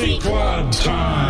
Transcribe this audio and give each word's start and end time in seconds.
Club 0.00 0.72
time. 0.72 1.29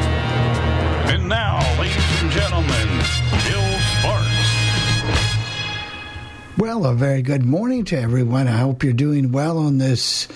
And 1.11 1.27
now, 1.27 1.59
ladies 1.77 2.21
and 2.21 2.31
gentlemen, 2.31 2.87
Bill 3.43 3.79
Sparks. 3.99 5.35
Well, 6.57 6.85
a 6.85 6.93
very 6.93 7.21
good 7.21 7.43
morning 7.43 7.83
to 7.85 7.99
everyone. 7.99 8.47
I 8.47 8.55
hope 8.55 8.81
you're 8.81 8.93
doing 8.93 9.33
well 9.33 9.57
on 9.57 9.77
this 9.77 10.29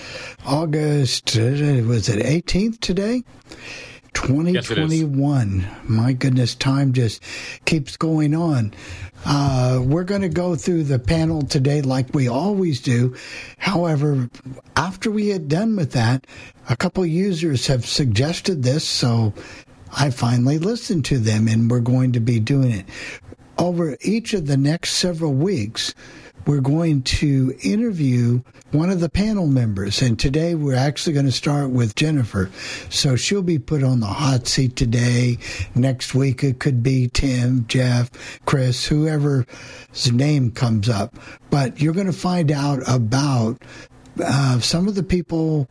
August, 0.44 1.34
uh, 1.34 1.40
was 1.86 2.10
it 2.10 2.22
18th 2.22 2.78
today? 2.80 3.24
2021. 4.12 5.66
My 5.84 6.12
goodness, 6.12 6.54
time 6.54 6.92
just 6.92 7.22
keeps 7.64 7.96
going 7.96 8.34
on. 8.34 8.74
Uh, 9.24 9.80
we're 9.82 10.04
going 10.04 10.20
to 10.20 10.28
go 10.28 10.56
through 10.56 10.84
the 10.84 10.98
panel 10.98 11.40
today 11.40 11.80
like 11.80 12.14
we 12.14 12.28
always 12.28 12.82
do. 12.82 13.16
However, 13.56 14.28
after 14.76 15.10
we 15.10 15.26
get 15.26 15.48
done 15.48 15.74
with 15.74 15.92
that, 15.92 16.26
a 16.68 16.76
couple 16.76 17.06
users 17.06 17.66
have 17.66 17.86
suggested 17.86 18.62
this, 18.62 18.86
so 18.86 19.32
I 19.92 20.10
finally 20.10 20.58
listened 20.58 21.04
to 21.06 21.18
them 21.18 21.48
and 21.48 21.70
we're 21.70 21.80
going 21.80 22.12
to 22.12 22.20
be 22.20 22.40
doing 22.40 22.70
it. 22.70 22.86
Over 23.58 23.96
each 24.02 24.34
of 24.34 24.46
the 24.46 24.56
next 24.56 24.92
several 24.92 25.32
weeks, 25.32 25.94
we're 26.46 26.60
going 26.60 27.02
to 27.02 27.56
interview 27.62 28.40
one 28.70 28.90
of 28.90 29.00
the 29.00 29.08
panel 29.08 29.46
members. 29.48 30.00
And 30.00 30.18
today 30.18 30.54
we're 30.54 30.76
actually 30.76 31.12
going 31.12 31.26
to 31.26 31.32
start 31.32 31.70
with 31.70 31.96
Jennifer. 31.96 32.50
So 32.88 33.16
she'll 33.16 33.42
be 33.42 33.58
put 33.58 33.82
on 33.82 34.00
the 34.00 34.06
hot 34.06 34.46
seat 34.46 34.76
today. 34.76 35.38
Next 35.74 36.14
week 36.14 36.44
it 36.44 36.60
could 36.60 36.82
be 36.82 37.08
Tim, 37.08 37.66
Jeff, 37.66 38.10
Chris, 38.44 38.86
whoever's 38.86 39.46
name 40.12 40.52
comes 40.52 40.88
up. 40.88 41.16
But 41.50 41.80
you're 41.80 41.94
going 41.94 42.06
to 42.06 42.12
find 42.12 42.52
out 42.52 42.80
about 42.88 43.62
uh, 44.22 44.60
some 44.60 44.86
of 44.86 44.94
the 44.94 45.02
people 45.02 45.68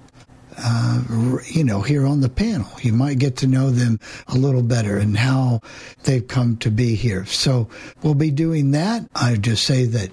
uh, 0.57 1.03
you 1.45 1.63
know, 1.63 1.81
here 1.81 2.05
on 2.05 2.21
the 2.21 2.29
panel. 2.29 2.69
You 2.81 2.93
might 2.93 3.19
get 3.19 3.37
to 3.37 3.47
know 3.47 3.69
them 3.69 3.99
a 4.27 4.35
little 4.35 4.63
better 4.63 4.97
and 4.97 5.17
how 5.17 5.61
they've 6.03 6.27
come 6.27 6.57
to 6.57 6.71
be 6.71 6.95
here. 6.95 7.25
So 7.25 7.69
we'll 8.03 8.15
be 8.15 8.31
doing 8.31 8.71
that. 8.71 9.07
I 9.15 9.35
just 9.35 9.63
say 9.63 9.85
that 9.85 10.11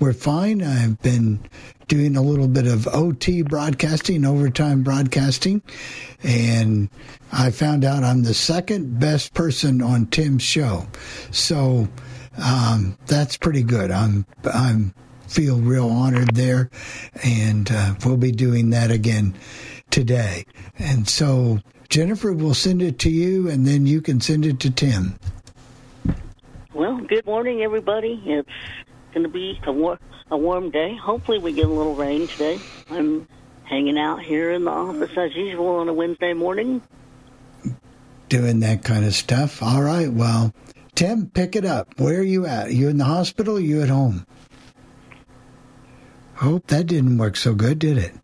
we're 0.00 0.12
fine. 0.12 0.62
I've 0.62 1.00
been 1.02 1.40
doing 1.88 2.16
a 2.16 2.22
little 2.22 2.48
bit 2.48 2.66
of 2.66 2.88
OT 2.88 3.42
broadcasting, 3.42 4.24
overtime 4.24 4.82
broadcasting, 4.82 5.62
and 6.22 6.88
I 7.32 7.50
found 7.50 7.84
out 7.84 8.02
I'm 8.02 8.22
the 8.22 8.34
second 8.34 8.98
best 8.98 9.34
person 9.34 9.82
on 9.82 10.06
Tim's 10.06 10.42
show. 10.42 10.86
So 11.32 11.88
um, 12.42 12.96
that's 13.06 13.36
pretty 13.36 13.62
good. 13.62 13.90
I'm 13.90 14.24
I'm 14.52 14.94
feel 15.28 15.58
real 15.58 15.88
honored 15.88 16.34
there, 16.34 16.70
and 17.22 17.70
uh, 17.70 17.94
we'll 18.04 18.16
be 18.16 18.32
doing 18.32 18.70
that 18.70 18.90
again 18.90 19.34
today. 19.92 20.44
And 20.78 21.08
so 21.08 21.60
Jennifer 21.88 22.32
will 22.32 22.54
send 22.54 22.82
it 22.82 22.98
to 23.00 23.10
you, 23.10 23.48
and 23.48 23.64
then 23.64 23.86
you 23.86 24.00
can 24.00 24.20
send 24.20 24.44
it 24.44 24.58
to 24.60 24.70
Tim. 24.70 25.16
Well, 26.74 26.96
good 26.96 27.26
morning, 27.26 27.62
everybody. 27.62 28.20
It's 28.24 28.48
going 29.12 29.22
to 29.22 29.28
be 29.28 29.60
a, 29.64 29.72
war- 29.72 30.00
a 30.30 30.36
warm 30.36 30.70
day. 30.70 30.96
Hopefully, 30.96 31.38
we 31.38 31.52
get 31.52 31.66
a 31.66 31.72
little 31.72 31.94
rain 31.94 32.26
today. 32.26 32.58
I'm 32.90 33.28
hanging 33.64 33.98
out 33.98 34.22
here 34.22 34.50
in 34.50 34.64
the 34.64 34.70
office 34.70 35.16
as 35.16 35.36
usual 35.36 35.76
on 35.76 35.88
a 35.88 35.92
Wednesday 35.92 36.32
morning. 36.32 36.82
Doing 38.28 38.60
that 38.60 38.82
kind 38.82 39.04
of 39.04 39.14
stuff. 39.14 39.62
All 39.62 39.82
right. 39.82 40.10
Well, 40.10 40.54
Tim, 40.94 41.26
pick 41.28 41.54
it 41.54 41.66
up. 41.66 42.00
Where 42.00 42.20
are 42.20 42.24
you 42.24 42.46
at? 42.46 42.68
Are 42.68 42.72
you 42.72 42.88
in 42.88 42.96
the 42.96 43.04
hospital? 43.04 43.58
Or 43.58 43.60
you 43.60 43.82
at 43.82 43.90
home? 43.90 44.26
Hope 46.36 46.66
that 46.68 46.86
didn't 46.86 47.18
work 47.18 47.36
so 47.36 47.54
good, 47.54 47.78
did 47.78 47.98
it? 47.98 48.14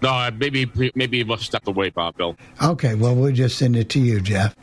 No, 0.00 0.10
uh, 0.10 0.30
maybe 0.36 0.70
maybe 0.94 1.24
we'll 1.24 1.38
step 1.38 1.66
away, 1.66 1.90
Bob. 1.90 2.16
Bill. 2.16 2.36
Okay. 2.62 2.94
Well, 2.94 3.14
we'll 3.14 3.32
just 3.32 3.58
send 3.58 3.76
it 3.76 3.88
to 3.90 4.00
you, 4.00 4.20
Jeff. 4.20 4.54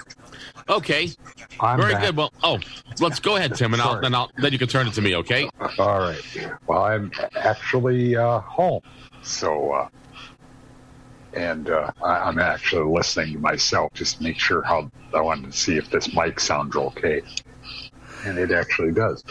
Okay. 0.70 1.12
I'm 1.60 1.80
Very 1.80 1.94
back. 1.94 2.04
good. 2.04 2.18
Well, 2.18 2.34
oh, 2.44 2.60
let's 3.00 3.20
go 3.20 3.36
ahead, 3.36 3.56
Tim, 3.56 3.74
and 3.74 3.82
I'll, 3.82 4.02
then 4.02 4.16
I'll 4.16 4.32
then 4.38 4.52
you 4.52 4.60
can 4.60 4.68
turn 4.68 4.88
it 4.88 4.94
to 4.94 5.02
me. 5.02 5.16
Okay. 5.16 5.50
All 5.78 6.00
right. 6.00 6.22
Well, 6.68 6.84
I'm 6.84 7.12
actually 7.36 8.16
uh, 8.16 8.40
home, 8.40 8.82
so 9.22 9.72
uh, 9.72 9.90
and 11.34 11.70
uh, 11.70 11.92
I, 12.04 12.18
I'm 12.18 12.40
actually 12.40 12.92
listening 12.92 13.34
to 13.34 13.40
myself 13.40 13.94
just 13.94 14.18
to 14.18 14.24
make 14.24 14.40
sure 14.40 14.62
how 14.64 14.90
I 15.14 15.22
wanted 15.22 15.52
to 15.52 15.58
see 15.58 15.78
if 15.78 15.90
this 15.90 16.14
mic 16.14 16.40
sounds 16.40 16.76
okay, 16.76 17.22
and 18.26 18.38
it 18.38 18.52
actually 18.52 18.92
does. 18.92 19.24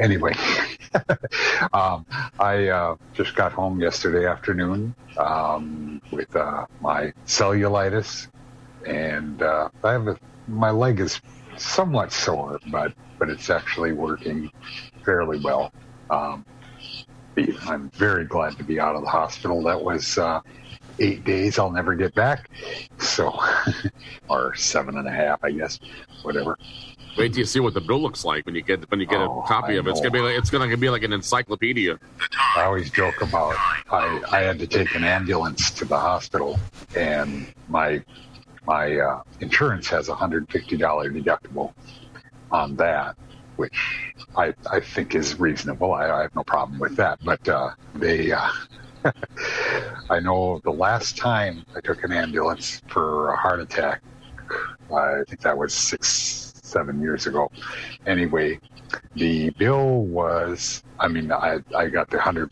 Anyway, 0.00 0.32
um, 1.72 2.06
I 2.38 2.68
uh, 2.68 2.96
just 3.14 3.34
got 3.34 3.52
home 3.52 3.80
yesterday 3.80 4.26
afternoon 4.26 4.94
um, 5.18 6.00
with 6.10 6.34
uh, 6.34 6.66
my 6.80 7.12
cellulitis 7.26 8.28
and 8.86 9.42
uh, 9.42 9.68
I 9.84 9.92
have 9.92 10.08
a, 10.08 10.16
my 10.46 10.70
leg 10.70 11.00
is 11.00 11.20
somewhat 11.56 12.12
sore, 12.12 12.60
but 12.70 12.92
but 13.18 13.28
it's 13.28 13.50
actually 13.50 13.92
working 13.92 14.50
fairly 15.04 15.40
well. 15.40 15.72
Um, 16.10 16.44
I'm 17.66 17.90
very 17.90 18.24
glad 18.24 18.56
to 18.58 18.64
be 18.64 18.80
out 18.80 18.96
of 18.96 19.02
the 19.02 19.10
hospital. 19.10 19.62
That 19.64 19.82
was 19.82 20.18
uh, 20.18 20.40
eight 21.00 21.24
days 21.24 21.58
I'll 21.58 21.70
never 21.70 21.94
get 21.94 22.14
back. 22.14 22.48
So, 22.98 23.32
or 24.28 24.54
seven 24.54 24.98
and 24.98 25.06
a 25.06 25.12
half, 25.12 25.42
I 25.42 25.50
guess, 25.50 25.78
whatever. 26.22 26.56
Wait 27.18 27.32
till 27.32 27.40
you 27.40 27.44
see 27.44 27.58
what 27.58 27.74
the 27.74 27.80
bill 27.80 28.00
looks 28.00 28.24
like 28.24 28.46
when 28.46 28.54
you 28.54 28.62
get 28.62 28.88
when 28.90 29.00
you 29.00 29.06
get 29.06 29.20
Oh, 29.20 29.42
a 29.44 29.48
copy 29.48 29.72
I 29.74 29.76
of 29.76 29.86
it. 29.88 29.90
It's 29.90 30.00
gonna 30.00 30.12
be 30.12 30.20
like 30.20 30.38
it's 30.38 30.50
gonna 30.50 30.76
be 30.76 30.88
like 30.88 31.02
an 31.02 31.12
encyclopedia. 31.12 31.98
I 32.56 32.62
always 32.62 32.90
joke 32.90 33.20
about 33.20 33.56
I, 33.90 34.22
I 34.30 34.40
had 34.40 34.58
to 34.60 34.66
take 34.66 34.94
an 34.94 35.02
ambulance 35.02 35.70
to 35.72 35.84
the 35.84 35.98
hospital, 35.98 36.58
and 36.94 37.52
my 37.68 38.02
my 38.66 38.98
uh, 38.98 39.22
insurance 39.40 39.88
has 39.88 40.08
a 40.08 40.14
hundred 40.14 40.48
fifty 40.50 40.76
dollar 40.76 41.10
deductible 41.10 41.72
on 42.52 42.76
that, 42.76 43.16
which 43.56 44.12
I 44.36 44.54
I 44.70 44.78
think 44.78 45.16
is 45.16 45.40
reasonable. 45.40 45.92
I, 45.94 46.08
I 46.08 46.22
have 46.22 46.36
no 46.36 46.44
problem 46.44 46.78
with 46.78 46.94
that. 46.96 47.18
But 47.24 47.48
uh, 47.48 47.70
they, 47.96 48.30
uh, 48.30 48.48
I 50.10 50.20
know 50.20 50.60
the 50.62 50.70
last 50.70 51.16
time 51.16 51.64
I 51.74 51.80
took 51.80 52.04
an 52.04 52.12
ambulance 52.12 52.80
for 52.86 53.30
a 53.30 53.36
heart 53.36 53.60
attack, 53.60 54.02
I 54.94 55.22
think 55.26 55.40
that 55.40 55.58
was 55.58 55.74
six 55.74 56.47
seven 56.68 57.00
years 57.00 57.26
ago. 57.26 57.50
Anyway, 58.06 58.58
the 59.16 59.50
bill 59.50 60.02
was 60.04 60.82
i 60.98 61.06
mean 61.06 61.30
i, 61.30 61.58
I 61.76 61.88
got 61.88 62.08
the 62.08 62.16
$150 62.16 62.48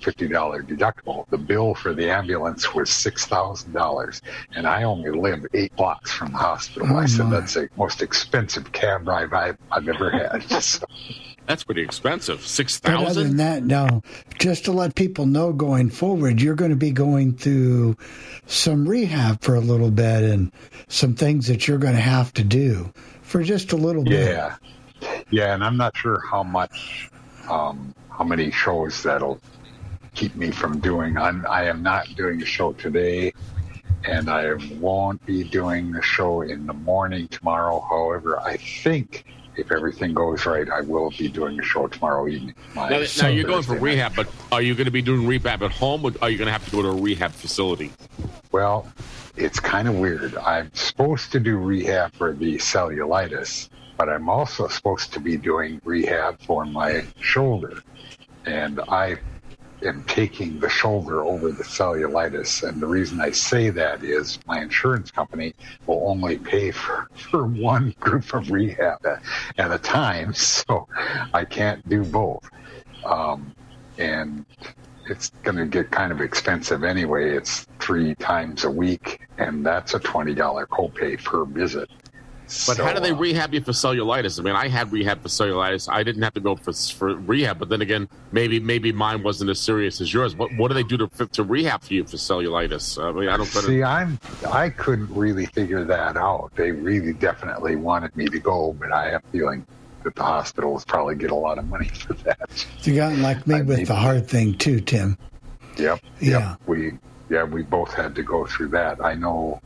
deductible 0.69 1.27
the 1.31 1.39
bill 1.39 1.75
for 1.75 1.95
the 1.95 2.11
ambulance 2.11 2.75
was 2.75 2.91
$6000 2.91 4.21
and 4.55 4.67
i 4.67 4.83
only 4.83 5.11
live 5.13 5.47
eight 5.55 5.75
blocks 5.77 6.13
from 6.13 6.33
the 6.33 6.39
hospital 6.39 6.89
Oh, 6.93 6.97
i 6.99 7.07
said 7.07 7.25
my. 7.27 7.41
that's 7.41 7.55
the 7.55 7.71
most 7.79 8.03
expensive 8.03 8.71
cab 8.73 9.09
ride 9.09 9.33
I've, 9.33 9.57
I've 9.73 9.89
ever 9.89 10.11
had 10.11 10.43
So, 10.63 10.85
That's 11.47 11.65
pretty 11.65 11.83
expensive. 11.83 12.41
six 12.47 12.79
thousand. 12.81 13.05
But 13.05 13.11
other 13.11 13.23
than 13.25 13.37
that, 13.39 13.63
no. 13.63 14.03
Just 14.39 14.65
to 14.65 14.73
let 14.73 14.95
people 14.97 15.27
know 15.27 15.53
going 15.53 15.91
forward, 15.91 16.43
you're 16.43 16.57
going 16.57 16.73
to 16.73 16.77
be 16.77 16.91
going 16.91 17.35
through 17.35 17.97
some 18.47 18.89
rehab 18.89 19.41
for 19.43 19.55
a 19.55 19.61
little 19.61 19.93
bit 19.93 20.25
and 20.25 20.53
some 20.89 21.15
things 21.15 21.47
that 21.47 21.69
you're 21.69 21.79
going 21.79 21.95
to 21.95 22.01
have 22.01 22.33
to 22.35 22.43
do 22.45 22.93
for 23.27 23.43
just 23.43 23.73
a 23.73 23.77
little 23.77 24.05
bit. 24.05 24.31
yeah. 24.31 24.57
Yeah 25.31 25.53
and 25.55 25.63
i'm 25.63 25.77
not 25.77 25.97
sure 25.97 26.21
how 26.21 26.43
much 26.43 27.11
um, 27.51 27.95
how 28.11 28.25
many 28.25 28.51
shows 28.51 29.03
that'll 29.03 29.41
keep 30.15 30.35
me 30.35 30.51
from 30.51 30.81
doing. 30.81 31.19
I'm, 31.19 31.47
i 31.49 31.65
am 31.65 31.83
not 31.83 32.07
doing 32.17 32.41
a 32.43 32.47
show 32.47 32.73
today 32.73 33.33
and 34.05 34.31
i 34.31 34.55
won't 34.79 35.25
be 35.27 35.45
doing 35.45 35.93
the 35.93 36.03
show 36.03 36.43
in 36.43 36.67
the 36.67 36.73
morning 36.73 37.29
tomorrow. 37.29 37.81
However 37.81 38.41
i 38.41 38.57
think 38.57 39.25
if 39.57 39.73
everything 39.73 40.15
goes 40.15 40.47
right 40.47 40.69
i 40.71 40.81
will 40.81 41.11
be 41.11 41.29
doing 41.29 41.59
a 41.59 41.63
show 41.63 41.89
tomorrow 41.89 42.29
evening. 42.29 42.55
My 42.75 42.89
Now, 42.89 43.05
now 43.21 43.29
you're 43.29 43.45
going 43.45 43.63
for 43.65 43.77
rehab, 43.79 44.15
but 44.15 44.29
are 44.53 44.63
you 44.63 44.75
going 44.75 44.87
to 44.87 44.91
be 44.91 45.03
doing 45.03 45.27
rehab 45.27 45.63
at 45.63 45.73
home, 45.73 46.05
or 46.05 46.13
are 46.23 46.31
you 46.31 46.39
going 46.39 46.47
to 46.47 46.53
have 46.53 46.65
to 46.65 46.71
go 46.71 46.83
to 46.83 46.89
a 46.89 46.97
rehab 46.97 47.33
facility? 47.33 47.91
Well, 48.57 48.91
it's 49.37 49.61
kind 49.61 49.87
of 49.87 49.97
weird. 49.97 50.35
I'm 50.39 50.73
supposed 50.73 51.31
to 51.33 51.39
do 51.39 51.59
rehab 51.59 52.15
for 52.15 52.33
the 52.33 52.57
cellulitis, 52.57 53.69
but 53.99 54.09
I'm 54.09 54.31
also 54.31 54.67
supposed 54.67 55.13
to 55.13 55.21
be 55.21 55.37
doing 55.37 55.79
rehab 55.85 56.41
for 56.41 56.65
my 56.65 57.05
shoulder. 57.21 57.83
And 58.47 58.81
I 58.89 59.19
am 59.83 60.05
taking 60.05 60.59
the 60.59 60.71
shoulder 60.71 61.23
over 61.23 61.53
the 61.53 61.65
cellulitis. 61.65 62.67
And 62.67 62.81
the 62.81 62.87
reason 62.87 63.21
I 63.21 63.31
say 63.33 63.69
that 63.69 64.03
is 64.03 64.39
my 64.47 64.63
insurance 64.63 65.11
company 65.11 65.53
will 65.87 66.09
only 66.09 66.39
pay 66.39 66.71
for, 66.71 67.11
for 67.31 67.45
one 67.45 67.95
group 68.01 68.33
of 68.33 68.51
rehab 68.51 69.05
at, 69.59 69.71
a 69.71 69.79
time. 69.79 70.33
So 70.35 70.89
I 71.35 71.45
can't 71.45 71.87
do 71.91 72.05
both. 72.05 72.49
Um, 73.05 73.55
and 73.99 74.47
it's 75.09 75.31
going 75.43 75.57
to 75.57 75.67
get 75.67 75.91
kind 75.91 76.13
of 76.13 76.21
expensive 76.21 76.85
anyway. 76.85 77.37
It's 77.37 77.67
three 77.81 78.15
times 78.17 78.65
a 78.65 78.71
week, 78.71 79.21
and 79.39 79.65
that's 79.65 79.95
a 79.95 79.99
twenty 79.99 80.35
dollar 80.35 80.67
copay 80.67 81.23
per 81.23 81.45
visit. 81.45 81.91
But 82.67 82.77
how 82.77 82.93
do 82.93 83.01
they 83.01 83.11
uh, 83.11 83.17
rehab 83.17 83.55
you 83.55 83.61
for 83.61 83.73
cellulitis? 83.73 84.39
I 84.39 84.43
mean, 84.45 84.55
I 84.55 84.69
had 84.69 84.93
rehab 84.93 85.21
for 85.21 85.29
cellulitis. 85.29 85.89
I 85.91 86.05
didn't 86.05 86.23
have 86.23 86.35
to 86.35 86.41
go 86.41 86.55
for 86.55 86.73
for 86.73 87.17
rehab, 87.17 87.59
but 87.59 87.69
then 87.69 87.83
again, 87.83 88.09
maybe 88.31 88.61
maybe 88.61 88.93
mine 88.93 89.25
wasn't 89.25 89.51
as 89.51 89.59
serious 89.59 90.01
as 90.01 90.15
yours. 90.15 90.37
What 90.37 90.55
what 90.57 90.69
do 90.69 90.75
they 90.75 90.85
do 90.85 90.97
to 90.97 91.27
to 91.27 91.43
rehab 91.43 91.83
for 91.83 91.95
you 91.95 92.05
for 92.05 92.17
cellulitis? 92.17 93.03
I 93.03 93.11
mean, 93.19 93.29
I 93.29 93.37
don't. 93.37 93.47
See, 93.47 93.83
I'm 93.83 94.21
I 94.49 94.71
couldn't 94.71 95.11
really 95.11 95.47
figure 95.47 95.85
that 95.85 96.17
out. 96.17 96.53
They 96.55 96.71
really 96.71 97.15
definitely 97.15 97.75
wanted 97.75 98.17
me 98.17 98.27
to 98.27 98.39
go, 98.39 98.75
but 98.79 98.93
I 98.93 99.11
have 99.11 99.25
a 99.25 99.29
feeling 99.33 99.67
that 100.07 100.15
the 100.15 100.23
hospitals 100.23 100.85
probably 100.85 101.17
get 101.17 101.33
a 101.33 101.35
lot 101.35 101.59
of 101.59 101.67
money 101.69 101.89
for 101.89 102.15
that. 102.15 102.65
You 102.85 102.95
got 102.95 103.19
like 103.19 103.45
me 103.45 103.57
I 103.57 103.63
with 103.63 103.79
may- 103.79 103.85
the 103.85 103.97
heart 103.97 104.29
thing 104.31 104.57
too, 104.57 104.81
Tim. 104.81 105.19
Yep. 105.79 106.01
Yeah. 106.21 106.51
Yep. 106.51 106.61
We 106.67 106.93
yeah, 107.29 107.43
we 107.43 107.65
both 107.65 107.93
had 107.93 108.15
to 108.15 108.23
go 108.23 108.47
through 108.47 108.69
that. 108.69 109.05
I 109.05 109.15
know 109.15 109.61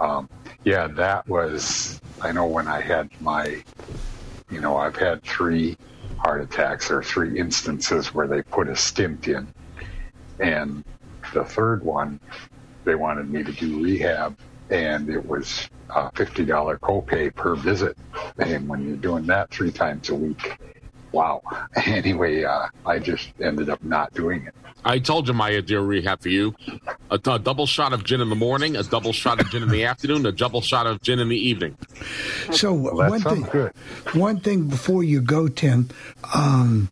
um 0.00 0.28
yeah, 0.64 0.88
that 0.88 1.28
was 1.28 2.00
I 2.20 2.32
know 2.32 2.44
when 2.44 2.66
I 2.66 2.80
had 2.80 3.08
my 3.20 3.62
you 4.50 4.60
know, 4.60 4.76
I've 4.76 4.96
had 4.96 5.22
three 5.22 5.76
heart 6.18 6.42
attacks 6.42 6.90
or 6.90 7.00
three 7.00 7.38
instances 7.38 8.12
where 8.12 8.26
they 8.26 8.42
put 8.42 8.68
a 8.68 8.74
stint 8.74 9.28
in. 9.28 9.46
And 10.40 10.82
the 11.32 11.44
third 11.44 11.84
one 11.84 12.18
they 12.84 12.96
wanted 12.96 13.30
me 13.30 13.44
to 13.44 13.52
do 13.52 13.80
rehab 13.80 14.36
and 14.70 15.08
it 15.08 15.24
was 15.26 15.68
a 15.90 16.10
fifty 16.12 16.44
dollar 16.44 16.78
copay 16.78 17.34
per 17.34 17.54
visit. 17.54 17.96
And 18.38 18.68
when 18.68 18.86
you're 18.86 18.96
doing 18.96 19.26
that 19.26 19.50
three 19.50 19.72
times 19.72 20.08
a 20.08 20.14
week, 20.14 20.58
wow. 21.12 21.42
Anyway, 21.86 22.44
uh, 22.44 22.68
I 22.86 22.98
just 22.98 23.28
ended 23.40 23.68
up 23.68 23.82
not 23.82 24.12
doing 24.14 24.46
it. 24.46 24.54
I 24.84 24.98
told 24.98 25.28
you 25.28 25.34
my 25.34 25.50
idea 25.50 25.80
of 25.80 25.86
rehab 25.86 26.20
for 26.20 26.28
you: 26.28 26.54
a, 27.10 27.14
a 27.14 27.38
double 27.38 27.66
shot 27.66 27.92
of 27.92 28.04
gin 28.04 28.20
in 28.20 28.28
the 28.28 28.36
morning, 28.36 28.76
a 28.76 28.82
double 28.82 29.12
shot 29.12 29.40
of 29.40 29.50
gin 29.50 29.62
in 29.62 29.68
the 29.70 29.84
afternoon, 29.90 30.26
a 30.26 30.32
double 30.32 30.60
shot 30.60 30.86
of 30.86 31.00
gin 31.02 31.18
in 31.18 31.28
the 31.28 31.38
evening. 31.38 31.76
So 32.52 32.76
that 32.76 32.94
one 32.94 33.20
thing, 33.20 33.42
good. 33.42 33.72
one 34.12 34.40
thing 34.40 34.68
before 34.68 35.02
you 35.02 35.20
go, 35.20 35.48
Tim, 35.48 35.88
um, 36.34 36.90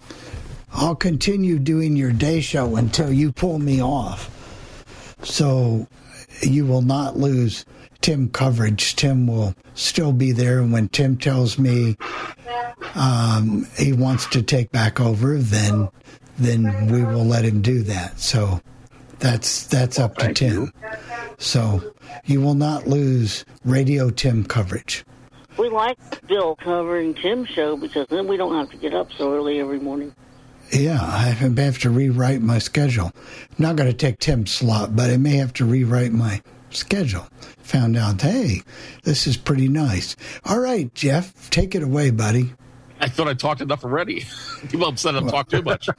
I'll 0.72 0.96
continue 0.96 1.58
doing 1.58 1.96
your 1.96 2.12
day 2.12 2.40
show 2.40 2.76
until 2.76 3.12
you 3.12 3.30
pull 3.30 3.58
me 3.58 3.82
off. 3.82 4.30
So 5.22 5.86
you 6.42 6.66
will 6.66 6.82
not 6.82 7.16
lose 7.16 7.64
Tim 8.00 8.28
coverage. 8.28 8.96
Tim 8.96 9.26
will 9.26 9.54
still 9.74 10.12
be 10.12 10.32
there, 10.32 10.58
and 10.60 10.72
when 10.72 10.88
Tim 10.88 11.16
tells 11.16 11.58
me 11.58 11.96
um, 12.94 13.66
he 13.78 13.92
wants 13.92 14.26
to 14.28 14.42
take 14.42 14.70
back 14.72 15.00
over, 15.00 15.38
then 15.38 15.88
then 16.38 16.88
we 16.90 17.04
will 17.04 17.24
let 17.24 17.44
him 17.44 17.62
do 17.62 17.82
that. 17.82 18.18
So 18.18 18.60
that's 19.18 19.66
that's 19.66 19.98
up 19.98 20.16
to 20.16 20.24
thank 20.24 20.36
Tim. 20.38 20.52
you. 20.52 20.70
So 21.38 21.94
you 22.24 22.40
will 22.40 22.54
not 22.54 22.86
lose 22.86 23.44
Radio 23.64 24.10
Tim 24.10 24.44
coverage. 24.44 25.04
We 25.58 25.68
like 25.68 25.98
Bill 26.26 26.56
covering 26.56 27.14
Tim's 27.14 27.48
show 27.48 27.76
because 27.76 28.06
then 28.08 28.26
we 28.26 28.36
don't 28.36 28.54
have 28.54 28.70
to 28.70 28.76
get 28.76 28.94
up 28.94 29.12
so 29.12 29.34
early 29.34 29.60
every 29.60 29.78
morning. 29.78 30.14
Yeah, 30.72 31.00
I 31.02 31.48
may 31.48 31.64
have 31.64 31.78
to 31.80 31.90
rewrite 31.90 32.40
my 32.40 32.58
schedule. 32.58 33.12
I'm 33.14 33.56
not 33.58 33.76
going 33.76 33.90
to 33.90 33.96
take 33.96 34.18
Tim's 34.18 34.52
slot, 34.52 34.96
but 34.96 35.10
I 35.10 35.18
may 35.18 35.36
have 35.36 35.52
to 35.54 35.66
rewrite 35.66 36.12
my 36.12 36.40
schedule. 36.70 37.26
Found 37.58 37.94
out, 37.94 38.22
hey, 38.22 38.62
this 39.02 39.26
is 39.26 39.36
pretty 39.36 39.68
nice. 39.68 40.16
All 40.46 40.58
right, 40.58 40.92
Jeff, 40.94 41.50
take 41.50 41.74
it 41.74 41.82
away, 41.82 42.10
buddy. 42.10 42.54
I 43.00 43.08
thought 43.08 43.28
I 43.28 43.34
talked 43.34 43.60
enough 43.60 43.84
already. 43.84 44.24
People 44.68 44.86
upset 44.86 45.14
I've 45.14 45.28
talked 45.28 45.50
too 45.50 45.62
much. 45.62 45.90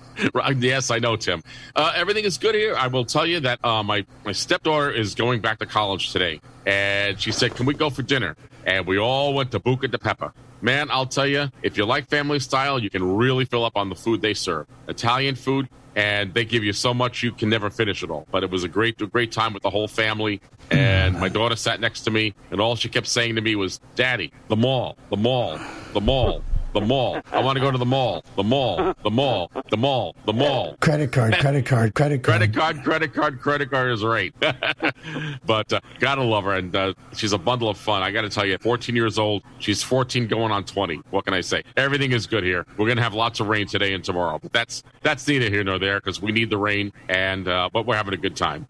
Yes, 0.58 0.89
I 0.89 1.00
know, 1.00 1.18
Tim. 1.18 1.44
Uh, 1.75 1.92
everything 1.96 2.24
is 2.24 2.38
good 2.39 2.56
here. 2.56 2.75
I 2.75 2.88
will 2.88 3.06
tell 3.06 3.25
you 3.25 3.42
that 3.42 3.63
uh, 3.63 3.84
my 3.84 4.06
my 4.25 4.32
stepdaughter 4.32 4.89
is 4.89 5.13
going 5.13 5.42
back 5.42 5.60
to 5.60 5.65
college 5.65 6.12
today, 6.12 6.39
and 6.65 7.20
she 7.20 7.32
said, 7.32 7.56
"Can 7.56 7.65
we 7.65 7.74
go 7.74 7.89
for 7.89 8.03
dinner?" 8.03 8.36
And 8.65 8.88
we 8.88 8.98
all 8.98 9.34
went 9.34 9.51
to 9.51 9.60
Buca 9.60 9.92
di 9.92 9.98
Beppo. 9.98 10.32
Man, 10.63 10.88
I'll 10.89 11.05
tell 11.05 11.27
you, 11.27 11.51
if 11.62 11.77
you 11.77 11.84
like 11.84 12.08
family 12.08 12.39
style, 12.39 12.79
you 12.79 12.89
can 12.89 13.17
really 13.17 13.43
fill 13.43 13.65
up 13.65 13.75
on 13.75 13.89
the 13.89 13.96
food 13.96 14.22
they 14.22 14.34
serve. 14.34 14.65
Italian 14.88 15.36
food, 15.36 15.67
and 15.93 16.34
they 16.34 16.46
give 16.46 16.63
you 16.63 16.72
so 16.72 16.93
much 16.93 17.22
you 17.22 17.34
can 17.34 17.50
never 17.50 17.70
finish 17.70 18.01
it 18.01 18.10
all. 18.10 18.25
But 18.32 18.46
it 18.46 18.50
was 18.50 18.63
a 18.63 18.70
great, 18.70 19.01
a 19.01 19.08
great 19.08 19.34
time 19.34 19.53
with 19.53 19.62
the 19.62 19.70
whole 19.70 19.89
family. 19.89 20.39
And 20.72 21.20
my 21.20 21.27
daughter 21.27 21.58
sat 21.58 21.82
next 21.82 22.03
to 22.05 22.12
me, 22.12 22.34
and 22.50 22.62
all 22.62 22.77
she 22.77 22.88
kept 22.88 23.08
saying 23.08 23.36
to 23.36 23.41
me 23.41 23.58
was, 23.58 23.82
"Daddy, 23.96 24.32
the 24.48 24.55
mall, 24.55 24.96
the 25.10 25.17
mall, 25.17 25.60
the 25.91 26.00
mall." 26.00 26.41
The 26.74 26.82
mall. 26.82 27.22
I 27.32 27.39
want 27.39 27.56
to 27.58 27.62
go 27.62 27.70
to 27.70 27.77
the 27.77 27.86
mall. 27.86 28.24
The 28.36 28.44
mall. 28.44 28.96
The 29.03 29.12
mall. 29.12 29.51
The 29.70 29.77
mall. 29.77 30.15
The 30.25 30.34
mall. 30.34 30.75
Credit 30.80 31.12
card, 31.12 31.38
credit 31.38 31.65
card, 31.68 31.94
credit 31.94 32.24
card. 32.24 32.39
Credit 32.39 32.53
card, 32.53 32.84
credit 32.84 33.13
card, 33.13 33.39
credit 33.39 33.70
card 33.70 33.92
is 33.92 34.03
right. 34.03 34.34
but 35.46 35.72
uh, 35.72 35.80
gotta 36.00 36.24
love 36.24 36.46
her, 36.46 36.53
and 36.53 36.75
uh, 36.75 36.94
she's 37.15 37.32
a 37.32 37.38
bundle 37.38 37.70
of 37.70 37.77
fun. 37.77 38.01
I 38.01 38.10
got 38.10 38.22
to 38.22 38.30
tell 38.30 38.46
you, 38.46 38.58
14 38.58 38.96
years 38.96 39.20
old. 39.20 39.44
She's 39.60 39.84
14 39.84 40.27
going 40.27 40.51
on 40.51 40.65
20. 40.65 41.01
What 41.12 41.25
can 41.25 41.36
I 41.36 41.42
say? 41.42 41.63
Everything 41.77 42.12
is 42.12 42.25
good 42.25 42.44
here. 42.44 42.65
We're 42.77 42.88
gonna 42.88 43.03
have 43.03 43.13
lots 43.13 43.39
of 43.39 43.48
rain 43.48 43.68
today 43.68 43.94
and 43.94 44.03
tomorrow, 44.03 44.39
but 44.42 44.51
that's 44.51 44.82
that's 45.01 45.27
neither 45.27 45.50
here 45.50 45.63
nor 45.63 45.77
there 45.77 46.00
because 46.00 46.22
we 46.22 46.32
need 46.32 46.50
the 46.50 46.58
rain, 46.58 46.92
and 47.08 47.48
uh, 47.48 47.70
but 47.72 47.86
we're 47.86 47.96
having 47.96 48.15
a 48.15 48.18
good 48.18 48.36
time. 48.36 48.68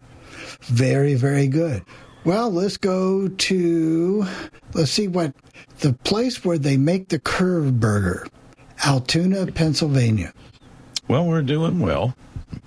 Very, 0.62 1.14
very 1.14 1.46
good. 1.46 1.84
Well, 2.24 2.50
let's 2.50 2.78
go 2.78 3.28
to 3.28 4.26
let's 4.72 4.90
see 4.90 5.08
what 5.08 5.34
the 5.80 5.92
place 5.92 6.44
where 6.44 6.56
they 6.56 6.78
make 6.78 7.08
the 7.08 7.18
curve 7.18 7.78
burger, 7.78 8.26
Altoona, 8.84 9.46
Pennsylvania. 9.52 10.32
Well, 11.06 11.26
we're 11.26 11.42
doing 11.42 11.80
well. 11.80 12.16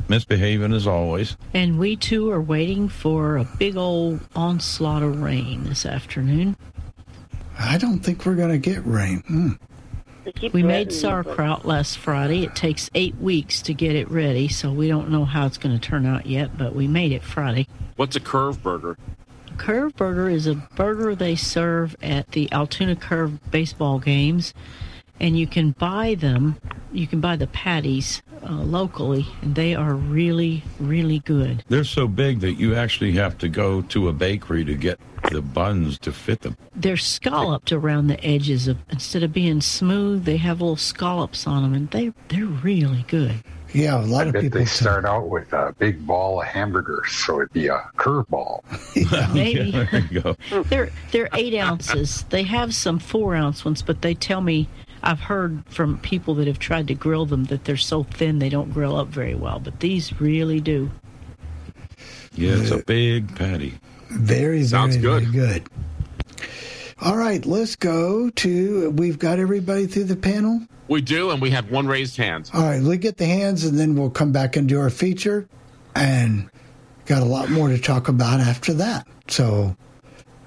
Misbehaving 0.10 0.74
as 0.74 0.86
always. 0.86 1.38
And 1.54 1.80
we 1.80 1.96
too 1.96 2.30
are 2.30 2.42
waiting 2.42 2.88
for 2.88 3.38
a 3.38 3.46
big 3.46 3.76
old 3.76 4.20
onslaught 4.36 5.02
of 5.02 5.22
rain 5.22 5.64
this 5.64 5.86
afternoon. 5.86 6.56
I 7.58 7.78
don't 7.80 8.00
think 8.00 8.26
we're 8.26 8.36
going 8.36 8.52
to 8.52 8.58
get 8.60 8.86
rain. 8.86 9.24
Hmm. 9.28 9.50
We 10.26 10.32
made 10.32 10.42
threatening 10.52 10.82
it, 10.82 10.86
but- 10.86 10.94
sauerkraut 10.94 11.66
last 11.66 11.98
Friday. 11.98 12.44
It 12.44 12.56
takes 12.56 12.90
eight 12.94 13.16
weeks 13.16 13.62
to 13.64 13.74
get 13.74 13.96
it 13.96 14.10
ready, 14.12 14.48
so 14.50 14.72
we 14.72 14.88
don't 14.88 15.10
know 15.10 15.26
how 15.26 15.46
it's 15.46 15.58
going 15.58 15.78
to 15.78 15.82
turn 15.82 16.06
out 16.06 16.26
yet, 16.28 16.58
but 16.58 16.76
we 16.76 16.88
made 16.88 17.12
it 17.12 17.24
Friday. 17.24 17.68
What's 17.96 18.16
a 18.16 18.20
curve 18.20 18.62
burger? 18.62 18.98
Curve 19.58 19.96
Burger 19.96 20.30
is 20.30 20.48
a 20.48 20.56
burger 20.56 21.16
they 21.16 21.36
serve 21.36 21.96
at 22.02 22.32
the 22.32 22.52
Altoona 22.52 22.96
Curve 22.96 23.40
baseball 23.52 24.00
games, 24.00 24.54
and 25.20 25.38
you 25.38 25.48
can 25.48 25.72
buy 25.72 26.16
them. 26.16 26.58
You 26.92 27.08
can 27.08 27.20
buy 27.20 27.36
the 27.36 27.48
patties 27.48 28.22
uh, 28.44 28.54
locally, 28.54 29.26
and 29.42 29.56
they 29.56 29.76
are 29.76 29.94
really, 29.94 30.64
really 30.80 31.20
good. 31.20 31.64
They're 31.68 31.84
so 31.84 32.08
big 32.08 32.40
that 32.42 32.54
you 32.54 32.76
actually 32.76 33.14
have 33.14 33.38
to 33.40 33.50
go 33.50 33.82
to 33.84 34.08
a 34.08 34.14
bakery 34.14 34.64
to 34.66 34.76
get 34.76 35.00
the 35.32 35.42
buns 35.42 35.98
to 36.00 36.12
fit 36.12 36.42
them. 36.42 36.56
They're 36.76 36.96
scalloped 36.96 37.72
around 37.72 38.08
the 38.08 38.24
edges 38.24 38.68
of 38.68 38.78
instead 38.90 39.24
of 39.24 39.34
being 39.34 39.62
smooth, 39.62 40.26
they 40.26 40.38
have 40.38 40.62
little 40.62 40.78
scallops 40.78 41.48
on 41.48 41.64
them, 41.64 41.74
and 41.74 41.90
they 41.92 42.14
they're 42.30 42.46
really 42.46 43.06
good. 43.08 43.44
Yeah, 43.78 44.00
a 44.00 44.06
lot 44.06 44.26
I 44.26 44.28
of 44.30 44.34
bet 44.34 44.42
people 44.42 44.60
they 44.60 44.66
tell- 44.66 44.74
start 44.74 45.06
out 45.06 45.30
with 45.30 45.54
a 45.54 45.76
big 45.78 46.06
ball 46.08 46.42
of 46.42 46.48
hamburgers, 46.48 47.12
so 47.12 47.40
it'd 47.42 47.54
be 47.54 47.68
a 47.68 47.78
curveball. 47.98 48.62
Maybe. 49.34 49.70
Yeah, 49.70 49.84
there 49.92 50.08
you 50.10 50.22
go. 50.22 50.64
They're 50.64 50.90
they're 51.12 51.30
eight 51.34 51.54
ounces. 51.54 52.24
They 52.30 52.44
have 52.44 52.74
some 52.74 52.98
four 53.00 53.36
ounce 53.36 53.64
ones, 53.64 53.82
but 53.84 54.02
they 54.02 54.14
tell 54.16 54.42
me 54.42 54.68
I've 55.04 55.20
heard 55.20 55.64
from 55.68 56.00
people 56.00 56.34
that 56.36 56.48
have 56.48 56.58
tried 56.60 56.88
to 56.88 56.96
grill 56.96 57.26
them 57.28 57.46
that 57.46 57.66
they're 57.66 57.78
so 57.78 58.04
thin 58.04 58.40
they 58.40 58.50
don't 58.50 58.72
grill 58.74 58.96
up 58.96 59.10
very 59.10 59.36
well. 59.36 59.60
But 59.60 59.80
these 59.80 60.20
really 60.20 60.60
do. 60.60 60.90
Yeah, 62.34 62.56
it's 62.58 62.72
a 62.72 62.78
uh, 62.80 62.82
big 62.88 63.36
patty. 63.36 63.76
Very, 64.10 64.64
Sounds 64.64 64.96
very, 64.96 65.22
good. 65.26 65.28
very 65.30 65.60
good. 65.60 65.70
All 67.00 67.16
right, 67.16 67.46
let's 67.46 67.76
go 67.76 68.30
to. 68.30 68.90
We've 68.92 69.20
got 69.20 69.38
everybody 69.40 69.86
through 69.86 70.06
the 70.06 70.16
panel. 70.16 70.62
We 70.88 71.02
do, 71.02 71.30
and 71.30 71.42
we 71.42 71.52
have 71.52 71.70
one 71.70 71.86
raised 71.88 72.18
hand. 72.18 72.50
All 72.54 72.64
right, 72.64 72.82
let's 72.82 73.02
get 73.02 73.18
the 73.18 73.26
hands, 73.26 73.66
and 73.66 73.78
then 73.78 73.96
we'll 73.96 74.10
come 74.10 74.32
back 74.32 74.56
and 74.56 74.68
do 74.68 74.80
our 74.80 74.90
feature, 74.90 75.48
and 75.96 76.50
got 77.06 77.22
a 77.22 77.26
lot 77.26 77.50
more 77.50 77.68
to 77.68 77.78
talk 77.78 78.08
about 78.08 78.40
after 78.40 78.74
that. 78.76 79.08
So, 79.28 79.76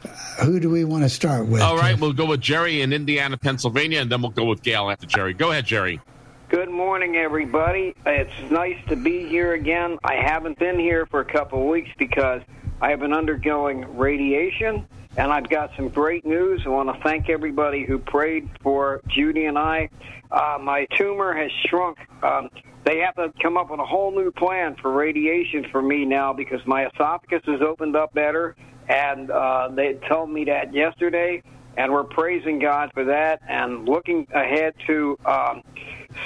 uh, 0.04 0.09
who 0.45 0.59
do 0.59 0.71
we 0.71 0.85
want 0.85 1.04
to 1.04 1.09
start 1.09 1.47
with? 1.47 1.62
All 1.62 1.76
right, 1.76 1.99
we'll 1.99 2.12
go 2.12 2.26
with 2.26 2.40
Jerry 2.40 2.80
in 2.83 2.92
Indiana, 2.92 3.37
Pennsylvania, 3.37 4.00
and 4.00 4.11
then 4.11 4.21
we'll 4.21 4.30
go 4.33 4.47
with 4.47 4.62
Gail 4.62 4.90
after 4.90 5.07
Jerry. 5.07 5.35
Go 5.35 5.52
ahead, 5.52 5.66
Jerry. 5.66 6.00
Good 6.49 6.71
morning, 6.71 7.16
everybody. 7.16 7.95
It's 8.04 8.50
nice 8.50 8.78
to 8.88 8.97
be 8.97 9.28
here 9.28 9.52
again. 9.52 9.99
I 10.02 10.16
haven't 10.16 10.59
been 10.59 10.80
here 10.80 11.07
for 11.07 11.21
a 11.21 11.25
couple 11.25 11.62
of 11.62 11.69
weeks 11.69 11.90
because 11.97 12.42
I 12.80 12.90
have 12.90 12.99
been 12.99 13.12
undergoing 13.12 13.97
radiation, 13.97 14.85
and 15.17 15.33
I've 15.33 15.49
got 15.49 15.71
some 15.76 15.88
great 15.88 16.25
news. 16.25 16.62
I 16.64 16.69
want 16.69 16.95
to 16.95 17.02
thank 17.02 17.29
everybody 17.29 17.85
who 17.85 17.99
prayed 17.99 18.49
for 18.62 19.00
Judy 19.09 19.47
and 19.47 19.59
I. 19.59 19.88
Uh, 20.31 20.59
my 20.61 20.87
tumor 20.97 21.35
has 21.35 21.50
shrunk. 21.67 21.99
Um, 22.23 22.49
they 22.85 22.99
have 22.99 23.14
to 23.17 23.33
come 23.43 23.57
up 23.57 23.71
with 23.71 23.81
a 23.81 23.85
whole 23.85 24.12
new 24.12 24.31
plan 24.31 24.76
for 24.81 24.93
radiation 24.93 25.67
for 25.71 25.83
me 25.83 26.05
now 26.05 26.33
because 26.33 26.61
my 26.67 26.87
esophagus 26.87 27.43
has 27.47 27.61
opened 27.61 27.97
up 27.97 28.14
better, 28.14 28.57
and 28.88 29.31
uh, 29.31 29.69
they 29.75 29.99
told 30.09 30.31
me 30.31 30.45
that 30.45 30.73
yesterday 30.73 31.43
and 31.76 31.93
we're 31.93 32.05
praising 32.05 32.59
God 32.59 32.90
for 32.93 33.05
that 33.05 33.40
and 33.49 33.88
looking 33.88 34.26
ahead 34.35 34.75
to 34.87 35.17
um, 35.25 35.62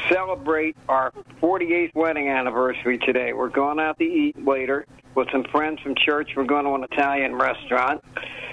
celebrate 0.09 0.77
our 0.89 1.13
48th 1.41 1.95
wedding 1.95 2.29
anniversary 2.29 2.99
today. 2.99 3.33
We're 3.33 3.51
going 3.51 3.79
out 3.79 3.99
to 3.99 4.05
eat 4.05 4.43
later 4.45 4.87
with 5.15 5.29
some 5.31 5.45
friends 5.45 5.81
from 5.81 5.95
church. 5.95 6.31
We're 6.37 6.45
going 6.45 6.65
to 6.65 6.75
an 6.75 6.85
Italian 6.85 7.35
restaurant. 7.35 8.03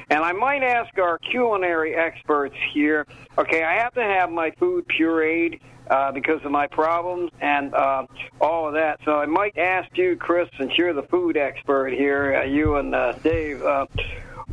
And 0.10 0.24
I 0.24 0.34
might 0.34 0.64
ask 0.64 0.98
our 0.98 1.18
culinary 1.20 1.96
experts 1.96 2.56
here 2.74 3.08
okay, 3.38 3.64
I 3.64 3.76
have 3.76 3.94
to 3.94 4.04
have 4.04 4.30
my 4.30 4.52
food 4.52 4.86
pureed. 4.88 5.60
Uh, 5.90 6.10
because 6.10 6.40
of 6.46 6.52
my 6.52 6.68
problems 6.68 7.30
and 7.42 7.74
uh, 7.74 8.06
all 8.40 8.66
of 8.66 8.76
that. 8.76 8.98
So 9.04 9.16
I 9.16 9.26
might 9.26 9.58
ask 9.58 9.90
you, 9.98 10.16
Chris, 10.16 10.48
since 10.58 10.72
you're 10.78 10.94
the 10.94 11.04
food 11.04 11.36
expert 11.36 11.92
here, 11.92 12.36
uh, 12.36 12.46
you 12.46 12.78
and 12.78 12.96
uh, 12.96 13.12
Dave, 13.24 13.62
uh, 13.62 13.88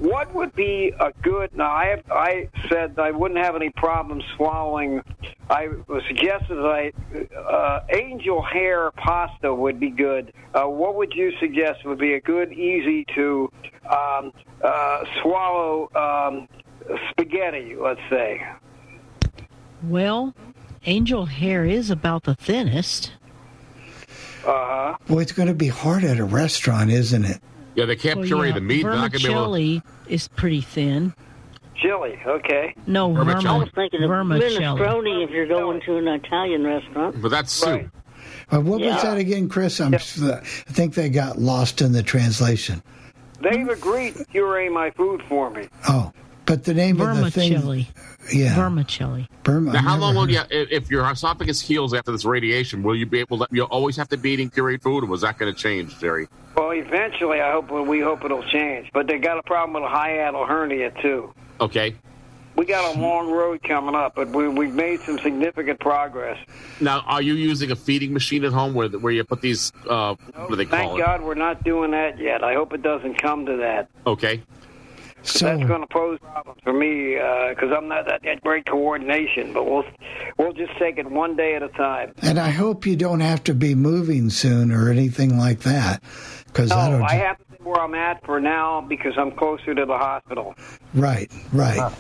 what 0.01 0.33
would 0.35 0.55
be 0.55 0.93
a 1.01 1.13
good? 1.23 1.57
Now, 1.57 1.71
I 1.71 2.03
I 2.11 2.49
said 2.69 2.99
I 2.99 3.11
wouldn't 3.11 3.45
have 3.45 3.57
any 3.57 3.71
problem 3.71 4.23
swallowing. 4.37 5.03
I 5.51 5.69
suggested 6.07 6.57
that 6.57 6.67
I 6.67 7.35
uh, 7.37 7.85
angel 7.91 8.43
hair 8.43 8.91
pasta 8.93 9.53
would 9.55 9.81
be 9.81 9.91
good. 9.91 10.33
Uh, 10.55 10.65
what 10.65 10.95
would 10.97 11.13
you 11.15 11.33
suggest 11.41 11.85
would 11.85 11.99
be 11.99 12.15
a 12.15 12.21
good, 12.21 12.53
easy 12.53 13.07
to 13.15 13.51
um, 13.91 14.33
uh, 14.63 15.05
swallow 15.23 15.91
um, 15.95 16.49
spaghetti? 17.11 17.75
Let's 17.77 18.01
say. 18.11 18.47
Well, 19.83 20.35
angel 20.87 21.27
hair 21.27 21.65
is 21.65 21.91
about 21.91 22.25
the 22.25 22.35
thinnest. 22.35 23.13
Uh 24.45 24.53
huh. 24.53 24.97
Boy, 25.07 25.21
it's 25.23 25.33
going 25.33 25.49
to 25.49 25.55
be 25.55 25.69
hard 25.69 26.05
at 26.05 26.19
a 26.19 26.25
restaurant, 26.25 26.91
isn't 26.91 27.25
it? 27.25 27.41
Yeah, 27.79 27.85
they 27.85 27.95
can't 27.95 28.19
Well, 28.19 28.27
puree 28.27 28.49
yeah, 28.49 28.55
the 28.55 28.61
meat. 28.61 28.83
They're 28.83 28.91
to 28.91 28.97
able. 28.99 29.09
vermicelli 29.11 29.83
is 30.09 30.27
pretty 30.27 30.63
thin. 30.63 31.15
Chili. 31.77 32.19
Okay. 32.27 32.75
No, 32.89 33.13
Vermicelli. 33.13 33.47
I 33.47 33.59
was 33.59 33.69
thinking 33.73 34.03
of 34.03 34.09
vermicelli. 34.09 34.57
minestrone 34.65 35.25
if 35.25 35.31
you're 35.31 35.47
going 35.47 35.81
to 35.83 35.97
an 35.97 36.09
Italian 36.09 36.65
restaurant. 36.65 37.23
But 37.23 37.29
that's 37.29 37.53
soup. 37.53 37.69
Right. 37.69 37.89
Uh, 38.53 38.61
what 38.63 38.81
was 38.81 39.01
that 39.03 39.17
again, 39.19 39.49
Chris? 39.49 39.81
I'm, 39.81 39.95
I 39.95 39.99
think 40.01 40.95
they 40.95 41.09
got 41.09 41.39
lost 41.39 41.81
in 41.81 41.93
the 41.93 42.03
translation. 42.03 42.83
They've 43.41 43.69
agreed 43.69 44.17
to 44.17 44.25
puree 44.25 44.69
my 44.69 44.91
food 44.91 45.23
for 45.29 45.49
me. 45.51 45.69
Oh, 45.89 46.13
but 46.49 46.65
the 46.65 46.75
name 46.75 47.01
of 47.01 47.17
the 47.17 47.31
thing, 47.31 47.53
Vermicelli. 47.53 47.89
yeah, 48.33 48.55
Vermicelli. 48.55 49.29
Burma. 49.43 49.73
Now, 49.73 49.79
I've 49.79 49.85
how 49.85 49.97
long 49.99 50.15
will 50.17 50.31
you, 50.31 50.41
if 50.51 50.73
if 50.73 50.91
your 50.91 51.09
esophagus 51.09 51.61
heals 51.61 51.95
after 51.95 52.11
this 52.11 52.25
radiation, 52.25 52.83
will 52.83 52.97
you 52.97 53.07
be 53.07 53.21
able 53.21 53.39
to, 53.39 53.47
you'll 53.51 53.67
always 53.67 53.97
have 53.97 54.09
to 54.09 54.17
be 54.17 54.31
eating 54.31 54.51
pureed 54.51 54.83
food, 54.83 55.05
or 55.05 55.07
was 55.07 55.21
that 55.21 55.39
going 55.39 55.55
to 55.55 55.59
change, 55.59 55.99
Jerry? 56.01 56.27
Well, 56.57 56.71
eventually, 56.71 57.41
I 57.41 57.53
hope 57.53 57.71
we 57.71 58.01
hope 58.01 58.25
it'll 58.25 58.43
change. 58.43 58.91
But 58.93 59.07
they 59.07 59.19
got 59.19 59.39
a 59.39 59.43
problem 59.43 59.81
with 59.81 59.91
a 59.91 59.95
hiatal 59.95 60.49
hernia 60.49 60.91
too. 61.03 61.33
Okay. 61.61 61.95
We 62.57 62.67
got 62.67 62.97
a 62.97 63.01
long 63.01 63.31
road 63.31 63.63
coming 63.63 63.95
up, 63.95 64.17
but 64.17 64.31
we, 64.31 64.49
we've 64.49 64.75
made 64.75 64.99
some 65.03 65.17
significant 65.21 65.79
progress. 65.79 66.37
Now, 66.81 67.05
are 67.07 67.23
you 67.23 67.35
using 67.35 67.71
a 67.71 67.77
feeding 67.77 68.13
machine 68.13 68.45
at 68.45 68.53
home 68.53 68.75
where 68.75 68.89
where 68.89 69.13
you 69.13 69.23
put 69.23 69.41
these, 69.41 69.73
uh, 69.89 70.17
what 70.35 70.49
do 70.49 70.57
they 70.57 70.65
Thank 70.65 70.89
call 70.89 70.97
it? 70.97 71.01
God 71.01 71.23
we're 71.23 71.35
not 71.35 71.63
doing 71.63 71.93
that 71.93 72.19
yet. 72.19 72.43
I 72.43 72.55
hope 72.55 72.73
it 72.73 72.83
doesn't 72.83 73.23
come 73.23 73.47
to 73.47 73.59
that. 73.59 73.89
Okay. 74.05 74.43
So, 75.23 75.47
That's 75.47 75.69
going 75.69 75.81
to 75.83 75.87
pose 75.89 76.19
problems 76.21 76.61
for 76.63 76.73
me 76.73 77.15
because 77.15 77.71
I'm 77.77 77.89
not 77.89 78.07
that, 78.07 78.23
that 78.23 78.41
great 78.43 78.65
coordination. 78.67 79.53
But 79.53 79.65
we'll 79.67 79.85
we'll 80.39 80.53
just 80.53 80.73
take 80.79 80.97
it 80.99 81.11
one 81.11 81.37
day 81.37 81.55
at 81.55 81.63
a 81.63 81.69
time. 81.71 82.15
and 82.23 82.39
I 82.39 82.51
hope 82.51 82.87
you 82.87 82.97
don't 82.97 83.21
have 83.21 83.45
to 83.45 83.55
be 83.55 83.75
moving 83.75 84.31
soon 84.31 84.73
or 84.73 84.89
anything 84.91 85.37
like 85.39 85.61
that, 85.61 86.03
because 86.47 86.71
No, 86.71 86.77
that'll. 86.77 87.05
I 87.05 87.15
have 87.15 87.37
to 87.39 87.45
stay 87.55 87.63
where 87.65 87.81
I'm 87.81 87.95
at 87.95 88.25
for 88.25 88.41
now 88.41 88.81
because 88.81 89.19
I'm 89.19 89.33
closer 89.33 89.75
to 89.75 89.85
the 89.85 89.99
hospital. 89.99 90.55
Right, 90.95 91.31
right. 91.53 91.93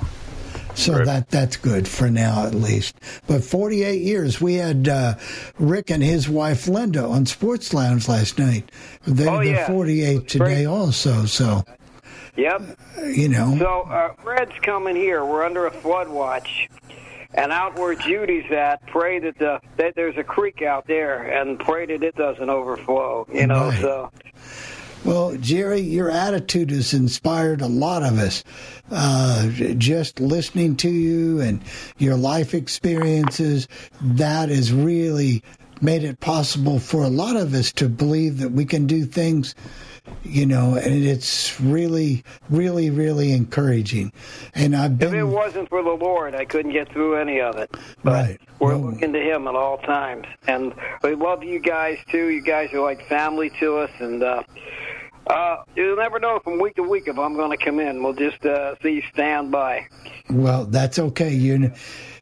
So 0.75 1.05
that 1.05 1.29
that's 1.29 1.57
good 1.57 1.89
for 1.89 2.09
now 2.09 2.47
at 2.47 2.55
least. 2.55 2.95
But 3.27 3.43
48 3.43 4.01
years, 4.01 4.41
we 4.41 4.55
had 4.55 4.87
uh, 4.87 5.15
Rick 5.59 5.91
and 5.91 6.03
his 6.05 6.29
wife 6.29 6.69
Linda 6.69 7.05
on 7.05 7.27
Sports 7.27 7.75
Lounge 7.75 8.07
last 8.09 8.39
night. 8.39 8.71
They, 9.05 9.27
Oh, 9.29 9.39
they're 9.39 9.45
yeah. 9.57 9.67
48 9.67 10.29
today 10.29 10.45
Great. 10.45 10.67
also. 10.67 11.25
So 11.25 11.65
Yep. 12.38 12.78
you 13.09 13.28
know, 13.28 13.57
So 13.59 13.83
uh, 13.83 14.14
Fred's 14.23 14.59
coming 14.62 14.95
here. 14.97 15.25
We're 15.25 15.45
under 15.45 15.66
a 15.66 15.71
flood 15.73 16.09
watch, 16.09 16.68
and 17.35 17.50
out 17.50 17.76
where 17.76 17.95
Judy's 17.97 18.50
at, 18.52 18.87
pray 18.87 19.18
that 19.18 19.38
the 19.38 19.61
that 19.76 19.95
there's 19.97 20.16
a 20.16 20.23
creek 20.25 20.62
out 20.62 20.87
there, 20.87 21.21
and 21.23 21.59
pray 21.59 21.87
that 21.87 22.02
it 22.02 22.14
doesn't 22.14 22.49
overflow. 22.49 23.26
You 23.33 23.49
know, 23.49 23.68
Right. 23.68 23.80
so 23.80 24.11
Well, 25.04 25.37
Jerry, 25.37 25.80
your 25.80 26.11
attitude 26.11 26.71
has 26.71 26.95
inspired 26.95 27.61
a 27.61 27.66
lot 27.68 28.02
of 28.02 28.18
us. 28.18 28.45
Uh, 28.90 29.49
just 29.76 30.21
listening 30.21 30.76
to 30.76 30.88
you 30.90 31.40
and 31.40 31.61
your 31.99 32.16
life 32.16 32.54
experiences, 32.54 33.68
that 34.00 34.49
has 34.49 34.73
really 34.73 35.42
made 35.80 36.02
it 36.02 36.18
possible 36.21 36.78
for 36.78 37.04
a 37.04 37.09
lot 37.09 37.37
of 37.37 37.54
us 37.54 37.73
to 37.73 37.88
believe 37.88 38.38
that 38.38 38.50
we 38.50 38.64
can 38.64 38.87
do 38.87 39.04
things, 39.04 39.54
you 40.23 40.47
know, 40.47 40.75
and 40.77 41.05
it's 41.05 41.61
really, 41.61 42.25
really, 42.50 42.91
really 42.91 43.33
encouraging. 43.33 44.12
And 44.55 44.75
I've 44.77 44.99
been. 44.99 45.09
if 45.09 45.15
it 45.15 45.25
wasn't 45.25 45.69
for 45.69 45.83
the 45.83 45.91
Lord, 45.91 46.35
I 46.35 46.45
couldn't 46.45 46.73
get 46.73 46.91
through 46.93 47.17
any 47.17 47.41
of 47.41 47.57
it. 47.57 47.71
But 48.05 48.12
Right. 48.12 48.41
we're 48.59 48.77
Well- 48.77 48.91
looking 48.93 49.12
to 49.12 49.21
Him 49.21 49.47
at 49.49 49.55
all 49.55 49.79
times, 49.79 50.27
and 50.47 50.73
we 51.03 51.15
love 51.15 51.43
you 51.45 51.59
guys 51.61 51.99
too. 52.11 52.29
You 52.29 52.43
guys 52.43 52.73
are 52.75 52.81
like 52.81 53.07
family 53.09 53.50
to 53.61 53.79
us, 53.79 53.91
and. 54.00 54.23
uh 54.23 54.43
Uh, 55.27 55.62
you'll 55.77 55.95
never 55.95 56.19
know 56.19 56.41
from 56.43 56.59
week 56.59 56.75
to 56.75 56.83
week 56.83 57.07
if 57.07 57.19
I'm 57.19 57.35
going 57.35 57.50
to 57.50 57.62
come 57.62 57.81
in. 57.81 58.03
We'll 58.03 58.15
just 58.15 58.47
uh, 58.47 58.77
see 58.83 59.03
stand 59.12 59.50
by. 59.50 59.87
Well, 60.31 60.65
that's 60.65 60.99
okay. 60.99 61.35
You, 61.35 61.71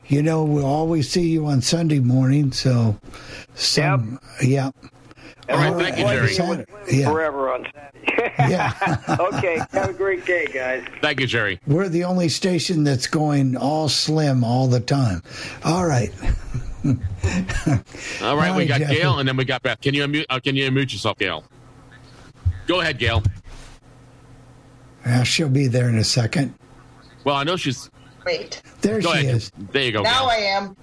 you 0.09 0.23
know, 0.25 0.43
we'll 0.43 0.67
always 0.67 1.09
see 1.09 1.29
you 1.29 1.47
on 1.47 1.63
Sunday 1.63 2.01
morning. 2.01 2.51
So, 2.51 2.99
some, 3.55 4.19
yep. 4.43 4.75
All 5.49 5.57
right, 5.57 5.75
thank 5.75 5.99
you, 5.99 6.05
Jerry. 6.05 6.33
Saturday. 6.33 6.73
Yeah. 6.91 7.11
Forever 7.11 7.53
on 7.53 7.67
Saturday. 7.73 8.35
Yeah. 8.39 9.17
okay. 9.35 9.61
Have 9.73 9.91
a 9.91 9.93
great 9.93 10.25
day, 10.25 10.47
guys. 10.47 10.85
Thank 11.01 11.21
you, 11.21 11.27
Jerry. 11.27 11.61
We're 11.67 11.89
the 11.89 12.05
only 12.05 12.29
station 12.29 12.85
that's 12.85 13.07
going 13.07 13.57
all 13.57 13.89
slim 13.89 14.43
all 14.45 14.67
the 14.67 14.81
time. 14.81 15.23
All 15.65 15.87
right. 15.87 16.13
All 18.23 18.37
right, 18.37 18.51
All 18.51 18.57
we 18.57 18.67
got 18.67 18.81
Jeffy. 18.81 18.97
Gail, 18.97 19.19
and 19.19 19.29
then 19.29 19.37
we 19.37 19.45
got 19.45 19.63
Beth. 19.63 19.81
Can 19.81 19.95
you 19.95 20.05
unmute, 20.05 20.27
uh, 20.31 20.39
can 20.41 20.55
you 20.55 20.71
unmute 20.71 20.93
yourself, 20.93 21.19
Gail? 21.19 21.45
Go 22.67 22.81
ahead, 22.81 22.99
Gail. 22.99 23.23
Yeah, 25.05 25.23
she'll 25.23 25.49
be 25.49 25.69
there 25.69 25.89
in 25.89 25.99
a 25.99 26.05
second. 26.05 26.55
Well, 27.25 27.37
I 27.37 27.45
know 27.45 27.57
she's. 27.57 27.91
Wait. 28.25 28.61
There 28.81 29.01
Go 29.01 29.13
she 29.13 29.21
ahead. 29.21 29.35
is. 29.37 29.53
There 29.73 29.83
you 29.85 29.93
go. 29.93 30.03
Now 30.03 30.29
Gail. 30.29 30.29
I 30.29 30.37
am. 30.37 30.77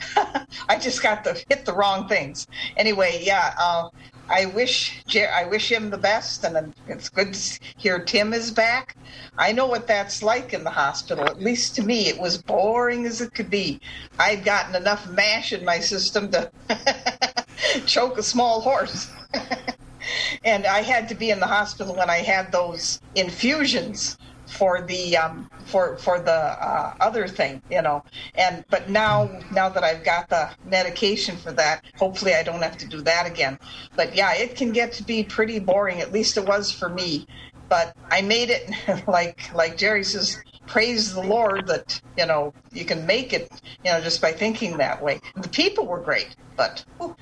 I 0.70 0.78
just 0.80 1.02
got 1.02 1.24
the 1.24 1.42
hit 1.50 1.66
the 1.66 1.74
wrong 1.74 2.08
things. 2.08 2.48
Anyway, 2.78 3.22
yeah. 3.22 3.54
Uh, 3.60 3.90
I 4.30 4.46
wish 4.46 5.04
I 5.16 5.46
wish 5.46 5.72
him 5.72 5.90
the 5.90 5.98
best, 5.98 6.44
and 6.44 6.74
it's 6.88 7.10
good 7.10 7.34
to 7.34 7.60
hear 7.78 8.00
Tim 8.00 8.34
is 8.34 8.52
back. 8.52 8.96
I 9.38 9.52
know 9.52 9.66
what 9.66 9.88
that's 9.88 10.24
like 10.24 10.54
in 10.54 10.64
the 10.64 10.70
hospital. 10.70 11.26
At 11.26 11.42
least 11.42 11.76
to 11.76 11.84
me, 11.84 12.08
it 12.08 12.20
was 12.20 12.42
boring 12.42 13.06
as 13.06 13.22
it 13.22 13.34
could 13.34 13.50
be. 13.50 13.82
I'd 14.20 14.44
gotten 14.46 14.76
enough 14.76 15.10
mash 15.10 15.54
in 15.54 15.66
my 15.66 15.80
system 15.80 16.32
to 16.32 16.52
choke 17.86 18.18
a 18.18 18.24
small 18.24 18.62
horse. 18.62 19.12
and 20.44 20.66
I 20.66 20.82
had 20.82 21.10
to 21.10 21.16
be 21.16 21.30
in 21.30 21.40
the 21.40 21.48
hospital 21.48 21.96
when 21.96 22.10
I 22.10 22.18
had 22.18 22.52
those 22.52 23.02
infusions 23.16 24.18
for 24.54 24.82
the 24.82 25.18
um, 25.18 25.50
for 25.66 25.98
for 25.98 26.20
the 26.20 26.32
uh, 26.32 26.94
other 27.02 27.28
thing, 27.28 27.62
you 27.70 27.82
know. 27.82 28.04
And 28.36 28.64
but 28.70 28.90
now 28.90 29.30
now 29.52 29.70
that 29.70 29.84
I've 29.84 30.04
got 30.04 30.30
the 30.30 30.50
medication 30.66 31.38
for 31.38 31.52
that, 31.54 31.84
hopefully 31.98 32.34
I 32.36 32.44
don't 32.44 32.62
have 32.62 32.78
to 32.78 32.88
do 32.88 33.02
that 33.02 33.26
again. 33.26 33.58
But 33.96 34.16
yeah, 34.16 34.34
it 34.36 34.56
can 34.56 34.72
get 34.72 34.94
to 34.94 35.04
be 35.04 35.24
pretty 35.24 35.60
boring. 35.60 36.02
At 36.02 36.12
least 36.12 36.38
it 36.38 36.46
was 36.46 36.72
for 36.72 36.90
me. 36.90 37.28
But 37.70 37.94
I 38.12 38.22
made 38.22 38.50
it 38.52 38.70
like 39.08 39.54
like 39.54 39.78
Jerry 39.78 40.04
says. 40.04 40.38
Praise 40.66 41.14
the 41.14 41.22
Lord 41.22 41.68
that 41.68 42.02
you 42.18 42.26
know 42.26 42.54
you 42.72 42.86
can 42.86 43.06
make 43.06 43.34
it, 43.34 43.52
you 43.84 43.92
know, 43.92 44.00
just 44.02 44.22
by 44.22 44.32
thinking 44.32 44.78
that 44.78 45.04
way. 45.04 45.20
The 45.36 45.50
people 45.50 45.86
were 45.86 46.00
great, 46.02 46.36
but 46.56 46.86
whew, 46.98 47.16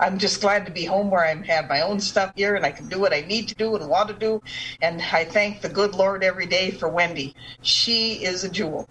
I'm 0.00 0.18
just 0.18 0.40
glad 0.40 0.66
to 0.66 0.72
be 0.72 0.84
home 0.84 1.10
where 1.10 1.24
I 1.24 1.34
have 1.46 1.68
my 1.68 1.80
own 1.80 2.00
stuff 2.00 2.32
here 2.34 2.56
and 2.56 2.66
I 2.66 2.72
can 2.72 2.88
do 2.88 2.98
what 2.98 3.12
I 3.12 3.20
need 3.22 3.48
to 3.48 3.54
do 3.54 3.76
and 3.76 3.88
want 3.88 4.08
to 4.08 4.14
do. 4.14 4.42
And 4.82 5.00
I 5.00 5.24
thank 5.24 5.60
the 5.60 5.68
good 5.68 5.94
Lord 5.94 6.24
every 6.24 6.46
day 6.46 6.72
for 6.72 6.88
Wendy. 6.88 7.34
She 7.62 8.24
is 8.24 8.44
a 8.44 8.48
jewel. 8.48 8.88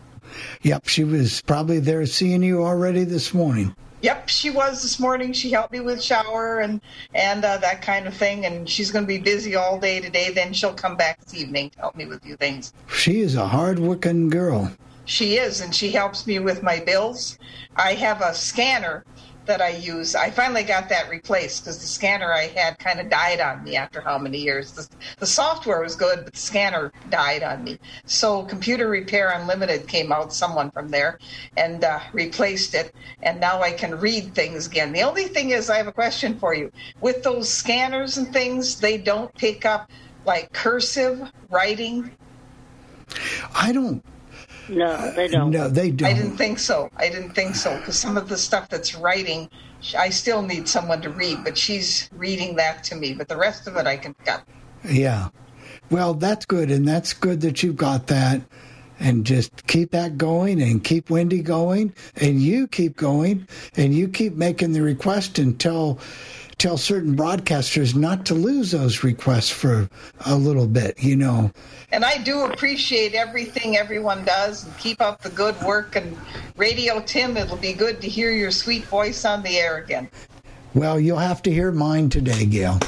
Yep, 0.61 0.87
she 0.87 1.03
was 1.03 1.41
probably 1.41 1.79
there 1.79 2.05
seeing 2.05 2.41
you 2.41 2.63
already 2.63 3.03
this 3.03 3.33
morning. 3.33 3.75
Yep, 4.01 4.27
she 4.27 4.49
was 4.49 4.81
this 4.81 4.99
morning. 4.99 5.31
She 5.31 5.49
helped 5.51 5.71
me 5.71 5.79
with 5.79 6.03
shower 6.03 6.59
and 6.59 6.81
and 7.13 7.45
uh, 7.45 7.57
that 7.57 7.81
kind 7.81 8.05
of 8.05 8.13
thing. 8.13 8.45
And 8.45 8.69
she's 8.69 8.91
going 8.91 9.03
to 9.03 9.07
be 9.07 9.19
busy 9.19 9.55
all 9.55 9.79
day 9.79 10.01
today. 10.01 10.31
Then 10.31 10.51
she'll 10.51 10.73
come 10.73 10.97
back 10.97 11.23
this 11.23 11.33
evening 11.33 11.69
to 11.71 11.79
help 11.79 11.95
me 11.95 12.05
with 12.05 12.17
a 12.17 12.21
few 12.21 12.35
things. 12.35 12.73
She 12.87 13.21
is 13.21 13.35
a 13.35 13.47
hard-working 13.47 14.29
girl. 14.29 14.71
She 15.05 15.35
is, 15.35 15.61
and 15.61 15.75
she 15.75 15.91
helps 15.91 16.25
me 16.25 16.39
with 16.39 16.63
my 16.63 16.79
bills. 16.79 17.37
I 17.75 17.93
have 17.93 18.21
a 18.21 18.33
scanner 18.33 19.05
that 19.45 19.61
I 19.61 19.69
use. 19.69 20.15
I 20.15 20.29
finally 20.29 20.63
got 20.63 20.89
that 20.89 21.09
replaced 21.09 21.63
because 21.63 21.79
the 21.79 21.87
scanner 21.87 22.33
I 22.33 22.47
had 22.47 22.79
kind 22.79 22.99
of 22.99 23.09
died 23.09 23.39
on 23.39 23.63
me 23.63 23.75
after 23.75 24.01
how 24.01 24.17
many 24.17 24.37
years. 24.37 24.71
The, 24.71 24.87
the 25.19 25.25
software 25.25 25.81
was 25.81 25.95
good, 25.95 26.23
but 26.23 26.33
the 26.33 26.39
scanner 26.39 26.91
died 27.09 27.43
on 27.43 27.63
me. 27.63 27.79
So 28.05 28.43
Computer 28.43 28.87
Repair 28.87 29.29
Unlimited 29.29 29.87
came 29.87 30.11
out, 30.11 30.33
someone 30.33 30.71
from 30.71 30.89
there, 30.89 31.19
and 31.57 31.83
uh, 31.83 31.99
replaced 32.13 32.73
it. 32.75 32.93
And 33.21 33.39
now 33.39 33.61
I 33.61 33.71
can 33.71 33.99
read 33.99 34.33
things 34.33 34.67
again. 34.67 34.93
The 34.93 35.03
only 35.03 35.25
thing 35.25 35.51
is, 35.51 35.69
I 35.69 35.77
have 35.77 35.87
a 35.87 35.93
question 35.93 36.37
for 36.39 36.53
you. 36.53 36.71
With 37.01 37.23
those 37.23 37.49
scanners 37.49 38.17
and 38.17 38.31
things, 38.31 38.79
they 38.79 38.97
don't 38.97 39.33
pick 39.35 39.65
up 39.65 39.91
like 40.25 40.53
cursive 40.53 41.31
writing 41.49 42.11
I 43.55 43.71
don't. 43.71 44.03
No, 44.69 45.11
they 45.11 45.27
don't. 45.27 45.51
No, 45.51 45.67
they 45.67 45.91
don't. 45.91 46.09
I 46.09 46.13
didn't 46.13 46.37
think 46.37 46.59
so. 46.59 46.89
I 46.95 47.09
didn't 47.09 47.31
think 47.31 47.55
so 47.55 47.77
because 47.77 47.97
some 47.97 48.17
of 48.17 48.29
the 48.29 48.37
stuff 48.37 48.69
that's 48.69 48.95
writing, 48.95 49.49
I 49.97 50.09
still 50.09 50.41
need 50.41 50.67
someone 50.67 51.01
to 51.01 51.09
read, 51.09 51.43
but 51.43 51.57
she's 51.57 52.09
reading 52.13 52.55
that 52.55 52.83
to 52.85 52.95
me. 52.95 53.13
But 53.13 53.27
the 53.27 53.37
rest 53.37 53.67
of 53.67 53.75
it, 53.75 53.87
I 53.87 53.97
can 53.97 54.13
cut. 54.25 54.43
Yeah. 54.87 55.29
Well, 55.89 56.13
that's 56.13 56.45
good, 56.45 56.71
and 56.71 56.87
that's 56.87 57.13
good 57.13 57.41
that 57.41 57.61
you've 57.61 57.77
got 57.77 58.07
that. 58.07 58.41
And 58.99 59.25
just 59.25 59.67
keep 59.67 59.91
that 59.91 60.17
going 60.17 60.61
and 60.61 60.81
keep 60.81 61.09
Wendy 61.09 61.41
going 61.41 61.93
and 62.15 62.41
you 62.41 62.67
keep 62.67 62.95
going 62.95 63.47
and 63.75 63.93
you 63.93 64.07
keep 64.07 64.33
making 64.33 64.71
the 64.71 64.81
request 64.81 65.39
and 65.39 65.59
tell 66.57 66.77
certain 66.77 67.15
broadcasters 67.15 67.95
not 67.95 68.25
to 68.27 68.33
lose 68.33 68.71
those 68.71 69.03
requests 69.03 69.49
for 69.49 69.89
a 70.25 70.35
little 70.35 70.67
bit, 70.67 71.01
you 71.01 71.15
know. 71.15 71.51
And 71.91 72.03
I 72.05 72.17
do 72.17 72.45
appreciate 72.45 73.13
everything 73.13 73.77
everyone 73.77 74.25
does 74.25 74.65
and 74.65 74.77
keep 74.77 75.01
up 75.01 75.21
the 75.21 75.29
good 75.29 75.59
work. 75.61 75.95
And 75.95 76.17
Radio 76.57 77.01
Tim, 77.01 77.37
it'll 77.37 77.57
be 77.57 77.73
good 77.73 78.01
to 78.01 78.07
hear 78.09 78.31
your 78.31 78.51
sweet 78.51 78.83
voice 78.85 79.25
on 79.25 79.43
the 79.43 79.57
air 79.57 79.77
again. 79.77 80.09
Well, 80.73 80.99
you'll 80.99 81.17
have 81.19 81.41
to 81.43 81.51
hear 81.51 81.71
mine 81.71 82.09
today, 82.09 82.45
Gail. 82.45 82.79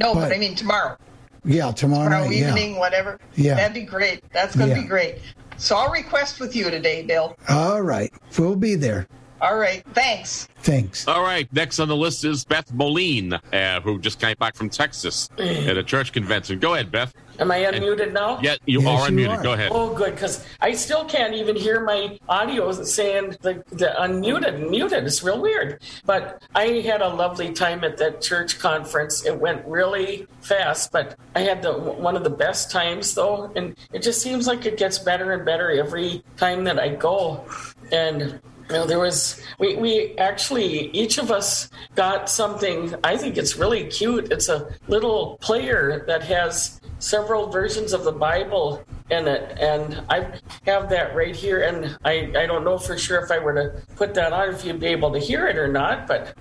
No, 0.00 0.14
but, 0.14 0.28
But- 0.28 0.32
I 0.32 0.38
mean 0.38 0.54
tomorrow, 0.54 0.96
Yeah, 1.44 1.72
tomorrow, 1.72 2.04
tomorrow 2.04 2.24
night. 2.28 2.32
evening, 2.32 2.76
whatever. 2.78 3.18
Yeah. 3.34 3.54
That'd 3.56 3.74
be 3.74 3.82
great. 3.82 4.22
That's 4.32 4.54
going 4.54 4.70
to 4.70 4.76
Yeah. 4.76 4.82
be 4.82 4.88
great. 4.88 5.18
So 5.56 5.76
I'll 5.76 5.90
request 5.90 6.40
with 6.40 6.54
you 6.56 6.68
today, 6.70 7.02
Bill. 7.02 7.36
All 7.48 7.80
right. 7.82 8.12
We'll 8.38 8.56
be 8.56 8.74
there. 8.74 9.06
All 9.44 9.58
right. 9.58 9.84
Thanks. 9.92 10.48
Thanks. 10.60 11.06
All 11.06 11.20
right, 11.20 11.52
next 11.52 11.78
on 11.78 11.88
the 11.88 11.96
list 11.96 12.24
is 12.24 12.46
Beth 12.46 12.72
Moline, 12.72 13.34
uh, 13.34 13.80
who 13.82 13.98
just 13.98 14.18
came 14.18 14.34
back 14.40 14.56
from 14.56 14.70
Texas 14.70 15.28
at 15.38 15.76
a 15.76 15.82
church 15.82 16.14
convention. 16.14 16.58
Go 16.58 16.72
ahead, 16.72 16.90
Beth. 16.90 17.12
Am 17.38 17.50
I 17.50 17.58
unmuted 17.58 18.12
now? 18.14 18.40
Yeah, 18.40 18.54
you 18.64 18.80
Yes, 18.80 19.02
are 19.02 19.12
you 19.12 19.18
unmuted. 19.28 19.38
are. 19.38 19.42
Go 19.42 19.52
ahead. 19.52 19.70
Oh, 19.74 19.92
good, 19.92 20.14
because 20.14 20.42
I 20.62 20.72
still 20.72 21.04
can't 21.04 21.34
even 21.34 21.56
hear 21.56 21.80
my 21.80 22.18
audio 22.30 22.72
saying 22.72 23.36
the, 23.42 23.62
the 23.72 23.94
unmuted 23.98 24.54
and 24.54 24.70
muted. 24.70 25.04
It's 25.04 25.22
real 25.22 25.42
weird. 25.42 25.82
But 26.06 26.42
I 26.54 26.66
had 26.80 27.02
a 27.02 27.08
lovely 27.08 27.52
time 27.52 27.84
at 27.84 27.98
that 27.98 28.22
church 28.22 28.58
conference. 28.58 29.26
It 29.26 29.38
went 29.38 29.66
really 29.66 30.26
fast, 30.40 30.90
but 30.90 31.18
I 31.34 31.40
had 31.40 31.60
the 31.60 31.74
one 31.74 32.16
of 32.16 32.24
the 32.24 32.30
best 32.30 32.70
times 32.70 33.14
though, 33.14 33.52
and 33.54 33.76
it 33.92 34.02
just 34.02 34.22
seems 34.22 34.46
like 34.46 34.64
it 34.64 34.78
gets 34.78 34.98
better 34.98 35.32
and 35.32 35.44
better 35.44 35.70
every 35.70 36.24
time 36.38 36.64
that 36.64 36.78
I 36.80 36.88
go. 36.88 37.44
And 37.92 38.40
you 38.68 38.76
know, 38.76 38.86
there 38.86 38.98
was 38.98 39.42
we, 39.58 39.76
we 39.76 40.16
actually 40.18 40.88
each 40.90 41.18
of 41.18 41.30
us 41.30 41.68
got 41.94 42.30
something. 42.30 42.94
I 43.04 43.16
think 43.16 43.36
it's 43.36 43.56
really 43.56 43.86
cute. 43.86 44.32
It's 44.32 44.48
a 44.48 44.72
little 44.88 45.36
player 45.40 46.04
that 46.06 46.22
has 46.22 46.80
several 46.98 47.50
versions 47.50 47.92
of 47.92 48.04
the 48.04 48.12
Bible 48.12 48.82
in 49.10 49.28
it, 49.28 49.58
and 49.58 50.02
I 50.08 50.38
have 50.64 50.88
that 50.88 51.14
right 51.14 51.36
here. 51.36 51.62
And 51.62 51.96
I 52.04 52.32
I 52.36 52.46
don't 52.46 52.64
know 52.64 52.78
for 52.78 52.96
sure 52.96 53.22
if 53.22 53.30
I 53.30 53.38
were 53.38 53.54
to 53.54 53.82
put 53.96 54.14
that 54.14 54.32
on 54.32 54.54
if 54.54 54.64
you'd 54.64 54.80
be 54.80 54.86
able 54.86 55.12
to 55.12 55.18
hear 55.18 55.46
it 55.46 55.56
or 55.56 55.68
not, 55.68 56.06
but 56.06 56.34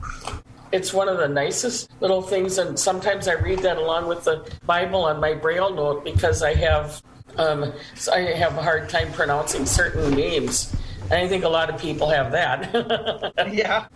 it's 0.72 0.94
one 0.94 1.08
of 1.08 1.18
the 1.18 1.28
nicest 1.28 1.92
little 2.02 2.24
things 2.24 2.58
and 2.58 2.80
sometimes 2.80 3.28
i 3.28 3.34
read 3.34 3.60
that 3.60 3.78
along 3.78 4.08
with 4.08 4.24
the 4.24 4.52
bible 4.66 5.06
on 5.06 5.20
my 5.22 5.32
braille 5.32 5.72
note 5.72 6.04
because 6.04 6.42
i 6.42 6.52
have 6.52 7.00
um, 7.38 7.72
so 7.94 8.12
i 8.12 8.22
have 8.22 8.58
a 8.58 8.62
hard 8.62 8.90
time 8.90 9.12
pronouncing 9.14 9.68
certain 9.68 10.10
names 10.16 10.76
i 11.12 11.28
think 11.28 11.44
a 11.44 11.50
lot 11.50 11.70
of 11.70 11.80
people 11.80 12.10
have 12.10 12.32
that. 12.32 13.34
Yeah. 13.52 13.88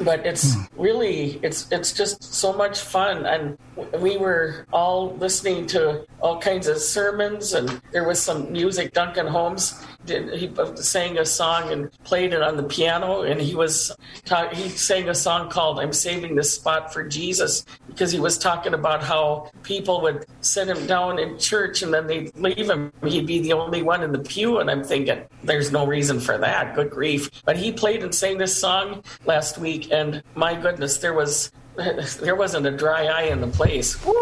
but 0.00 0.24
it's 0.26 0.54
hmm. 0.54 0.62
really 0.76 1.38
it's 1.42 1.70
it's 1.70 1.92
just 1.92 2.22
so 2.22 2.52
much 2.52 2.80
fun. 2.80 3.26
And 3.26 3.58
we 4.00 4.16
were 4.16 4.66
all 4.72 5.14
listening 5.16 5.66
to 5.68 6.06
all 6.20 6.38
kinds 6.40 6.66
of 6.66 6.78
sermons 6.78 7.52
and 7.52 7.80
there 7.92 8.06
was 8.06 8.20
some 8.20 8.50
music 8.52 8.92
duncan 8.92 9.26
holmes 9.26 9.80
did 10.04 10.32
he 10.34 10.50
sang 10.76 11.18
a 11.18 11.24
song 11.24 11.70
and 11.72 11.90
played 12.04 12.32
it 12.32 12.42
on 12.42 12.56
the 12.56 12.62
piano 12.62 13.22
and 13.22 13.40
he 13.40 13.54
was 13.54 13.94
ta- 14.24 14.48
he 14.52 14.68
sang 14.68 15.08
a 15.08 15.14
song 15.14 15.48
called 15.48 15.78
i'm 15.78 15.92
saving 15.92 16.34
this 16.34 16.52
spot 16.52 16.92
for 16.92 17.06
jesus 17.06 17.64
because 17.86 18.10
he 18.10 18.18
was 18.18 18.38
talking 18.38 18.74
about 18.74 19.02
how 19.02 19.50
people 19.62 20.00
would 20.00 20.26
sit 20.40 20.68
him 20.68 20.86
down 20.86 21.18
in 21.18 21.38
church 21.38 21.82
and 21.82 21.92
then 21.94 22.06
they'd 22.06 22.34
leave 22.36 22.68
him 22.68 22.92
he'd 23.04 23.26
be 23.26 23.40
the 23.40 23.52
only 23.52 23.82
one 23.82 24.02
in 24.02 24.12
the 24.12 24.18
pew 24.18 24.58
and 24.58 24.70
i'm 24.70 24.82
thinking 24.82 25.22
there's 25.44 25.70
no 25.70 25.86
reason 25.86 26.18
for 26.18 26.38
that 26.38 26.74
good 26.74 26.90
grief 26.90 27.30
but 27.44 27.56
he 27.56 27.70
played 27.72 28.02
and 28.02 28.14
sang 28.14 28.38
this 28.38 28.58
song 28.58 29.02
last 29.24 29.58
week 29.58 29.92
and 29.92 30.22
my 30.34 30.54
goodness 30.54 30.98
there 30.98 31.14
was 31.14 31.52
there 32.20 32.36
wasn't 32.36 32.66
a 32.66 32.70
dry 32.70 33.06
eye 33.06 33.24
in 33.24 33.40
the 33.40 33.48
place 33.48 34.04
Woo! 34.04 34.14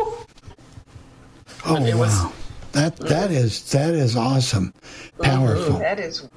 Oh, 1.67 1.77
it 1.77 1.95
was 1.95 2.23
wow. 2.23 2.33
That 2.73 2.97
that 2.97 3.31
is 3.31 3.69
that 3.73 3.95
is 3.95 4.17
awesome, 4.17 4.73
powerful, 5.23 5.79
That 5.79 5.99
is 5.99 6.29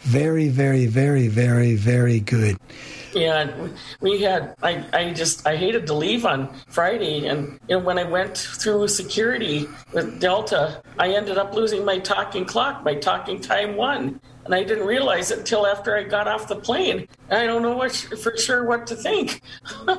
very 0.00 0.48
very 0.48 0.86
very 0.86 1.28
very 1.28 1.74
very 1.74 2.20
good. 2.20 2.56
Yeah, 3.14 3.68
we 4.00 4.22
had. 4.22 4.54
I, 4.62 4.84
I 4.92 5.12
just 5.12 5.46
I 5.46 5.56
hated 5.56 5.86
to 5.88 5.94
leave 5.94 6.24
on 6.24 6.54
Friday, 6.68 7.26
and 7.26 7.58
you 7.68 7.76
know 7.76 7.84
when 7.84 7.98
I 7.98 8.04
went 8.04 8.36
through 8.36 8.88
security 8.88 9.68
with 9.92 10.20
Delta, 10.20 10.82
I 10.98 11.10
ended 11.10 11.36
up 11.36 11.54
losing 11.54 11.84
my 11.84 11.98
talking 11.98 12.44
clock. 12.44 12.84
My 12.84 12.94
talking 12.94 13.40
time 13.40 13.76
one, 13.76 14.20
and 14.44 14.54
I 14.54 14.64
didn't 14.64 14.86
realize 14.86 15.30
it 15.30 15.40
until 15.40 15.66
after 15.66 15.96
I 15.96 16.04
got 16.04 16.26
off 16.26 16.48
the 16.48 16.56
plane. 16.56 17.06
I 17.30 17.46
don't 17.46 17.62
know 17.62 17.76
what 17.76 17.92
for 17.92 18.36
sure 18.36 18.64
what 18.64 18.86
to 18.86 18.96
think. 18.96 19.42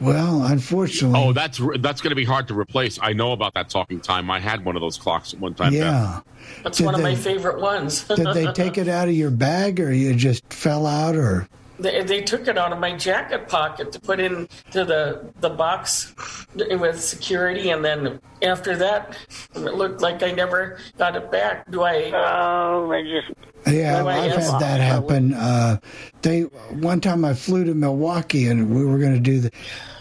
Well, 0.00 0.42
unfortunately, 0.44 1.20
Oh, 1.20 1.32
that's 1.32 1.60
that's 1.80 2.00
going 2.00 2.10
to 2.10 2.16
be 2.16 2.24
hard 2.24 2.48
to 2.48 2.58
replace. 2.58 2.98
I 3.00 3.12
know 3.12 3.32
about 3.32 3.54
that 3.54 3.68
talking 3.68 4.00
time. 4.00 4.30
I 4.30 4.40
had 4.40 4.64
one 4.64 4.74
of 4.74 4.80
those 4.80 4.96
clocks 4.96 5.34
at 5.34 5.40
one 5.40 5.54
time. 5.54 5.72
Beth. 5.72 5.80
yeah. 5.80 6.20
That's 6.62 6.78
Did 6.78 6.86
one 6.86 6.94
of 6.94 7.02
my 7.02 7.14
favorite 7.14 7.60
ones. 7.60 8.02
Did 8.04 8.26
they 8.34 8.50
take 8.52 8.78
it 8.78 8.88
out 8.88 9.08
of 9.08 9.14
your 9.14 9.30
bag, 9.30 9.78
or 9.80 9.92
you 9.92 10.14
just 10.14 10.50
fell 10.52 10.86
out, 10.86 11.14
or? 11.14 11.48
They, 11.78 12.02
they 12.02 12.20
took 12.20 12.46
it 12.48 12.58
out 12.58 12.72
of 12.72 12.78
my 12.78 12.96
jacket 12.96 13.48
pocket 13.48 13.92
to 13.92 14.00
put 14.00 14.20
into 14.20 14.48
the 14.72 15.32
the 15.40 15.50
box 15.50 16.14
with 16.54 17.00
security, 17.02 17.70
and 17.70 17.84
then 17.84 18.20
after 18.42 18.76
that, 18.76 19.16
it 19.54 19.58
looked 19.60 20.00
like 20.00 20.22
I 20.22 20.32
never 20.32 20.78
got 20.98 21.16
it 21.16 21.30
back. 21.32 21.70
Do 21.70 21.82
I? 21.82 22.12
Oh, 22.14 22.92
I 22.92 23.02
just 23.02 23.32
Yeah, 23.66 24.04
I 24.04 24.26
I've 24.26 24.32
had 24.36 24.60
that 24.60 24.80
happen. 24.80 25.32
Uh, 25.34 25.78
they 26.20 26.42
one 26.42 27.00
time 27.00 27.24
I 27.24 27.34
flew 27.34 27.64
to 27.64 27.74
Milwaukee 27.74 28.46
and 28.46 28.74
we 28.74 28.84
were 28.84 28.98
going 28.98 29.14
to 29.14 29.20
do 29.20 29.40
the, 29.40 29.50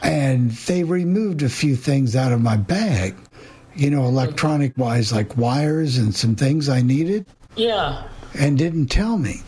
and 0.03 0.51
they 0.51 0.83
removed 0.83 1.41
a 1.41 1.49
few 1.49 1.75
things 1.75 2.15
out 2.15 2.31
of 2.31 2.41
my 2.41 2.57
bag, 2.57 3.15
you 3.75 3.89
know, 3.89 4.03
electronic 4.05 4.77
wise, 4.77 5.11
like 5.13 5.37
wires 5.37 5.97
and 5.97 6.13
some 6.13 6.35
things 6.35 6.67
I 6.69 6.81
needed, 6.81 7.25
Yeah. 7.55 8.03
and 8.37 8.57
didn't 8.57 8.87
tell 8.87 9.17
me. 9.17 9.41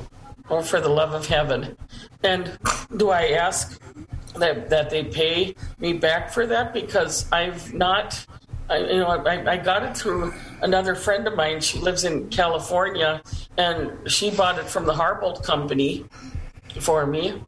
Oh, 0.49 0.61
for 0.61 0.79
the 0.81 0.89
love 0.89 1.13
of 1.13 1.25
heaven! 1.25 1.77
And 2.23 2.57
do 2.97 3.09
I 3.09 3.29
ask 3.29 3.79
that 4.35 4.69
that 4.69 4.89
they 4.89 5.03
pay 5.03 5.55
me 5.79 5.93
back 5.93 6.31
for 6.31 6.45
that 6.47 6.73
because 6.73 7.31
I've 7.31 7.73
not. 7.73 8.25
I, 8.69 8.77
you 8.77 8.99
know, 8.99 9.07
I, 9.07 9.51
I 9.51 9.57
got 9.57 9.83
it 9.83 9.95
through 9.95 10.33
another 10.61 10.95
friend 10.95 11.27
of 11.27 11.35
mine. 11.35 11.59
She 11.59 11.79
lives 11.79 12.05
in 12.05 12.29
California, 12.29 13.21
and 13.57 13.91
she 14.09 14.31
bought 14.31 14.57
it 14.57 14.65
from 14.65 14.85
the 14.85 14.93
Harbolt 14.93 15.43
company 15.43 16.05
for 16.79 17.05
me. 17.05 17.41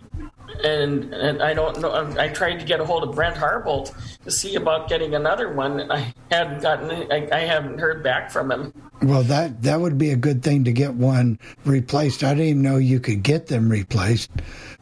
And 0.64 1.14
and 1.14 1.42
I 1.42 1.54
don't 1.54 1.80
know. 1.80 1.94
Um, 1.94 2.18
I 2.18 2.30
tried 2.30 2.60
to 2.60 2.66
get 2.66 2.80
a 2.80 2.86
hold 2.86 3.04
of 3.04 3.14
Brent 3.14 3.36
Harbolt 3.36 3.94
to 4.24 4.32
see 4.32 4.56
about 4.56 4.90
getting 4.90 5.16
another 5.16 5.52
one. 5.54 5.92
I 5.92 6.14
hadn't 6.32 6.62
gotten. 6.62 7.12
I, 7.12 7.28
I 7.32 7.40
haven't 7.42 7.80
heard 7.80 8.04
back 8.04 8.32
from 8.32 8.52
him. 8.52 8.74
Well, 9.02 9.24
that 9.24 9.62
that 9.64 9.80
would 9.82 9.98
be 9.98 10.12
a 10.12 10.16
good 10.16 10.44
thing 10.44 10.64
to 10.64 10.72
get 10.72 10.94
one 10.96 11.40
replaced. 11.66 12.24
I 12.24 12.30
didn't 12.30 12.46
even 12.46 12.62
know 12.62 12.78
you 12.78 13.00
could 13.00 13.24
get 13.24 13.48
them 13.48 13.70
replaced, 13.70 14.32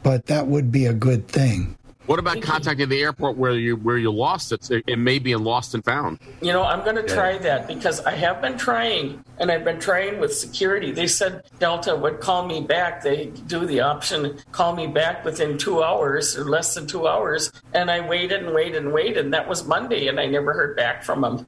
but 0.02 0.26
that 0.26 0.46
would 0.46 0.70
be 0.70 0.86
a 0.86 0.94
good 0.94 1.28
thing. 1.28 1.76
What 2.06 2.18
about 2.18 2.42
contacting 2.42 2.90
the 2.90 3.00
airport 3.02 3.38
where 3.38 3.52
you 3.52 3.76
where 3.76 3.96
you 3.96 4.12
lost 4.12 4.52
it? 4.52 4.70
It, 4.70 4.84
it 4.86 4.98
may 4.98 5.18
be 5.18 5.32
in 5.32 5.42
lost 5.42 5.72
and 5.74 5.82
found. 5.82 6.18
You 6.42 6.52
know, 6.52 6.62
I'm 6.62 6.84
going 6.84 6.96
to 6.96 7.02
try 7.02 7.38
that 7.38 7.66
because 7.66 8.00
I 8.00 8.10
have 8.12 8.42
been 8.42 8.58
trying, 8.58 9.24
and 9.38 9.50
I've 9.50 9.64
been 9.64 9.80
trying 9.80 10.20
with 10.20 10.34
security. 10.36 10.90
They 10.92 11.06
said 11.06 11.44
Delta 11.58 11.96
would 11.96 12.20
call 12.20 12.46
me 12.46 12.60
back. 12.60 13.02
They 13.02 13.26
do 13.46 13.64
the 13.64 13.80
option, 13.80 14.38
call 14.52 14.76
me 14.76 14.86
back 14.86 15.24
within 15.24 15.56
two 15.56 15.82
hours 15.82 16.36
or 16.36 16.44
less 16.44 16.74
than 16.74 16.86
two 16.86 17.08
hours. 17.08 17.50
And 17.72 17.90
I 17.90 18.06
waited 18.06 18.42
and 18.44 18.54
waited 18.54 18.84
and 18.84 18.92
waited. 18.92 19.24
And 19.24 19.32
that 19.32 19.48
was 19.48 19.66
Monday, 19.66 20.08
and 20.08 20.20
I 20.20 20.26
never 20.26 20.52
heard 20.52 20.76
back 20.76 21.04
from 21.04 21.22
them. 21.22 21.46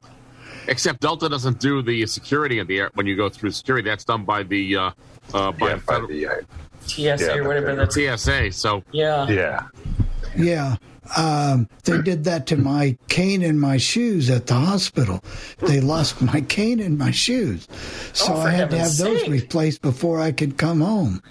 Except 0.67 0.99
Delta 1.01 1.29
doesn't 1.29 1.59
do 1.59 1.83
the 1.83 2.07
security 2.07 2.57
in 2.57 2.65
the 2.65 2.79
air 2.79 2.89
when 2.95 3.05
you 3.05 3.15
go 3.15 3.29
through 3.29 3.51
security. 3.51 3.87
That's 3.87 4.03
done 4.05 4.25
by 4.25 4.41
the 4.41 4.75
uh, 4.75 4.91
uh, 5.35 5.51
by, 5.51 5.67
Yeah, 5.69 5.75
by 5.75 5.79
federal- 5.81 6.07
the, 6.07 6.25
uh, 6.27 6.31
TSA 6.87 7.03
Yeah, 7.03 7.35
or 7.35 7.47
whatever 7.47 7.75
the- 7.75 7.85
that's. 7.85 8.23
TSA. 8.23 8.51
So 8.51 8.83
Yeah. 8.91 9.27
yeah. 9.29 9.67
Yeah. 10.37 10.77
Um, 11.15 11.69
they 11.85 12.01
did 12.01 12.23
that 12.25 12.47
to 12.47 12.57
my 12.57 12.97
cane 13.07 13.41
and 13.43 13.59
my 13.61 13.77
shoes 13.77 14.29
at 14.29 14.47
the 14.47 14.55
hospital. 14.55 15.23
They 15.59 15.79
lost 15.79 16.21
my 16.33 16.41
cane 16.41 16.79
and 16.79 16.97
my 16.97 17.11
shoes. 17.11 17.67
So 18.13 18.33
Oh, 18.33 18.41
I 18.41 18.51
had 18.51 18.69
to 18.71 18.77
have 18.77 18.87
heaven's 18.91 18.97
those 18.97 19.27
replaced 19.29 19.81
before 19.81 20.19
I 20.19 20.31
could 20.31 20.57
come 20.57 20.81
home. 20.81 21.21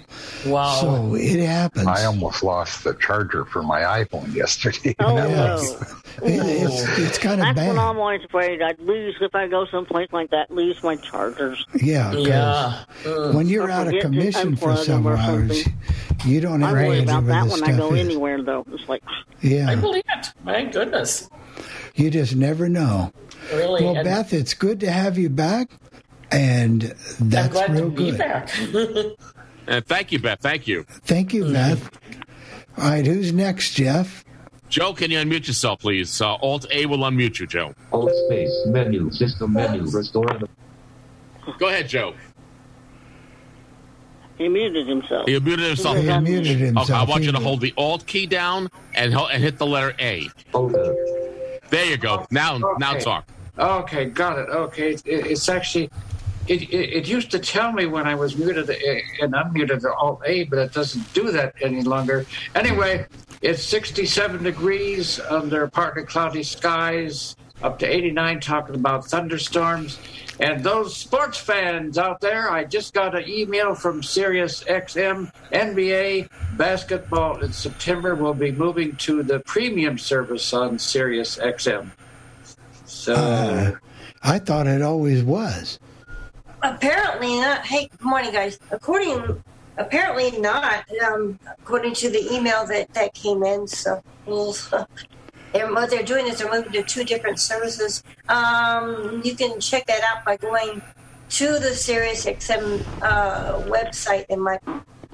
Wow. 0.46 0.74
So 0.80 1.14
it 1.14 1.40
happens. 1.44 1.86
I 1.86 2.04
almost 2.04 2.42
lost 2.42 2.84
the 2.84 2.94
charger 2.94 3.44
for 3.44 3.62
my 3.62 3.80
iPhone 3.80 4.34
yesterday. 4.34 4.94
oh 5.00 5.16
Yeah. 5.16 5.26
no. 5.36 5.76
It- 6.22 6.40
it's 6.62 6.98
it's 6.98 7.18
kind 7.18 7.40
of 7.42 7.54
That's 7.54 7.58
what 7.68 7.76
I'm 7.78 7.94
bad. 7.96 8.00
always 8.00 8.24
afraid 8.24 8.62
I'd 8.62 8.80
lose 8.80 9.16
if 9.20 9.34
I 9.34 9.48
go 9.48 9.66
someplace 9.66 10.08
like 10.12 10.30
that. 10.30 10.50
Lose 10.50 10.82
my 10.82 10.96
chargers. 10.96 11.66
Yeah. 11.74 12.10
'cause 12.12 12.26
yeah. 12.26 13.32
When 13.32 13.46
you're 13.48 13.64
Or 13.66 13.70
out 13.70 13.88
of 13.94 14.00
commission 14.00 14.56
for 14.56 14.70
unplug 14.70 14.88
'em 14.88 15.06
or 15.06 15.16
several 15.16 15.18
hours, 15.18 15.68
you 16.24 16.40
don't 16.40 16.62
I 16.62 16.68
have 16.68 16.76
worry 16.76 16.86
any 16.86 17.00
idea 17.02 17.18
about 17.18 17.26
that 17.26 17.44
the 17.56 17.60
when 17.62 17.74
I 17.74 17.76
go 17.76 17.92
is. 17.92 18.00
anywhere, 18.06 18.42
though. 18.42 18.64
It's 18.72 18.88
like, 18.88 19.02
I 19.44 19.65
Yeah. 19.74 19.80
believe 19.80 20.04
it. 20.08 20.32
My 20.44 20.64
goodness. 20.64 21.28
You 21.94 22.10
just 22.10 22.36
never 22.36 22.68
know. 22.68 23.12
Really. 23.52 23.84
Well, 23.84 23.96
And 23.96 24.04
Beth, 24.04 24.32
it's 24.32 24.54
good 24.54 24.80
to 24.80 24.90
have 24.90 25.16
you 25.18 25.30
back, 25.30 25.70
and 26.30 26.84
I'm 27.20 27.28
that's 27.30 27.52
glad 27.52 27.70
real 27.72 27.84
to 27.84 27.90
be 27.90 28.10
good. 28.10 28.18
back. 28.18 28.50
and 29.66 29.86
thank 29.86 30.12
you, 30.12 30.18
Beth. 30.18 30.40
Thank 30.40 30.66
you, 30.68 30.84
Thank 30.88 31.32
you, 31.32 31.52
Beth. 31.52 31.90
All 32.78 32.84
right, 32.90 33.06
who's 33.06 33.32
next, 33.32 33.72
Jeff? 33.74 34.24
Joe. 34.68 34.92
Can 34.92 35.10
you 35.12 35.18
unmute 35.18 35.46
yourself, 35.46 35.80
please? 35.80 36.20
Uh, 36.20 36.34
Alt 36.34 36.66
A 36.72 36.86
will 36.86 36.98
unmute 36.98 37.38
you, 37.38 37.46
Joe. 37.46 37.72
Alt 37.92 38.10
space 38.26 38.52
menu 38.66 39.10
system 39.12 39.52
menu 39.52 39.84
restore 39.90 40.26
the 40.26 40.48
Go 41.58 41.68
ahead, 41.68 41.88
Joe. 41.88 42.14
He 44.38 44.48
muted 44.48 44.86
himself. 44.86 45.26
He 45.26 45.38
muted 45.38 45.66
himself. 45.66 45.96
He 45.96 46.18
muted 46.18 46.58
himself. 46.58 46.90
Okay, 46.90 46.98
I 46.98 47.04
want 47.04 47.24
you 47.24 47.32
to 47.32 47.38
hold 47.38 47.60
the 47.60 47.72
Alt 47.76 48.06
key 48.06 48.26
down 48.26 48.68
and 48.94 49.14
and 49.14 49.42
hit 49.42 49.58
the 49.58 49.66
letter 49.66 49.94
A. 49.98 50.28
folder. 50.52 50.94
There 51.70 51.84
you 51.84 51.96
go. 51.96 52.26
Now, 52.30 52.58
now 52.78 52.92
Okay. 52.92 53.00
talk. 53.04 53.24
Okay, 53.58 54.04
got 54.06 54.38
it. 54.38 54.48
Okay, 54.48 54.92
it, 54.92 55.02
it's 55.04 55.48
actually. 55.48 55.90
It, 56.48 56.62
it, 56.62 56.98
it 56.98 57.08
used 57.08 57.32
to 57.32 57.40
tell 57.40 57.72
me 57.72 57.86
when 57.86 58.06
I 58.06 58.14
was 58.14 58.36
muted 58.36 58.70
eh, 58.70 59.00
and 59.20 59.32
unmuted 59.32 59.80
the 59.80 59.92
Alt 59.94 60.22
A, 60.26 60.44
but 60.44 60.60
it 60.60 60.72
doesn't 60.72 61.12
do 61.12 61.32
that 61.32 61.54
any 61.60 61.82
longer. 61.82 62.24
Anyway, 62.54 63.04
it's 63.42 63.64
67 63.64 64.44
degrees 64.44 65.18
under 65.18 65.66
partly 65.66 66.04
cloudy 66.04 66.44
skies, 66.44 67.34
up 67.62 67.78
to 67.78 67.86
89, 67.86 68.40
talking 68.40 68.74
about 68.74 69.06
thunderstorms. 69.06 69.98
And 70.38 70.62
those 70.62 70.94
sports 70.94 71.38
fans 71.38 71.96
out 71.96 72.20
there, 72.20 72.50
I 72.50 72.64
just 72.64 72.92
got 72.92 73.14
an 73.16 73.28
email 73.28 73.74
from 73.74 74.02
Sirius 74.02 74.62
XM 74.64 75.32
NBA 75.50 76.28
basketball 76.56 77.42
in 77.42 77.52
September 77.52 78.14
will 78.14 78.34
be 78.34 78.52
moving 78.52 78.96
to 78.96 79.22
the 79.22 79.40
premium 79.40 79.96
service 79.96 80.52
on 80.52 80.78
Sirius 80.78 81.38
XM. 81.38 81.90
So. 82.84 83.14
Uh, 83.14 83.72
I 84.22 84.38
thought 84.38 84.66
it 84.66 84.82
always 84.82 85.22
was. 85.22 85.78
Apparently 86.62 87.40
not. 87.40 87.64
Hey, 87.64 87.88
good 87.88 88.02
morning, 88.02 88.32
guys. 88.32 88.58
According, 88.70 89.42
apparently 89.76 90.38
not. 90.40 90.84
Um, 91.06 91.38
according 91.58 91.94
to 91.94 92.10
the 92.10 92.34
email 92.34 92.66
that 92.66 92.92
that 92.94 93.14
came 93.14 93.42
in, 93.44 93.66
so 93.68 94.02
we'll, 94.26 94.56
and 95.64 95.74
what 95.74 95.90
they're 95.90 96.02
doing 96.02 96.26
is 96.26 96.38
they're 96.38 96.50
moving 96.50 96.72
to 96.72 96.82
two 96.82 97.04
different 97.04 97.38
services. 97.38 98.02
Um, 98.28 99.22
you 99.24 99.34
can 99.34 99.60
check 99.60 99.86
that 99.86 100.02
out 100.02 100.24
by 100.24 100.36
going 100.36 100.82
to 101.28 101.58
the 101.58 101.74
Sirius 101.74 102.24
XM 102.26 102.84
uh, 103.02 103.60
website. 103.62 104.26
They 104.28 104.36
might 104.36 104.60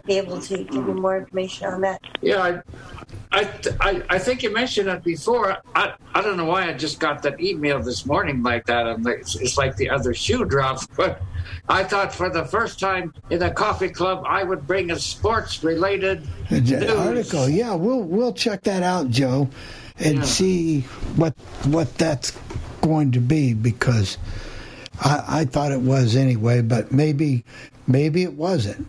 be 0.07 0.19
able 0.19 0.41
to 0.41 0.65
give 0.65 0.75
you 0.75 0.95
more 0.95 1.19
information 1.19 1.67
on 1.69 1.81
that. 1.83 2.01
Yeah, 2.21 2.43
I, 2.43 2.63
I, 3.31 3.51
I, 3.81 4.03
I 4.11 4.19
think 4.19 4.43
you 4.43 4.53
mentioned 4.53 4.89
it 4.89 5.05
before. 5.05 5.57
I, 5.75 5.95
I 6.15 6.23
don't 6.23 6.37
know 6.37 6.45
why 6.45 6.69
I 6.69 6.73
just 6.73 6.99
got 6.99 7.23
that 7.23 7.41
email 7.41 7.81
this 7.81 8.05
morning 8.05 8.43
like 8.43 8.67
that. 8.67 8.87
I'm 8.87 9.03
like, 9.03 9.21
it's, 9.21 9.37
it's 9.37 9.57
like 9.57 9.77
the 9.77 9.91
other 9.91 10.15
shoe 10.15 10.45
dropped. 10.45 10.89
But 10.97 11.23
I 11.69 11.85
thought 11.85 12.15
for 12.15 12.31
the 12.31 12.45
first 12.45 12.79
time 12.79 13.15
in 13.31 13.39
the 13.39 13.51
coffee 13.51 13.89
club, 13.89 14.25
I 14.27 14.43
would 14.45 14.67
bring 14.67 14.91
a 14.91 14.99
sports 14.99 15.63
related 15.65 16.27
The 16.51 16.97
article, 16.99 17.49
yeah, 17.49 17.75
we'll 17.75 18.03
we'll 18.03 18.33
check 18.33 18.63
that 18.63 18.83
out, 18.83 19.11
Joe, 19.11 19.49
and 20.05 20.19
Yeah. 20.19 20.23
see 20.25 20.81
what 21.17 21.35
what 21.65 21.97
that's 21.99 22.33
going 22.81 23.13
to 23.13 23.21
be 23.21 23.55
because 23.55 24.19
I, 25.01 25.25
I 25.41 25.45
thought 25.45 25.73
it 25.73 25.81
was 25.81 26.17
anyway, 26.17 26.61
but 26.63 26.93
maybe 26.93 27.45
maybe 27.87 28.23
it 28.23 28.35
wasn't. 28.35 28.89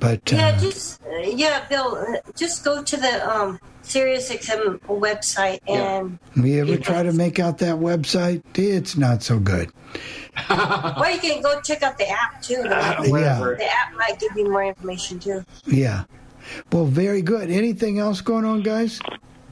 But 0.00 0.30
Yeah, 0.30 0.48
uh, 0.56 0.60
just 0.60 1.02
uh, 1.02 1.18
yeah, 1.26 1.66
Bill. 1.68 1.96
uh, 1.96 2.20
Just 2.36 2.64
go 2.64 2.82
to 2.84 2.96
the 2.96 3.28
um, 3.28 3.58
Sirius 3.82 4.30
XM 4.30 4.78
website 4.86 5.58
and. 5.66 6.18
we 6.36 6.60
ever 6.60 6.76
try 6.76 7.02
to 7.02 7.12
make 7.12 7.40
out 7.40 7.58
that 7.58 7.76
website? 7.76 8.42
It's 8.54 8.96
not 8.96 9.22
so 9.22 9.38
good. 9.38 9.70
Well, 10.48 11.10
you 11.12 11.18
can 11.18 11.42
go 11.42 11.60
check 11.62 11.82
out 11.82 11.98
the 11.98 12.08
app 12.08 12.40
too. 12.42 12.62
The, 12.62 13.10
Yeah. 13.10 13.38
the 13.58 13.64
app 13.66 13.94
might 13.96 14.20
give 14.20 14.36
you 14.36 14.48
more 14.48 14.62
information 14.64 15.18
too. 15.18 15.44
Yeah. 15.66 16.04
Well, 16.70 16.84
very 16.86 17.20
good. 17.22 17.50
Anything 17.50 17.98
else 17.98 18.20
going 18.20 18.44
on, 18.44 18.62
guys? 18.62 19.00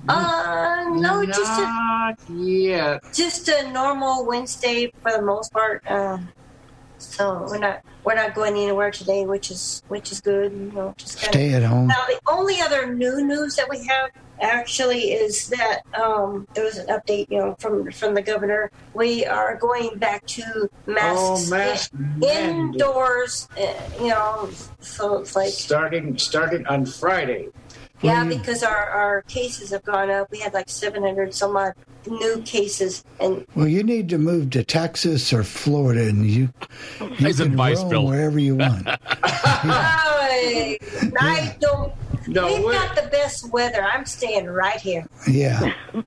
Uh, 0.08 0.84
no, 0.94 1.24
just 1.26 1.58
a, 1.60 1.62
Not 1.62 2.18
yet. 2.30 3.02
just 3.12 3.48
a 3.48 3.70
normal 3.70 4.24
Wednesday 4.26 4.92
for 5.02 5.12
the 5.12 5.22
most 5.22 5.52
part. 5.52 5.88
Um, 5.90 6.28
so 6.98 7.46
we're 7.50 7.58
not 7.58 7.82
we're 8.04 8.14
not 8.14 8.34
going 8.34 8.54
anywhere 8.54 8.90
today, 8.90 9.26
which 9.26 9.50
is 9.50 9.82
which 9.88 10.12
is 10.12 10.20
good. 10.20 10.52
You 10.52 10.72
know, 10.72 10.94
just 10.96 11.18
kinda- 11.18 11.32
Stay 11.32 11.52
at 11.54 11.62
home. 11.62 11.88
Now 11.88 12.04
the 12.08 12.18
only 12.28 12.60
other 12.60 12.94
new 12.94 13.24
news 13.24 13.56
that 13.56 13.68
we 13.68 13.84
have 13.86 14.10
actually 14.40 15.12
is 15.12 15.48
that 15.48 15.80
um, 15.94 16.46
there 16.54 16.64
was 16.64 16.76
an 16.78 16.86
update, 16.88 17.26
you 17.30 17.38
know, 17.38 17.54
from 17.58 17.90
from 17.92 18.14
the 18.14 18.22
governor. 18.22 18.70
We 18.94 19.26
are 19.26 19.56
going 19.56 19.98
back 19.98 20.24
to 20.26 20.70
masks 20.86 21.48
Oh, 21.48 21.50
mask 21.50 21.92
in- 21.94 22.22
indoors. 22.22 23.48
Uh, 23.60 23.72
you 24.00 24.08
know, 24.08 24.48
so 24.80 25.18
it's 25.18 25.36
like 25.36 25.50
Starting 25.50 26.16
starting 26.18 26.66
on 26.66 26.86
Friday. 26.86 27.48
Yeah, 28.02 28.24
because 28.24 28.62
our, 28.62 28.88
our 28.90 29.22
cases 29.22 29.70
have 29.70 29.82
gone 29.84 30.10
up. 30.10 30.30
We 30.30 30.40
had 30.40 30.52
like 30.54 30.68
700 30.68 31.34
some 31.34 31.56
odd 31.56 31.72
new 32.06 32.40
cases, 32.42 33.04
and 33.20 33.44
Well, 33.54 33.66
you 33.66 33.82
need 33.82 34.08
to 34.10 34.18
move 34.18 34.50
to 34.50 34.62
Texas 34.64 35.32
or 35.32 35.42
Florida, 35.42 36.08
and 36.08 36.26
you 36.26 36.48
you 37.00 37.08
His 37.16 37.38
can 37.38 37.52
advice, 37.52 37.80
roam 37.80 37.88
Bill. 37.90 38.06
wherever 38.06 38.38
you 38.38 38.56
want. 38.56 38.86
I, 39.88 40.78
I 41.18 41.56
don't. 41.60 41.92
No, 42.26 42.46
We've 42.54 42.64
we're- 42.64 42.74
got 42.78 42.96
the 42.96 43.08
best 43.08 43.50
weather. 43.52 43.82
I'm 43.82 44.04
staying 44.06 44.46
right 44.46 44.80
here. 44.80 45.06
Yeah, 45.28 45.72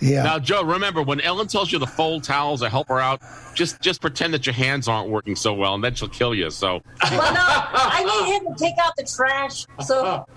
yeah. 0.00 0.22
Now, 0.22 0.38
Joe, 0.38 0.62
remember 0.62 1.02
when 1.02 1.20
Ellen 1.20 1.46
tells 1.48 1.72
you 1.72 1.78
to 1.78 1.86
fold 1.86 2.22
towels 2.24 2.62
or 2.62 2.68
help 2.68 2.88
her 2.88 3.00
out, 3.00 3.20
just 3.54 3.80
just 3.80 4.00
pretend 4.00 4.32
that 4.34 4.46
your 4.46 4.52
hands 4.54 4.86
aren't 4.88 5.10
working 5.10 5.34
so 5.34 5.52
well, 5.54 5.74
and 5.74 5.82
then 5.82 5.94
she'll 5.94 6.08
kill 6.08 6.34
you. 6.34 6.50
So 6.50 6.82
Well, 7.02 7.34
no, 7.34 7.40
I 7.48 8.04
need 8.04 8.34
him 8.46 8.54
to 8.54 8.64
take 8.64 8.74
out 8.80 8.92
the 8.96 9.04
trash. 9.04 9.66
So 9.84 10.24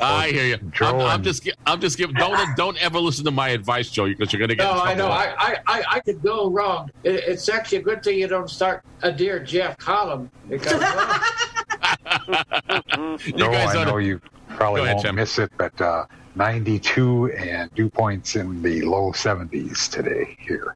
I 0.00 0.28
hear 0.32 0.44
you. 0.46 0.56
Joe 0.70 0.86
I'm, 0.86 1.00
I'm 1.00 1.22
just 1.22 1.42
gi- 1.44 1.54
I'm 1.66 1.80
just 1.80 1.98
giving. 1.98 2.14
Don't 2.16 2.56
don't 2.56 2.76
ever 2.82 2.98
listen 3.00 3.24
to 3.24 3.30
my 3.30 3.48
advice, 3.48 3.90
Joe, 3.90 4.06
because 4.06 4.32
you're 4.32 4.38
going 4.38 4.50
to 4.50 4.56
get. 4.56 4.64
No, 4.64 4.72
in 4.82 4.88
I 4.88 4.94
know. 4.94 5.08
I, 5.08 5.34
I, 5.38 5.56
I, 5.66 5.84
I 5.92 6.00
could 6.00 6.22
go 6.22 6.48
wrong. 6.50 6.90
It, 7.02 7.14
it's 7.26 7.48
actually 7.48 7.78
a 7.78 7.82
good 7.82 8.02
thing 8.04 8.18
you 8.18 8.28
don't 8.28 8.50
start 8.50 8.84
a 9.02 9.10
dear 9.10 9.38
Jeff 9.40 9.76
column 9.78 10.30
because 10.48 10.78
well, 10.80 11.20
You 11.56 11.57
no, 13.36 13.50
guys 13.50 13.76
I 13.76 13.84
know 13.84 13.98
to- 13.98 14.04
you 14.04 14.20
probably 14.48 14.80
Go 14.80 14.84
ahead, 14.84 14.96
won't 14.96 15.06
Tim. 15.06 15.14
miss 15.16 15.38
it, 15.38 15.50
but 15.58 15.80
uh, 15.80 16.06
92 16.34 17.32
and 17.32 17.72
dew 17.74 17.90
points 17.90 18.36
in 18.36 18.62
the 18.62 18.82
low 18.82 19.12
70s 19.12 19.88
today 19.90 20.36
here. 20.40 20.74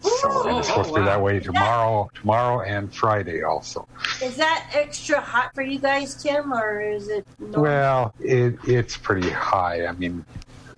So 0.00 0.48
and 0.48 0.58
it's 0.58 0.68
Ooh, 0.68 0.72
supposed 0.72 0.88
to 0.90 1.00
oh, 1.00 1.00
be 1.00 1.06
that 1.06 1.20
way 1.22 1.40
tomorrow, 1.40 2.10
tomorrow 2.14 2.60
and 2.62 2.92
Friday 2.94 3.42
also. 3.42 3.86
is 4.22 4.36
that 4.36 4.70
extra 4.74 5.20
hot 5.20 5.54
for 5.54 5.62
you 5.62 5.78
guys, 5.78 6.22
Tim, 6.22 6.52
or 6.52 6.80
is 6.80 7.08
it? 7.08 7.26
normal? 7.38 7.62
Well, 7.62 8.14
it, 8.20 8.56
it's 8.66 8.96
pretty 8.96 9.30
high. 9.30 9.86
I 9.86 9.92
mean, 9.92 10.24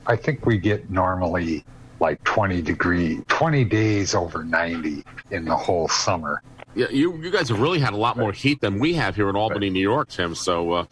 I 0.07 0.15
think 0.17 0.47
we 0.47 0.59
get 0.59 0.91
normally 0.91 1.65
like 1.99 2.23
20 2.25 2.63
degree, 2.63 3.21
20 3.29 3.65
days 3.65 4.15
over 4.15 4.45
90 4.45 5.03
in 5.31 5.45
the 5.45 5.57
whole 5.57 5.89
summer. 5.89 6.43
Yeah, 6.77 6.87
you 6.91 7.17
you 7.17 7.31
guys 7.31 7.49
have 7.49 7.59
really 7.61 7.79
had 7.81 7.95
a 7.95 7.97
lot 7.97 8.17
more 8.19 8.33
heat 8.33 8.61
than 8.61 8.79
we 8.79 8.93
have 8.95 9.17
here 9.17 9.29
in 9.31 9.35
Albany, 9.37 9.71
New 9.71 9.81
York, 9.81 10.09
Tim. 10.11 10.35
So, 10.35 10.73
uh, 10.73 10.85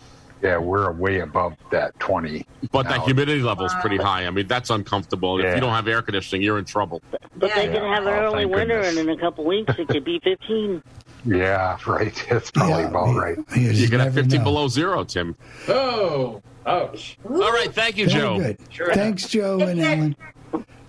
Yeah, 0.42 0.56
we're 0.58 0.90
way 0.92 1.20
above 1.20 1.54
that 1.70 1.98
20. 2.00 2.44
but 2.72 2.88
that 2.88 3.02
humidity 3.02 3.42
level 3.42 3.66
is 3.66 3.74
pretty 3.80 3.98
high. 3.98 4.26
I 4.26 4.30
mean, 4.30 4.46
that's 4.46 4.70
uncomfortable. 4.70 5.38
If 5.40 5.54
you 5.54 5.60
don't 5.60 5.72
have 5.74 5.86
air 5.86 6.00
conditioning, 6.02 6.42
you're 6.42 6.58
in 6.58 6.64
trouble. 6.64 7.02
But 7.36 7.52
they 7.54 7.66
Yeah. 7.66 7.72
could 7.74 7.82
have 7.82 8.06
an 8.06 8.12
Oh, 8.14 8.22
early 8.32 8.46
winter, 8.46 8.76
goodness. 8.80 8.96
and 8.98 9.08
in 9.10 9.16
a 9.16 9.20
couple 9.20 9.44
weeks 9.44 9.74
it 9.78 9.88
could 9.88 10.04
be 10.04 10.18
15. 10.24 10.82
Yeah, 11.26 11.78
right. 11.86 12.12
That's 12.30 12.50
probably 12.50 12.82
Yeah, 12.82 12.88
about 12.88 13.08
you- 13.12 13.18
right. 13.20 13.38
You, 13.56 13.62
You 13.62 13.72
just 13.72 13.90
can 13.90 14.00
have 14.00 14.14
never 14.14 14.22
15 14.24 14.40
know. 14.40 14.44
below 14.44 14.68
zero, 14.68 15.04
Tim. 15.04 15.34
oh, 15.68 16.42
ouch. 16.66 17.16
All 17.26 17.50
right, 17.52 17.72
thank 17.72 17.96
you, 17.96 18.08
Very 18.08 18.20
Joe. 18.20 18.38
good. 18.38 18.58
Sure. 18.70 18.92
Thanks, 18.92 19.28
Joe 19.28 19.58
and 19.60 19.80
Ellen. 19.80 20.16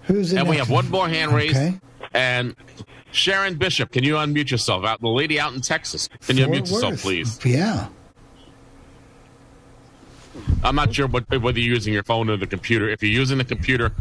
Who's 0.05 0.31
the 0.31 0.39
And 0.39 0.49
we 0.49 0.57
have 0.57 0.69
one 0.69 0.89
more 0.89 1.07
hand 1.09 1.31
raised. 1.33 1.55
Okay. 1.55 1.79
And 2.13 2.55
Sharon 3.11 3.55
Bishop, 3.55 3.91
can 3.91 4.03
you 4.03 4.15
unmute 4.15 4.51
yourself? 4.51 4.85
Out 4.85 5.01
the 5.01 5.07
lady 5.07 5.39
out 5.39 5.53
in 5.53 5.61
Texas, 5.61 6.09
can 6.25 6.37
you 6.37 6.45
Fort 6.45 6.57
unmute 6.57 6.71
yourself, 6.71 7.01
please? 7.01 7.39
Yeah. 7.45 7.87
I'm 10.63 10.75
not 10.75 10.93
sure 10.93 11.07
what, 11.07 11.29
whether 11.29 11.59
you're 11.59 11.73
using 11.73 11.93
your 11.93 12.03
phone 12.03 12.29
or 12.29 12.37
the 12.37 12.47
computer. 12.47 12.89
If 12.89 13.01
you're 13.01 13.11
using 13.11 13.37
the 13.37 13.45
computer, 13.45 13.93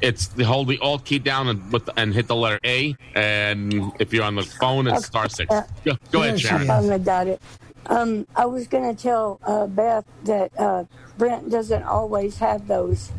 it's 0.00 0.28
the 0.28 0.44
hold 0.44 0.68
the 0.68 0.78
Alt 0.78 1.04
key 1.04 1.18
down 1.18 1.48
and 1.48 1.72
with, 1.72 1.88
and 1.96 2.14
hit 2.14 2.26
the 2.26 2.36
letter 2.36 2.58
A. 2.64 2.96
And 3.14 3.92
if 4.00 4.12
you're 4.12 4.24
on 4.24 4.34
the 4.34 4.42
phone, 4.42 4.86
it's 4.86 5.06
star 5.06 5.28
six. 5.28 5.54
Go, 5.84 5.92
go 6.10 6.22
ahead, 6.22 6.32
There 6.34 6.38
she 6.38 6.46
Sharon. 6.46 6.62
is. 6.62 6.70
Um, 6.70 6.90
I 6.90 6.98
got 6.98 7.26
it. 7.26 7.42
Um, 7.86 8.26
I 8.36 8.46
was 8.46 8.66
going 8.66 8.94
to 8.94 9.00
tell 9.00 9.40
uh, 9.44 9.66
Beth 9.66 10.04
that 10.24 10.50
uh, 10.58 10.84
Brent 11.16 11.50
doesn't 11.50 11.82
always 11.84 12.38
have 12.38 12.66
those 12.68 13.12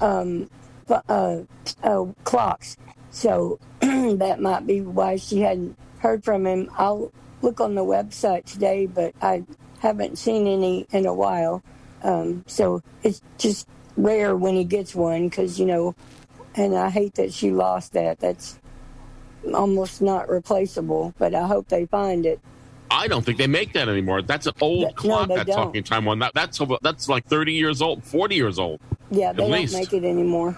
um, 0.00 0.48
fu- 0.48 0.50
uh, 0.90 1.42
uh, 1.82 2.04
clocks, 2.24 2.76
so 3.10 3.58
that 3.80 4.40
might 4.40 4.66
be 4.66 4.80
why 4.80 5.16
she 5.16 5.40
hadn't 5.40 5.76
heard 5.98 6.24
from 6.24 6.46
him. 6.46 6.70
I'll 6.76 7.12
look 7.42 7.60
on 7.60 7.74
the 7.74 7.84
website 7.84 8.44
today, 8.44 8.86
but 8.86 9.14
I 9.20 9.44
haven't 9.80 10.18
seen 10.18 10.46
any 10.46 10.86
in 10.92 11.06
a 11.06 11.14
while. 11.14 11.62
Um, 12.02 12.44
so 12.46 12.82
it's 13.02 13.22
just 13.38 13.66
rare 13.96 14.36
when 14.36 14.54
he 14.54 14.64
gets 14.64 14.94
one 14.94 15.28
because 15.28 15.58
you 15.58 15.66
know, 15.66 15.94
and 16.54 16.76
I 16.76 16.90
hate 16.90 17.14
that 17.14 17.32
she 17.32 17.50
lost 17.50 17.92
that. 17.94 18.18
That's 18.20 18.58
almost 19.54 20.02
not 20.02 20.28
replaceable, 20.28 21.14
but 21.18 21.34
I 21.34 21.46
hope 21.46 21.68
they 21.68 21.86
find 21.86 22.26
it. 22.26 22.40
I 22.90 23.08
don't 23.08 23.24
think 23.24 23.38
they 23.38 23.46
make 23.46 23.72
that 23.72 23.88
anymore. 23.88 24.22
That's 24.22 24.46
an 24.46 24.54
old 24.60 24.94
clock. 24.94 25.28
that 25.28 25.46
don't. 25.46 25.56
talking 25.56 25.82
time 25.82 26.04
one. 26.04 26.20
That, 26.20 26.34
that's 26.34 26.60
over- 26.60 26.78
that's 26.82 27.08
like 27.08 27.26
30 27.26 27.52
years 27.52 27.82
old, 27.82 28.04
40 28.04 28.36
years 28.36 28.58
old. 28.58 28.80
Yeah, 29.10 29.32
they 29.32 29.42
don't 29.42 29.50
least. 29.50 29.74
make 29.74 29.92
it 29.92 30.04
anymore. 30.04 30.56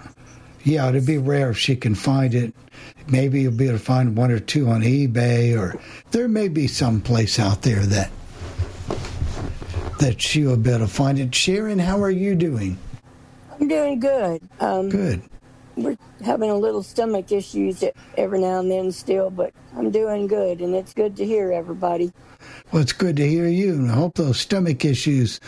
Yeah, 0.63 0.89
it'd 0.89 1.05
be 1.05 1.17
rare 1.17 1.51
if 1.51 1.57
she 1.57 1.75
can 1.75 1.95
find 1.95 2.33
it. 2.33 2.53
Maybe 3.07 3.41
you'll 3.41 3.53
be 3.53 3.67
able 3.67 3.77
to 3.77 3.83
find 3.83 4.15
one 4.15 4.31
or 4.31 4.39
two 4.39 4.67
on 4.69 4.81
eBay, 4.81 5.57
or 5.57 5.79
there 6.11 6.27
may 6.27 6.47
be 6.47 6.67
some 6.67 7.01
place 7.01 7.39
out 7.39 7.61
there 7.61 7.85
that 7.85 8.11
that 9.99 10.21
she 10.21 10.43
will 10.43 10.57
be 10.57 10.69
able 10.69 10.79
to 10.79 10.87
find 10.87 11.19
it. 11.19 11.33
Sharon, 11.35 11.79
how 11.79 12.01
are 12.01 12.09
you 12.09 12.35
doing? 12.35 12.77
I'm 13.59 13.67
doing 13.67 13.99
good. 13.99 14.41
Um, 14.59 14.89
Good. 14.89 15.21
We're 15.75 15.97
having 16.23 16.49
a 16.49 16.55
little 16.55 16.83
stomach 16.83 17.31
issues 17.31 17.83
every 18.17 18.39
now 18.39 18.59
and 18.59 18.69
then 18.71 18.91
still, 18.91 19.29
but 19.29 19.53
I'm 19.75 19.91
doing 19.91 20.27
good, 20.27 20.59
and 20.61 20.75
it's 20.75 20.93
good 20.93 21.15
to 21.17 21.25
hear 21.25 21.51
everybody. 21.51 22.11
Well, 22.71 22.81
it's 22.81 22.93
good 22.93 23.15
to 23.17 23.27
hear 23.27 23.47
you, 23.47 23.73
and 23.73 23.91
I 23.91 23.95
hope 23.95 24.15
those 24.15 24.39
stomach 24.39 24.83
issues 24.83 25.39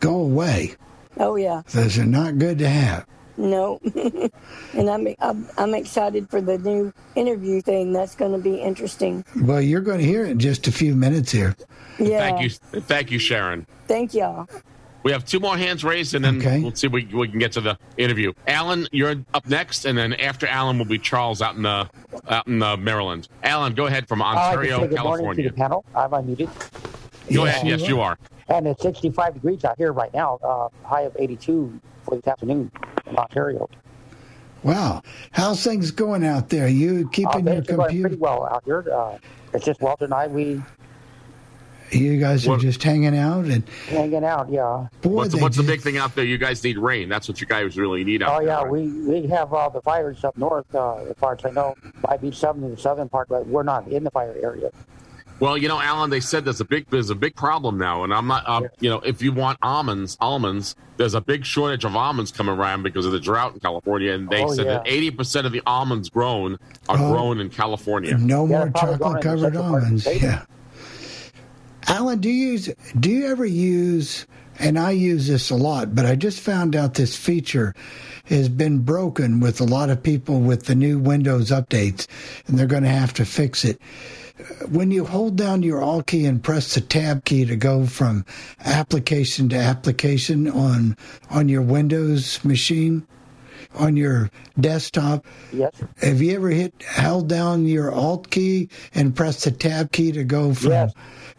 go 0.00 0.14
away. 0.16 0.74
Oh 1.16 1.36
yeah, 1.36 1.62
Those 1.72 1.98
are 1.98 2.04
not 2.04 2.38
good 2.38 2.58
to 2.58 2.68
have. 2.68 3.06
No, 3.38 3.78
and 4.74 4.90
I'm, 4.90 5.08
I'm 5.20 5.48
I'm 5.56 5.74
excited 5.74 6.28
for 6.28 6.40
the 6.40 6.58
new 6.58 6.92
interview 7.14 7.60
thing. 7.62 7.92
That's 7.92 8.14
going 8.14 8.32
to 8.32 8.38
be 8.38 8.56
interesting. 8.56 9.24
Well, 9.42 9.60
you're 9.60 9.80
going 9.80 9.98
to 9.98 10.04
hear 10.04 10.24
it 10.26 10.30
in 10.32 10.38
just 10.38 10.66
a 10.66 10.72
few 10.72 10.94
minutes 10.94 11.30
here. 11.32 11.56
Yeah, 11.98 12.18
Thank 12.18 12.40
you, 12.40 12.50
thank 12.82 13.10
you, 13.10 13.18
Sharon. 13.18 13.66
Thank 13.86 14.12
y'all. 14.14 14.46
We 15.04 15.12
have 15.12 15.24
two 15.24 15.40
more 15.40 15.56
hands 15.56 15.84
raised, 15.84 16.14
and 16.14 16.24
then 16.24 16.38
Okay. 16.38 16.60
we'll 16.60 16.74
see 16.74 16.88
if 16.88 16.92
we, 16.92 17.04
we 17.06 17.28
can 17.28 17.38
get 17.38 17.52
to 17.52 17.60
the 17.60 17.78
interview. 17.96 18.32
Alan, 18.46 18.86
you're 18.92 19.14
up 19.32 19.46
next, 19.48 19.84
and 19.84 19.96
then 19.96 20.12
after 20.14 20.46
Alan 20.46 20.76
will 20.78 20.84
be 20.84 20.98
Charles 20.98 21.40
out 21.40 21.54
in 21.56 21.64
uh, 21.64 21.86
out 22.28 22.46
in 22.48 22.60
uh, 22.62 22.76
Maryland. 22.76 23.28
Alan, 23.44 23.74
go 23.74 23.86
ahead 23.86 24.08
from 24.08 24.20
I'd 24.20 24.34
like 24.34 24.42
to 24.42 24.48
Ontario, 24.58 24.80
say 24.82 24.88
good 24.88 25.02
morning 25.02 25.26
to 25.36 25.42
California. 25.42 25.50
the 25.50 25.56
panel. 25.56 25.84
I'm 25.94 26.10
unmuted. 26.10 26.50
Go 27.32 27.44
Yes, 27.44 27.56
ahead. 27.56 27.66
you 27.66 27.70
Yes, 27.72 27.82
are. 27.82 27.86
you 27.88 28.00
are. 28.00 28.18
And 28.48 28.66
it's 28.66 28.82
65 28.82 29.34
degrees 29.34 29.64
out 29.64 29.76
here 29.76 29.92
right 29.92 30.12
now, 30.14 30.38
uh, 30.42 30.68
high 30.86 31.02
of 31.02 31.14
82 31.18 31.78
for 32.04 32.16
this 32.16 32.26
afternoon 32.26 32.70
in 33.06 33.16
Ontario. 33.16 33.68
Wow. 34.62 35.02
How's 35.32 35.62
things 35.62 35.90
going 35.90 36.24
out 36.24 36.48
there? 36.48 36.66
You 36.68 37.06
Uh, 37.06 37.10
keeping 37.12 37.46
your 37.46 37.54
things 37.56 37.66
going 37.68 37.78
computer? 37.88 38.08
pretty 38.08 38.20
well 38.20 38.44
out 38.50 38.64
here. 38.64 38.84
Uh, 38.92 39.18
it's 39.52 39.64
just 39.64 39.80
Walter 39.80 40.06
and 40.06 40.14
I, 40.14 40.26
we 40.26 40.62
You 41.90 42.18
guys 42.20 42.46
are 42.46 42.50
What- 42.50 42.60
just 42.60 42.82
hanging 42.82 43.16
out, 43.16 43.46
and 43.46 43.66
hanging 43.88 44.22
out, 44.22 44.50
yeah. 44.50 44.88
boy, 45.00 45.10
What's, 45.10 45.34
they 45.34 45.40
what's 45.40 45.56
the 45.56 45.62
big 45.62 45.80
thing 45.80 45.96
out 45.96 46.14
there? 46.14 46.24
You 46.26 46.36
guys 46.36 46.62
need 46.62 46.76
rain. 46.76 47.08
That's 47.08 47.28
what 47.28 47.40
you 47.40 47.46
guys 47.46 47.78
really 47.78 48.04
need 48.04 48.22
out 48.22 48.34
Oh, 48.34 48.38
there. 48.40 48.48
yeah, 48.48 48.62
right? 48.62 48.70
we, 48.70 48.88
we 49.22 49.26
have 49.28 49.54
uh, 49.54 49.70
the 49.70 49.80
fires 49.80 50.22
up 50.22 50.36
north, 50.36 50.66
uh, 50.74 50.96
as 50.96 51.16
far 51.16 51.32
as 51.32 51.42
I 51.46 51.50
know, 51.50 51.74
by 52.02 52.18
Beach 52.18 52.36
7 52.38 52.62
in 52.62 52.72
the 52.72 52.76
southern 52.76 53.08
part, 53.08 53.28
but 53.30 53.46
we're 53.46 53.62
not 53.62 53.88
in 53.88 54.04
the 54.04 54.10
fire 54.10 54.36
area. 54.42 54.68
Well, 55.40 55.56
you 55.56 55.68
know, 55.68 55.80
Alan, 55.80 56.10
they 56.10 56.18
said 56.20 56.44
there's 56.44 56.60
a 56.60 56.64
big 56.64 56.86
there's 56.90 57.10
a 57.10 57.14
big 57.14 57.36
problem 57.36 57.78
now, 57.78 58.02
and 58.02 58.12
I'm 58.12 58.26
not. 58.26 58.48
Um, 58.48 58.68
You 58.80 58.90
know, 58.90 58.98
if 59.00 59.22
you 59.22 59.32
want 59.32 59.58
almonds, 59.62 60.16
almonds, 60.20 60.74
there's 60.96 61.14
a 61.14 61.20
big 61.20 61.44
shortage 61.44 61.84
of 61.84 61.94
almonds 61.94 62.32
coming 62.32 62.54
around 62.56 62.82
because 62.82 63.06
of 63.06 63.12
the 63.12 63.20
drought 63.20 63.54
in 63.54 63.60
California, 63.60 64.12
and 64.12 64.28
they 64.28 64.42
Oh, 64.42 64.52
said 64.52 64.66
yeah. 64.66 64.72
that 64.74 64.82
80 64.86 65.10
percent 65.12 65.46
of 65.46 65.52
the 65.52 65.62
almonds 65.64 66.08
grown 66.10 66.58
are 66.88 66.98
Oh. 66.98 67.12
grown 67.12 67.40
in 67.40 67.50
California. 67.50 68.18
No 68.18 68.46
Yeah, 68.46 68.58
more 68.58 68.70
chocolate 68.70 68.98
going 69.00 69.16
in 69.16 69.22
covered 69.22 69.38
the 69.38 69.44
central 69.58 69.62
part 69.62 69.82
of 69.84 70.02
the 70.04 70.10
almonds. 70.10 70.22
Yeah. 70.22 70.42
Alan, 71.86 72.20
do 72.20 72.28
you 72.28 72.48
use 72.52 72.70
do 72.98 73.10
you 73.10 73.26
ever 73.28 73.46
use 73.46 74.26
and 74.58 74.76
I 74.76 74.90
use 74.90 75.28
this 75.28 75.50
a 75.50 75.54
lot, 75.54 75.94
but 75.94 76.04
I 76.04 76.16
just 76.16 76.40
found 76.40 76.74
out 76.74 76.94
this 76.94 77.16
feature 77.16 77.74
has 78.24 78.48
been 78.48 78.80
broken 78.80 79.38
with 79.40 79.60
a 79.60 79.64
lot 79.64 79.88
of 79.88 80.02
people 80.02 80.40
with 80.40 80.64
the 80.64 80.74
new 80.74 80.98
Windows 80.98 81.50
updates 81.50 82.06
and 82.46 82.58
they're 82.58 82.66
going 82.66 82.82
to 82.82 82.88
have 82.88 83.14
to 83.14 83.24
fix 83.24 83.64
it. 83.64 83.80
When 84.68 84.90
you 84.90 85.04
hold 85.04 85.36
down 85.36 85.62
your 85.62 85.82
Alt 85.82 86.06
key 86.06 86.24
and 86.26 86.42
press 86.42 86.74
the 86.74 86.80
Tab 86.80 87.24
key 87.24 87.44
to 87.46 87.56
go 87.56 87.86
from 87.86 88.24
application 88.64 89.48
to 89.48 89.56
application 89.56 90.48
on 90.48 90.96
on 91.30 91.48
your 91.48 91.62
Windows 91.62 92.44
machine, 92.44 93.06
on 93.74 93.96
your 93.96 94.30
desktop. 94.60 95.26
Yes. 95.52 95.72
Have 96.00 96.22
you 96.22 96.34
ever 96.36 96.50
hit 96.50 96.72
held 96.82 97.28
down 97.28 97.66
your 97.66 97.92
Alt 97.92 98.30
key 98.30 98.68
and 98.94 99.14
pressed 99.14 99.44
the 99.44 99.50
Tab 99.50 99.90
key 99.92 100.12
to 100.12 100.22
go 100.24 100.54
from? 100.54 100.70
Yes. 100.70 100.92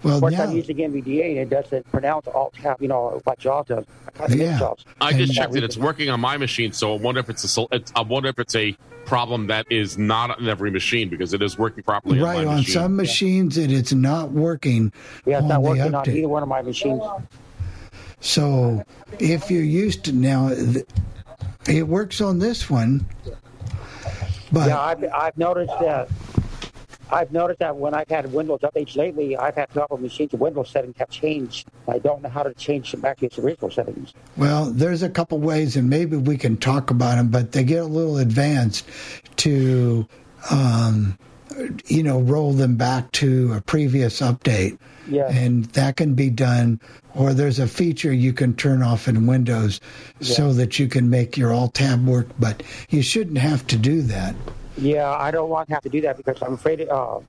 Well, 0.04 0.16
of 0.16 0.22
course, 0.22 0.34
now 0.34 0.44
I'm 0.44 0.56
using 0.56 0.78
NVDA 0.78 1.32
and 1.32 1.40
it 1.40 1.50
doesn't 1.50 1.90
pronounce 1.92 2.26
alt 2.28 2.54
tab, 2.54 2.82
you 2.82 2.88
know, 2.88 3.22
like 3.26 3.38
Jaws 3.38 3.66
does. 3.68 3.84
I 4.18 4.28
Yeah. 4.28 4.36
miss 4.52 4.60
Jaws. 4.60 4.86
I 5.02 5.12
just 5.12 5.22
And- 5.24 5.34
checked 5.34 5.56
it. 5.58 5.64
It's 5.66 5.76
working 5.78 6.10
on 6.10 6.22
my 6.22 6.38
machine, 6.38 6.72
so 6.72 6.96
I 6.96 6.98
wonder 6.98 7.20
if 7.20 7.30
it's 7.30 7.44
a. 7.44 7.50
sol- 7.50 7.68
it's- 7.74 7.92
I 7.98 8.02
wonder 8.04 8.30
if 8.30 8.40
it's 8.40 8.56
a 8.56 8.78
problem 9.10 9.48
that 9.48 9.66
is 9.72 9.98
not 9.98 10.40
on 10.40 10.48
every 10.48 10.70
machine 10.70 11.10
because 11.10 11.34
it 11.34 11.42
is 11.42 11.58
working 11.58 11.84
properly 11.84 12.20
right 12.20 12.38
on 12.38 12.46
my 12.46 12.52
on 12.52 12.58
machine. 12.58 12.74
some 12.74 12.96
machines 12.96 13.58
it 13.58 13.72
is 13.72 13.92
not 13.92 14.32
working. 14.32 14.94
Yeah, 15.26 15.40
it's 15.40 15.48
not 15.48 15.56
the 15.56 15.60
working 15.62 15.96
on 15.96 16.06
update. 16.06 16.16
either 16.16 16.28
one 16.28 16.44
of 16.44 16.50
my 16.50 16.62
machines. 16.62 17.02
So 18.20 18.84
if 19.18 19.50
you're 19.50 19.64
used 19.64 20.06
to 20.06 20.12
now, 20.12 20.52
it 21.68 21.88
works 21.88 22.22
on 22.22 22.38
this 22.38 22.70
one. 22.70 23.06
But 24.52 24.68
yeah, 24.68 24.80
I've, 24.80 25.04
I've 25.12 25.38
noticed 25.38 25.74
that. 25.82 26.10
I've 27.12 27.32
noticed 27.32 27.60
that 27.60 27.76
when 27.76 27.94
I've 27.94 28.10
had 28.10 28.32
Windows 28.32 28.60
updates 28.62 28.96
lately, 28.96 29.36
I've 29.36 29.56
had 29.56 29.70
of 29.76 30.02
machines. 30.02 30.32
The 30.32 30.38
Windows 30.38 30.70
settings 30.70 30.98
have 30.98 31.10
changed. 31.10 31.68
I 31.88 32.00
don't 32.00 32.22
know 32.22 32.30
how 32.30 32.44
to 32.44 32.54
change 32.54 32.92
them 32.92 33.02
back 33.02 33.18
to 33.20 33.26
its 33.26 33.40
original 33.40 33.72
settings. 33.72 34.14
Well, 34.38 34.66
there's 34.66 35.04
a 35.04 35.10
couple 35.10 35.40
ways, 35.40 35.76
and 35.76 35.90
maybe 35.90 36.18
we 36.18 36.38
can 36.38 36.58
talk 36.58 36.92
about 36.92 37.16
them, 37.16 37.30
but 37.30 37.52
they 37.52 37.64
get 37.64 37.82
a 37.82 37.86
little 37.86 38.18
advanced 38.18 38.88
to, 39.38 40.08
um, 40.52 41.18
you 41.88 42.04
know, 42.04 42.20
roll 42.20 42.54
them 42.54 42.76
back 42.76 43.12
to 43.14 43.54
a 43.54 43.62
previous 43.62 44.22
update. 44.22 44.78
Yeah. 45.08 45.28
And 45.30 45.66
that 45.66 45.98
can 45.98 46.14
be 46.14 46.30
done, 46.30 46.80
or 47.16 47.34
there's 47.34 47.58
a 47.58 47.68
feature 47.68 48.14
you 48.14 48.34
can 48.34 48.56
turn 48.56 48.84
off 48.84 49.08
in 49.08 49.26
Windows 49.26 49.80
so 50.22 50.54
that 50.54 50.78
you 50.78 50.88
can 50.88 51.10
make 51.10 51.36
your 51.36 51.52
Alt 51.52 51.74
tab 51.74 52.06
work, 52.06 52.28
but 52.38 52.62
you 52.90 53.02
shouldn't 53.02 53.40
have 53.40 53.66
to 53.68 53.78
do 53.78 54.04
that. 54.04 54.36
Yeah, 54.80 55.10
I 55.12 55.32
don't 55.32 55.50
want 55.50 55.68
to 55.68 55.74
have 55.74 55.84
to 55.84 55.90
do 55.90 56.02
that 56.02 56.18
because 56.18 56.42
I'm 56.42 56.54
afraid 56.54 56.88
uh, 56.88 57.20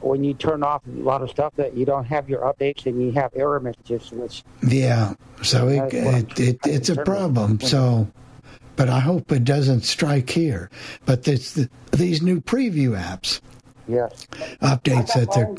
when 0.00 0.24
you 0.24 0.34
turn 0.34 0.62
off 0.62 0.82
a 0.86 0.90
lot 0.90 1.22
of 1.22 1.30
stuff 1.30 1.54
that 1.56 1.76
you 1.76 1.86
don't 1.86 2.04
have 2.04 2.28
your 2.28 2.40
updates 2.40 2.86
and 2.86 3.00
you 3.00 3.12
have 3.12 3.30
error 3.36 3.60
messages, 3.60 4.10
which 4.10 4.42
Yeah. 4.66 5.14
So 5.42 5.68
it, 5.68 5.76
That's 5.76 5.94
what 5.94 6.14
I'm- 6.14 6.26
it, 6.30 6.38
it 6.38 6.58
it's 6.64 6.88
a 6.88 6.96
problem. 7.04 7.60
So, 7.60 8.08
but 8.76 8.88
I 8.88 9.00
hope 9.00 9.30
it 9.32 9.44
doesn't 9.44 9.82
strike 9.82 10.30
here. 10.30 10.70
But 11.06 11.22
this, 11.24 11.66
these 11.92 12.22
new 12.22 12.40
preview 12.40 12.98
apps, 12.98 13.40
yes. 13.86 14.26
updates 14.60 15.12
that 15.14 15.32
they're 15.32 15.54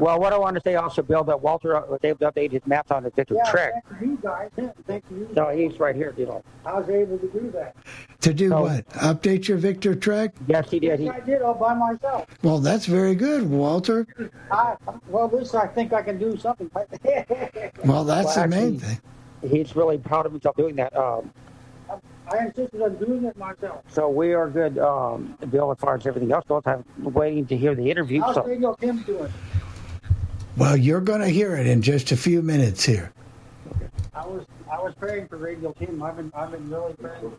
Well, 0.00 0.18
what 0.20 0.32
I 0.32 0.38
want 0.38 0.54
to 0.56 0.62
say 0.64 0.74
also, 0.76 1.02
Bill, 1.02 1.24
that 1.24 1.40
Walter 1.40 1.76
uh, 1.76 1.86
was 1.86 2.00
able 2.02 2.18
to 2.20 2.30
update 2.32 2.52
his 2.52 2.62
maps 2.66 2.90
on 2.90 3.02
the 3.02 3.10
Victor 3.10 3.36
Trek. 3.46 3.72
Thank 3.90 4.02
you 4.02 4.18
guys. 4.22 4.50
Thank 4.86 5.04
you. 5.10 5.28
So 5.34 5.48
he's 5.50 5.78
right 5.80 5.94
here, 5.94 6.14
you 6.16 6.26
know. 6.26 6.42
I 6.66 6.78
was 6.78 6.88
able 6.88 7.18
to 7.18 7.28
do 7.28 7.50
that. 7.52 7.74
to 8.20 8.32
do 8.34 8.50
what? 8.50 8.88
Update 8.90 9.48
your 9.48 9.58
Victor 9.58 9.94
Trek? 9.94 10.34
Yes, 10.46 10.70
he 10.70 10.80
did. 10.80 11.00
He, 11.00 11.08
I 11.08 11.20
did 11.20 11.42
all 11.42 11.54
by 11.54 11.74
myself. 11.74 12.26
Well, 12.42 12.58
that's 12.58 12.86
very 12.86 13.14
good, 13.14 13.48
Walter. 13.48 14.06
I, 14.50 14.76
well, 15.08 15.28
this 15.28 15.54
I 15.54 15.66
think 15.66 15.92
I 15.92 16.02
can 16.02 16.18
do 16.18 16.36
something. 16.36 16.70
Well, 17.84 18.04
that's 18.04 18.34
Well, 18.36 18.44
the 18.44 18.48
main 18.48 18.78
thing. 18.80 18.98
he's 19.42 19.76
really 19.76 19.98
proud 19.98 20.24
of 20.26 20.32
himself 20.32 20.56
doing 20.56 20.74
that. 20.76 20.96
Um, 20.96 21.30
I 22.30 22.46
insisted 22.46 22.80
on 22.82 22.96
doing 22.96 23.24
it 23.24 23.36
myself. 23.36 23.82
so 23.88 24.08
we 24.08 24.32
are 24.32 24.48
good, 24.48 24.78
um, 24.78 25.36
Bill, 25.50 25.70
as 25.72 25.78
far 25.78 25.96
as 25.96 26.06
everything 26.06 26.32
else 26.32 26.44
goes. 26.48 26.62
I'm 26.66 26.84
waiting 26.98 27.46
to 27.46 27.56
hear 27.56 27.74
the 27.74 27.90
interview. 27.90 28.20
How's 28.22 28.36
So, 28.36 28.44
Radio 28.44 28.74
Tim 28.80 29.02
doing? 29.02 29.32
Well, 30.56 30.76
you're 30.76 31.00
going 31.00 31.20
to 31.20 31.28
hear 31.28 31.56
it 31.56 31.66
in 31.66 31.82
just 31.82 32.12
a 32.12 32.16
few 32.16 32.40
minutes 32.40 32.84
here. 32.84 33.12
I 34.14 34.24
was 34.26 34.46
I 34.70 34.80
was 34.80 34.94
praying 34.98 35.28
for 35.28 35.36
Radio 35.36 35.72
Tim. 35.72 36.02
I've 36.02 36.16
been 36.16 36.32
I've 36.34 36.50
been 36.52 36.70
really 36.70 36.94
praying. 36.94 37.32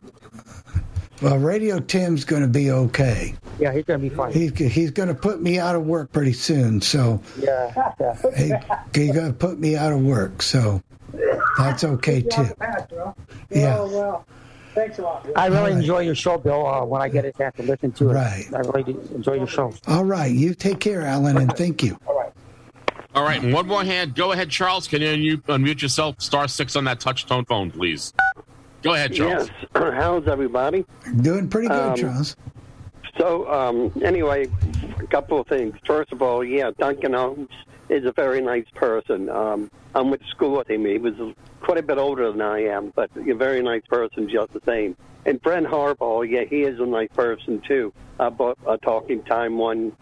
Well, 1.22 1.38
Radio 1.38 1.80
Tim's 1.80 2.26
going 2.26 2.42
to 2.42 2.48
be 2.50 2.72
okay. 2.72 3.36
yeah, 3.58 3.72
he's 3.72 3.86
going 3.86 4.02
to 4.02 4.10
be 4.10 4.14
fine. 4.14 4.34
He, 4.34 4.50
he's 4.50 4.92
going 4.92 5.08
to 5.08 5.16
put 5.16 5.42
me 5.42 5.58
out 5.60 5.76
of 5.78 5.86
work 5.86 6.12
pretty 6.12 6.34
soon. 6.34 6.82
So 6.82 7.22
yeah, 7.40 7.94
yeah. 8.00 8.18
he, 8.36 8.52
he's 8.94 9.14
going 9.14 9.28
to 9.32 9.38
put 9.38 9.58
me 9.58 9.78
out 9.78 9.94
of 9.94 10.02
work. 10.02 10.42
So 10.42 10.82
that's 11.58 11.86
okay 11.86 12.22
Get 12.22 12.38
you 12.38 12.44
out 12.62 12.90
too. 12.90 12.96
the. 13.50 13.60
Yeah. 13.60 13.76
Well, 13.76 13.90
well, 13.90 14.26
thanks 14.76 15.00
a 15.00 15.02
lot. 15.02 15.24
Bill. 15.24 15.34
I 15.36 15.48
really 15.48 15.58
All 15.58 15.64
right. 15.66 15.74
enjoy 15.78 16.00
your 16.02 16.16
show, 16.16 16.38
Bill, 16.38 16.68
uh, 16.68 16.86
when 16.86 17.02
I 17.02 17.10
get 17.10 17.26
a 17.26 17.32
chance 17.32 17.56
to 17.58 17.64
listen 17.64 17.92
to 17.94 18.10
it. 18.12 18.14
Right. 18.14 18.46
I 18.54 18.60
really 18.60 18.96
enjoy 19.16 19.34
your 19.36 19.48
show. 19.48 19.74
All 19.88 20.06
right. 20.06 20.32
You 20.32 20.54
take 20.54 20.80
care, 20.80 21.02
Alan, 21.02 21.38
and 21.38 21.56
thank 21.58 21.82
you. 21.82 21.98
All 23.16 23.24
right, 23.24 23.42
and 23.42 23.54
one 23.54 23.66
more 23.66 23.82
hand. 23.82 24.14
Go 24.14 24.34
ahead, 24.34 24.50
Charles. 24.50 24.90
Can 24.90 25.02
you 25.02 25.38
unmute 25.38 25.82
yourself? 25.82 26.20
Star 26.22 26.50
six 26.50 26.76
on 26.76 26.84
that 26.84 27.00
touch 27.00 27.26
tone 27.26 27.46
phone, 27.46 27.72
please. 27.72 28.14
Go 28.82 28.94
ahead, 28.94 29.14
Charles. 29.14 29.50
Yes. 29.62 29.70
How's 29.96 30.28
everybody? 30.28 30.86
Doing 31.22 31.48
pretty 31.48 31.70
good, 31.70 31.78
Um, 31.80 31.96
Charles. 31.96 32.36
So, 33.18 33.50
um, 33.50 33.94
anyway, 34.04 34.48
a 35.00 35.08
couple 35.08 35.40
of 35.40 35.48
things. 35.48 35.76
First 35.88 36.12
of 36.12 36.22
all, 36.22 36.44
yeah, 36.44 36.72
Duncan 36.78 37.14
Holmes 37.14 37.48
is 37.90 38.06
a 38.06 38.12
very 38.12 38.42
nice 38.42 38.66
person. 38.76 39.30
Um, 39.30 39.70
I 39.94 40.02
went 40.02 40.22
to 40.22 40.28
school 40.30 40.58
with 40.58 40.70
him. 40.70 40.86
He 40.86 40.98
was 40.98 41.14
quite 41.62 41.78
a 41.78 41.84
bit 41.84 41.98
older 41.98 42.32
than 42.32 42.42
I 42.42 42.64
am, 42.66 42.92
but 42.96 43.10
a 43.16 43.34
very 43.34 43.62
nice 43.62 43.84
person 43.88 44.30
just 44.30 44.54
the 44.54 44.62
same. 44.66 44.96
And 45.26 45.42
Brent 45.42 45.68
Harbaugh, 45.68 46.30
yeah, 46.30 46.44
he 46.44 46.64
is 46.64 46.80
a 46.80 46.86
nice 46.86 47.10
person 47.14 47.62
too. 47.62 47.94
I 48.20 48.30
bought 48.30 48.58
a 48.68 48.78
talking 48.78 49.24
time 49.24 49.58
one 49.58 49.94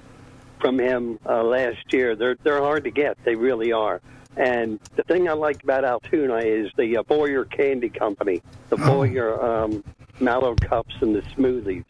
from 0.59 0.79
him 0.79 1.19
uh, 1.25 1.43
last 1.43 1.91
year. 1.93 2.15
They're 2.15 2.35
they're 2.43 2.61
hard 2.61 2.83
to 2.85 2.91
get. 2.91 3.17
They 3.23 3.35
really 3.35 3.71
are. 3.71 4.01
And 4.35 4.79
the 4.95 5.03
thing 5.03 5.29
I 5.29 5.33
like 5.33 5.63
about 5.63 5.85
Altoona 5.85 6.37
is 6.37 6.71
the 6.75 6.97
uh, 6.97 7.03
Boyer 7.03 7.45
Candy 7.45 7.89
Company, 7.89 8.41
the 8.69 8.77
Boyer 8.77 9.43
um, 9.45 9.83
Mallow 10.19 10.55
Cups 10.55 10.95
and 11.01 11.15
the 11.15 11.21
smoothies. 11.21 11.85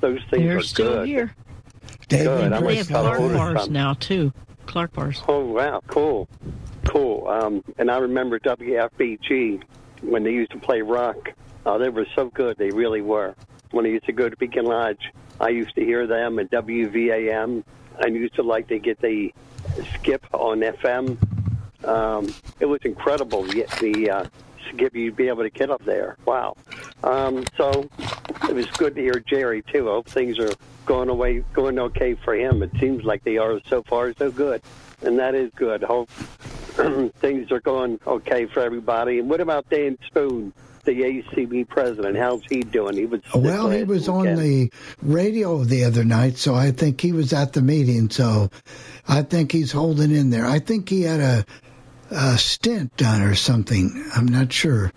Those 0.00 0.20
things 0.30 0.44
They're 0.44 0.58
are 0.58 0.62
still 0.62 0.94
good. 0.96 1.08
here. 1.08 1.34
Good. 2.08 2.52
I'm 2.52 2.64
They 2.64 2.74
a 2.74 2.76
have 2.76 2.88
fellow 2.88 3.08
Clark 3.08 3.20
older 3.20 3.34
bars 3.34 3.60
son. 3.64 3.72
now 3.72 3.94
too. 3.94 4.32
Clark 4.66 4.92
bars. 4.92 5.22
Oh 5.28 5.44
wow, 5.44 5.82
cool, 5.86 6.28
cool. 6.84 7.28
Um, 7.28 7.64
and 7.78 7.90
I 7.90 7.98
remember 7.98 8.38
WFBG 8.38 9.62
when 10.02 10.24
they 10.24 10.32
used 10.32 10.52
to 10.52 10.58
play 10.58 10.82
rock. 10.82 11.32
Uh, 11.64 11.78
they 11.78 11.88
were 11.88 12.06
so 12.14 12.28
good. 12.30 12.56
They 12.58 12.70
really 12.70 13.00
were. 13.00 13.34
When 13.72 13.86
I 13.86 13.88
used 13.88 14.06
to 14.06 14.12
go 14.12 14.28
to 14.28 14.36
Beacon 14.36 14.64
Lodge, 14.64 15.12
I 15.40 15.48
used 15.48 15.74
to 15.74 15.84
hear 15.84 16.06
them 16.06 16.38
at 16.38 16.50
WVAM. 16.50 17.64
I 18.02 18.06
used 18.06 18.34
to 18.36 18.42
like 18.42 18.68
to 18.68 18.78
get 18.78 19.00
the 19.00 19.32
skip 19.94 20.24
on 20.32 20.60
FM. 20.60 21.18
Um, 21.84 22.34
it 22.60 22.66
was 22.66 22.80
incredible. 22.84 23.42
The, 23.42 23.66
the 23.80 24.10
uh, 24.10 24.24
skip 24.68 24.94
you'd 24.94 25.16
be 25.16 25.28
able 25.28 25.42
to 25.42 25.50
get 25.50 25.70
up 25.70 25.84
there. 25.84 26.16
Wow. 26.24 26.56
Um, 27.02 27.44
so 27.56 27.88
it 28.44 28.54
was 28.54 28.66
good 28.66 28.94
to 28.94 29.00
hear 29.00 29.20
Jerry 29.20 29.62
too. 29.62 29.88
I 29.88 29.92
hope 29.92 30.08
things 30.08 30.38
are 30.38 30.52
going 30.84 31.08
away, 31.08 31.44
going 31.52 31.78
okay 31.78 32.14
for 32.14 32.34
him. 32.34 32.62
It 32.62 32.70
seems 32.78 33.04
like 33.04 33.24
they 33.24 33.38
are 33.38 33.60
so 33.68 33.82
far, 33.82 34.12
so 34.14 34.30
good, 34.30 34.62
and 35.02 35.18
that 35.18 35.34
is 35.34 35.50
good. 35.54 35.82
Hope 35.82 36.08
things 37.20 37.50
are 37.52 37.60
going 37.60 37.98
okay 38.06 38.46
for 38.46 38.60
everybody. 38.60 39.18
And 39.18 39.28
what 39.28 39.40
about 39.40 39.68
Dan 39.68 39.98
Spoone, 40.06 40.52
the 40.84 40.92
ACB 40.92 41.68
president? 41.68 42.16
How's 42.16 42.44
he 42.44 42.60
doing? 42.60 42.96
He 42.96 43.06
was 43.06 43.20
Well, 43.34 43.70
he 43.70 43.84
was 43.84 44.08
on 44.08 44.36
the 44.36 44.70
radio 45.02 45.64
the 45.64 45.84
other 45.84 46.04
night, 46.04 46.38
so 46.38 46.54
I 46.54 46.70
think 46.70 47.00
he 47.00 47.12
was 47.12 47.32
at 47.32 47.52
the 47.52 47.62
meeting. 47.62 48.10
So 48.10 48.50
I 49.08 49.22
think 49.22 49.52
he's 49.52 49.72
holding 49.72 50.14
in 50.14 50.30
there. 50.30 50.46
I 50.46 50.58
think 50.58 50.88
he 50.88 51.02
had 51.02 51.20
a, 51.20 51.46
a 52.10 52.38
stint 52.38 52.96
done 52.96 53.22
or 53.22 53.34
something. 53.34 54.10
I'm 54.14 54.26
not 54.26 54.52
sure. 54.52 54.92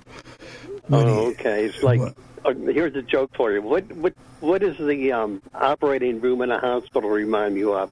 Oh, 0.91 1.27
okay. 1.31 1.65
It's 1.65 1.83
like 1.83 1.99
uh, 1.99 2.11
here's 2.45 2.95
a 2.95 3.01
joke 3.01 3.31
for 3.35 3.51
you. 3.51 3.61
What 3.61 3.91
what 3.93 4.13
what 4.39 4.61
does 4.61 4.77
the 4.77 5.11
um, 5.11 5.41
operating 5.53 6.21
room 6.21 6.41
in 6.41 6.51
a 6.51 6.59
hospital 6.59 7.09
remind 7.09 7.57
you 7.57 7.73
of? 7.73 7.91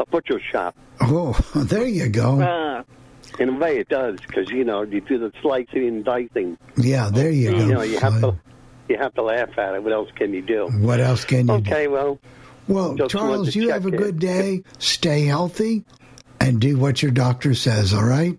A 0.00 0.06
butcher 0.06 0.40
shop. 0.40 0.76
Oh, 1.00 1.32
there 1.54 1.86
you 1.86 2.08
go. 2.08 2.40
Uh, 2.40 2.82
in 3.38 3.48
a 3.48 3.52
way, 3.52 3.78
it 3.78 3.88
does 3.88 4.18
because 4.26 4.50
you 4.50 4.64
know 4.64 4.82
you 4.82 5.00
do 5.00 5.18
the 5.18 5.32
slicing 5.42 5.88
and 5.88 6.04
dicing. 6.04 6.58
Yeah, 6.76 7.10
there 7.10 7.30
you 7.30 7.50
go. 7.50 7.58
You 7.58 7.74
know, 7.74 7.82
you 7.82 7.98
have 7.98 8.20
to 8.20 8.38
you 8.88 8.96
have 8.96 9.14
to 9.14 9.22
laugh 9.22 9.56
at 9.58 9.74
it. 9.74 9.82
What 9.82 9.92
else 9.92 10.10
can 10.14 10.32
you 10.32 10.42
do? 10.42 10.68
What 10.68 11.00
else 11.00 11.24
can 11.24 11.48
you 11.48 11.60
do? 11.60 11.70
Okay, 11.70 11.88
well, 11.88 12.18
Well, 12.66 12.90
wanted 12.90 13.10
Charles, 13.10 13.54
you 13.54 13.70
have 13.70 13.86
a 13.86 13.90
good 13.90 14.18
day. 14.18 14.62
Stay 14.78 15.24
healthy 15.24 15.84
and 16.40 16.60
do 16.60 16.78
what 16.78 17.02
your 17.02 17.10
doctor 17.10 17.54
says, 17.54 17.92
all 17.92 18.04
right? 18.04 18.38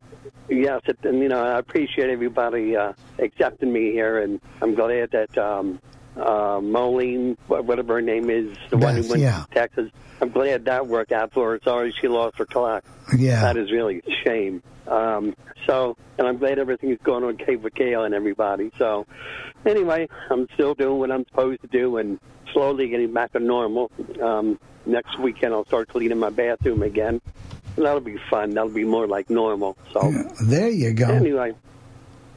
Yes, 0.49 0.81
it, 0.85 0.97
and 1.03 1.19
you 1.19 1.29
know 1.29 1.43
I 1.43 1.59
appreciate 1.59 2.09
everybody 2.09 2.75
uh, 2.75 2.93
accepting 3.19 3.71
me 3.71 3.91
here, 3.91 4.19
and 4.19 4.41
I'm 4.61 4.73
glad 4.73 5.11
that 5.11 5.37
um, 5.37 5.79
uh, 6.17 6.59
Moline, 6.61 7.37
whatever 7.47 7.95
her 7.95 8.01
name 8.01 8.29
is, 8.29 8.57
the 8.69 8.77
one 8.77 8.95
who 8.97 9.07
went 9.07 9.21
yeah. 9.21 9.45
to 9.49 9.53
Texas. 9.53 9.91
I'm 10.21 10.29
glad 10.29 10.65
that 10.65 10.87
worked 10.87 11.11
out 11.11 11.31
for 11.33 11.51
her. 11.51 11.59
Sorry 11.63 11.93
she 11.99 12.07
lost 12.07 12.37
her 12.37 12.45
clock. 12.45 12.83
Yeah. 13.17 13.41
that 13.41 13.57
is 13.57 13.71
really 13.71 14.01
a 14.05 14.11
shame. 14.23 14.61
Um, 14.87 15.35
so, 15.65 15.95
and 16.17 16.27
I'm 16.27 16.37
glad 16.37 16.59
everything 16.59 16.89
is 16.89 16.97
going 17.03 17.23
okay 17.23 17.55
with 17.55 17.73
Gail 17.75 18.03
and 18.03 18.13
everybody. 18.13 18.71
So, 18.77 19.05
anyway, 19.65 20.09
I'm 20.29 20.47
still 20.55 20.73
doing 20.73 20.99
what 20.99 21.11
I'm 21.11 21.25
supposed 21.27 21.61
to 21.61 21.67
do, 21.67 21.97
and 21.97 22.19
slowly 22.53 22.89
getting 22.89 23.13
back 23.13 23.31
to 23.33 23.39
normal. 23.39 23.91
Um, 24.21 24.59
next 24.85 25.19
weekend 25.19 25.53
I'll 25.53 25.65
start 25.65 25.89
cleaning 25.89 26.17
my 26.17 26.31
bathroom 26.31 26.81
again. 26.81 27.21
That'll 27.75 28.01
be 28.01 28.17
fun. 28.29 28.49
That'll 28.51 28.69
be 28.71 28.83
more 28.83 29.07
like 29.07 29.29
normal. 29.29 29.77
So. 29.93 30.11
There 30.43 30.69
you 30.69 30.91
go. 30.93 31.07
Anyway, 31.07 31.53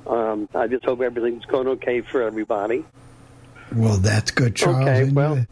Um, 0.06 0.48
I 0.54 0.66
just 0.66 0.84
hope 0.84 1.00
everything's 1.00 1.44
going 1.46 1.68
okay 1.68 2.00
for 2.02 2.22
everybody. 2.22 2.84
Well, 3.74 3.96
that's 3.98 4.30
good, 4.30 4.54
Charles. 4.56 4.82
Okay, 4.88 5.02
and, 5.02 5.16
well- 5.16 5.38
you, 5.38 5.46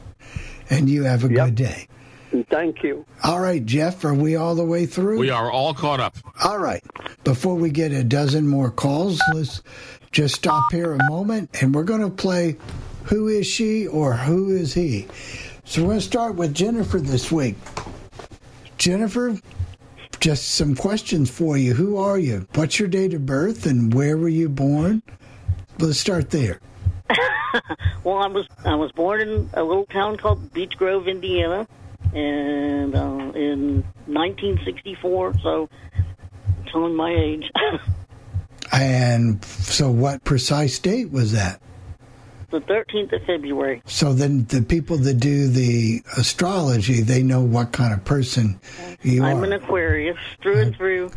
and 0.71 0.89
you 0.89 1.05
have 1.05 1.25
a 1.25 1.29
good 1.29 1.55
day. 1.55 1.89
Thank 2.49 2.85
you. 2.85 3.05
All 3.25 3.41
right, 3.41 3.64
Jeff, 3.64 4.05
are 4.05 4.14
we 4.14 4.37
all 4.37 4.55
the 4.55 4.64
way 4.64 4.87
through? 4.87 5.18
We 5.18 5.31
are 5.31 5.51
all 5.51 5.75
caught 5.75 5.99
up. 5.99 6.16
All 6.45 6.59
right. 6.59 6.83
Before 7.25 7.57
we 7.57 7.71
get 7.71 7.91
a 7.91 8.05
dozen 8.05 8.47
more 8.47 8.71
calls, 8.71 9.21
let's 9.35 9.62
just 10.12 10.37
stop 10.37 10.71
here 10.71 10.93
a 10.93 11.11
moment 11.11 11.51
and 11.61 11.75
we're 11.75 11.83
going 11.83 12.03
to 12.03 12.11
play 12.11 12.57
Who 13.05 13.27
is 13.27 13.49
She 13.49 13.89
or 13.89 14.14
Who 14.14 14.51
is 14.51 14.75
He? 14.75 15.09
So 15.64 15.83
we're 15.83 15.89
going 15.89 15.99
to 16.01 16.07
start 16.07 16.37
with 16.37 16.55
Jennifer 16.55 17.01
this 17.01 17.33
week. 17.33 17.57
Jennifer, 18.79 19.37
just 20.21 20.53
some 20.53 20.75
questions 20.75 21.31
for 21.31 21.57
you. 21.57 21.75
Who 21.75 21.97
are 21.97 22.18
you? 22.18 22.47
What's 22.55 22.79
your 22.79 22.89
date 22.89 23.14
of 23.14 23.27
birth 23.27 23.66
and 23.66 23.93
where 23.93 24.16
were 24.16 24.29
you 24.29 24.49
born? 24.49 25.03
Let's 25.79 25.99
start 25.99 26.31
there. 26.31 26.61
well, 28.04 28.18
I 28.18 28.26
was 28.26 28.46
I 28.64 28.74
was 28.74 28.92
born 28.92 29.20
in 29.20 29.50
a 29.54 29.62
little 29.62 29.86
town 29.86 30.16
called 30.16 30.52
Beech 30.52 30.76
Grove, 30.76 31.08
Indiana, 31.08 31.66
and 32.14 32.94
uh, 32.94 33.32
in 33.34 33.84
1964. 34.06 35.38
So, 35.42 35.68
telling 36.70 36.94
my 36.94 37.12
age. 37.12 37.50
And 38.72 39.44
so, 39.44 39.90
what 39.90 40.22
precise 40.22 40.78
date 40.78 41.11
was 41.11 41.32
that? 41.32 41.61
the 42.50 42.61
13th 42.61 43.12
of 43.12 43.22
February. 43.24 43.82
So 43.86 44.12
then, 44.12 44.44
the 44.46 44.62
people 44.62 44.96
that 44.98 45.14
do 45.14 45.48
the 45.48 46.02
astrology, 46.16 47.00
they 47.00 47.22
know 47.22 47.40
what 47.42 47.72
kind 47.72 47.92
of 47.92 48.04
person 48.04 48.61
you 49.02 49.22
are. 49.22 49.30
I'm 49.30 49.44
an 49.44 49.52
Aquarius 49.52 50.18
through 50.42 50.61
and 50.61 50.76
through. 50.76 51.11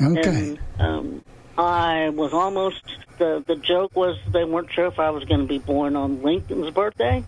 Okay. 0.00 0.58
And 0.78 0.80
um, 0.80 1.24
I 1.60 2.08
was 2.08 2.32
almost 2.32 2.82
the 3.18 3.44
the 3.46 3.56
joke 3.56 3.94
was 3.94 4.16
they 4.32 4.44
weren't 4.44 4.72
sure 4.72 4.86
if 4.86 4.98
I 4.98 5.10
was 5.10 5.24
going 5.24 5.40
to 5.40 5.46
be 5.46 5.58
born 5.58 5.94
on 5.94 6.22
Lincoln's 6.22 6.70
birthday 6.70 7.22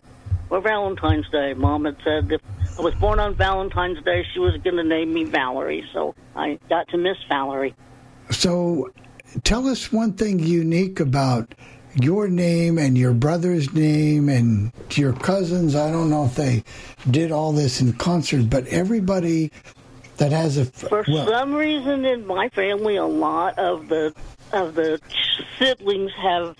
or 0.49 0.61
Valentine's 0.63 1.29
Day. 1.29 1.53
Mom 1.53 1.85
had 1.85 1.97
said 2.03 2.33
if 2.33 2.41
I 2.79 2.81
was 2.81 2.95
born 2.95 3.21
on 3.21 3.35
Valentine's 3.35 4.03
Day, 4.03 4.27
she 4.33 4.39
was 4.39 4.57
going 4.63 4.77
to 4.77 4.85
name 4.85 5.13
me 5.13 5.25
Valerie. 5.25 5.85
So 5.93 6.15
I 6.35 6.59
got 6.71 6.89
to 6.89 6.97
miss 6.97 7.19
Valerie. 7.29 7.75
So, 8.31 8.91
tell 9.45 9.69
us 9.69 9.93
one 9.93 10.15
thing 10.15 10.39
unique 10.39 10.99
about 10.99 11.55
your 12.01 12.27
name 12.27 12.79
and 12.79 12.97
your 12.97 13.13
brother's 13.13 13.75
name 13.75 14.31
and 14.31 14.73
your 14.93 15.13
cousins. 15.13 15.75
I 15.75 15.91
don't 15.91 16.09
know 16.09 16.25
if 16.25 16.37
they 16.37 16.65
did 17.11 17.33
all 17.33 17.53
this 17.53 17.83
in 17.83 17.93
concert, 17.93 18.49
but 18.49 18.67
everybody 18.69 19.51
that 20.23 20.33
has 20.33 20.57
a 20.57 20.67
For 20.67 21.05
well, 21.09 21.27
some 21.27 21.53
reason, 21.53 22.05
in 22.05 22.27
my 22.27 22.49
family, 22.51 22.97
a 22.97 23.05
lot 23.05 23.59
of 23.59 23.89
the 23.89 24.15
of 24.53 24.75
the 24.75 25.01
siblings 25.59 26.13
have 26.21 26.57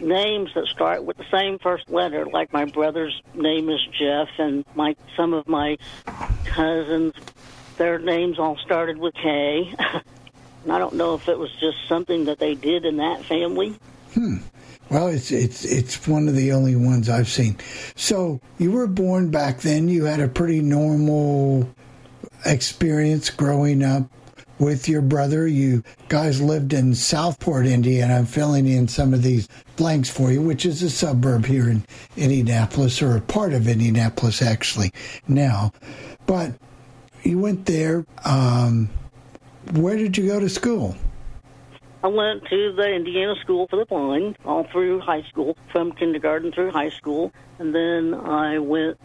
names 0.00 0.50
that 0.54 0.66
start 0.66 1.04
with 1.04 1.16
the 1.16 1.24
same 1.30 1.58
first 1.58 1.88
letter. 1.88 2.26
Like 2.26 2.52
my 2.52 2.66
brother's 2.66 3.22
name 3.34 3.70
is 3.70 3.80
Jeff, 3.98 4.28
and 4.38 4.64
my 4.74 4.96
some 5.16 5.32
of 5.32 5.48
my 5.48 5.78
cousins, 6.44 7.14
their 7.78 7.98
names 7.98 8.38
all 8.38 8.58
started 8.58 8.98
with 8.98 9.14
K. 9.14 9.72
and 10.64 10.72
I 10.72 10.78
don't 10.78 10.94
know 10.94 11.14
if 11.14 11.26
it 11.28 11.38
was 11.38 11.52
just 11.52 11.88
something 11.88 12.26
that 12.26 12.38
they 12.38 12.54
did 12.54 12.84
in 12.84 12.98
that 12.98 13.24
family. 13.24 13.76
Hmm. 14.12 14.36
Well, 14.90 15.08
it's 15.08 15.32
it's 15.32 15.64
it's 15.64 16.06
one 16.06 16.28
of 16.28 16.36
the 16.36 16.52
only 16.52 16.76
ones 16.76 17.08
I've 17.08 17.28
seen. 17.28 17.56
So 17.96 18.40
you 18.58 18.72
were 18.72 18.86
born 18.86 19.30
back 19.30 19.62
then. 19.62 19.88
You 19.88 20.04
had 20.04 20.20
a 20.20 20.28
pretty 20.28 20.60
normal 20.60 21.66
experience 22.44 23.30
growing 23.30 23.82
up 23.82 24.04
with 24.58 24.88
your 24.88 25.02
brother. 25.02 25.46
You 25.46 25.82
guys 26.08 26.40
lived 26.40 26.72
in 26.72 26.94
Southport, 26.94 27.66
Indiana. 27.66 28.14
I'm 28.16 28.26
filling 28.26 28.66
in 28.66 28.88
some 28.88 29.12
of 29.14 29.22
these 29.22 29.48
blanks 29.76 30.08
for 30.08 30.30
you, 30.32 30.40
which 30.40 30.64
is 30.64 30.82
a 30.82 30.90
suburb 30.90 31.46
here 31.46 31.68
in 31.68 31.84
Indianapolis, 32.16 33.02
or 33.02 33.16
a 33.16 33.20
part 33.20 33.52
of 33.52 33.68
Indianapolis 33.68 34.42
actually 34.42 34.92
now. 35.26 35.72
But 36.26 36.52
you 37.22 37.38
went 37.38 37.66
there. 37.66 38.04
Um, 38.24 38.88
where 39.72 39.96
did 39.96 40.16
you 40.16 40.26
go 40.26 40.40
to 40.40 40.48
school? 40.48 40.96
I 42.02 42.08
went 42.08 42.44
to 42.50 42.72
the 42.72 42.86
Indiana 42.92 43.34
School 43.40 43.66
for 43.66 43.76
the 43.76 43.86
Blind 43.86 44.36
all 44.44 44.64
through 44.64 45.00
high 45.00 45.22
school, 45.22 45.56
from 45.72 45.90
kindergarten 45.92 46.52
through 46.52 46.70
high 46.70 46.90
school, 46.90 47.32
and 47.58 47.74
then 47.74 48.12
I 48.12 48.58
went 48.58 48.98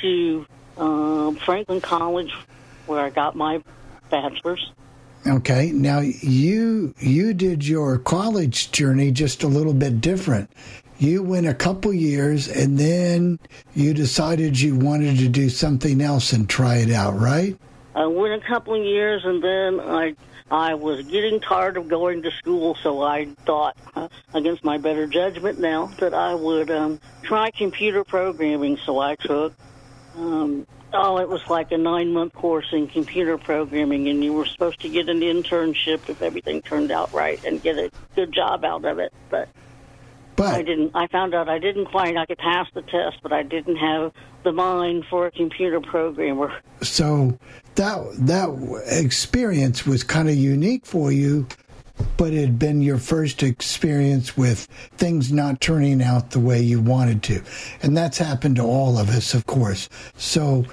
to 0.00 0.46
um, 0.76 1.34
Franklin 1.34 1.80
College, 1.80 2.32
where 2.86 3.00
I 3.00 3.10
got 3.10 3.36
my 3.36 3.62
bachelor's. 4.10 4.72
Okay, 5.26 5.72
now 5.72 6.00
you 6.00 6.94
you 6.98 7.32
did 7.32 7.66
your 7.66 7.98
college 7.98 8.70
journey 8.72 9.10
just 9.10 9.42
a 9.42 9.48
little 9.48 9.72
bit 9.72 10.00
different. 10.00 10.50
You 10.98 11.22
went 11.22 11.46
a 11.46 11.54
couple 11.54 11.92
years 11.92 12.46
and 12.46 12.78
then 12.78 13.38
you 13.74 13.94
decided 13.94 14.60
you 14.60 14.76
wanted 14.76 15.18
to 15.18 15.28
do 15.28 15.48
something 15.48 16.00
else 16.00 16.32
and 16.32 16.48
try 16.48 16.76
it 16.76 16.90
out, 16.90 17.18
right? 17.18 17.56
I 17.94 18.06
went 18.06 18.34
a 18.34 18.46
couple 18.46 18.74
of 18.74 18.84
years, 18.84 19.24
and 19.24 19.42
then 19.42 19.80
I 19.80 20.14
I 20.50 20.74
was 20.74 21.04
getting 21.06 21.40
tired 21.40 21.76
of 21.76 21.88
going 21.88 22.22
to 22.22 22.30
school, 22.32 22.76
so 22.82 23.02
I 23.02 23.26
thought, 23.46 23.76
uh, 23.96 24.08
against 24.34 24.64
my 24.64 24.78
better 24.78 25.06
judgment 25.06 25.58
now, 25.58 25.86
that 25.98 26.12
I 26.12 26.34
would 26.34 26.70
um, 26.70 27.00
try 27.22 27.50
computer 27.50 28.04
programming. 28.04 28.76
So 28.76 28.98
I 28.98 29.14
took 29.14 29.54
um, 30.16 30.66
oh, 30.94 31.18
it 31.18 31.28
was 31.28 31.46
like 31.48 31.72
a 31.72 31.78
nine 31.78 32.12
month 32.12 32.32
course 32.32 32.68
in 32.72 32.86
computer 32.86 33.36
programming, 33.36 34.08
and 34.08 34.22
you 34.22 34.32
were 34.32 34.46
supposed 34.46 34.80
to 34.80 34.88
get 34.88 35.08
an 35.08 35.20
internship 35.20 36.08
if 36.08 36.22
everything 36.22 36.62
turned 36.62 36.90
out 36.90 37.12
right 37.12 37.42
and 37.44 37.62
get 37.62 37.76
a 37.76 37.90
good 38.14 38.32
job 38.32 38.64
out 38.64 38.84
of 38.84 38.98
it. 38.98 39.12
But, 39.30 39.48
I 40.38 40.62
didn't. 40.62 40.92
I 40.94 41.06
found 41.08 41.34
out 41.34 41.48
I 41.48 41.58
didn't 41.58 41.86
quite. 41.86 42.16
I 42.16 42.26
could 42.26 42.38
pass 42.38 42.66
the 42.74 42.82
test, 42.82 43.18
but 43.22 43.32
I 43.32 43.42
didn't 43.42 43.76
have 43.76 44.12
the 44.42 44.52
mind 44.52 45.04
for 45.08 45.26
a 45.26 45.30
computer 45.30 45.80
programmer. 45.80 46.52
So 46.82 47.38
that 47.76 48.12
that 48.18 48.82
experience 48.86 49.86
was 49.86 50.02
kind 50.02 50.28
of 50.28 50.34
unique 50.34 50.86
for 50.86 51.12
you, 51.12 51.46
but 52.16 52.32
it 52.32 52.40
had 52.40 52.58
been 52.58 52.82
your 52.82 52.98
first 52.98 53.42
experience 53.42 54.36
with 54.36 54.66
things 54.96 55.32
not 55.32 55.60
turning 55.60 56.02
out 56.02 56.30
the 56.30 56.40
way 56.40 56.60
you 56.60 56.80
wanted 56.80 57.22
to, 57.24 57.42
and 57.82 57.96
that's 57.96 58.18
happened 58.18 58.56
to 58.56 58.62
all 58.62 58.98
of 58.98 59.08
us, 59.08 59.34
of 59.34 59.46
course. 59.46 59.88
So 60.16 60.64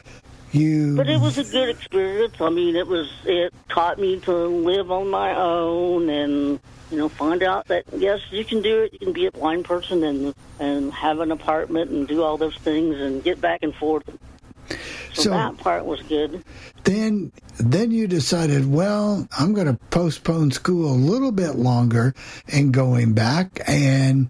you 0.51 0.97
But 0.97 1.09
it 1.09 1.19
was 1.19 1.37
a 1.37 1.43
good 1.43 1.69
experience. 1.69 2.39
I 2.39 2.49
mean, 2.49 2.75
it 2.75 2.87
was. 2.87 3.09
It 3.25 3.53
taught 3.69 3.99
me 3.99 4.19
to 4.21 4.33
live 4.33 4.91
on 4.91 5.09
my 5.09 5.35
own 5.35 6.09
and 6.09 6.59
you 6.91 6.97
know 6.97 7.09
find 7.09 7.41
out 7.41 7.67
that 7.67 7.85
yes, 7.95 8.19
you 8.31 8.43
can 8.43 8.61
do 8.61 8.81
it. 8.81 8.93
You 8.93 8.99
can 8.99 9.13
be 9.13 9.25
a 9.25 9.31
blind 9.31 9.65
person 9.65 10.03
and 10.03 10.35
and 10.59 10.93
have 10.93 11.19
an 11.19 11.31
apartment 11.31 11.91
and 11.91 12.07
do 12.07 12.23
all 12.23 12.37
those 12.37 12.57
things 12.57 12.99
and 12.99 13.23
get 13.23 13.39
back 13.39 13.63
and 13.63 13.73
forth. 13.73 14.03
So, 15.13 15.23
So- 15.23 15.29
that 15.31 15.57
part 15.57 15.85
was 15.85 16.01
good. 16.03 16.43
then 16.83 17.31
then 17.57 17.91
you 17.91 18.07
decided, 18.07 18.71
well, 18.71 19.27
I'm 19.37 19.53
going 19.53 19.67
to 19.67 19.77
postpone 19.91 20.51
school 20.51 20.91
a 20.91 20.95
little 20.95 21.31
bit 21.31 21.55
longer 21.55 22.13
and 22.47 22.73
going 22.73 23.13
back 23.13 23.61
and 23.67 24.29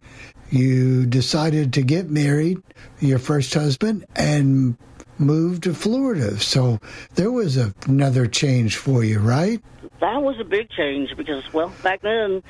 you 0.49 1.05
decided 1.05 1.71
to 1.73 1.81
get 1.81 2.09
married, 2.09 2.57
your 2.99 3.19
first 3.19 3.53
husband 3.53 4.05
and 4.17 4.75
move 5.17 5.61
to 5.61 5.73
Florida. 5.73 6.37
So 6.39 6.79
there 7.15 7.31
was 7.31 7.55
a, 7.55 7.73
another 7.87 8.27
change 8.27 8.75
for 8.75 9.03
you, 9.03 9.19
right? 9.19 9.61
That 10.01 10.23
was 10.23 10.39
a 10.39 10.43
big 10.43 10.71
change 10.71 11.15
because, 11.15 11.43
well, 11.53 11.69
back 11.83 12.01
then, 12.01 12.41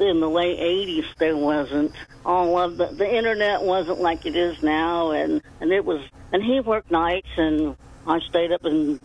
in 0.00 0.20
the 0.20 0.28
late 0.28 0.58
'80s, 0.58 1.04
there 1.20 1.36
wasn't 1.36 1.92
all 2.24 2.58
of 2.58 2.78
the 2.78 2.86
the 2.86 3.08
internet 3.08 3.62
wasn't 3.62 4.00
like 4.00 4.26
it 4.26 4.36
is 4.36 4.56
now, 4.60 5.12
and 5.12 5.40
and 5.60 5.72
it 5.72 5.84
was. 5.84 6.00
And 6.32 6.42
he 6.42 6.58
worked 6.58 6.90
nights, 6.90 7.28
and 7.36 7.76
I 8.08 8.18
stayed 8.28 8.50
up 8.50 8.64
and 8.64 8.98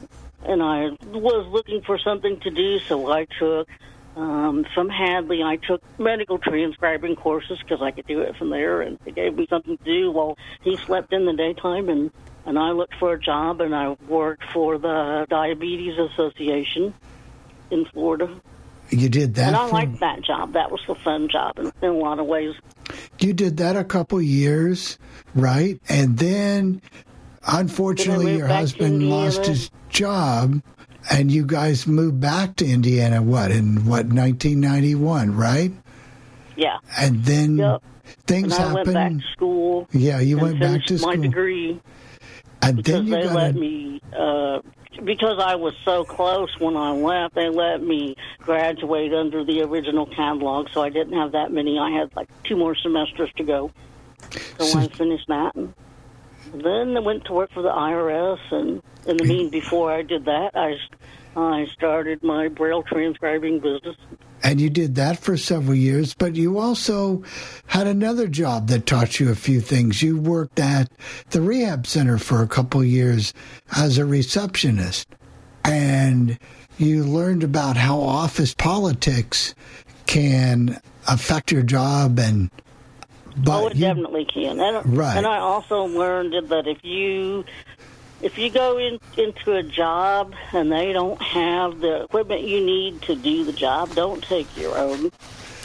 and 0.43 0.63
I 0.63 0.89
was 1.03 1.47
looking 1.51 1.83
for 1.85 1.99
something 1.99 2.39
to 2.39 2.49
do, 2.49 2.79
so 2.89 3.11
I 3.11 3.27
took. 3.39 3.67
Um, 4.15 4.65
from 4.73 4.87
Hadley, 4.87 5.43
I 5.43 5.57
took 5.57 5.81
medical 5.99 6.37
transcribing 6.37 7.17
courses 7.17 7.59
because 7.59 7.81
I 7.81 7.91
could 7.91 8.07
do 8.07 8.21
it 8.21 8.37
from 8.37 8.49
there, 8.49 8.81
and 8.81 8.97
it 9.05 9.13
gave 9.13 9.35
me 9.35 9.45
something 9.49 9.77
to 9.77 9.83
do 9.83 10.09
while 10.09 10.37
he 10.63 10.77
slept 10.77 11.11
in 11.11 11.25
the 11.25 11.33
daytime. 11.33 11.89
And 11.89 12.11
and 12.45 12.57
I 12.57 12.71
looked 12.71 12.95
for 12.95 13.13
a 13.13 13.19
job, 13.19 13.61
and 13.61 13.75
I 13.75 13.95
worked 14.07 14.45
for 14.53 14.79
the 14.79 15.27
Diabetes 15.29 15.99
Association 15.99 16.93
in 17.71 17.85
Florida. 17.85 18.41
You 18.89 19.09
did 19.09 19.35
that. 19.35 19.47
and 19.47 19.55
I 19.55 19.65
liked 19.67 19.99
that 19.99 20.21
job. 20.21 20.53
That 20.53 20.71
was 20.71 20.81
a 20.87 20.95
fun 20.95 21.27
job 21.27 21.57
in, 21.57 21.71
in 21.81 21.89
a 21.89 21.93
lot 21.93 22.19
of 22.19 22.27
ways. 22.27 22.53
You 23.19 23.33
did 23.33 23.57
that 23.57 23.75
a 23.75 23.83
couple 23.83 24.21
years, 24.21 24.99
right? 25.33 25.79
And 25.89 26.17
then, 26.17 26.81
unfortunately, 27.47 28.25
moved 28.25 28.37
your 28.39 28.47
husband 28.47 29.09
lost 29.09 29.47
his 29.47 29.71
job, 29.89 30.61
and 31.09 31.31
you 31.31 31.45
guys 31.45 31.87
moved 31.87 32.19
back 32.19 32.57
to 32.57 32.65
Indiana. 32.67 33.23
What 33.23 33.49
in 33.51 33.85
what 33.85 34.05
1991, 34.05 35.35
right? 35.35 35.71
Yeah. 36.55 36.77
And 36.99 37.25
then 37.25 37.79
things 38.27 38.53
and 38.55 38.63
I 38.63 38.73
went 38.73 38.87
back 38.87 38.95
happened. 38.95 39.21
to 39.21 39.27
school. 39.33 39.87
Yeah, 39.91 40.19
you 40.19 40.37
went 40.37 40.59
back 40.59 40.81
to 40.85 40.87
finished 40.87 41.05
my 41.05 41.13
school. 41.13 41.23
degree 41.23 41.81
And 42.61 42.83
then 42.83 43.05
you 43.07 43.15
they 43.15 43.23
got 43.23 43.35
let 43.35 43.55
a, 43.55 43.59
me 43.59 44.01
uh, 44.17 44.59
because 45.03 45.39
I 45.39 45.55
was 45.55 45.73
so 45.83 46.03
close 46.03 46.49
when 46.59 46.75
I 46.75 46.91
left, 46.91 47.35
they 47.35 47.49
let 47.49 47.81
me 47.81 48.15
graduate 48.39 49.13
under 49.13 49.43
the 49.43 49.61
original 49.61 50.05
catalog, 50.05 50.69
so 50.69 50.81
I 50.81 50.89
didn't 50.89 51.13
have 51.13 51.33
that 51.33 51.51
many. 51.51 51.77
I 51.79 51.91
had 51.91 52.15
like 52.15 52.29
two 52.43 52.55
more 52.55 52.75
semesters 52.75 53.31
to 53.37 53.43
go. 53.43 53.71
So, 54.59 54.79
I 54.79 54.87
finished 54.87 55.27
that. 55.27 55.55
And 55.55 55.73
then 56.53 56.95
I 56.95 56.99
went 56.99 57.25
to 57.25 57.33
work 57.33 57.51
for 57.51 57.61
the 57.61 57.69
IRS, 57.69 58.39
and 58.51 58.81
in 59.05 59.17
the 59.17 59.23
mm-hmm. 59.23 59.27
mean, 59.27 59.49
before 59.49 59.91
I 59.91 60.01
did 60.01 60.25
that, 60.25 60.51
I 60.55 60.75
I 61.35 61.65
started 61.73 62.23
my 62.23 62.47
braille 62.47 62.83
transcribing 62.83 63.59
business. 63.59 63.97
And 64.45 64.61
you 64.61 64.69
did 64.69 64.93
that 64.93 65.17
for 65.17 65.37
several 65.37 65.73
years, 65.73 66.13
but 66.13 66.35
you 66.35 66.59
also 66.59 67.23
had 67.65 67.87
another 67.87 68.27
job 68.27 68.67
that 68.67 68.85
taught 68.85 69.19
you 69.19 69.31
a 69.31 69.35
few 69.35 69.59
things. 69.59 70.03
You 70.03 70.19
worked 70.19 70.59
at 70.59 70.91
the 71.31 71.41
rehab 71.41 71.87
center 71.87 72.19
for 72.19 72.43
a 72.43 72.47
couple 72.47 72.81
of 72.81 72.85
years 72.85 73.33
as 73.75 73.97
a 73.97 74.05
receptionist, 74.05 75.07
and 75.63 76.37
you 76.77 77.03
learned 77.03 77.43
about 77.43 77.75
how 77.75 77.99
office 77.99 78.53
politics 78.53 79.55
can 80.05 80.79
affect 81.07 81.51
your 81.51 81.63
job 81.63 82.19
and 82.19 82.51
but 83.37 83.63
oh, 83.63 83.67
it 83.67 83.75
you- 83.75 83.81
definitely 83.81 84.25
can. 84.25 84.59
And, 84.59 84.95
Right. 84.95 85.17
and 85.17 85.25
I 85.25 85.39
also 85.39 85.85
learned 85.85 86.49
that 86.49 86.67
if 86.67 86.77
you 86.85 87.43
if 88.21 88.37
you 88.37 88.49
go 88.49 88.77
in, 88.77 88.99
into 89.17 89.53
a 89.53 89.63
job 89.63 90.33
and 90.53 90.71
they 90.71 90.93
don't 90.93 91.21
have 91.21 91.79
the 91.79 92.03
equipment 92.03 92.41
you 92.41 92.65
need 92.65 93.01
to 93.03 93.15
do 93.15 93.43
the 93.43 93.53
job, 93.53 93.93
don't 93.93 94.23
take 94.23 94.47
your 94.57 94.77
own. 94.77 95.11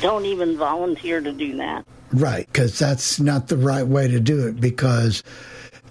Don't 0.00 0.24
even 0.24 0.56
volunteer 0.56 1.20
to 1.20 1.32
do 1.32 1.56
that. 1.56 1.84
Right, 2.12 2.46
because 2.46 2.78
that's 2.78 3.20
not 3.20 3.48
the 3.48 3.56
right 3.56 3.86
way 3.86 4.08
to 4.08 4.18
do 4.18 4.46
it 4.48 4.60
because 4.60 5.22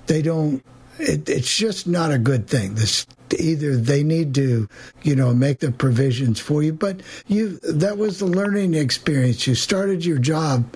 they 0.07 0.21
don't. 0.21 0.63
It, 0.97 1.29
it's 1.29 1.55
just 1.55 1.87
not 1.87 2.11
a 2.11 2.17
good 2.17 2.47
thing. 2.47 2.75
This 2.75 3.07
either 3.37 3.77
they 3.77 4.03
need 4.03 4.35
to, 4.35 4.67
you 5.03 5.15
know, 5.15 5.33
make 5.33 5.59
the 5.59 5.71
provisions 5.71 6.39
for 6.39 6.61
you, 6.61 6.73
but 6.73 7.01
you 7.27 7.59
that 7.59 7.97
was 7.97 8.19
the 8.19 8.25
learning 8.25 8.73
experience. 8.73 9.47
You 9.47 9.55
started 9.55 10.03
your 10.03 10.17
job. 10.17 10.75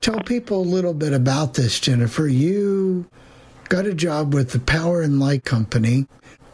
Tell 0.00 0.20
people 0.20 0.60
a 0.60 0.62
little 0.62 0.94
bit 0.94 1.12
about 1.12 1.54
this, 1.54 1.78
Jennifer. 1.78 2.26
You 2.26 3.06
got 3.68 3.86
a 3.86 3.94
job 3.94 4.34
with 4.34 4.50
the 4.50 4.60
Power 4.60 5.02
and 5.02 5.20
Light 5.20 5.44
Company 5.44 6.06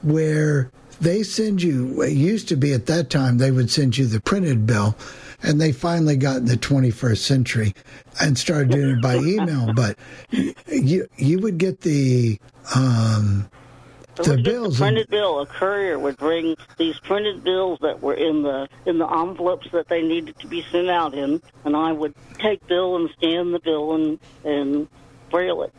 where 0.03 0.71
they 1.01 1.23
send 1.23 1.63
you 1.63 2.03
it 2.03 2.13
used 2.13 2.49
to 2.49 2.57
be 2.57 2.73
at 2.73 2.87
that 2.87 3.11
time 3.11 3.39
they 3.39 3.51
would 3.51 3.71
send 3.71 3.97
you 3.97 4.07
the 4.07 4.21
printed 4.21 4.67
bill 4.67 4.97
and 5.43 5.61
they 5.61 5.73
finally 5.73 6.17
got 6.17 6.37
in 6.37 6.45
the 6.45 6.57
21st 6.57 7.19
century 7.19 7.75
and 8.21 8.39
started 8.39 8.71
doing 8.71 8.97
it 8.97 9.03
by 9.03 9.17
email 9.17 9.73
but 9.75 9.99
you 10.31 11.07
you 11.17 11.39
would 11.41 11.59
get 11.59 11.81
the 11.81 12.39
um 12.75 13.49
So 14.17 14.37
the 14.37 14.43
bills 14.43 14.79
the 14.79 14.85
printed 14.85 15.09
bill. 15.09 15.41
A 15.41 15.47
courier 15.47 15.99
would 15.99 16.19
bring 16.19 16.55
these 16.77 16.99
printed 17.01 17.43
bills 17.43 17.79
that 17.81 18.03
were 18.03 18.15
in 18.15 18.43
the 18.43 18.69
in 18.85 18.99
the 18.99 19.07
envelopes 19.11 19.69
that 19.73 19.89
they 19.89 20.03
needed 20.03 20.39
to 20.41 20.47
be 20.47 20.63
sent 20.71 20.91
out 20.91 21.15
in, 21.15 21.41
and 21.65 21.75
I 21.75 21.93
would 21.93 22.15
take 22.39 22.65
bill 22.67 22.97
and 22.97 23.09
scan 23.17 23.53
the 23.53 23.59
bill 23.59 23.95
and 23.95 24.19
and 24.45 24.87
braille 25.31 25.63
it. 25.63 25.73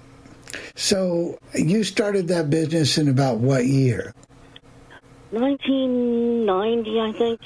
So 0.75 1.37
you 1.53 1.83
started 1.83 2.27
that 2.27 2.49
business 2.49 2.97
in 2.97 3.07
about 3.09 3.37
what 3.39 3.65
year 3.65 4.13
1990, 5.31 6.99
I 6.99 7.11
think. 7.13 7.39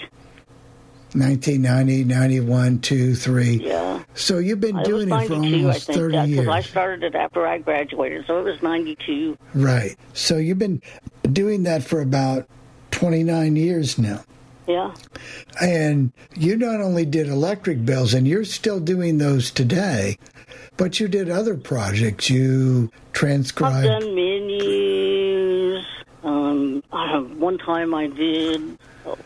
1990 1.14 2.04
91 2.04 2.80
2 2.80 3.16
3 3.16 3.52
Yeah. 3.64 4.04
so 4.14 4.40
you've 4.40 4.60
been 4.60 4.76
I 4.76 4.84
doing 4.84 5.08
it 5.10 5.28
for 5.28 5.36
92, 5.38 5.56
I 5.56 5.60
almost 5.62 5.88
think, 5.88 5.98
30 5.98 6.12
because 6.12 6.30
years 6.30 6.48
I 6.50 6.62
started 6.62 7.04
it 7.04 7.16
after 7.16 7.48
I 7.48 7.58
graduated, 7.60 8.26
so 8.28 8.40
it 8.40 8.44
was 8.44 8.62
92. 8.62 9.38
right 9.56 9.96
so 10.14 10.36
you've 10.38 10.60
been 10.60 10.82
doing 11.32 11.64
that 11.64 11.82
for 11.82 12.02
about 12.02 12.48
29 12.92 13.56
years 13.56 13.98
now 13.98 14.22
Yeah. 14.68 14.94
And 15.62 16.12
you 16.36 16.58
not 16.58 16.82
only 16.82 17.06
did 17.06 17.28
electric 17.28 17.86
bills, 17.86 18.14
and 18.14 18.28
you're 18.28 18.44
still 18.44 18.80
doing 18.80 19.18
those 19.18 19.50
today, 19.50 20.18
but 20.76 21.00
you 21.00 21.08
did 21.08 21.30
other 21.30 21.56
projects. 21.56 22.30
You 22.30 22.92
I've 22.94 23.14
transcribed. 23.14 23.88
done 23.88 24.14
menus. 24.14 25.86
Um, 26.24 26.84
I, 26.92 27.18
one 27.20 27.58
time 27.58 27.94
I 27.94 28.08
did 28.08 28.78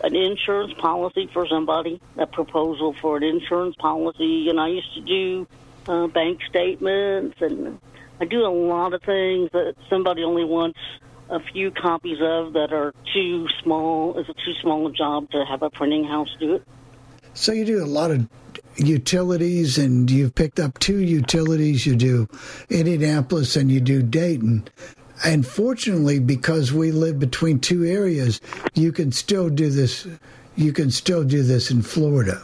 an 0.03 0.15
insurance 0.15 0.73
policy 0.73 1.27
for 1.33 1.47
somebody, 1.47 1.99
a 2.17 2.27
proposal 2.27 2.93
for 3.01 3.17
an 3.17 3.23
insurance 3.23 3.75
policy, 3.77 4.49
and 4.49 4.59
I 4.59 4.67
used 4.67 4.93
to 4.93 5.01
do 5.01 5.47
uh, 5.87 6.07
bank 6.07 6.41
statements, 6.47 7.41
and 7.41 7.79
I 8.19 8.25
do 8.25 8.45
a 8.45 8.53
lot 8.53 8.93
of 8.93 9.01
things 9.01 9.49
that 9.53 9.75
somebody 9.89 10.23
only 10.23 10.43
wants 10.43 10.79
a 11.31 11.39
few 11.53 11.71
copies 11.71 12.17
of 12.21 12.53
that 12.53 12.73
are 12.73 12.93
too 13.13 13.47
small. 13.63 14.17
It's 14.19 14.29
a 14.29 14.33
too 14.33 14.53
small 14.61 14.87
a 14.87 14.91
job 14.91 15.29
to 15.31 15.43
have 15.49 15.63
a 15.63 15.69
printing 15.69 16.03
house 16.03 16.29
do 16.39 16.55
it. 16.55 16.63
So 17.33 17.53
you 17.53 17.65
do 17.65 17.83
a 17.83 17.87
lot 17.87 18.11
of 18.11 18.27
utilities, 18.75 19.77
and 19.77 20.11
you've 20.11 20.35
picked 20.35 20.59
up 20.59 20.77
two 20.79 20.99
utilities. 20.99 21.85
You 21.85 21.95
do 21.95 22.27
Indianapolis 22.69 23.55
and 23.55 23.71
you 23.71 23.79
do 23.79 24.01
Dayton. 24.03 24.67
And 25.23 25.45
fortunately, 25.45 26.19
because 26.19 26.73
we 26.73 26.91
live 26.91 27.19
between 27.19 27.59
two 27.59 27.85
areas, 27.85 28.41
you 28.73 28.91
can 28.91 29.11
still 29.11 29.49
do 29.49 29.69
this. 29.69 30.07
You 30.55 30.73
can 30.73 30.91
still 30.91 31.23
do 31.23 31.43
this 31.43 31.71
in 31.71 31.81
Florida. 31.81 32.41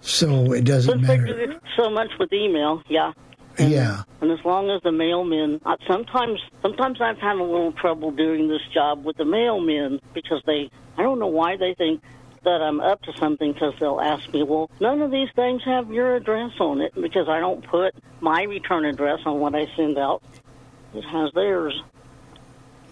So 0.00 0.52
it 0.52 0.64
doesn't 0.64 0.92
Since 0.92 1.06
they 1.06 1.18
matter. 1.18 1.46
do 1.46 1.52
so 1.76 1.90
much 1.90 2.10
with 2.18 2.32
email, 2.32 2.82
yeah. 2.88 3.12
Yeah. 3.58 4.02
And 4.20 4.30
as 4.30 4.44
long 4.44 4.70
as 4.70 4.82
the 4.82 4.90
mailmen, 4.90 5.60
sometimes 5.86 6.40
sometimes 6.62 7.00
I've 7.00 7.18
had 7.18 7.36
a 7.36 7.42
little 7.42 7.72
trouble 7.72 8.10
doing 8.10 8.48
this 8.48 8.62
job 8.72 9.04
with 9.04 9.16
the 9.16 9.24
mailmen 9.24 10.00
because 10.14 10.42
they, 10.46 10.70
I 10.96 11.02
don't 11.02 11.18
know 11.18 11.26
why 11.26 11.56
they 11.56 11.74
think 11.74 12.02
that 12.44 12.60
I'm 12.62 12.80
up 12.80 13.02
to 13.02 13.12
something 13.18 13.52
because 13.52 13.74
they'll 13.78 14.00
ask 14.00 14.32
me, 14.32 14.42
well, 14.42 14.70
none 14.80 15.00
of 15.00 15.10
these 15.10 15.28
things 15.36 15.62
have 15.64 15.90
your 15.90 16.16
address 16.16 16.52
on 16.58 16.80
it 16.80 16.94
because 16.94 17.28
I 17.28 17.38
don't 17.38 17.64
put 17.66 17.94
my 18.20 18.42
return 18.44 18.84
address 18.84 19.20
on 19.26 19.38
what 19.38 19.54
I 19.54 19.68
send 19.76 19.98
out. 19.98 20.22
It 20.94 21.02
has 21.02 21.30
theirs. 21.34 21.80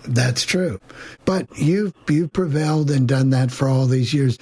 That's 0.03 0.45
true. 0.45 0.81
But 1.25 1.49
you've 1.59 1.93
you've 2.09 2.33
prevailed 2.33 2.91
and 2.91 3.07
done 3.07 3.31
that 3.31 3.51
for 3.51 3.69
all 3.69 3.87
these 3.87 4.15
years. 4.15 4.39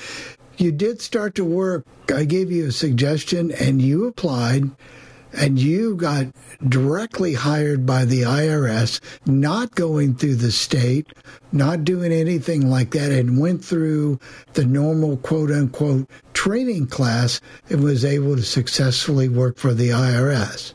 You 0.56 0.72
did 0.72 1.00
start 1.00 1.34
to 1.36 1.44
work. 1.44 1.86
I 2.12 2.24
gave 2.24 2.50
you 2.50 2.66
a 2.66 2.72
suggestion 2.72 3.50
and 3.52 3.80
you 3.80 4.06
applied 4.06 4.70
and 5.32 5.58
you 5.58 5.96
got 5.96 6.26
directly 6.68 7.34
hired 7.34 7.86
by 7.86 8.04
the 8.04 8.22
IRS, 8.22 9.00
not 9.26 9.74
going 9.74 10.14
through 10.14 10.36
the 10.36 10.52
state, 10.52 11.06
not 11.52 11.84
doing 11.84 12.12
anything 12.12 12.70
like 12.70 12.90
that, 12.90 13.12
and 13.12 13.38
went 13.38 13.64
through 13.64 14.18
the 14.54 14.64
normal 14.64 15.16
quote 15.18 15.50
unquote 15.50 16.08
training 16.32 16.86
class 16.86 17.40
and 17.70 17.82
was 17.82 18.04
able 18.04 18.36
to 18.36 18.42
successfully 18.42 19.28
work 19.28 19.58
for 19.58 19.74
the 19.74 19.90
IRS. 19.90 20.74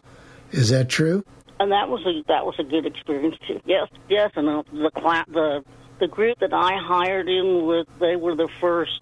Is 0.51 0.69
that 0.69 0.89
true? 0.89 1.23
and 1.59 1.71
that 1.71 1.87
was 1.87 2.05
a 2.05 2.23
that 2.27 2.45
was 2.45 2.55
a 2.59 2.63
good 2.63 2.85
experience 2.85 3.37
too. 3.47 3.59
Yes, 3.65 3.87
yes, 4.09 4.31
and 4.35 4.49
uh, 4.49 4.63
the 4.71 4.91
the 5.29 5.63
the 5.99 6.07
group 6.07 6.39
that 6.39 6.53
I 6.53 6.77
hired 6.77 7.29
in 7.29 7.65
with 7.65 7.87
they 7.99 8.15
were 8.15 8.35
the 8.35 8.49
first 8.59 8.99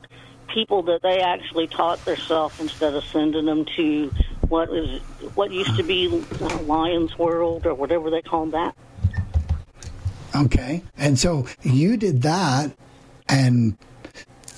people 0.47 0.83
that 0.83 1.01
they 1.01 1.21
actually 1.21 1.67
taught 1.67 2.03
themselves 2.05 2.59
instead 2.59 2.93
of 2.93 3.03
sending 3.05 3.45
them 3.45 3.65
to 3.77 4.11
what 4.51 4.69
is 4.69 5.01
what 5.35 5.51
used 5.51 5.77
to 5.77 5.83
be 5.83 6.09
Lions 6.65 7.17
World 7.17 7.65
or 7.65 7.73
whatever 7.73 8.09
they 8.09 8.21
called 8.21 8.51
that. 8.51 8.75
Okay. 10.35 10.83
And 10.97 11.17
so 11.17 11.47
you 11.61 11.95
did 11.95 12.21
that, 12.23 12.71
and 13.29 13.77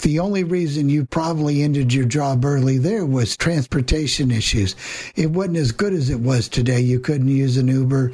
the 0.01 0.19
only 0.19 0.43
reason 0.43 0.89
you 0.89 1.05
probably 1.05 1.61
ended 1.61 1.93
your 1.93 2.05
job 2.05 2.43
early 2.43 2.79
there 2.79 3.05
was 3.05 3.37
transportation 3.37 4.31
issues. 4.31 4.75
It 5.15 5.29
wasn't 5.29 5.57
as 5.57 5.71
good 5.71 5.93
as 5.93 6.09
it 6.09 6.19
was 6.19 6.49
today. 6.49 6.79
You 6.81 6.99
couldn't 6.99 7.29
use 7.29 7.57
an 7.57 7.67
Uber 7.67 8.11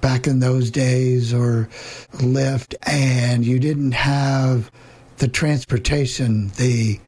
back 0.00 0.26
in 0.26 0.40
those 0.40 0.70
days 0.70 1.32
or 1.32 1.68
Lyft, 2.14 2.74
and 2.82 3.46
you 3.46 3.60
didn't 3.60 3.92
have 3.92 4.70
the 5.18 5.28
transportation, 5.28 6.48
the 6.56 6.98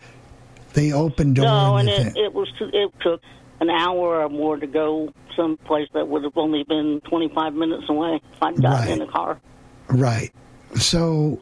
the 0.74 0.92
open 0.92 1.34
door. 1.34 1.44
No, 1.44 1.76
and 1.76 1.88
the 1.88 2.06
it, 2.06 2.16
it 2.16 2.34
was 2.34 2.48
it 2.60 2.92
took 3.00 3.20
an 3.62 3.70
hour 3.70 4.22
or 4.22 4.28
more 4.28 4.56
to 4.56 4.66
go 4.66 5.12
someplace 5.36 5.88
that 5.94 6.06
would 6.08 6.24
have 6.24 6.36
only 6.36 6.64
been 6.64 7.00
twenty 7.08 7.28
five 7.32 7.54
minutes 7.54 7.84
away 7.88 8.20
if 8.32 8.42
I'd 8.42 8.60
gotten 8.60 8.92
in 8.92 8.98
the 8.98 9.06
car. 9.06 9.40
Right. 9.88 10.32
So 10.74 11.40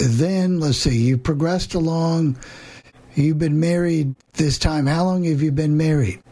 then 0.00 0.60
let's 0.60 0.78
see, 0.78 0.96
you 0.96 1.18
progressed 1.18 1.74
along. 1.74 2.38
You've 3.14 3.38
been 3.38 3.58
married 3.58 4.14
this 4.34 4.58
time. 4.58 4.86
How 4.86 5.04
long 5.04 5.24
have 5.24 5.42
you 5.42 5.50
been 5.50 5.76
married? 5.76 6.22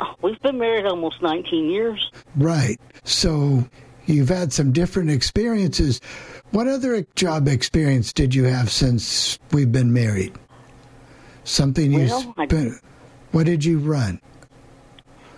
Oh, 0.00 0.14
We've 0.22 0.40
been 0.42 0.58
married 0.58 0.86
almost 0.86 1.22
nineteen 1.22 1.70
years. 1.70 2.10
Right. 2.36 2.80
So 3.04 3.68
you've 4.06 4.28
had 4.28 4.52
some 4.52 4.72
different 4.72 5.10
experiences. 5.10 6.00
What 6.50 6.66
other 6.66 7.06
job 7.14 7.46
experience 7.46 8.12
did 8.12 8.34
you 8.34 8.44
have 8.44 8.70
since 8.70 9.38
we've 9.52 9.70
been 9.70 9.92
married? 9.92 10.34
Something 11.44 11.92
you 11.92 12.06
Well, 12.06 12.34
I-. 12.38 12.70
What 13.30 13.46
did 13.46 13.64
you 13.64 13.78
run? 13.78 14.20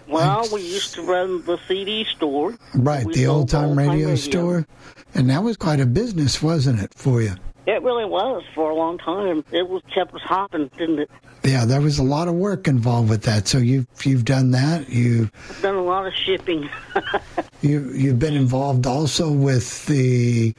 Well, 0.09 0.49
we 0.53 0.63
used 0.63 0.95
to 0.95 1.03
run 1.03 1.45
the 1.45 1.59
CD 1.67 2.05
store. 2.05 2.57
Right, 2.75 3.05
We 3.05 3.15
the 3.15 3.27
old 3.27 3.49
time 3.49 3.71
old-time 3.71 3.91
radio, 3.91 4.15
store. 4.15 4.67
And 5.15 5.31
that 5.31 5.43
was 5.43 5.57
quite 5.57 5.81
a 5.81 5.87
business, 5.87 6.43
wasn't 6.43 6.81
it, 6.81 6.93
for 6.95 7.23
you? 7.23 7.35
It 7.67 7.83
really 7.83 8.05
was 8.05 8.45
for 8.55 8.71
a 8.71 8.75
long 8.75 8.97
time. 8.99 9.45
It 9.51 9.69
was 9.69 9.83
kept 9.93 10.15
us 10.15 10.21
hopping, 10.23 10.71
didn't 10.79 11.01
it? 11.01 11.11
Yeah, 11.43 11.65
there 11.65 11.81
was 11.81 11.99
a 11.99 12.03
lot 12.05 12.29
of 12.29 12.35
work 12.35 12.69
involved 12.69 13.11
with 13.11 13.23
that. 13.23 13.49
So 13.49 13.59
you've 13.59 13.87
you've 14.05 14.25
done 14.25 14.53
that. 14.53 14.89
You 14.89 15.31
I've 15.51 15.63
done 15.63 15.75
a 15.75 15.83
lot 15.83 16.07
of 16.07 16.15
shipping. 16.15 16.69
you 17.63 17.91
you've 17.93 18.21
been 18.21 18.35
involved 18.35 18.87
also 18.87 19.31
with 19.31 19.85
the 19.87 20.55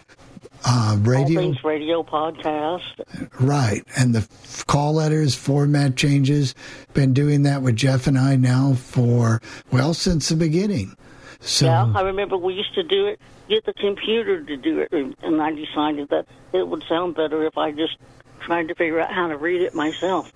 uh, 0.65 0.91
All 0.91 0.97
radio, 0.97 1.39
things 1.41 1.63
radio 1.63 2.03
podcast. 2.03 2.81
right? 3.39 3.83
And 3.97 4.13
the 4.15 4.19
f- 4.19 4.65
call 4.67 4.93
letters 4.93 5.35
format 5.35 5.95
changes. 5.95 6.55
Been 6.93 7.13
doing 7.13 7.43
that 7.43 7.61
with 7.61 7.75
Jeff 7.75 8.07
and 8.07 8.17
I 8.17 8.35
now 8.35 8.73
for 8.73 9.41
well 9.71 9.93
since 9.93 10.29
the 10.29 10.35
beginning. 10.35 10.95
So 11.39 11.65
yeah, 11.67 11.91
I 11.95 12.01
remember 12.01 12.37
we 12.37 12.53
used 12.55 12.73
to 12.75 12.83
do 12.83 13.05
it. 13.07 13.19
Get 13.47 13.65
the 13.65 13.73
computer 13.73 14.43
to 14.43 14.57
do 14.57 14.79
it, 14.79 14.89
and 14.91 15.41
I 15.41 15.51
decided 15.51 16.09
that 16.09 16.25
it 16.51 16.67
would 16.67 16.83
sound 16.89 17.15
better 17.15 17.45
if 17.45 17.57
I 17.57 17.71
just 17.71 17.95
tried 18.41 18.67
to 18.67 18.75
figure 18.75 18.99
out 18.99 19.11
how 19.13 19.27
to 19.27 19.37
read 19.37 19.61
it 19.61 19.73
myself. 19.73 20.31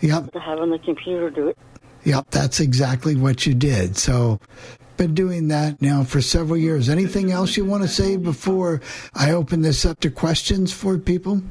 Yep. 0.00 0.34
Having 0.34 0.70
the 0.70 0.78
computer 0.80 1.30
do 1.30 1.48
it. 1.48 1.58
Yep, 2.04 2.26
that's 2.30 2.58
exactly 2.60 3.14
what 3.16 3.46
you 3.46 3.54
did. 3.54 3.96
So, 3.96 4.40
been 4.96 5.14
doing 5.14 5.48
that 5.48 5.80
now 5.80 6.04
for 6.04 6.20
several 6.20 6.56
years. 6.56 6.88
Anything 6.88 7.30
else 7.30 7.56
you 7.56 7.64
want 7.64 7.82
to 7.82 7.88
say 7.88 8.16
before 8.16 8.80
I 9.14 9.32
open 9.32 9.62
this 9.62 9.84
up 9.84 10.00
to 10.00 10.10
questions 10.10 10.72
for 10.72 10.98
people? 10.98 11.42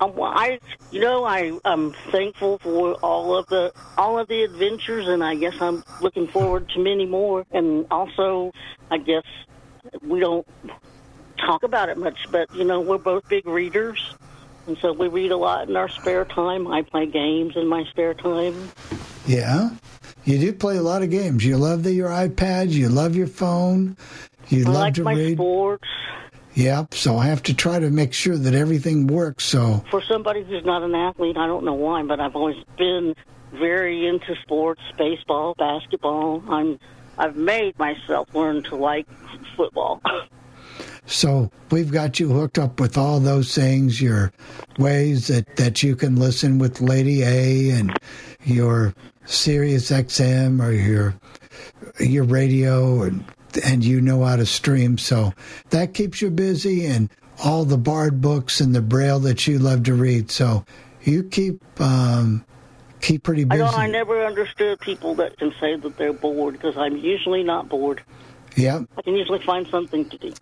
Um, 0.00 0.14
well, 0.14 0.32
I, 0.34 0.60
you 0.90 1.00
know, 1.00 1.24
I 1.24 1.58
I'm 1.64 1.92
thankful 2.12 2.58
for 2.58 2.94
all 2.94 3.36
of 3.36 3.46
the 3.46 3.72
all 3.96 4.18
of 4.18 4.28
the 4.28 4.42
adventures, 4.42 5.08
and 5.08 5.24
I 5.24 5.34
guess 5.34 5.60
I'm 5.60 5.82
looking 6.00 6.28
forward 6.28 6.68
to 6.70 6.78
many 6.78 7.06
more. 7.06 7.44
And 7.50 7.86
also, 7.90 8.52
I 8.90 8.98
guess 8.98 9.24
we 10.02 10.20
don't 10.20 10.46
talk 11.38 11.62
about 11.62 11.88
it 11.88 11.98
much, 11.98 12.18
but 12.30 12.54
you 12.54 12.64
know, 12.64 12.80
we're 12.80 12.98
both 12.98 13.28
big 13.28 13.46
readers, 13.46 14.14
and 14.66 14.78
so 14.78 14.92
we 14.92 15.08
read 15.08 15.32
a 15.32 15.36
lot 15.36 15.68
in 15.68 15.76
our 15.76 15.88
spare 15.88 16.24
time. 16.24 16.68
I 16.68 16.82
play 16.82 17.06
games 17.06 17.56
in 17.56 17.66
my 17.66 17.84
spare 17.90 18.14
time. 18.14 18.70
Yeah, 19.26 19.70
you 20.28 20.38
do 20.38 20.52
play 20.52 20.76
a 20.76 20.82
lot 20.82 21.02
of 21.02 21.10
games. 21.10 21.42
You 21.44 21.56
love 21.56 21.84
the, 21.84 21.92
your 21.92 22.10
iPad. 22.10 22.70
You 22.70 22.90
love 22.90 23.16
your 23.16 23.26
phone. 23.26 23.96
You 24.48 24.64
I 24.64 24.66
love 24.66 24.74
like 24.74 24.94
to 24.94 25.02
my 25.02 25.14
read. 25.14 25.36
sports. 25.38 25.88
Yep. 26.52 26.92
So 26.92 27.16
I 27.16 27.26
have 27.26 27.42
to 27.44 27.54
try 27.54 27.78
to 27.78 27.88
make 27.88 28.12
sure 28.12 28.36
that 28.36 28.54
everything 28.54 29.06
works. 29.06 29.44
So 29.44 29.82
For 29.90 30.02
somebody 30.02 30.42
who's 30.44 30.64
not 30.66 30.82
an 30.82 30.94
athlete, 30.94 31.38
I 31.38 31.46
don't 31.46 31.64
know 31.64 31.74
why, 31.74 32.02
but 32.02 32.20
I've 32.20 32.36
always 32.36 32.62
been 32.76 33.14
very 33.52 34.06
into 34.06 34.34
sports, 34.42 34.82
baseball, 34.98 35.54
basketball. 35.56 36.42
I'm 36.48 36.78
I've 37.16 37.36
made 37.36 37.78
myself 37.78 38.34
learn 38.34 38.62
to 38.64 38.76
like 38.76 39.06
football. 39.56 40.02
So 41.06 41.50
we've 41.70 41.90
got 41.90 42.20
you 42.20 42.28
hooked 42.28 42.58
up 42.58 42.78
with 42.78 42.98
all 42.98 43.18
those 43.18 43.54
things, 43.54 44.00
your 44.00 44.30
ways 44.78 45.28
that, 45.28 45.56
that 45.56 45.82
you 45.82 45.96
can 45.96 46.16
listen 46.16 46.58
with 46.58 46.82
Lady 46.82 47.22
A 47.22 47.70
and 47.70 47.98
your 48.48 48.94
Sirius 49.24 49.90
XM 49.90 50.64
or 50.64 50.72
your 50.72 51.14
your 52.00 52.24
radio 52.24 53.02
and 53.02 53.24
and 53.64 53.84
you 53.84 54.00
know 54.00 54.24
how 54.24 54.36
to 54.36 54.46
stream. 54.46 54.98
So 54.98 55.32
that 55.70 55.94
keeps 55.94 56.22
you 56.22 56.30
busy 56.30 56.86
and 56.86 57.10
all 57.44 57.64
the 57.64 57.78
Bard 57.78 58.20
books 58.20 58.60
and 58.60 58.74
the 58.74 58.82
Braille 58.82 59.20
that 59.20 59.46
you 59.46 59.58
love 59.58 59.84
to 59.84 59.94
read. 59.94 60.30
So 60.30 60.64
you 61.02 61.24
keep 61.24 61.60
um, 61.80 62.44
keep 63.00 63.22
pretty 63.22 63.42
I 63.42 63.46
busy. 63.46 63.58
don't. 63.62 63.78
I 63.78 63.86
never 63.86 64.24
understood 64.24 64.80
people 64.80 65.14
that 65.16 65.36
can 65.38 65.52
say 65.60 65.76
that 65.76 65.96
they're 65.96 66.12
bored 66.12 66.54
because 66.54 66.76
I'm 66.76 66.96
usually 66.96 67.42
not 67.42 67.68
bored. 67.68 68.02
Yep. 68.56 68.88
I 68.96 69.02
can 69.02 69.14
usually 69.14 69.40
find 69.40 69.66
something 69.68 70.08
to 70.08 70.18
do. 70.18 70.32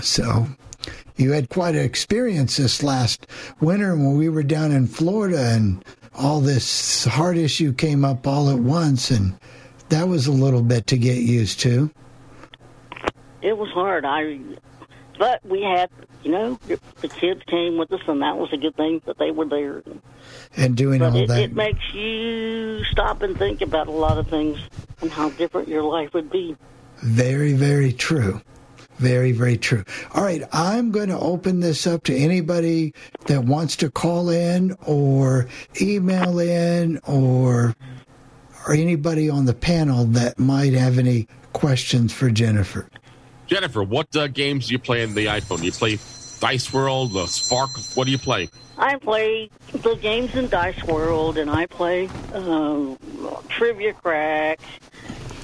So 0.00 0.46
you 1.16 1.32
had 1.32 1.48
quite 1.48 1.76
an 1.76 1.84
experience 1.84 2.56
this 2.56 2.82
last 2.82 3.26
winter 3.60 3.94
when 3.94 4.16
we 4.16 4.28
were 4.28 4.42
down 4.42 4.72
in 4.72 4.86
Florida 4.86 5.50
and 5.52 5.84
all 6.14 6.40
this 6.40 7.04
heart 7.04 7.36
issue 7.36 7.72
came 7.72 8.04
up 8.04 8.26
all 8.26 8.48
at 8.50 8.58
once 8.58 9.10
and 9.10 9.38
that 9.88 10.08
was 10.08 10.26
a 10.26 10.32
little 10.32 10.62
bit 10.62 10.86
to 10.88 10.96
get 10.98 11.18
used 11.18 11.60
to. 11.60 11.90
It 13.42 13.56
was 13.58 13.70
hard. 13.70 14.04
I, 14.04 14.40
but 15.18 15.44
we 15.44 15.62
had, 15.62 15.90
you 16.22 16.30
know, 16.32 16.58
the 16.66 17.08
kids 17.08 17.42
came 17.46 17.76
with 17.76 17.92
us, 17.92 18.00
and 18.08 18.22
that 18.22 18.38
was 18.38 18.50
a 18.52 18.56
good 18.56 18.74
thing 18.74 19.02
that 19.04 19.18
they 19.18 19.30
were 19.30 19.44
there. 19.44 19.82
And 20.56 20.76
doing 20.76 21.00
But 21.00 21.10
all 21.12 21.16
it, 21.16 21.28
that. 21.28 21.40
it 21.40 21.54
makes 21.54 21.92
you 21.92 22.82
stop 22.84 23.22
and 23.22 23.36
think 23.36 23.60
about 23.60 23.86
a 23.86 23.92
lot 23.92 24.16
of 24.16 24.28
things 24.28 24.58
and 25.02 25.10
how 25.10 25.28
different 25.30 25.68
your 25.68 25.82
life 25.82 26.14
would 26.14 26.30
be. 26.30 26.56
Very, 27.02 27.52
very 27.52 27.92
true. 27.92 28.40
Very, 28.98 29.32
very 29.32 29.56
true. 29.56 29.84
All 30.14 30.22
right, 30.22 30.42
I'm 30.52 30.90
going 30.90 31.08
to 31.08 31.18
open 31.18 31.60
this 31.60 31.86
up 31.86 32.04
to 32.04 32.16
anybody 32.16 32.94
that 33.26 33.44
wants 33.44 33.76
to 33.76 33.90
call 33.90 34.30
in 34.30 34.76
or 34.86 35.48
email 35.80 36.38
in 36.38 37.00
or 37.06 37.74
or 38.66 38.72
anybody 38.72 39.28
on 39.28 39.44
the 39.44 39.54
panel 39.54 40.04
that 40.06 40.38
might 40.38 40.72
have 40.72 40.98
any 40.98 41.28
questions 41.52 42.12
for 42.12 42.30
Jennifer. 42.30 42.88
Jennifer, 43.46 43.82
what 43.82 44.14
uh, 44.16 44.26
games 44.28 44.68
do 44.68 44.72
you 44.72 44.78
play 44.78 45.04
on 45.04 45.14
the 45.14 45.26
iPhone? 45.26 45.58
Do 45.58 45.66
you 45.66 45.72
play 45.72 45.98
Dice 46.40 46.72
World, 46.72 47.12
the 47.12 47.26
Spark? 47.26 47.70
What 47.94 48.06
do 48.06 48.10
you 48.10 48.18
play? 48.18 48.48
I 48.78 48.96
play 48.96 49.50
the 49.72 49.94
games 49.96 50.34
in 50.34 50.48
Dice 50.48 50.82
World, 50.84 51.36
and 51.38 51.50
I 51.50 51.66
play 51.66 52.08
um, 52.32 52.98
Trivia 53.48 53.92
Crack, 53.92 54.60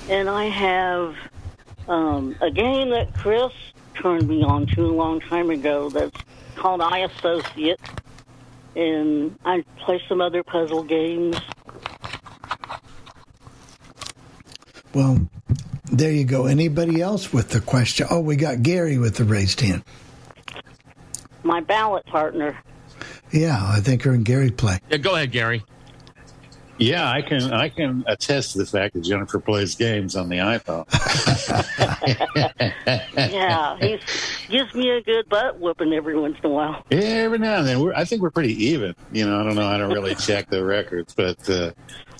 and 0.08 0.28
I 0.28 0.46
have 0.46 1.14
um, 1.90 2.36
a 2.40 2.50
game 2.50 2.90
that 2.90 3.12
Chris 3.14 3.52
turned 3.94 4.28
me 4.28 4.42
on 4.42 4.64
to 4.64 4.86
a 4.86 4.94
long 4.94 5.20
time 5.20 5.50
ago 5.50 5.90
that's 5.90 6.18
called 6.54 6.80
I 6.80 6.98
Associate, 6.98 7.80
and 8.76 9.36
I 9.44 9.64
play 9.78 10.00
some 10.08 10.20
other 10.20 10.42
puzzle 10.44 10.84
games. 10.84 11.36
Well, 14.94 15.28
there 15.90 16.12
you 16.12 16.24
go. 16.24 16.46
Anybody 16.46 17.02
else 17.02 17.32
with 17.32 17.50
the 17.50 17.60
question? 17.60 18.06
Oh, 18.08 18.20
we 18.20 18.36
got 18.36 18.62
Gary 18.62 18.96
with 18.96 19.16
the 19.16 19.24
raised 19.24 19.60
hand. 19.60 19.82
My 21.42 21.60
ballot 21.60 22.06
partner. 22.06 22.56
Yeah, 23.32 23.58
I 23.60 23.80
think 23.80 24.02
her 24.02 24.12
and 24.12 24.24
Gary 24.24 24.50
play. 24.50 24.78
Yeah, 24.90 24.98
go 24.98 25.14
ahead, 25.16 25.32
Gary. 25.32 25.64
Yeah, 26.80 27.10
I 27.10 27.20
can 27.20 27.52
I 27.52 27.68
can 27.68 28.04
attest 28.06 28.52
to 28.52 28.58
the 28.58 28.64
fact 28.64 28.94
that 28.94 29.02
Jennifer 29.02 29.38
plays 29.38 29.74
games 29.74 30.16
on 30.16 30.30
the 30.30 30.38
iPhone. 30.38 30.86
yeah, 33.30 33.76
he 33.78 33.98
gives 34.48 34.74
me 34.74 34.88
a 34.88 35.02
good 35.02 35.28
butt 35.28 35.60
whooping 35.60 35.92
every 35.92 36.18
once 36.18 36.38
in 36.42 36.46
a 36.46 36.52
while. 36.52 36.82
Yeah, 36.90 37.00
every 37.00 37.38
now 37.38 37.58
and 37.58 37.68
then. 37.68 37.80
We're, 37.80 37.92
I 37.92 38.06
think 38.06 38.22
we're 38.22 38.30
pretty 38.30 38.54
even. 38.64 38.94
You 39.12 39.26
know, 39.26 39.40
I 39.40 39.44
don't 39.44 39.56
know. 39.56 39.66
I 39.66 39.76
don't 39.76 39.92
really 39.92 40.14
check 40.26 40.48
the 40.48 40.64
records, 40.64 41.14
but 41.14 41.50
uh, 41.50 41.72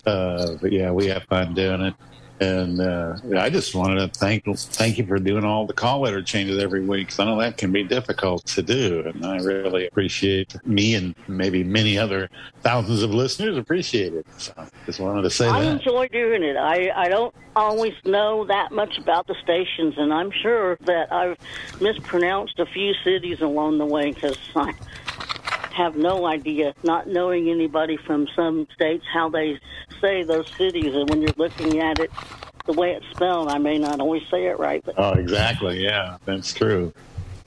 uh, 0.04 0.56
but 0.60 0.72
yeah, 0.72 0.90
we 0.90 1.06
have 1.06 1.24
fun 1.24 1.54
doing 1.54 1.80
it. 1.80 1.94
And 2.40 2.80
uh, 2.80 3.16
I 3.36 3.50
just 3.50 3.74
wanted 3.74 4.12
to 4.12 4.18
thank 4.18 4.44
thank 4.56 4.96
you 4.96 5.04
for 5.04 5.18
doing 5.18 5.44
all 5.44 5.66
the 5.66 5.74
call 5.74 6.00
letter 6.00 6.22
changes 6.22 6.58
every 6.58 6.80
week. 6.80 7.08
'cause 7.08 7.18
I 7.18 7.26
know 7.26 7.38
that 7.38 7.58
can 7.58 7.70
be 7.70 7.82
difficult 7.84 8.46
to 8.46 8.62
do, 8.62 9.02
and 9.06 9.26
I 9.26 9.36
really 9.36 9.86
appreciate 9.86 10.54
me 10.64 10.94
and 10.94 11.14
maybe 11.28 11.62
many 11.62 11.98
other 11.98 12.30
thousands 12.62 13.02
of 13.02 13.12
listeners 13.12 13.58
appreciate 13.58 14.14
it. 14.14 14.26
So 14.38 14.54
just 14.86 15.00
wanted 15.00 15.22
to 15.22 15.30
say 15.30 15.48
I 15.48 15.60
that. 15.64 15.72
enjoy 15.72 16.08
doing 16.08 16.42
it. 16.42 16.56
I, 16.56 16.90
I 16.96 17.08
don't 17.08 17.34
always 17.56 17.94
know 18.06 18.44
that 18.46 18.72
much 18.72 18.96
about 18.96 19.26
the 19.26 19.34
stations, 19.42 19.94
and 19.98 20.10
I'm 20.12 20.30
sure 20.30 20.78
that 20.86 21.12
I've 21.12 21.36
mispronounced 21.80 22.58
a 22.58 22.64
few 22.66 22.94
cities 23.04 23.42
along 23.42 23.76
the 23.78 23.86
way 23.86 24.12
because 24.12 24.38
I 24.56 24.72
have 25.80 25.96
no 25.96 26.26
idea, 26.26 26.74
not 26.82 27.06
knowing 27.08 27.48
anybody 27.50 27.96
from 27.96 28.28
some 28.36 28.66
states, 28.74 29.04
how 29.12 29.28
they 29.28 29.58
say 30.00 30.22
those 30.22 30.50
cities. 30.56 30.94
And 30.94 31.08
when 31.08 31.22
you're 31.22 31.34
looking 31.36 31.80
at 31.80 31.98
it, 31.98 32.10
the 32.66 32.72
way 32.74 32.92
it's 32.92 33.06
spelled, 33.10 33.48
I 33.48 33.58
may 33.58 33.78
not 33.78 34.00
always 34.00 34.22
say 34.30 34.46
it 34.46 34.58
right. 34.58 34.82
But 34.84 34.94
Oh, 34.98 35.12
exactly. 35.12 35.82
Yeah, 35.82 36.18
that's 36.24 36.52
true. 36.52 36.92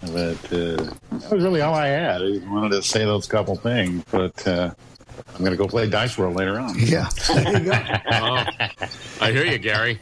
But 0.01 0.43
uh, 0.51 0.75
that 1.11 1.31
was 1.31 1.43
really 1.43 1.61
all 1.61 1.73
I 1.75 1.87
had. 1.87 2.21
I 2.21 2.31
just 2.31 2.47
wanted 2.47 2.71
to 2.71 2.81
say 2.83 3.05
those 3.05 3.25
couple 3.27 3.55
things, 3.55 4.03
but 4.11 4.45
uh, 4.47 4.73
I'm 5.33 5.39
going 5.39 5.51
to 5.51 5.57
go 5.57 5.67
play 5.67 5.87
Dice 5.89 6.17
World 6.17 6.35
later 6.35 6.59
on. 6.59 6.75
Yeah. 6.77 7.09
Oh, 8.15 8.45
I 9.21 9.31
hear 9.31 9.45
you, 9.45 9.57
Gary. 9.57 9.99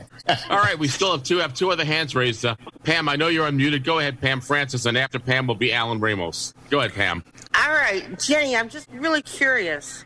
All 0.49 0.57
right, 0.57 0.77
we 0.77 0.87
still 0.87 1.11
have 1.11 1.23
two 1.23 1.37
have 1.37 1.53
two 1.53 1.71
other 1.71 1.85
hands 1.85 2.15
raised. 2.15 2.45
Uh, 2.45 2.55
Pam, 2.83 3.07
I 3.09 3.15
know 3.15 3.27
you're 3.27 3.49
unmuted. 3.49 3.83
Go 3.83 3.99
ahead, 3.99 4.19
Pam 4.21 4.41
Francis, 4.41 4.85
and 4.85 4.97
after 4.97 5.17
Pam 5.19 5.47
will 5.47 5.55
be 5.55 5.71
Alan 5.73 5.99
Ramos. 5.99 6.53
Go 6.69 6.79
ahead, 6.79 6.93
Pam. 6.93 7.23
All 7.53 7.69
right, 7.69 8.17
Jenny, 8.17 8.55
I'm 8.55 8.69
just 8.69 8.87
really 8.91 9.21
curious. 9.21 10.05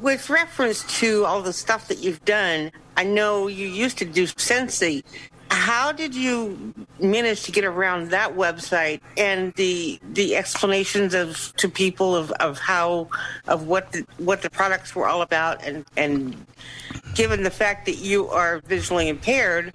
With 0.00 0.30
reference 0.30 0.84
to 1.00 1.24
all 1.24 1.42
the 1.42 1.52
stuff 1.52 1.88
that 1.88 1.98
you've 1.98 2.24
done, 2.24 2.70
I 2.96 3.04
know 3.04 3.48
you 3.48 3.66
used 3.66 3.98
to 3.98 4.04
do 4.04 4.24
Scentsy. 4.24 5.02
How 5.50 5.92
did 5.92 6.14
you 6.14 6.74
manage 7.00 7.42
to 7.44 7.52
get 7.52 7.64
around 7.64 8.10
that 8.10 8.36
website 8.36 9.00
and 9.16 9.52
the 9.54 9.98
the 10.12 10.36
explanations 10.36 11.14
of 11.14 11.52
to 11.56 11.68
people 11.68 12.16
of, 12.16 12.30
of 12.32 12.58
how 12.58 13.08
of 13.46 13.66
what 13.66 13.92
the, 13.92 14.04
what 14.18 14.42
the 14.42 14.50
products 14.50 14.94
were 14.94 15.06
all 15.06 15.22
about 15.22 15.64
and 15.64 15.84
and 15.96 16.46
given 17.14 17.42
the 17.42 17.50
fact 17.50 17.86
that 17.86 17.98
you 17.98 18.28
are 18.28 18.60
visually 18.66 19.08
impaired, 19.08 19.72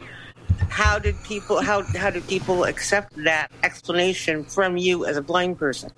how 0.69 0.99
did 0.99 1.21
people 1.23 1.61
how 1.61 1.83
how 1.95 2.09
did 2.09 2.27
people 2.27 2.65
accept 2.65 3.15
that 3.23 3.49
explanation 3.63 4.43
from 4.43 4.77
you 4.77 5.05
as 5.05 5.17
a 5.17 5.21
blind 5.21 5.57
person? 5.57 5.91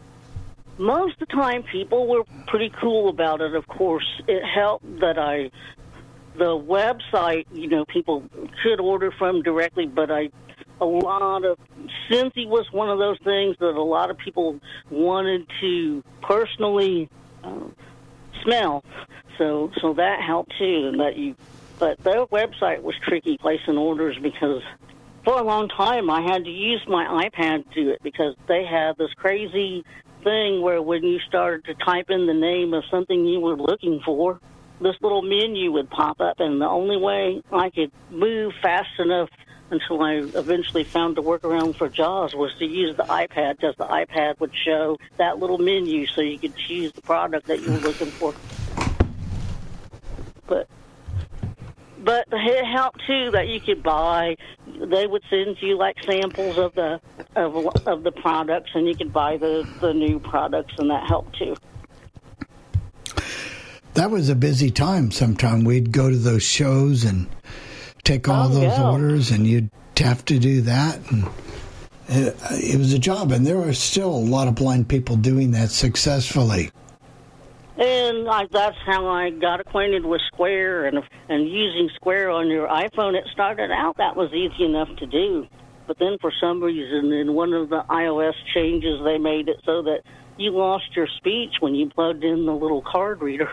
Most 0.77 1.21
of 1.21 1.27
the 1.27 1.33
time, 1.33 1.63
people 1.63 2.07
were 2.07 2.23
pretty 2.47 2.71
cool 2.81 3.09
about 3.09 3.41
it. 3.41 3.53
Of 3.53 3.67
course, 3.67 4.07
it 4.27 4.43
helped 4.43 4.85
that 5.01 5.19
I, 5.19 5.51
the 6.37 6.57
website, 6.57 7.45
you 7.53 7.67
know, 7.67 7.85
people 7.85 8.23
could 8.63 8.79
order 8.79 9.11
from 9.11 9.43
directly, 9.43 9.85
but 9.85 10.09
I, 10.09 10.29
a 10.81 10.85
lot 10.85 11.45
of, 11.45 11.59
Scentsy 12.09 12.47
was 12.47 12.71
one 12.71 12.89
of 12.89 12.97
those 12.97 13.19
things 13.23 13.55
that 13.59 13.75
a 13.75 13.83
lot 13.83 14.09
of 14.09 14.17
people 14.17 14.59
wanted 14.89 15.47
to 15.61 16.03
personally 16.23 17.07
uh, 17.43 17.67
smell. 18.43 18.83
So, 19.37 19.71
so 19.79 19.93
that 19.93 20.21
helped 20.21 20.53
too, 20.57 20.89
and 20.91 20.99
that 20.99 21.17
you, 21.17 21.35
but 21.79 21.97
their 22.03 22.25
website 22.27 22.81
was 22.81 22.95
tricky 23.03 23.37
placing 23.37 23.77
orders 23.77 24.17
because 24.21 24.61
for 25.23 25.39
a 25.39 25.43
long 25.43 25.69
time 25.69 26.09
I 26.09 26.21
had 26.21 26.43
to 26.45 26.51
use 26.51 26.81
my 26.87 27.27
iPad 27.27 27.69
to 27.73 27.83
do 27.83 27.89
it 27.89 28.01
because 28.03 28.35
they 28.47 28.65
had 28.65 28.97
this 28.97 29.11
crazy 29.15 29.83
thing 30.23 30.61
where 30.61 30.81
when 30.81 31.03
you 31.03 31.19
started 31.19 31.65
to 31.65 31.73
type 31.73 32.09
in 32.09 32.25
the 32.25 32.33
name 32.33 32.73
of 32.73 32.83
something 32.89 33.25
you 33.25 33.39
were 33.39 33.55
looking 33.55 34.01
for, 34.05 34.39
this 34.81 34.95
little 35.01 35.21
menu 35.21 35.71
would 35.71 35.89
pop 35.89 36.19
up, 36.19 36.39
and 36.39 36.61
the 36.61 36.67
only 36.67 36.97
way 36.97 37.41
I 37.51 37.69
could 37.69 37.91
move 38.09 38.53
fast 38.61 38.99
enough 38.99 39.29
until 39.69 40.01
I 40.01 40.13
eventually 40.35 40.83
found 40.83 41.15
the 41.15 41.23
workaround 41.23 41.77
for 41.77 41.89
JAWS 41.89 42.35
was 42.35 42.53
to 42.55 42.65
use 42.65 42.95
the 42.95 43.03
iPad 43.03 43.57
because 43.57 43.75
the 43.77 43.85
iPad 43.85 44.39
would 44.39 44.51
show 44.65 44.97
that 45.17 45.39
little 45.39 45.57
menu 45.57 46.05
so 46.07 46.21
you 46.21 46.37
could 46.37 46.55
choose 46.55 46.91
the 46.93 47.01
product 47.01 47.47
that 47.47 47.61
you 47.61 47.71
were 47.71 47.79
looking 47.79 48.11
for. 48.11 48.35
But 50.45 50.67
but 52.03 52.25
it 52.31 52.65
helped 52.65 53.01
too 53.07 53.31
that 53.31 53.47
you 53.47 53.59
could 53.59 53.81
buy. 53.81 54.35
They 54.67 55.07
would 55.07 55.23
send 55.29 55.57
you 55.61 55.77
like 55.77 55.95
samples 56.05 56.57
of 56.57 56.73
the 56.75 56.99
of, 57.35 57.55
of 57.87 58.03
the 58.03 58.11
products, 58.11 58.71
and 58.75 58.87
you 58.87 58.95
could 58.95 59.13
buy 59.13 59.37
the 59.37 59.67
the 59.81 59.93
new 59.93 60.19
products, 60.19 60.73
and 60.77 60.89
that 60.89 61.07
helped 61.07 61.37
too. 61.37 61.55
That 63.93 64.09
was 64.09 64.29
a 64.29 64.35
busy 64.35 64.71
time. 64.71 65.11
Sometime 65.11 65.63
we'd 65.65 65.91
go 65.91 66.09
to 66.09 66.15
those 66.17 66.43
shows 66.43 67.03
and 67.03 67.27
take 68.03 68.27
all 68.27 68.47
Oh, 68.47 68.49
those 68.49 68.63
yeah. 68.77 68.89
orders, 68.89 69.31
and 69.31 69.45
you'd 69.47 69.69
have 69.97 70.25
to 70.25 70.39
do 70.39 70.61
that. 70.61 70.99
And 71.11 71.27
it, 72.09 72.35
it 72.51 72.77
was 72.77 72.93
a 72.93 72.99
job, 72.99 73.31
and 73.31 73.45
there 73.45 73.61
are 73.61 73.73
still 73.73 74.09
a 74.09 74.17
lot 74.17 74.47
of 74.47 74.55
blind 74.55 74.87
people 74.87 75.15
doing 75.15 75.51
that 75.51 75.69
successfully. 75.69 76.71
And 77.77 78.29
I, 78.29 78.43
that's 78.51 78.77
how 78.85 79.07
I 79.07 79.31
got 79.31 79.59
acquainted 79.59 80.05
with 80.05 80.21
Square 80.27 80.85
and 80.85 80.99
and 81.27 81.49
using 81.49 81.89
Square 81.95 82.29
on 82.29 82.47
your 82.47 82.67
iPhone. 82.67 83.15
It 83.15 83.25
started 83.31 83.71
out 83.71 83.97
that 83.97 84.15
was 84.15 84.31
easy 84.31 84.65
enough 84.65 84.89
to 84.97 85.07
do, 85.07 85.47
but 85.87 85.97
then 85.97 86.17
for 86.21 86.31
some 86.39 86.61
reason, 86.61 87.11
in 87.11 87.33
one 87.33 87.53
of 87.53 87.69
the 87.69 87.83
iOS 87.89 88.33
changes, 88.53 88.99
they 89.03 89.17
made 89.17 89.49
it 89.49 89.57
so 89.65 89.81
that 89.83 90.01
you 90.37 90.51
lost 90.51 90.95
your 90.95 91.07
speech 91.17 91.55
when 91.61 91.73
you 91.73 91.89
plugged 91.89 92.23
in 92.23 92.45
the 92.45 92.53
little 92.53 92.81
card 92.81 93.21
reader. 93.21 93.51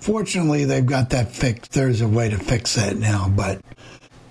Fortunately, 0.00 0.64
they've 0.64 0.84
got 0.84 1.10
that 1.10 1.30
fixed. 1.30 1.72
There's 1.72 2.00
a 2.00 2.08
way 2.08 2.28
to 2.28 2.38
fix 2.38 2.74
that 2.74 2.96
now, 2.96 3.28
but 3.28 3.60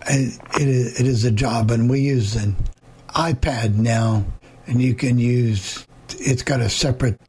it, 0.08 0.40
it, 0.60 0.68
is, 0.68 1.00
it 1.00 1.08
is 1.08 1.26
a 1.26 1.32
job, 1.32 1.72
and 1.72 1.90
we 1.90 2.02
use 2.02 2.36
an 2.36 2.56
iPad 3.10 3.76
now, 3.76 4.26
and 4.66 4.82
you 4.82 4.96
can 4.96 5.18
use. 5.18 5.86
It's 6.10 6.44
got 6.44 6.60
a 6.60 6.70
separate. 6.70 7.22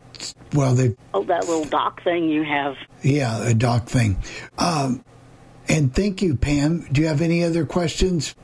Well, 0.54 0.74
they 0.74 0.94
Oh, 1.14 1.24
that 1.24 1.46
little 1.48 1.64
dock 1.64 2.02
thing 2.04 2.28
you 2.28 2.44
have. 2.44 2.76
yeah, 3.02 3.42
a 3.46 3.54
dock 3.54 3.86
thing. 3.86 4.16
Um, 4.58 5.04
and 5.68 5.94
thank 5.94 6.20
you, 6.22 6.36
Pam. 6.36 6.86
Do 6.92 7.00
you 7.00 7.06
have 7.08 7.20
any 7.22 7.44
other 7.44 7.64
questions? 7.66 8.34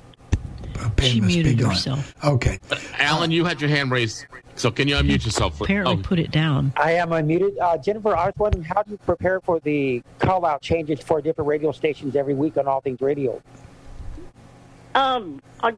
Uh, 0.79 0.89
Pam 0.91 1.07
She 1.11 1.21
must 1.21 1.35
muted 1.35 1.59
gone. 1.59 1.71
herself. 1.71 2.15
Okay. 2.25 2.59
Alan, 2.99 3.31
you 3.33 3.45
had 3.45 3.61
your 3.61 3.69
hand 3.71 3.91
raised, 3.91 4.25
so 4.55 4.71
can 4.71 4.87
you 4.87 4.95
unmute 4.95 5.25
yourself? 5.25 5.61
Apparently, 5.61 5.95
Oh, 5.95 6.01
put 6.03 6.19
it 6.21 6.31
down. 6.31 6.73
I 6.77 6.93
am 6.93 7.09
unmuted. 7.11 7.59
Uh, 7.61 7.77
Jennifer, 7.79 8.17
I 8.17 8.27
was 8.27 8.35
wondering 8.39 8.63
how 8.65 8.83
do 8.85 8.93
you 8.93 8.99
prepare 8.99 9.41
for 9.41 9.59
the 9.61 10.03
call 10.21 10.47
out 10.47 10.63
changes 10.63 11.01
for 11.01 11.21
different 11.21 11.49
radio 11.49 11.73
stations 11.73 12.15
every 12.15 12.35
week 12.35 12.57
on 12.57 12.69
All 12.69 12.81
Things 12.81 13.01
Radio? 13.01 13.43
Um, 14.95 15.41
I, 15.63 15.73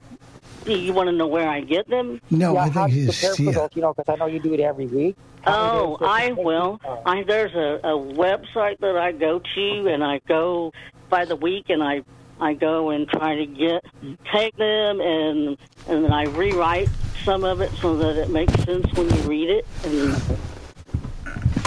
do 0.65 0.73
you 0.73 0.93
want 0.93 1.09
to 1.09 1.13
know 1.13 1.27
where 1.27 1.49
I 1.49 1.61
get 1.61 1.89
them? 1.89 2.21
No, 2.31 2.55
yeah, 2.55 2.61
I 2.61 2.71
think 2.71 2.91
do 2.91 2.97
you 2.97 3.07
he's 3.07 3.19
prepare 3.19 3.35
for 3.35 3.43
yeah. 3.43 3.53
those? 3.53 3.71
You 3.75 3.83
know, 3.83 3.95
because 3.95 4.13
I 4.13 4.17
know 4.17 4.27
you 4.27 4.41
do 4.41 4.55
it 4.55 4.61
every 4.61 4.87
week. 4.87 5.17
Oh, 5.47 5.97
I 6.01 6.33
will. 6.33 6.81
I 7.07 7.23
there's 7.23 7.55
a, 7.55 7.81
a 7.83 7.97
website 7.99 8.79
that 8.81 8.97
I 8.97 9.13
go 9.13 9.41
to, 9.55 9.89
and 9.89 10.05
I 10.05 10.21
go 10.29 10.73
by 11.09 11.25
the 11.25 11.37
week, 11.37 11.71
and 11.71 11.83
I 11.83 12.03
I 12.41 12.55
go 12.55 12.91
and 12.91 13.09
try 13.09 13.37
to 13.37 13.47
get 13.47 13.85
take 14.33 14.57
them, 14.57 15.01
and 15.01 15.57
and 15.89 16.05
then 16.05 16.13
I 16.13 16.25
rewrite 16.25 16.89
some 17.25 17.45
of 17.45 17.61
it 17.61 17.71
so 17.81 17.97
that 17.97 18.17
it 18.17 18.31
makes 18.31 18.53
sense 18.65 18.87
when 18.95 19.09
you 19.09 19.23
read 19.23 19.51
it, 19.51 19.67
and 19.85 20.23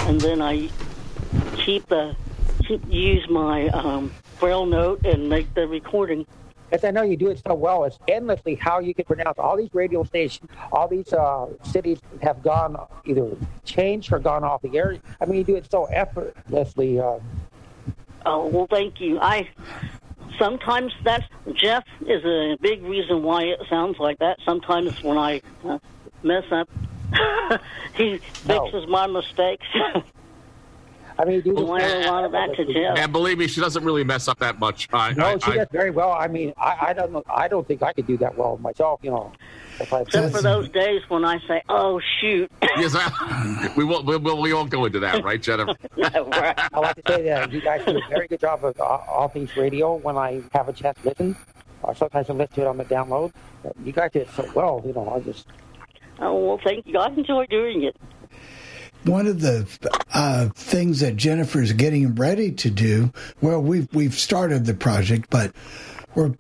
and 0.08 0.22
then 0.22 0.42
I 0.42 0.70
keep 1.58 1.88
the 1.88 2.16
keep, 2.66 2.82
use 2.90 3.28
my 3.30 3.68
um, 3.70 4.12
braille 4.40 4.66
note 4.66 5.06
and 5.06 5.30
make 5.30 5.54
the 5.54 5.68
recording. 5.68 6.26
As 6.74 6.84
I 6.84 6.90
know 6.90 7.04
you 7.04 7.16
do 7.16 7.30
it 7.30 7.40
so 7.48 7.54
well, 7.54 7.84
it's 7.84 8.00
endlessly 8.08 8.56
how 8.56 8.80
you 8.80 8.96
can 8.96 9.06
pronounce 9.06 9.38
all 9.38 9.56
these 9.56 9.70
radio 9.74 10.04
stations, 10.04 10.50
all 10.72 10.88
these 10.88 11.14
uh, 11.14 11.46
cities 11.62 12.00
have 12.24 12.42
gone 12.42 12.76
either 13.06 13.38
changed 13.64 14.12
or 14.12 14.18
gone 14.18 14.44
off 14.44 14.64
the 14.64 14.76
air. 14.76 14.98
I 15.22 15.26
mean, 15.26 15.38
you 15.38 15.44
do 15.44 15.56
it 15.56 15.70
so 15.70 15.86
effortlessly. 15.86 17.00
Uh, 17.00 17.20
Oh 18.26 18.48
well, 18.48 18.68
thank 18.70 19.02
you. 19.02 19.20
I 19.20 19.50
sometimes 20.40 20.94
that's 21.04 21.26
Jeff 21.56 21.84
is 22.08 22.24
a 22.24 22.58
big 22.62 22.82
reason 22.84 23.22
why 23.22 23.44
it 23.44 23.60
sounds 23.70 24.00
like 24.00 24.20
that. 24.20 24.40
Sometimes 24.46 25.04
when 25.04 25.18
I 25.18 25.42
uh, 25.66 25.78
mess 26.24 26.46
up, 26.52 26.70
he 27.96 28.18
fixes 28.18 28.88
my 28.88 29.08
mistakes. 29.08 29.66
I 31.18 31.26
mean, 31.26 31.42
you 31.46 31.56
I 31.58 31.62
learn 31.62 32.04
a 32.04 32.12
lot 32.12 32.26
of 32.26 32.32
that 32.32 32.56
to 32.56 32.66
Jeff. 32.66 32.98
and 32.98 33.12
believe 33.12 33.38
me, 33.38 33.48
she 33.48 33.62
doesn't 33.62 33.84
really 33.84 34.04
mess 34.04 34.28
up 34.28 34.40
that 34.40 34.60
much. 34.60 34.90
I, 34.92 35.14
no, 35.14 35.26
I, 35.26 35.38
she 35.38 35.52
I, 35.52 35.56
does 35.58 35.68
very 35.72 35.92
well. 35.92 36.12
I 36.12 36.28
mean, 36.28 36.54
I, 36.58 36.78
I 36.88 36.94
don't 36.94 37.12
know. 37.12 37.24
I 37.30 37.48
don't 37.48 37.68
think 37.68 37.84
I 37.84 37.94
could 37.94 38.08
do 38.08 38.18
that 38.18 38.38
well 38.38 38.58
myself. 38.58 39.00
You 39.04 39.12
know, 39.12 39.32
if 39.80 39.94
I 39.94 40.02
Except 40.02 40.36
for 40.36 40.42
those 40.42 40.70
days 40.70 41.02
when 41.10 41.24
I 41.26 41.40
say, 41.48 41.62
"Oh 41.70 42.02
shoot," 42.20 42.52
yes, 42.78 42.96
I- 42.96 43.74
we 43.78 43.84
won't. 43.84 44.06
We, 44.06 44.18
we, 44.18 44.34
we 44.34 44.54
won't 44.54 44.70
go 44.70 44.86
into 44.86 45.00
that, 45.02 45.24
right, 45.24 45.42
Jennifer? 45.42 45.76
No, 45.98 46.26
right. 46.30 46.58
I 46.74 46.80
like 46.80 46.96
to 47.04 47.14
say 47.14 47.24
that 47.24 47.52
you 47.52 47.62
guys 47.62 47.86
do 47.86 47.98
a 47.98 48.02
very 48.10 48.28
good 48.28 48.40
job 48.40 48.66
of 48.66 48.80
all 48.82 49.06
all 49.08 49.28
things 49.30 49.56
radio. 49.56 49.96
When 49.96 50.18
I 50.18 50.42
have 50.54 50.68
a 50.70 50.74
chance 50.74 51.00
to 51.02 51.10
listen, 51.10 51.36
or 51.84 51.96
sometimes 51.96 52.30
I 52.30 52.34
listen 52.34 52.56
to 52.56 52.62
it 52.62 52.68
on 52.68 52.78
the 52.78 52.86
download. 52.86 53.32
You 53.84 53.92
guys 53.92 54.12
do 54.12 54.20
it 54.20 54.30
so 54.36 54.50
well. 54.56 54.82
You 54.86 54.94
know, 54.94 55.10
I 55.10 55.20
just 55.20 55.48
oh 56.20 56.48
well, 56.48 56.60
thank 56.64 56.86
you. 56.88 56.98
I 56.98 57.08
enjoy 57.08 57.46
doing 57.48 57.84
it. 57.84 57.96
One 59.06 59.28
of 59.28 59.42
the 59.42 59.68
uh, 60.14 60.50
things 60.56 61.02
that 61.02 61.18
Jennifer's 61.18 61.74
getting 61.74 62.16
ready 62.16 62.52
to 62.54 62.70
do, 62.70 63.12
well, 63.42 63.62
we've 63.62 63.94
we've 63.94 64.14
started 64.14 64.66
the 64.66 64.74
project, 64.74 65.30
but 65.30 65.52
we're 66.16 66.34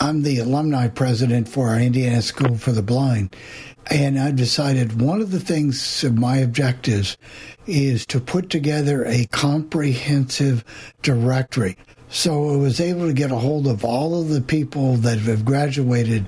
I'm 0.00 0.22
the 0.22 0.38
alumni 0.38 0.88
president 0.88 1.48
for 1.48 1.68
our 1.68 1.80
Indiana 1.80 2.22
School 2.22 2.56
for 2.56 2.72
the 2.72 2.82
Blind, 2.82 3.34
and 3.90 4.18
I 4.18 4.30
decided 4.30 5.00
one 5.00 5.20
of 5.20 5.30
the 5.30 5.40
things 5.40 6.04
of 6.04 6.16
my 6.18 6.36
objectives 6.36 7.16
is 7.66 8.06
to 8.06 8.20
put 8.20 8.50
together 8.50 9.04
a 9.04 9.26
comprehensive 9.26 10.64
directory. 11.02 11.76
So 12.10 12.52
I 12.52 12.56
was 12.56 12.80
able 12.80 13.06
to 13.06 13.12
get 13.12 13.32
a 13.32 13.36
hold 13.36 13.66
of 13.66 13.84
all 13.84 14.20
of 14.20 14.28
the 14.28 14.40
people 14.40 14.96
that 14.96 15.18
have 15.18 15.44
graduated 15.44 16.26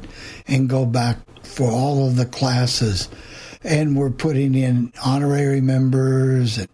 and 0.49 0.69
go 0.69 0.85
back 0.85 1.19
for 1.43 1.71
all 1.71 2.07
of 2.07 2.17
the 2.17 2.27
classes. 2.27 3.09
And 3.63 3.97
we're 3.97 4.11
putting 4.11 4.55
in 4.55 4.93
honorary 5.05 5.61
members 5.61 6.59
and 6.59 6.69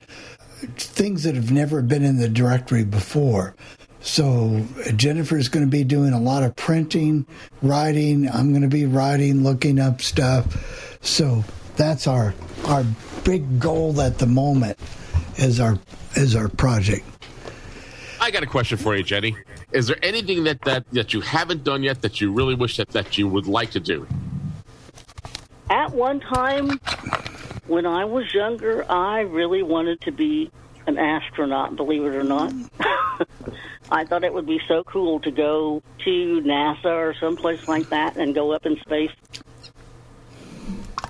things 0.76 1.24
that 1.24 1.34
have 1.34 1.50
never 1.50 1.82
been 1.82 2.04
in 2.04 2.18
the 2.18 2.28
directory 2.28 2.84
before. 2.84 3.54
So 4.00 4.64
Jennifer 4.94 5.36
is 5.36 5.48
going 5.48 5.66
to 5.66 5.70
be 5.70 5.82
doing 5.82 6.12
a 6.12 6.20
lot 6.20 6.44
of 6.44 6.54
printing, 6.54 7.26
writing. 7.60 8.28
I'm 8.30 8.50
going 8.50 8.62
to 8.62 8.68
be 8.68 8.86
writing, 8.86 9.42
looking 9.42 9.80
up 9.80 10.00
stuff. 10.00 10.98
So 11.02 11.44
that's 11.76 12.06
our 12.06 12.34
our 12.66 12.84
big 13.24 13.58
goal 13.58 14.00
at 14.00 14.18
the 14.18 14.26
moment 14.26 14.78
is 15.36 15.58
our 15.58 15.78
is 16.14 16.36
our 16.36 16.48
project. 16.48 17.04
I 18.20 18.30
got 18.30 18.42
a 18.42 18.46
question 18.46 18.78
for 18.78 18.96
you, 18.96 19.02
Jenny. 19.02 19.36
Is 19.72 19.88
there 19.88 19.98
anything 20.02 20.44
that, 20.44 20.62
that, 20.62 20.90
that 20.92 21.12
you 21.12 21.20
haven't 21.20 21.64
done 21.64 21.82
yet 21.82 22.02
that 22.02 22.20
you 22.20 22.32
really 22.32 22.54
wish 22.54 22.76
that, 22.78 22.88
that 22.88 23.18
you 23.18 23.28
would 23.28 23.46
like 23.46 23.70
to 23.72 23.80
do? 23.80 24.06
At 25.68 25.92
one 25.92 26.20
time, 26.20 26.78
when 27.66 27.86
I 27.86 28.04
was 28.04 28.32
younger, 28.32 28.84
I 28.90 29.20
really 29.20 29.62
wanted 29.62 30.00
to 30.02 30.12
be 30.12 30.50
an 30.86 30.98
astronaut, 30.98 31.74
believe 31.76 32.04
it 32.04 32.14
or 32.14 32.22
not. 32.22 32.52
I 33.90 34.04
thought 34.04 34.24
it 34.24 34.32
would 34.32 34.46
be 34.46 34.60
so 34.68 34.84
cool 34.84 35.20
to 35.20 35.30
go 35.30 35.82
to 36.04 36.40
NASA 36.44 36.86
or 36.86 37.14
someplace 37.14 37.66
like 37.68 37.88
that 37.90 38.16
and 38.16 38.34
go 38.34 38.52
up 38.52 38.66
in 38.66 38.76
space. 38.78 39.10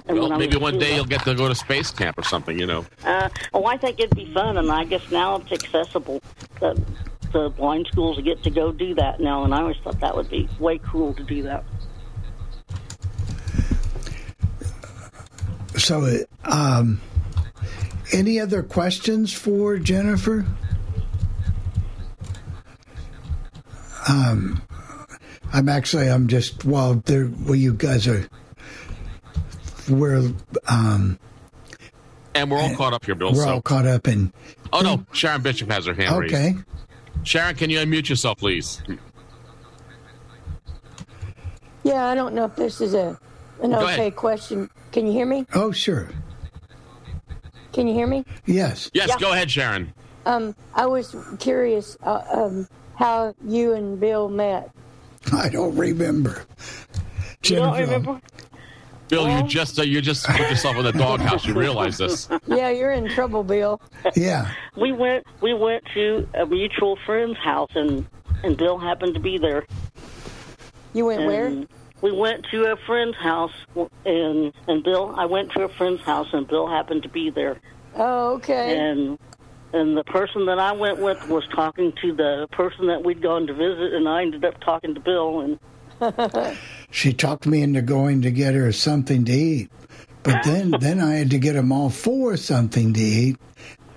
And 0.08 0.18
Well, 0.18 0.38
maybe 0.38 0.56
one 0.56 0.78
day 0.78 0.94
you'll 0.94 1.04
get 1.04 1.24
to 1.24 1.34
go 1.34 1.48
to 1.48 1.54
space 1.54 1.90
camp 1.90 2.16
or 2.18 2.22
something, 2.22 2.58
you 2.58 2.66
know. 2.66 2.86
Uh, 3.04 3.28
oh, 3.52 3.64
I 3.64 3.76
think 3.76 3.98
it'd 3.98 4.14
be 4.14 4.32
fun, 4.32 4.56
and 4.56 4.70
I 4.70 4.84
guess 4.84 5.10
now 5.10 5.36
it's 5.36 5.50
accessible. 5.52 6.22
The, 6.60 6.80
the 7.32 7.50
blind 7.50 7.88
schools 7.90 8.20
get 8.20 8.42
to 8.44 8.50
go 8.50 8.72
do 8.72 8.94
that 8.94 9.20
now, 9.20 9.44
and 9.44 9.52
I 9.52 9.62
always 9.62 9.78
thought 9.82 9.98
that 10.00 10.16
would 10.16 10.30
be 10.30 10.48
way 10.60 10.78
cool 10.78 11.12
to 11.14 11.24
do 11.24 11.42
that. 11.42 11.64
So 15.86 16.24
um, 16.42 17.00
any 18.12 18.40
other 18.40 18.64
questions 18.64 19.32
for 19.32 19.78
Jennifer? 19.78 20.44
Um, 24.08 24.60
I'm 25.52 25.68
actually, 25.68 26.10
I'm 26.10 26.26
just, 26.26 26.64
well, 26.64 26.96
there, 27.06 27.30
well, 27.44 27.54
you 27.54 27.72
guys 27.72 28.08
are, 28.08 28.28
we're, 29.88 30.28
um, 30.66 31.20
And 32.34 32.50
we're 32.50 32.58
all 32.58 32.74
caught 32.74 32.92
up 32.92 33.04
here, 33.04 33.14
Bill. 33.14 33.32
we're 33.32 33.44
so. 33.44 33.50
all 33.50 33.62
caught 33.62 33.86
up 33.86 34.08
in, 34.08 34.32
oh 34.72 34.80
no, 34.80 35.06
Sharon 35.12 35.40
Bishop 35.42 35.70
has 35.70 35.86
her 35.86 35.94
hand 35.94 36.18
raised. 36.18 36.34
okay. 36.34 36.54
Sharon, 37.22 37.54
can 37.54 37.70
you 37.70 37.78
unmute 37.78 38.08
yourself, 38.08 38.38
please? 38.38 38.82
Yeah, 41.84 42.06
I 42.08 42.16
don't 42.16 42.34
know 42.34 42.46
if 42.46 42.56
this 42.56 42.80
is 42.80 42.92
a 42.94 43.16
an 43.62 43.70
Go 43.70 43.78
okay 43.78 43.92
ahead. 43.94 44.16
question. 44.16 44.68
Can 44.96 45.06
you 45.06 45.12
hear 45.12 45.26
me? 45.26 45.44
Oh, 45.52 45.72
sure. 45.72 46.08
Can 47.74 47.86
you 47.86 47.92
hear 47.92 48.06
me? 48.06 48.24
Yes. 48.46 48.90
Yes, 48.94 49.08
Yeah. 49.10 49.16
go 49.18 49.30
ahead, 49.30 49.50
Sharon. 49.50 49.92
Um, 50.24 50.56
I 50.74 50.86
was 50.86 51.14
curious 51.38 51.98
uh, 52.02 52.22
um, 52.32 52.66
how 52.94 53.34
you 53.44 53.74
and 53.74 54.00
Bill 54.00 54.30
met. 54.30 54.70
I 55.34 55.50
don't 55.50 55.76
remember. 55.76 56.46
You 57.44 57.56
don't 57.56 57.78
remember? 57.78 58.22
Bill, 59.08 59.28
you 59.28 59.46
just 59.46 59.78
uh, 59.78 59.82
you 59.82 60.00
just 60.00 60.26
put 60.26 60.40
yourself 60.40 60.78
in 60.78 60.84
the 60.84 60.92
doghouse. 60.92 61.44
You 61.44 61.52
realize 61.52 61.98
this? 61.98 62.30
Yeah, 62.46 62.70
you're 62.70 62.92
in 62.92 63.10
trouble, 63.10 63.44
Bill. 63.44 63.82
Yeah. 64.16 64.50
We 64.78 64.92
went 64.92 65.26
we 65.42 65.52
went 65.52 65.84
to 65.92 66.26
a 66.32 66.46
mutual 66.46 66.96
friend's 67.04 67.36
house 67.36 67.70
and 67.74 68.06
and 68.42 68.56
Bill 68.56 68.78
happened 68.78 69.12
to 69.12 69.20
be 69.20 69.36
there. 69.36 69.66
You 70.94 71.04
went 71.04 71.26
where? 71.26 71.66
And 72.02 72.12
We 72.12 72.12
went 72.12 72.46
to 72.50 72.72
a 72.72 72.76
friend's 72.86 73.16
house 73.16 73.52
and 74.04 74.52
and 74.68 74.84
Bill 74.84 75.14
I 75.16 75.26
went 75.26 75.52
to 75.52 75.62
a 75.62 75.68
friend's 75.68 76.02
house 76.02 76.28
and 76.32 76.46
Bill 76.46 76.66
happened 76.68 77.02
to 77.04 77.08
be 77.08 77.30
there. 77.30 77.60
Oh, 77.94 78.34
okay. 78.34 78.78
And 78.78 79.18
and 79.72 79.96
the 79.96 80.04
person 80.04 80.46
that 80.46 80.58
I 80.58 80.72
went 80.72 80.98
with 80.98 81.28
was 81.28 81.46
talking 81.54 81.92
to 82.02 82.12
the 82.14 82.48
person 82.52 82.86
that 82.86 83.04
we'd 83.04 83.22
gone 83.22 83.46
to 83.46 83.54
visit 83.54 83.94
and 83.94 84.08
I 84.08 84.22
ended 84.22 84.44
up 84.44 84.60
talking 84.60 84.94
to 84.94 85.00
Bill 85.00 85.40
and 85.40 85.58
she 86.90 87.12
talked 87.12 87.46
me 87.46 87.62
into 87.62 87.82
going 87.82 88.22
to 88.22 88.30
get 88.30 88.54
her 88.54 88.72
something 88.72 89.24
to 89.24 89.32
eat. 89.32 89.70
But 90.22 90.44
then, 90.44 90.74
then 90.80 91.00
I 91.00 91.14
had 91.14 91.30
to 91.30 91.38
get 91.38 91.54
them 91.54 91.72
all 91.72 91.90
for 91.90 92.36
something 92.36 92.92
to 92.94 93.00
eat. 93.00 93.36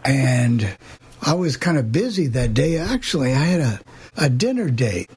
And 0.06 0.78
I 1.22 1.34
was 1.34 1.58
kind 1.58 1.78
of 1.78 1.92
busy 1.92 2.28
that 2.28 2.54
day. 2.54 2.78
Actually, 2.78 3.34
I 3.34 3.44
had 3.44 3.62
a, 3.62 3.80
a 4.18 4.30
dinner 4.30 4.70
date 4.70 5.10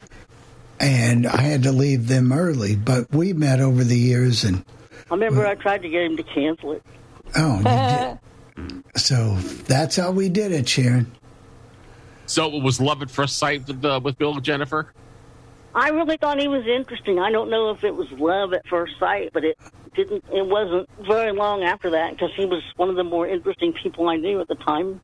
and 0.83 1.27
I 1.27 1.41
had 1.41 1.63
to 1.63 1.73
leave 1.73 2.09
them 2.09 2.33
early. 2.33 2.77
But 2.77 3.11
we 3.13 3.33
met 3.33 3.61
over 3.61 3.85
the 3.85 3.97
years 3.97 4.45
and, 4.45 4.65
I 5.11 5.15
remember 5.15 5.47
I 5.47 5.55
tried 5.55 5.83
to 5.83 5.89
get 5.89 6.05
him 6.05 6.17
to 6.17 6.23
cancel 6.23 6.73
it. 6.73 6.83
oh, 7.37 8.19
did. 8.57 8.85
so 8.97 9.35
that's 9.67 9.97
how 9.97 10.11
we 10.11 10.29
did 10.29 10.53
it, 10.53 10.69
Sharon. 10.69 11.11
So 12.27 12.57
it 12.57 12.63
was 12.63 12.81
love 12.81 13.03
at 13.03 13.11
first 13.11 13.39
sight 13.39 13.67
with, 13.67 13.85
uh, 13.85 14.01
with 14.03 14.19
Bill 14.19 14.35
and 14.35 14.43
Jennifer. 14.43 14.93
I 15.75 15.89
really 15.89 16.17
thought 16.17 16.39
he 16.39 16.49
was 16.49 16.67
interesting. 16.67 17.19
I 17.19 17.31
don't 17.31 17.51
know 17.51 17.71
if 17.71 17.85
it 17.85 17.95
was 17.95 18.11
love 18.13 18.53
at 18.53 18.67
first 18.67 18.99
sight, 18.99 19.31
but 19.33 19.45
it 19.45 19.59
didn't. 19.95 20.25
It 20.33 20.47
wasn't 20.47 20.89
very 21.07 21.33
long 21.33 21.63
after 21.63 21.91
that 21.91 22.13
because 22.13 22.31
he 22.37 22.45
was 22.45 22.63
one 22.77 22.91
of 22.91 22.97
the 22.97 23.05
more 23.05 23.27
interesting 23.27 23.73
people 23.73 24.09
I 24.09 24.17
knew 24.17 24.41
at 24.41 24.49
the 24.49 24.55
time. 24.55 25.01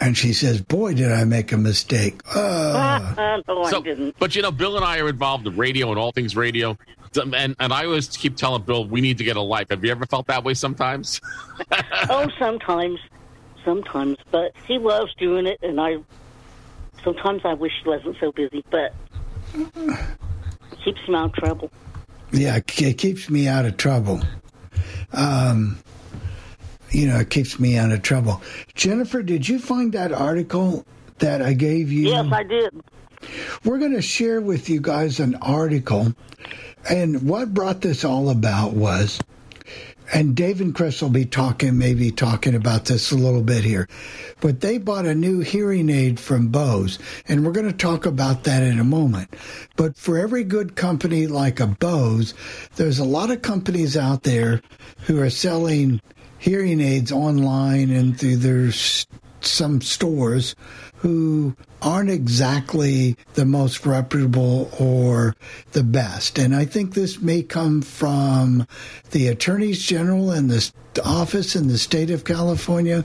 And 0.00 0.16
she 0.16 0.32
says, 0.32 0.62
boy, 0.62 0.94
did 0.94 1.12
I 1.12 1.24
make 1.24 1.52
a 1.52 1.58
mistake. 1.58 2.20
Uh, 2.34 3.42
no, 3.46 3.62
I 3.62 3.80
didn't. 3.80 4.16
But 4.18 4.34
you 4.34 4.40
know, 4.40 4.50
Bill 4.50 4.76
and 4.76 4.84
I 4.84 4.98
are 4.98 5.08
involved 5.10 5.46
in 5.46 5.56
radio 5.56 5.90
and 5.90 5.98
all 5.98 6.10
things 6.10 6.34
radio. 6.34 6.76
And 7.14 7.34
and 7.58 7.72
I 7.72 7.84
always 7.84 8.08
keep 8.08 8.36
telling 8.36 8.62
Bill 8.62 8.86
we 8.86 9.00
need 9.00 9.18
to 9.18 9.24
get 9.24 9.36
a 9.36 9.42
life. 9.42 9.68
Have 9.70 9.84
you 9.84 9.90
ever 9.90 10.06
felt 10.06 10.28
that 10.28 10.44
way 10.44 10.54
sometimes? 10.54 11.20
oh, 12.08 12.28
sometimes, 12.38 13.00
sometimes, 13.64 14.16
but 14.30 14.52
he 14.66 14.78
loves 14.78 15.12
doing 15.16 15.46
it, 15.46 15.58
and 15.60 15.80
I. 15.80 15.98
Sometimes 17.02 17.40
I 17.44 17.54
wish 17.54 17.72
he 17.82 17.88
wasn't 17.88 18.16
so 18.20 18.30
busy, 18.30 18.64
but 18.70 18.94
keeps 20.84 21.00
him 21.00 21.14
out 21.14 21.30
of 21.30 21.32
trouble. 21.32 21.70
Yeah, 22.32 22.56
it 22.56 22.80
it 22.80 22.98
keeps 22.98 23.28
me 23.28 23.48
out 23.48 23.64
of 23.64 23.76
trouble. 23.76 24.20
Um, 25.12 25.78
you 26.90 27.06
know, 27.06 27.18
it 27.18 27.30
keeps 27.30 27.58
me 27.58 27.76
out 27.76 27.92
of 27.92 28.02
trouble. 28.02 28.42
Jennifer, 28.74 29.22
did 29.22 29.48
you 29.48 29.58
find 29.58 29.92
that 29.92 30.12
article 30.12 30.84
that 31.18 31.42
I 31.42 31.52
gave 31.52 31.92
you? 31.92 32.08
Yes, 32.08 32.26
I 32.32 32.42
did. 32.42 32.80
We're 33.64 33.78
going 33.78 33.94
to 33.94 34.02
share 34.02 34.40
with 34.40 34.68
you 34.68 34.80
guys 34.80 35.20
an 35.20 35.36
article. 35.36 36.14
And 36.88 37.28
what 37.28 37.52
brought 37.52 37.82
this 37.82 38.04
all 38.04 38.30
about 38.30 38.72
was, 38.72 39.20
and 40.12 40.34
Dave 40.34 40.60
and 40.60 40.74
Chris 40.74 41.00
will 41.00 41.10
be 41.10 41.26
talking, 41.26 41.78
maybe 41.78 42.10
talking 42.10 42.54
about 42.54 42.86
this 42.86 43.12
a 43.12 43.16
little 43.16 43.42
bit 43.42 43.62
here, 43.62 43.86
but 44.40 44.60
they 44.60 44.78
bought 44.78 45.06
a 45.06 45.14
new 45.14 45.40
hearing 45.40 45.88
aid 45.88 46.18
from 46.18 46.48
Bose. 46.48 46.98
And 47.28 47.44
we're 47.44 47.52
going 47.52 47.70
to 47.70 47.76
talk 47.76 48.06
about 48.06 48.44
that 48.44 48.62
in 48.62 48.80
a 48.80 48.84
moment. 48.84 49.32
But 49.76 49.96
for 49.96 50.18
every 50.18 50.42
good 50.42 50.74
company 50.74 51.26
like 51.26 51.60
a 51.60 51.66
Bose, 51.66 52.34
there's 52.76 52.98
a 52.98 53.04
lot 53.04 53.30
of 53.30 53.42
companies 53.42 53.96
out 53.96 54.24
there 54.24 54.62
who 55.02 55.20
are 55.20 55.30
selling 55.30 56.00
hearing 56.40 56.80
aids 56.80 57.12
online 57.12 57.90
and 57.90 58.18
through 58.18 58.36
their 58.36 58.72
some 59.42 59.80
stores 59.80 60.54
who 60.96 61.54
aren't 61.80 62.10
exactly 62.10 63.16
the 63.34 63.44
most 63.44 63.86
reputable 63.86 64.70
or 64.78 65.34
the 65.72 65.82
best. 65.82 66.38
And 66.38 66.54
I 66.54 66.64
think 66.64 66.94
this 66.94 67.20
may 67.20 67.42
come 67.42 67.80
from 67.80 68.66
the 69.12 69.28
attorneys 69.28 69.82
general 69.82 70.30
and 70.30 70.50
the 70.50 70.72
office 71.04 71.54
in 71.56 71.68
the 71.68 71.78
state 71.78 72.10
of 72.10 72.24
California. 72.24 73.04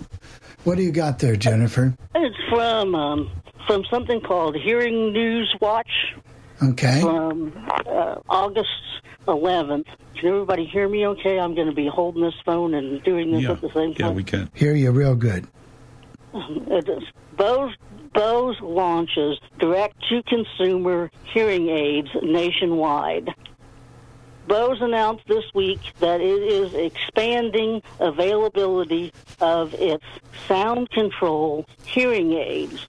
What 0.63 0.75
do 0.75 0.83
you 0.83 0.91
got 0.91 1.19
there, 1.19 1.35
Jennifer? 1.35 1.95
It's 2.15 2.35
from 2.49 2.95
um, 2.95 3.31
from 3.67 3.83
something 3.89 4.19
called 4.21 4.55
Hearing 4.55 5.13
News 5.13 5.53
Watch 5.61 5.89
Okay. 6.63 7.01
from 7.01 7.53
uh, 7.87 8.15
August 8.29 8.69
11th. 9.27 9.85
Can 10.15 10.29
everybody 10.29 10.65
hear 10.65 10.87
me? 10.87 11.07
Okay, 11.07 11.39
I'm 11.39 11.55
going 11.55 11.67
to 11.67 11.73
be 11.73 11.87
holding 11.87 12.21
this 12.21 12.35
phone 12.45 12.73
and 12.73 13.03
doing 13.03 13.31
this 13.31 13.49
at 13.49 13.61
the 13.61 13.71
same 13.71 13.93
time. 13.93 14.07
Yeah, 14.07 14.11
we 14.11 14.23
can. 14.23 14.49
Hear 14.53 14.75
you 14.75 14.91
real 14.91 15.15
good. 15.15 15.47
It 16.33 16.89
is 16.89 17.03
Bose, 17.37 17.73
Bose 18.13 18.57
launches 18.61 19.39
direct-to-consumer 19.59 21.09
hearing 21.33 21.69
aids 21.69 22.09
nationwide. 22.21 23.29
Bose 24.47 24.81
announced 24.81 25.23
this 25.27 25.45
week 25.53 25.79
that 25.99 26.21
it 26.21 26.43
is 26.43 26.73
expanding 26.73 27.81
availability 27.99 29.11
of 29.41 29.73
its 29.75 30.03
sound 30.47 30.89
control 30.91 31.65
hearing 31.85 32.33
aids 32.33 32.87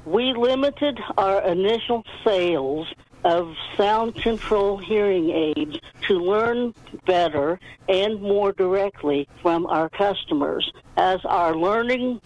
We 0.05 0.33
limited 0.33 0.97
our 1.17 1.41
initial 1.45 2.05
sales 2.25 2.87
of 3.23 3.55
sound 3.75 4.15
control 4.15 4.77
hearing 4.77 5.29
aids 5.31 5.79
to 6.07 6.13
learn 6.15 6.73
better 7.05 7.59
and 7.89 8.21
more 8.21 8.51
directly 8.53 9.27
from 9.41 9.65
our 9.65 9.89
customers. 9.89 10.71
As 10.95 11.19
our 11.25 11.55
learning 11.55 12.21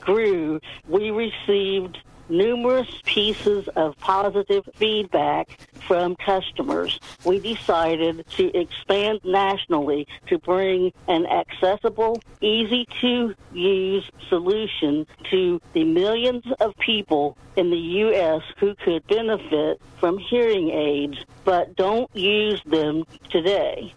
grew, 0.00 0.60
we 0.88 1.10
received 1.10 1.98
numerous 2.28 2.88
pieces 3.04 3.68
of 3.76 3.96
positive 3.98 4.68
feedback 4.74 5.58
from 5.86 6.16
customers. 6.16 6.98
We 7.24 7.38
decided 7.38 8.24
to 8.30 8.56
expand 8.58 9.20
nationally 9.24 10.06
to 10.26 10.38
bring 10.38 10.92
an 11.08 11.26
accessible, 11.26 12.20
easy 12.40 12.86
to 13.00 13.34
use 13.52 14.10
solution 14.28 15.06
to 15.30 15.60
the 15.72 15.84
millions 15.84 16.44
of 16.60 16.76
people 16.78 17.36
in 17.56 17.70
the 17.70 17.76
U.S. 17.76 18.42
who 18.58 18.74
could 18.74 19.06
benefit 19.06 19.80
from 19.98 20.18
hearing 20.18 20.70
aids 20.70 21.18
but 21.44 21.76
don't 21.76 22.14
use 22.14 22.60
them 22.66 23.04
today. 23.30 23.94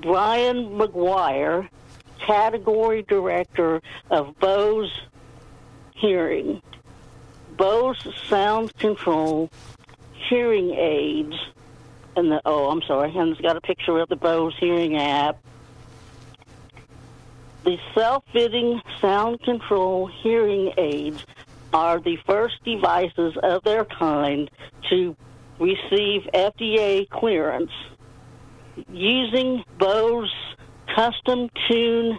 Brian 0.00 0.78
McGuire, 0.78 1.68
category 2.20 3.02
director 3.02 3.82
of 4.10 4.38
Bose 4.38 4.92
Hearing. 5.96 6.62
Bose 7.56 8.06
Sound 8.28 8.76
Control 8.78 9.50
hearing 10.28 10.70
aids, 10.74 11.34
and 12.16 12.30
the 12.30 12.40
oh, 12.44 12.70
I'm 12.70 12.82
sorry, 12.82 13.14
and 13.16 13.30
it's 13.30 13.40
got 13.40 13.56
a 13.56 13.60
picture 13.60 13.98
of 13.98 14.08
the 14.08 14.16
Bose 14.16 14.54
hearing 14.58 14.96
app. 14.96 15.38
The 17.64 17.78
self-fitting 17.94 18.82
sound 19.00 19.40
control 19.40 20.06
hearing 20.06 20.72
aids 20.76 21.24
are 21.72 21.98
the 21.98 22.18
first 22.26 22.62
devices 22.62 23.36
of 23.42 23.62
their 23.64 23.86
kind 23.86 24.50
to 24.90 25.16
receive 25.58 26.28
FDA 26.34 27.08
clearance. 27.08 27.72
Using 28.92 29.64
Bose 29.78 30.32
custom 30.94 31.48
tune 31.68 32.18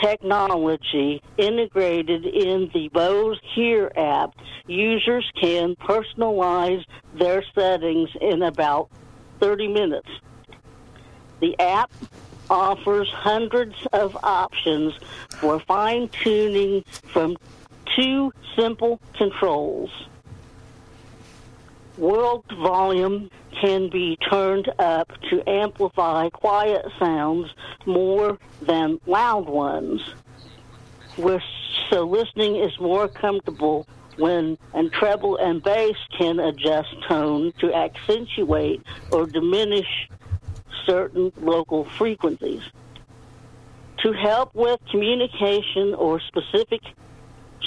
technology 0.00 1.22
integrated 1.36 2.24
in 2.26 2.70
the 2.72 2.88
Bose 2.92 3.38
Hear 3.54 3.90
app, 3.96 4.34
users 4.66 5.30
can 5.40 5.76
personalize 5.76 6.84
their 7.14 7.44
settings 7.54 8.10
in 8.20 8.42
about 8.42 8.88
30 9.40 9.68
minutes. 9.68 10.08
The 11.40 11.58
app 11.58 11.90
offers 12.48 13.08
hundreds 13.10 13.74
of 13.92 14.16
options 14.22 14.94
for 15.30 15.58
fine 15.60 16.08
tuning 16.08 16.84
from 17.04 17.36
two 17.96 18.32
simple 18.56 19.00
controls. 19.14 19.90
World 21.98 22.44
volume 22.62 23.30
can 23.60 23.90
be 23.90 24.16
turned 24.30 24.70
up 24.78 25.12
to 25.30 25.48
amplify 25.48 26.30
quiet 26.30 26.86
sounds 26.98 27.50
more 27.84 28.38
than 28.62 28.98
loud 29.06 29.46
ones, 29.46 30.00
where 31.16 31.42
so 31.90 32.04
listening 32.04 32.56
is 32.56 32.78
more 32.80 33.08
comfortable 33.08 33.86
when 34.16 34.56
and 34.72 34.90
treble 34.92 35.36
and 35.36 35.62
bass 35.62 35.96
can 36.18 36.40
adjust 36.40 36.88
tone 37.08 37.52
to 37.60 37.74
accentuate 37.74 38.82
or 39.10 39.26
diminish 39.26 40.08
certain 40.86 41.32
local 41.40 41.84
frequencies. 41.84 42.62
To 43.98 44.12
help 44.12 44.54
with 44.54 44.80
communication 44.90 45.94
or 45.94 46.20
specific 46.20 46.80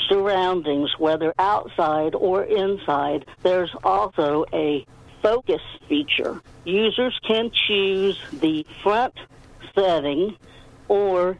surroundings, 0.10 0.92
whether 0.98 1.34
outside 1.40 2.16
or 2.16 2.44
inside, 2.44 3.26
there's 3.44 3.74
also 3.84 4.46
a 4.54 4.86
focus 5.22 5.62
feature. 5.88 6.42
Users 6.66 7.20
can 7.28 7.52
choose 7.68 8.20
the 8.34 8.66
front 8.84 9.14
setting 9.74 10.36
or 10.88 11.38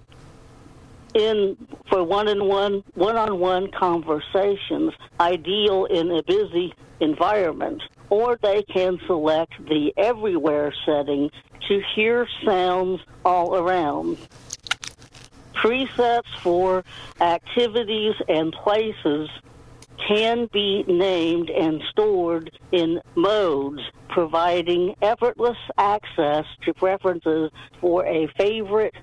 in 1.14 1.56
for 1.90 2.04
one-on-one 2.04 2.84
one-on-one 2.96 3.72
conversations 3.72 4.92
ideal 5.20 5.86
in 5.86 6.12
a 6.12 6.22
busy 6.24 6.74
environment 7.00 7.82
or 8.10 8.38
they 8.42 8.64
can 8.64 9.00
select 9.08 9.54
the 9.70 9.94
everywhere 9.98 10.74
setting 10.86 11.32
to 11.68 11.82
hear 11.96 12.28
sounds 12.44 13.02
all 13.24 13.56
around 13.56 14.18
presets 15.62 16.28
for 16.42 16.84
activities 17.22 18.14
and 18.28 18.54
places 18.54 19.30
can 20.08 20.48
be 20.52 20.84
named 20.88 21.50
and 21.50 21.82
stored 21.92 22.52
in 22.72 23.02
modes, 23.16 23.82
providing 24.10 24.94
effortless 25.02 25.58
access 25.78 26.46
to 26.64 26.74
preferences 26.74 27.50
for 27.80 28.06
a 28.06 28.28
favorite 28.38 28.94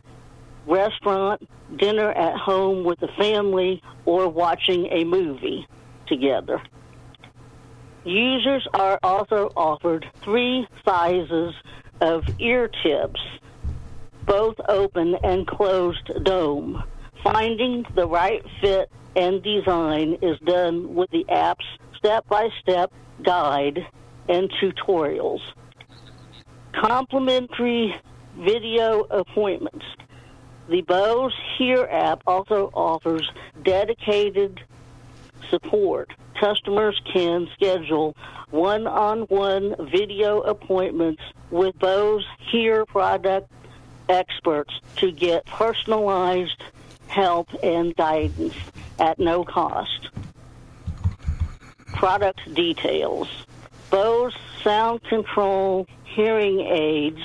restaurant, 0.66 1.48
dinner 1.76 2.12
at 2.12 2.36
home 2.36 2.84
with 2.84 3.00
the 3.00 3.09
family, 3.18 3.82
or 4.05 4.28
watching 4.28 4.86
a 4.92 5.05
movie 5.05 5.66
together. 6.07 6.62
Users 8.05 8.66
are 8.74 8.98
also 9.03 9.50
offered 9.57 10.05
three 10.22 10.66
sizes 10.84 11.55
of 12.00 12.24
ear 12.38 12.68
tips 12.82 13.20
both 14.27 14.57
open 14.68 15.16
and 15.23 15.47
closed 15.47 16.11
dome. 16.25 16.83
Finding 17.23 17.85
the 17.95 18.07
right 18.07 18.43
fit 18.61 18.91
and 19.16 19.43
design 19.43 20.18
is 20.23 20.39
done 20.45 20.95
with 20.95 21.11
the 21.11 21.29
app's 21.29 21.64
step 21.97 22.27
by 22.29 22.49
step 22.61 22.93
guide 23.23 23.79
and 24.29 24.51
tutorials. 24.61 25.41
Complimentary 26.73 27.95
video 28.39 29.03
appointments. 29.03 29.85
The 30.68 30.83
Bose 30.83 31.35
Hear 31.59 31.89
app 31.91 32.23
also 32.27 32.70
offers 32.73 33.29
dedicated 33.62 34.61
support. 35.51 36.11
Customers 36.41 37.01
can 37.12 37.47
schedule 37.55 38.16
one 38.51 38.87
on 38.87 39.23
one 39.23 39.75
video 39.93 40.41
appointments 40.41 41.23
with 41.51 41.79
Bose 41.79 42.25
Hear 42.51 42.87
product 42.87 43.51
experts 44.09 44.72
to 44.96 45.11
get 45.11 45.44
personalized 45.46 46.62
help 47.09 47.48
and 47.62 47.94
guidance 47.96 48.55
at 48.98 49.18
no 49.18 49.44
cost. 49.44 50.09
Product 51.94 52.40
details. 52.55 53.28
Bose 53.90 54.34
sound 54.62 55.03
control 55.05 55.86
hearing 56.05 56.61
aids 56.61 57.20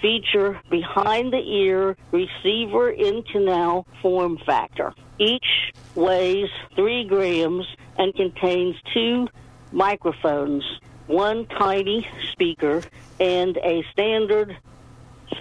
feature 0.00 0.60
behind 0.70 1.32
the 1.32 1.38
ear 1.38 1.96
receiver 2.10 2.90
in 2.90 3.22
canal 3.24 3.86
form 4.00 4.38
factor. 4.46 4.94
Each 5.18 5.72
weighs 5.94 6.48
3 6.74 7.04
grams 7.04 7.66
and 7.98 8.14
contains 8.14 8.76
two 8.94 9.28
microphones, 9.72 10.64
one 11.06 11.46
tiny 11.46 12.08
speaker, 12.32 12.82
and 13.18 13.58
a 13.58 13.84
standard 13.92 14.56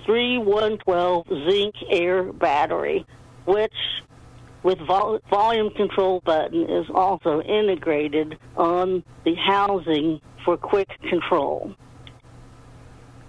3112 0.05 1.27
zinc 1.49 1.75
air 1.89 2.31
battery, 2.33 3.05
which 3.45 3.73
with 4.63 4.77
vol- 4.85 5.19
volume 5.29 5.69
control 5.71 6.21
button 6.25 6.69
is 6.69 6.85
also 6.93 7.41
integrated 7.41 8.37
on 8.57 9.03
the 9.23 9.35
housing 9.35 10.19
for 10.43 10.57
quick 10.57 10.89
control. 11.09 11.73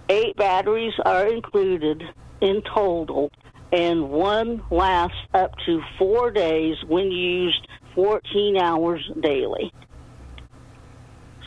Eight 0.09 0.35
batteries 0.35 0.93
are 1.05 1.27
included 1.27 2.03
in 2.41 2.61
total, 2.73 3.31
and 3.71 4.09
one 4.09 4.61
lasts 4.69 5.17
up 5.33 5.51
to 5.65 5.81
four 5.97 6.31
days 6.31 6.75
when 6.87 7.11
used 7.11 7.65
14 7.95 8.57
hours 8.57 9.09
daily. 9.21 9.71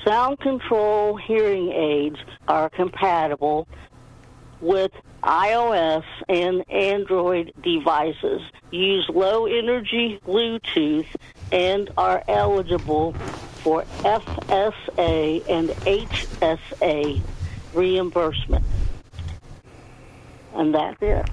Sound 0.07 0.39
control 0.41 1.17
hearing 1.17 1.73
aids 1.73 2.17
are 2.49 2.69
compatible 2.71 3.67
with 4.65 4.91
iOS 5.23 6.05
and 6.29 6.69
Android 6.71 7.53
devices. 7.63 8.41
Use 8.71 9.09
low 9.13 9.47
energy 9.47 10.19
Bluetooth 10.27 11.07
and 11.53 11.91
are 11.97 12.25
eligible 12.27 13.13
for 13.63 13.83
FSA 14.03 15.49
and 15.49 15.69
HSA 15.69 17.21
reimbursement. 17.75 18.65
And 20.55 20.75
that's 20.75 20.97
it. 21.01 21.29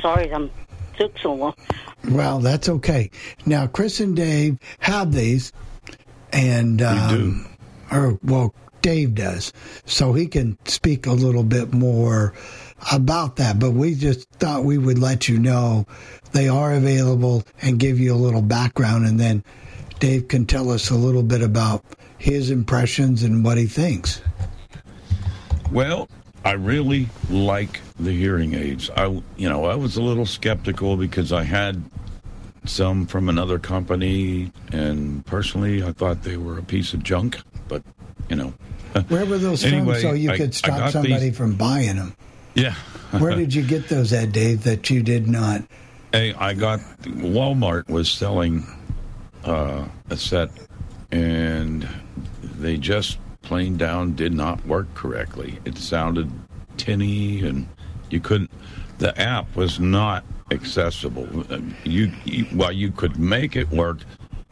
Sorry, 0.00 0.32
I'm 0.32 0.50
took 0.98 1.18
so 1.18 1.34
long. 1.34 1.54
Well, 2.08 2.38
that's 2.40 2.68
okay. 2.68 3.10
Now, 3.46 3.66
Chris 3.66 4.00
and 4.00 4.14
Dave 4.14 4.58
have 4.80 5.12
these, 5.12 5.52
and 6.32 6.82
um, 6.82 7.46
or 7.90 8.18
well, 8.22 8.54
Dave 8.82 9.14
does, 9.14 9.52
so 9.86 10.12
he 10.12 10.26
can 10.26 10.58
speak 10.66 11.06
a 11.06 11.12
little 11.12 11.42
bit 11.42 11.72
more 11.72 12.34
about 12.92 13.36
that. 13.36 13.58
But 13.58 13.72
we 13.72 13.94
just 13.94 14.28
thought 14.32 14.64
we 14.64 14.78
would 14.78 14.98
let 14.98 15.28
you 15.28 15.38
know 15.38 15.86
they 16.32 16.48
are 16.48 16.74
available 16.74 17.44
and 17.62 17.78
give 17.78 17.98
you 18.00 18.14
a 18.14 18.16
little 18.16 18.42
background, 18.42 19.06
and 19.06 19.18
then 19.18 19.44
Dave 20.00 20.28
can 20.28 20.46
tell 20.46 20.70
us 20.70 20.90
a 20.90 20.94
little 20.96 21.22
bit 21.22 21.42
about 21.42 21.84
his 22.18 22.50
impressions 22.50 23.22
and 23.22 23.44
what 23.44 23.58
he 23.58 23.66
thinks. 23.66 24.20
Well, 25.72 26.08
I 26.44 26.52
really 26.52 27.08
like 27.30 27.80
the 27.98 28.12
hearing 28.12 28.54
aids. 28.54 28.90
I, 28.96 29.06
you 29.36 29.48
know, 29.48 29.64
I 29.64 29.74
was 29.76 29.96
a 29.96 30.02
little 30.02 30.26
skeptical 30.26 30.96
because 30.96 31.32
I 31.32 31.42
had 31.42 31.82
some 32.66 33.06
from 33.06 33.28
another 33.28 33.58
company, 33.58 34.52
and 34.72 35.24
personally, 35.26 35.82
I 35.82 35.92
thought 35.92 36.22
they 36.22 36.36
were 36.36 36.58
a 36.58 36.62
piece 36.62 36.92
of 36.94 37.02
junk. 37.02 37.38
But 37.68 37.82
you 38.28 38.36
know, 38.36 38.54
Where 39.08 39.24
were 39.26 39.38
those 39.38 39.64
Anyway, 39.64 40.00
from 40.00 40.10
so 40.10 40.14
you 40.14 40.30
I- 40.32 40.36
could 40.36 40.54
stop 40.54 40.90
somebody 40.92 41.28
these- 41.30 41.36
from 41.36 41.54
buying 41.56 41.96
them? 41.96 42.14
Yeah. 42.54 42.74
Where 43.18 43.34
did 43.36 43.54
you 43.54 43.62
get 43.62 43.88
those 43.88 44.12
at, 44.12 44.32
Dave, 44.32 44.64
that 44.64 44.90
you 44.90 45.02
did 45.02 45.28
not? 45.28 45.62
Hey, 46.12 46.34
I 46.34 46.54
got 46.54 46.80
Walmart 47.02 47.88
was 47.88 48.10
selling 48.10 48.64
uh, 49.44 49.84
a 50.10 50.16
set, 50.16 50.50
and 51.10 51.88
they 52.42 52.76
just 52.76 53.18
plain 53.42 53.76
down 53.76 54.14
did 54.14 54.32
not 54.32 54.64
work 54.66 54.92
correctly. 54.94 55.58
It 55.64 55.76
sounded 55.76 56.30
tinny, 56.76 57.46
and 57.46 57.68
you 58.10 58.20
couldn't. 58.20 58.50
The 58.98 59.18
app 59.20 59.54
was 59.56 59.78
not 59.78 60.24
accessible. 60.50 61.26
You, 61.84 62.12
you 62.24 62.44
while 62.46 62.72
you 62.72 62.90
could 62.90 63.18
make 63.18 63.56
it 63.56 63.68
work, 63.70 63.98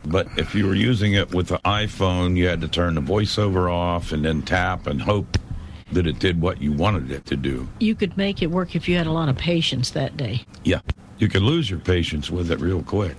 But 0.04 0.26
if 0.36 0.54
you 0.54 0.66
were 0.66 0.74
using 0.74 1.14
it 1.14 1.32
with 1.32 1.48
the 1.48 1.58
iPhone, 1.60 2.36
you 2.36 2.48
had 2.48 2.60
to 2.62 2.68
turn 2.68 2.94
the 2.94 3.00
voiceover 3.00 3.72
off 3.72 4.12
and 4.12 4.24
then 4.24 4.42
tap 4.42 4.86
and 4.86 5.00
hope 5.00 5.38
that 5.94 6.06
it 6.06 6.18
did 6.18 6.40
what 6.40 6.60
you 6.60 6.72
wanted 6.72 7.10
it 7.10 7.26
to 7.26 7.36
do. 7.36 7.68
You 7.78 7.94
could 7.94 8.16
make 8.16 8.42
it 8.42 8.50
work 8.50 8.74
if 8.74 8.88
you 8.88 8.96
had 8.96 9.06
a 9.06 9.12
lot 9.12 9.28
of 9.28 9.36
patience 9.36 9.90
that 9.90 10.16
day. 10.16 10.44
Yeah, 10.64 10.80
you 11.18 11.28
could 11.28 11.42
lose 11.42 11.70
your 11.70 11.80
patience 11.80 12.30
with 12.30 12.50
it 12.50 12.60
real 12.60 12.82
quick. 12.82 13.16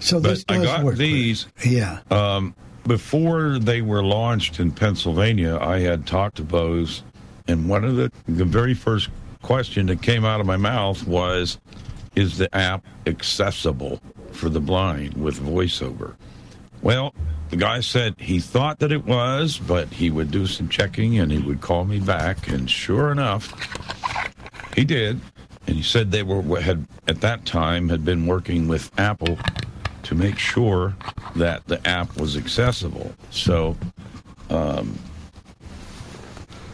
So 0.00 0.20
but 0.20 0.28
this 0.28 0.44
I 0.48 0.62
got 0.62 0.84
work. 0.84 0.96
these. 0.96 1.46
Yeah. 1.64 2.00
Um, 2.10 2.54
before 2.86 3.58
they 3.58 3.80
were 3.80 4.02
launched 4.02 4.60
in 4.60 4.70
Pennsylvania, 4.70 5.56
I 5.58 5.78
had 5.80 6.06
talked 6.06 6.36
to 6.36 6.42
Bose, 6.42 7.02
and 7.48 7.68
one 7.68 7.84
of 7.84 7.96
the 7.96 8.12
the 8.26 8.44
very 8.44 8.74
first 8.74 9.08
question 9.42 9.86
that 9.86 10.02
came 10.02 10.24
out 10.24 10.40
of 10.40 10.46
my 10.46 10.58
mouth 10.58 11.06
was, 11.06 11.58
"Is 12.14 12.36
the 12.36 12.54
app 12.54 12.84
accessible 13.06 14.00
for 14.32 14.48
the 14.48 14.60
blind 14.60 15.14
with 15.14 15.40
voiceover?" 15.40 16.16
Well, 16.82 17.14
the 17.50 17.56
guy 17.56 17.80
said 17.80 18.14
he 18.18 18.40
thought 18.40 18.78
that 18.80 18.92
it 18.92 19.04
was, 19.04 19.58
but 19.58 19.88
he 19.88 20.10
would 20.10 20.30
do 20.30 20.46
some 20.46 20.68
checking 20.68 21.18
and 21.18 21.30
he 21.30 21.38
would 21.38 21.60
call 21.60 21.84
me 21.84 22.00
back, 22.00 22.48
and 22.48 22.70
sure 22.70 23.12
enough, 23.12 23.52
he 24.74 24.84
did. 24.84 25.20
And 25.66 25.76
he 25.76 25.82
said 25.82 26.10
they 26.10 26.22
were 26.22 26.60
had 26.60 26.86
at 27.08 27.20
that 27.22 27.46
time 27.46 27.88
had 27.88 28.04
been 28.04 28.26
working 28.26 28.68
with 28.68 28.90
Apple 28.98 29.38
to 30.02 30.14
make 30.14 30.38
sure 30.38 30.94
that 31.36 31.66
the 31.66 31.86
app 31.86 32.16
was 32.18 32.36
accessible. 32.36 33.12
So, 33.30 33.76
um, 34.50 34.98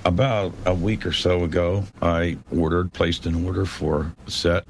about 0.05 0.53
a 0.67 0.75
week 0.75 1.07
or 1.07 1.13
so 1.13 1.45
ago, 1.45 1.85
I 2.03 2.39
ordered, 2.51 2.93
placed 2.93 3.27
an 3.27 3.45
order 3.45 3.65
for 3.65 4.13
a 4.27 4.31
set, 4.31 4.65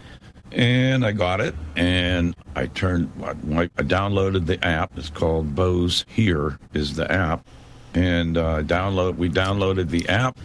and 0.52 1.04
I 1.04 1.12
got 1.12 1.40
it. 1.40 1.54
And 1.76 2.34
I 2.54 2.66
turned, 2.66 3.10
I, 3.22 3.30
I 3.30 3.82
downloaded 3.82 4.46
the 4.46 4.62
app. 4.64 4.96
It's 4.96 5.10
called 5.10 5.54
Bose 5.54 6.04
Hear 6.08 6.58
is 6.74 6.96
the 6.96 7.10
app, 7.10 7.46
and 7.94 8.36
uh, 8.36 8.62
download. 8.62 9.16
We 9.16 9.28
downloaded 9.28 9.88
the 9.88 10.08
app, 10.08 10.38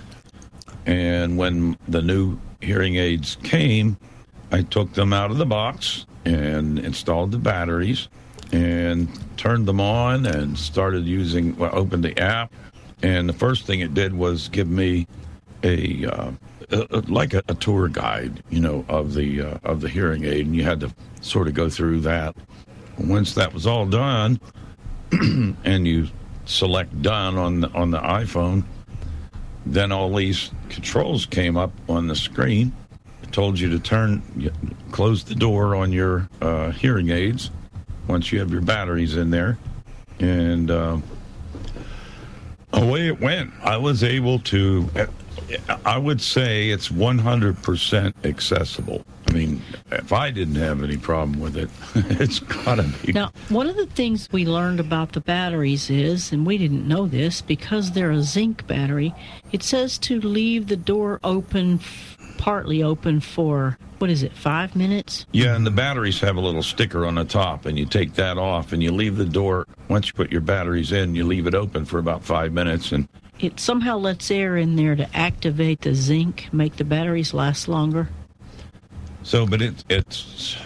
and 0.85 1.37
when 1.37 1.77
the 1.87 2.01
new 2.01 2.37
hearing 2.61 2.95
aids 2.95 3.37
came, 3.43 3.97
I 4.51 4.61
took 4.61 4.93
them 4.93 5.13
out 5.13 5.31
of 5.31 5.37
the 5.37 5.45
box 5.45 6.05
and 6.25 6.79
installed 6.79 7.31
the 7.31 7.37
batteries 7.37 8.07
and 8.51 9.07
turned 9.37 9.67
them 9.67 9.79
on 9.79 10.25
and 10.25 10.57
started 10.57 11.05
using, 11.05 11.55
well, 11.57 11.71
opened 11.73 12.03
the 12.03 12.17
app. 12.19 12.53
And 13.03 13.27
the 13.27 13.33
first 13.33 13.65
thing 13.65 13.81
it 13.81 13.93
did 13.93 14.13
was 14.13 14.49
give 14.49 14.69
me 14.69 15.07
a, 15.63 16.05
uh, 16.05 16.31
like 17.07 17.33
a, 17.33 17.43
a 17.47 17.55
tour 17.55 17.87
guide, 17.87 18.43
you 18.49 18.59
know, 18.59 18.85
of 18.87 19.13
the 19.13 19.41
uh, 19.41 19.57
of 19.63 19.81
the 19.81 19.89
hearing 19.89 20.25
aid, 20.25 20.45
and 20.45 20.55
you 20.55 20.63
had 20.63 20.79
to 20.81 20.93
sort 21.21 21.47
of 21.47 21.53
go 21.53 21.69
through 21.69 22.01
that. 22.01 22.35
Once 22.97 23.33
that 23.33 23.53
was 23.53 23.67
all 23.67 23.85
done, 23.85 24.39
and 25.63 25.87
you 25.87 26.07
select 26.45 27.01
done 27.01 27.37
on 27.37 27.61
the, 27.61 27.69
on 27.71 27.91
the 27.91 27.99
iPhone, 27.99 28.63
then 29.65 29.91
all 29.91 30.13
these 30.13 30.51
controls 30.69 31.25
came 31.25 31.57
up 31.57 31.71
on 31.89 32.07
the 32.07 32.15
screen. 32.15 32.73
It 33.23 33.31
told 33.31 33.59
you 33.59 33.69
to 33.69 33.79
turn, 33.79 34.21
close 34.91 35.23
the 35.23 35.35
door 35.35 35.75
on 35.75 35.91
your 35.91 36.29
uh, 36.41 36.71
hearing 36.71 37.09
aids 37.09 37.51
once 38.07 38.31
you 38.31 38.39
have 38.39 38.51
your 38.51 38.61
batteries 38.61 39.15
in 39.15 39.31
there, 39.31 39.57
and 40.19 40.69
uh, 40.69 40.97
away 42.73 43.07
it 43.07 43.19
went. 43.19 43.51
I 43.63 43.77
was 43.77 44.03
able 44.03 44.39
to. 44.39 44.89
I 45.85 45.97
would 45.97 46.21
say 46.21 46.69
it's 46.69 46.89
100% 46.89 48.13
accessible. 48.23 49.05
I 49.27 49.33
mean, 49.33 49.61
if 49.91 50.13
I 50.13 50.31
didn't 50.31 50.55
have 50.55 50.83
any 50.83 50.97
problem 50.97 51.39
with 51.39 51.57
it, 51.57 51.69
it's 52.21 52.39
gotta 52.39 52.83
be. 53.03 53.13
Now, 53.13 53.31
one 53.49 53.67
of 53.67 53.75
the 53.75 53.87
things 53.87 54.29
we 54.31 54.45
learned 54.45 54.79
about 54.79 55.13
the 55.13 55.21
batteries 55.21 55.89
is, 55.89 56.31
and 56.31 56.45
we 56.45 56.57
didn't 56.57 56.87
know 56.87 57.07
this, 57.07 57.41
because 57.41 57.91
they're 57.91 58.11
a 58.11 58.21
zinc 58.21 58.65
battery, 58.67 59.13
it 59.51 59.63
says 59.63 59.97
to 59.99 60.19
leave 60.21 60.67
the 60.67 60.77
door 60.77 61.19
open, 61.23 61.79
partly 62.37 62.83
open 62.83 63.19
for, 63.19 63.77
what 63.97 64.09
is 64.09 64.23
it, 64.23 64.33
five 64.33 64.75
minutes? 64.75 65.25
Yeah, 65.31 65.55
and 65.55 65.65
the 65.65 65.71
batteries 65.71 66.19
have 66.21 66.35
a 66.35 66.41
little 66.41 66.63
sticker 66.63 67.05
on 67.05 67.15
the 67.15 67.25
top, 67.25 67.65
and 67.65 67.77
you 67.77 67.85
take 67.85 68.13
that 68.13 68.37
off, 68.37 68.73
and 68.73 68.83
you 68.83 68.91
leave 68.91 69.17
the 69.17 69.25
door. 69.25 69.67
Once 69.89 70.07
you 70.07 70.13
put 70.13 70.31
your 70.31 70.41
batteries 70.41 70.91
in, 70.91 71.15
you 71.15 71.23
leave 71.25 71.47
it 71.47 71.55
open 71.55 71.85
for 71.85 71.99
about 71.99 72.23
five 72.23 72.53
minutes, 72.53 72.91
and 72.91 73.07
It 73.45 73.59
somehow 73.59 73.97
lets 73.99 74.31
air 74.31 74.57
in 74.57 74.75
there 74.75 74.95
to 74.95 75.07
activate 75.15 75.81
the 75.81 75.93
zinc, 75.93 76.49
make 76.51 76.77
the 76.77 76.83
batteries 76.83 77.31
last 77.31 77.67
longer. 77.67 78.09
so. 79.21 79.45
But 79.45 79.61
it, 79.61 79.83
it's. 79.87 80.57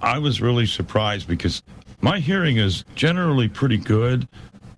I 0.00 0.18
was 0.18 0.40
really 0.40 0.66
surprised 0.66 1.26
because 1.26 1.62
my 2.00 2.20
hearing 2.20 2.58
is 2.58 2.84
generally 2.94 3.48
pretty 3.48 3.78
good, 3.78 4.28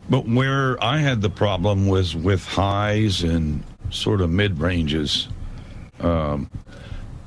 but 0.09 0.27
where 0.27 0.83
I 0.83 0.99
had 0.99 1.21
the 1.21 1.29
problem 1.29 1.87
was 1.87 2.17
with 2.17 2.47
highs 2.47 3.23
and 3.23 3.63
sort 3.91 4.23
of 4.23 4.31
mid 4.31 4.59
ranges. 4.59 5.29
Um, 5.99 6.51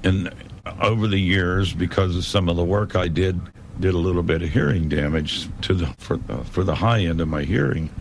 and 0.04 0.34
over 0.82 1.08
the 1.08 1.20
years, 1.20 1.74
because 1.74 2.16
of 2.16 2.26
some 2.26 2.50
of 2.50 2.56
the 2.56 2.64
work 2.64 2.96
I 2.96 3.08
did, 3.08 3.40
did 3.80 3.94
a 3.94 4.00
little 4.00 4.24
bit 4.24 4.42
of 4.42 4.50
hearing 4.50 4.90
damage 4.90 5.48
to 5.62 5.76
the 5.76 5.86
for, 6.00 6.18
for 6.46 6.64
the 6.64 6.74
high 6.74 7.02
end 7.02 7.22
of 7.22 7.28
my 7.28 7.44
hearing, 7.44 7.92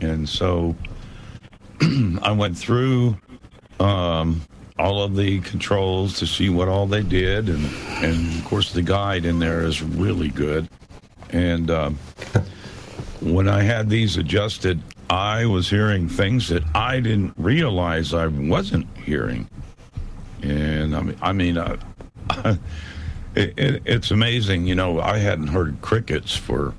and 0.00 0.28
so 0.28 0.76
I 2.22 2.32
went 2.32 2.56
through 2.56 3.16
um, 3.80 4.42
all 4.78 5.02
of 5.02 5.16
the 5.16 5.40
controls 5.40 6.18
to 6.18 6.26
see 6.26 6.48
what 6.48 6.68
all 6.68 6.86
they 6.86 7.02
did, 7.02 7.48
and 7.48 7.64
and 8.02 8.38
of 8.38 8.44
course 8.44 8.72
the 8.72 8.82
guide 8.82 9.24
in 9.24 9.38
there 9.38 9.64
is 9.64 9.82
really 9.82 10.28
good. 10.28 10.68
And 11.30 11.70
um, 11.70 11.94
when 13.20 13.48
I 13.48 13.62
had 13.62 13.90
these 13.90 14.16
adjusted, 14.16 14.80
I 15.10 15.46
was 15.46 15.68
hearing 15.68 16.08
things 16.08 16.48
that 16.48 16.62
I 16.74 17.00
didn't 17.00 17.34
realize 17.36 18.14
I 18.14 18.26
wasn't 18.26 18.86
hearing. 18.98 19.48
And 20.42 20.94
I 20.94 21.02
mean, 21.02 21.18
I 21.20 21.32
mean, 21.32 21.58
uh, 21.58 21.76
it, 23.34 23.58
it, 23.58 23.82
it's 23.84 24.10
amazing. 24.10 24.66
You 24.66 24.74
know, 24.74 25.00
I 25.00 25.18
hadn't 25.18 25.48
heard 25.48 25.80
crickets 25.80 26.36
for 26.36 26.74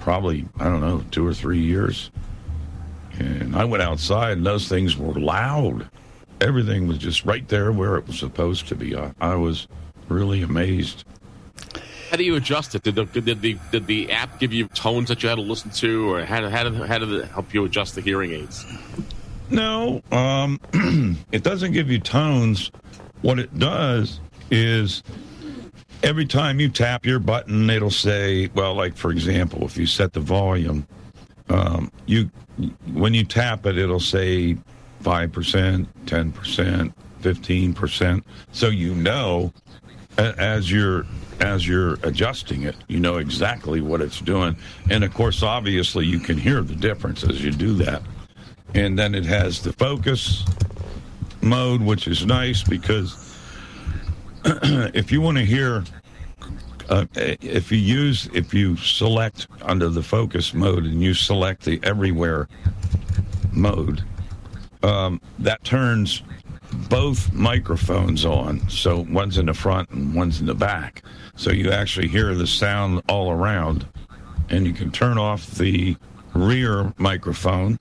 probably 0.00 0.46
I 0.58 0.64
don't 0.64 0.80
know 0.80 1.04
two 1.10 1.26
or 1.26 1.34
three 1.34 1.60
years. 1.60 2.10
And 3.20 3.54
I 3.54 3.64
went 3.64 3.82
outside, 3.82 4.38
and 4.38 4.46
those 4.46 4.68
things 4.68 4.96
were 4.96 5.12
loud. 5.12 5.88
Everything 6.40 6.86
was 6.86 6.96
just 6.96 7.24
right 7.24 7.46
there 7.48 7.70
where 7.70 7.96
it 7.96 8.06
was 8.06 8.18
supposed 8.18 8.66
to 8.68 8.74
be. 8.74 8.96
I, 8.96 9.12
I 9.20 9.34
was 9.34 9.68
really 10.08 10.42
amazed. 10.42 11.04
How 12.10 12.16
do 12.16 12.24
you 12.24 12.34
adjust 12.36 12.74
it? 12.74 12.82
Did 12.82 12.94
the, 12.94 13.04
did 13.04 13.42
the 13.42 13.58
did 13.70 13.86
the 13.86 14.10
app 14.10 14.40
give 14.40 14.52
you 14.52 14.66
tones 14.68 15.08
that 15.08 15.22
you 15.22 15.28
had 15.28 15.36
to 15.36 15.42
listen 15.42 15.70
to, 15.70 16.12
or 16.12 16.24
how, 16.24 16.48
how, 16.48 16.64
did, 16.64 16.74
how 16.74 16.98
did 16.98 17.12
it 17.12 17.28
help 17.28 17.52
you 17.52 17.64
adjust 17.64 17.94
the 17.94 18.00
hearing 18.00 18.32
aids? 18.32 18.64
No, 19.50 20.02
um, 20.10 20.58
it 21.30 21.42
doesn't 21.42 21.72
give 21.72 21.90
you 21.90 21.98
tones. 21.98 22.70
What 23.20 23.38
it 23.38 23.56
does 23.58 24.20
is 24.50 25.02
every 26.02 26.24
time 26.24 26.58
you 26.58 26.70
tap 26.70 27.04
your 27.04 27.18
button, 27.18 27.68
it'll 27.68 27.90
say, 27.90 28.48
well, 28.54 28.74
like 28.74 28.96
for 28.96 29.10
example, 29.10 29.64
if 29.64 29.76
you 29.76 29.86
set 29.86 30.14
the 30.14 30.20
volume, 30.20 30.86
um, 31.50 31.90
you 32.06 32.30
when 32.92 33.14
you 33.14 33.24
tap 33.24 33.66
it, 33.66 33.78
it'll 33.78 34.00
say 34.00 34.56
five 35.00 35.32
percent, 35.32 35.88
ten 36.06 36.32
percent, 36.32 36.92
fifteen 37.20 37.74
percent. 37.74 38.24
So 38.52 38.68
you 38.68 38.94
know 38.94 39.52
as 40.18 40.70
you're 40.70 41.06
as 41.40 41.66
you're 41.66 41.94
adjusting 42.02 42.64
it, 42.64 42.76
you 42.88 43.00
know 43.00 43.16
exactly 43.16 43.80
what 43.80 44.00
it's 44.00 44.20
doing. 44.20 44.56
And 44.90 45.04
of 45.04 45.14
course, 45.14 45.42
obviously, 45.42 46.06
you 46.06 46.18
can 46.18 46.36
hear 46.36 46.62
the 46.62 46.74
difference 46.74 47.24
as 47.24 47.42
you 47.42 47.50
do 47.50 47.74
that. 47.74 48.02
And 48.74 48.98
then 48.98 49.14
it 49.14 49.24
has 49.24 49.62
the 49.62 49.72
focus 49.72 50.44
mode, 51.40 51.80
which 51.80 52.06
is 52.06 52.26
nice 52.26 52.62
because 52.62 53.34
if 54.44 55.10
you 55.10 55.20
want 55.20 55.38
to 55.38 55.44
hear, 55.44 55.82
uh, 56.90 57.06
if 57.14 57.70
you 57.70 57.78
use, 57.78 58.28
if 58.34 58.52
you 58.52 58.76
select 58.76 59.46
under 59.62 59.88
the 59.88 60.02
focus 60.02 60.52
mode 60.52 60.84
and 60.84 61.02
you 61.02 61.14
select 61.14 61.64
the 61.64 61.80
everywhere 61.82 62.48
mode, 63.52 64.04
um, 64.82 65.20
that 65.38 65.62
turns 65.64 66.22
both 66.88 67.32
microphones 67.32 68.24
on. 68.24 68.68
So 68.68 69.06
one's 69.08 69.38
in 69.38 69.46
the 69.46 69.54
front 69.54 69.90
and 69.90 70.14
one's 70.14 70.40
in 70.40 70.46
the 70.46 70.54
back. 70.54 71.02
So 71.36 71.50
you 71.50 71.70
actually 71.70 72.08
hear 72.08 72.34
the 72.34 72.46
sound 72.46 73.02
all 73.08 73.30
around. 73.30 73.86
And 74.48 74.66
you 74.66 74.72
can 74.72 74.90
turn 74.90 75.16
off 75.16 75.46
the 75.52 75.96
rear 76.34 76.92
microphone, 76.98 77.78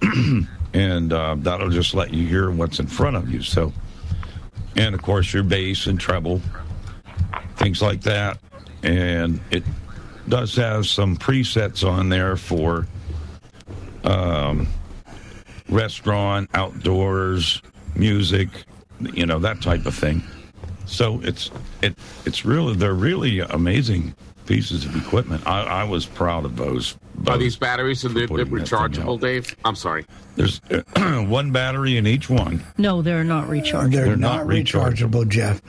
and 0.72 1.12
uh, 1.12 1.36
that'll 1.38 1.70
just 1.70 1.94
let 1.94 2.14
you 2.14 2.26
hear 2.26 2.50
what's 2.50 2.78
in 2.78 2.86
front 2.86 3.16
of 3.16 3.28
you. 3.28 3.42
So, 3.42 3.72
and 4.76 4.94
of 4.94 5.02
course, 5.02 5.32
your 5.32 5.42
bass 5.42 5.86
and 5.86 5.98
treble, 5.98 6.40
things 7.62 7.80
like 7.80 8.02
that. 8.02 8.38
And 8.82 9.40
it 9.50 9.62
does 10.28 10.56
have 10.56 10.86
some 10.86 11.16
presets 11.16 11.88
on 11.88 12.08
there 12.08 12.36
for 12.36 12.86
um, 14.04 14.66
restaurant, 15.68 16.50
outdoors, 16.54 17.62
music, 17.94 18.48
you 19.14 19.26
know, 19.26 19.38
that 19.38 19.62
type 19.62 19.86
of 19.86 19.94
thing. 19.94 20.22
So 20.86 21.20
it's 21.22 21.50
it 21.80 21.96
it's 22.26 22.44
really 22.44 22.74
they're 22.74 22.92
really 22.92 23.40
amazing 23.40 24.14
pieces 24.46 24.84
of 24.84 24.96
equipment. 24.96 25.46
I, 25.46 25.62
I 25.62 25.84
was 25.84 26.04
proud 26.04 26.44
of 26.44 26.56
those. 26.56 26.96
Are 27.28 27.38
these 27.38 27.56
batteries 27.56 28.04
and 28.04 28.14
they're, 28.16 28.26
they're 28.26 28.44
putting 28.44 28.58
that 28.58 28.68
thing 28.68 28.78
rechargeable. 28.78 29.20
Dave? 29.20 29.56
I'm 29.64 29.76
sorry. 29.76 30.04
There's 30.34 30.60
one 30.96 31.52
battery 31.52 31.96
in 31.96 32.06
each 32.06 32.28
one. 32.28 32.64
No, 32.76 33.00
they're 33.00 33.22
not 33.22 33.48
rechargeable. 33.48 33.92
They're, 33.92 34.04
They're 34.06 34.16
not, 34.16 34.46
not 34.46 34.46
rechargeable, 34.46 35.28
Jeff. 35.28 35.62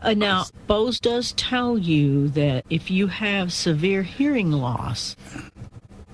Uh, 0.00 0.14
now, 0.14 0.44
Bose 0.66 1.00
does 1.00 1.32
tell 1.32 1.78
you 1.78 2.28
that 2.30 2.64
if 2.70 2.90
you 2.90 3.06
have 3.06 3.52
severe 3.52 4.02
hearing 4.02 4.52
loss, 4.52 5.16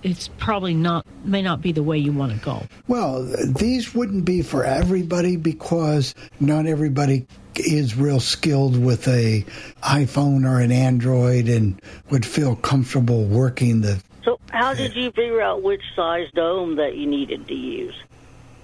it's 0.03 0.29
probably 0.39 0.75
not 0.75 1.07
may 1.25 1.43
not 1.43 1.61
be 1.61 1.73
the 1.73 1.83
way 1.83 1.99
you 1.99 2.13
want 2.13 2.33
to 2.33 2.39
go. 2.39 2.63
Well, 2.89 3.25
these 3.45 3.95
wouldn't 3.95 4.25
be 4.25 4.43
for 4.43 4.65
everybody 4.65 5.37
because 5.37 6.15
not 6.39 6.67
everybody 6.67 7.27
is 7.57 7.97
real 7.97 8.21
skilled 8.21 8.83
with 8.83 9.07
a 9.09 9.45
iPhone 9.83 10.49
or 10.49 10.61
an 10.61 10.73
Android 10.73 11.49
and 11.49 11.81
would 12.11 12.25
feel 12.25 12.57
comfortable 12.57 13.25
working 13.25 13.83
the 13.83 14.03
So, 14.25 14.39
how 14.51 14.75
did 14.75 14.95
you 14.95 15.11
figure 15.11 15.41
out 15.41 15.63
which 15.63 15.83
size 15.95 16.29
dome 16.35 16.77
that 16.77 16.97
you 16.97 17.07
needed 17.07 17.47
to 17.49 17.55
use? 17.55 17.95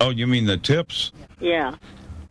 Oh, 0.01 0.10
you 0.10 0.27
mean 0.27 0.47
the 0.47 0.59
tips? 0.59 1.12
Yeah. 1.40 1.74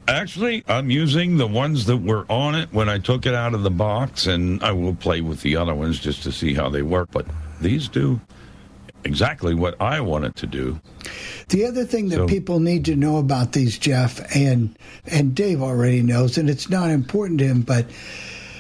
Actually, 0.08 0.64
I'm 0.68 0.92
using 0.92 1.38
the 1.38 1.48
ones 1.48 1.86
that 1.86 1.98
were 1.98 2.26
on 2.30 2.54
it 2.54 2.72
when 2.72 2.90
I 2.90 3.00
took 3.00 3.26
it 3.26 3.34
out 3.34 3.54
of 3.56 3.64
the 3.64 3.72
box, 3.72 4.28
and 4.28 4.64
I 4.64 4.72
will 4.72 4.94
play 4.94 5.22
with 5.22 5.42
the 5.42 5.56
other 5.56 5.74
ones 5.74 6.00
just 6.00 6.24
to 6.24 6.32
see 6.32 6.54
how 6.54 6.70
they 6.70 6.84
work. 6.84 7.10
But 7.12 7.26
these 7.60 7.88
do 7.88 8.22
exactly 9.04 9.56
what 9.56 9.80
I 9.82 10.02
want 10.02 10.26
it 10.26 10.36
to 10.38 10.48
do. 10.48 10.80
The 11.50 11.66
other 11.66 11.86
thing 11.86 12.10
that 12.10 12.18
So- 12.18 12.28
people 12.28 12.60
need 12.60 12.86
to 12.86 12.96
know 12.96 13.18
about 13.18 13.54
these, 13.54 13.78
Jeff, 13.78 14.22
and 14.36 14.76
and 15.08 15.34
Dave 15.34 15.62
already 15.62 16.02
knows, 16.02 16.38
and 16.38 16.50
it's 16.50 16.70
not 16.70 16.90
important 16.92 17.40
to 17.40 17.46
him, 17.46 17.62
but 17.62 17.86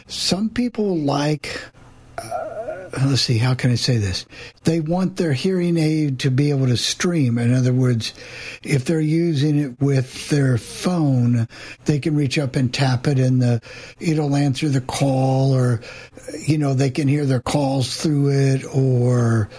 some 0.07 0.49
people 0.49 0.97
like. 0.97 1.61
Uh, 2.17 2.54
let's 3.03 3.21
see, 3.21 3.37
how 3.37 3.53
can 3.53 3.71
I 3.71 3.75
say 3.75 3.97
this? 3.97 4.25
They 4.63 4.79
want 4.79 5.17
their 5.17 5.33
hearing 5.33 5.77
aid 5.77 6.19
to 6.19 6.31
be 6.31 6.49
able 6.49 6.67
to 6.67 6.77
stream. 6.77 7.37
In 7.37 7.53
other 7.53 7.73
words, 7.73 8.13
if 8.63 8.85
they're 8.85 8.99
using 8.99 9.59
it 9.59 9.81
with 9.81 10.29
their 10.29 10.57
phone, 10.57 11.47
they 11.85 11.99
can 11.99 12.15
reach 12.15 12.37
up 12.37 12.55
and 12.55 12.73
tap 12.73 13.07
it, 13.07 13.19
and 13.19 13.41
the 13.41 13.61
it'll 13.99 14.35
answer 14.35 14.69
the 14.69 14.81
call, 14.81 15.53
or 15.53 15.81
you 16.39 16.57
know 16.57 16.73
they 16.73 16.91
can 16.91 17.07
hear 17.07 17.25
their 17.25 17.41
calls 17.41 17.97
through 17.97 18.29
it, 18.29 18.63
or 18.73 19.49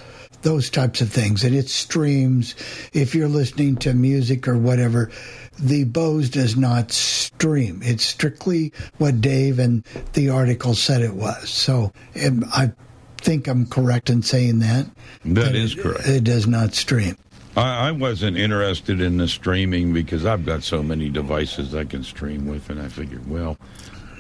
those 0.43 0.71
types 0.71 1.01
of 1.01 1.11
things. 1.11 1.45
And 1.45 1.55
it 1.55 1.69
streams 1.69 2.55
if 2.93 3.15
you're 3.15 3.29
listening 3.29 3.77
to 3.79 3.95
music 3.95 4.47
or 4.49 4.57
whatever. 4.57 5.11
The 5.59 5.85
Bose 5.85 6.29
does 6.29 6.55
not 6.57 6.93
stream. 6.93 7.81
It's 7.83 8.05
strictly 8.05 8.73
what 8.99 9.23
Dave 9.23 9.59
and 9.59 9.85
the 10.13 10.29
article 10.29 10.75
said 10.75 11.01
it 11.01 11.15
was. 11.15 11.49
So 11.49 11.93
I 12.15 12.73
think 13.21 13.49
I'm 13.49 13.67
correct 13.67 14.11
in 14.11 14.23
saying 14.23 14.59
that. 14.61 14.87
That 15.25 15.55
is 15.55 15.75
correct. 15.75 16.07
It 16.07 16.25
does 16.25 16.47
not 16.47 16.75
stream. 16.75 17.17
I, 17.57 17.89
I 17.89 17.93
wasn't 17.93 18.37
interested 18.37 19.01
in 19.01 19.17
the 19.17 19.29
streaming 19.29 19.93
because 19.93 20.27
I've 20.27 20.45
got 20.45 20.63
so 20.63 20.83
many 20.83 21.09
devices 21.09 21.75
I 21.75 21.85
can 21.85 22.03
stream 22.05 22.47
with, 22.47 22.69
and 22.71 22.81
I 22.81 22.89
figured, 22.89 23.29
well, 23.29 23.57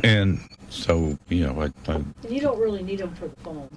and 0.02 0.40
so 0.70 1.18
you 1.28 1.46
know, 1.46 1.62
I, 1.62 1.92
I 1.92 2.02
You 2.28 2.40
don't 2.40 2.58
really 2.58 2.82
need 2.82 3.00
them 3.00 3.14
for 3.14 3.28
the 3.28 3.36
phone. 3.42 3.68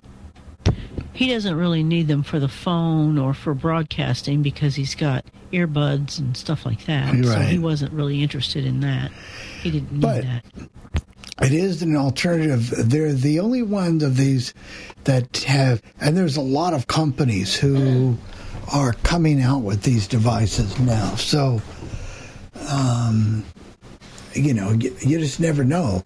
He 1.13 1.29
doesn't 1.29 1.55
really 1.55 1.83
need 1.83 2.07
them 2.07 2.23
for 2.23 2.39
the 2.39 2.47
phone 2.47 3.17
or 3.17 3.33
for 3.33 3.53
broadcasting 3.53 4.41
because 4.41 4.75
he's 4.75 4.95
got 4.95 5.25
earbuds 5.51 6.19
and 6.19 6.37
stuff 6.37 6.65
like 6.65 6.85
that. 6.85 7.13
You're 7.13 7.25
So 7.25 7.39
he 7.39 7.59
wasn't 7.59 7.91
really 7.91 8.23
interested 8.23 8.65
in 8.65 8.79
that. 8.81 9.11
He 9.61 9.71
didn't 9.71 9.91
need 9.91 10.01
But- 10.01 10.23
that. 10.23 10.45
It 11.41 11.53
is 11.53 11.81
an 11.81 11.95
alternative. 11.95 12.69
They're 12.89 13.13
the 13.13 13.39
only 13.39 13.61
ones 13.61 14.03
of 14.03 14.17
these 14.17 14.53
that 15.05 15.37
have, 15.47 15.81
and 16.01 16.17
there's 16.17 16.37
a 16.37 16.41
lot 16.41 16.73
of 16.73 16.87
companies 16.87 17.55
who 17.55 18.17
are 18.73 18.93
coming 19.03 19.41
out 19.41 19.61
with 19.61 19.83
these 19.83 20.07
devices 20.07 20.77
now. 20.79 21.15
So, 21.15 21.61
um, 22.69 23.45
you 24.33 24.53
know, 24.53 24.71
you, 24.71 24.95
you 24.99 25.19
just 25.19 25.39
never 25.39 25.63
know. 25.63 26.03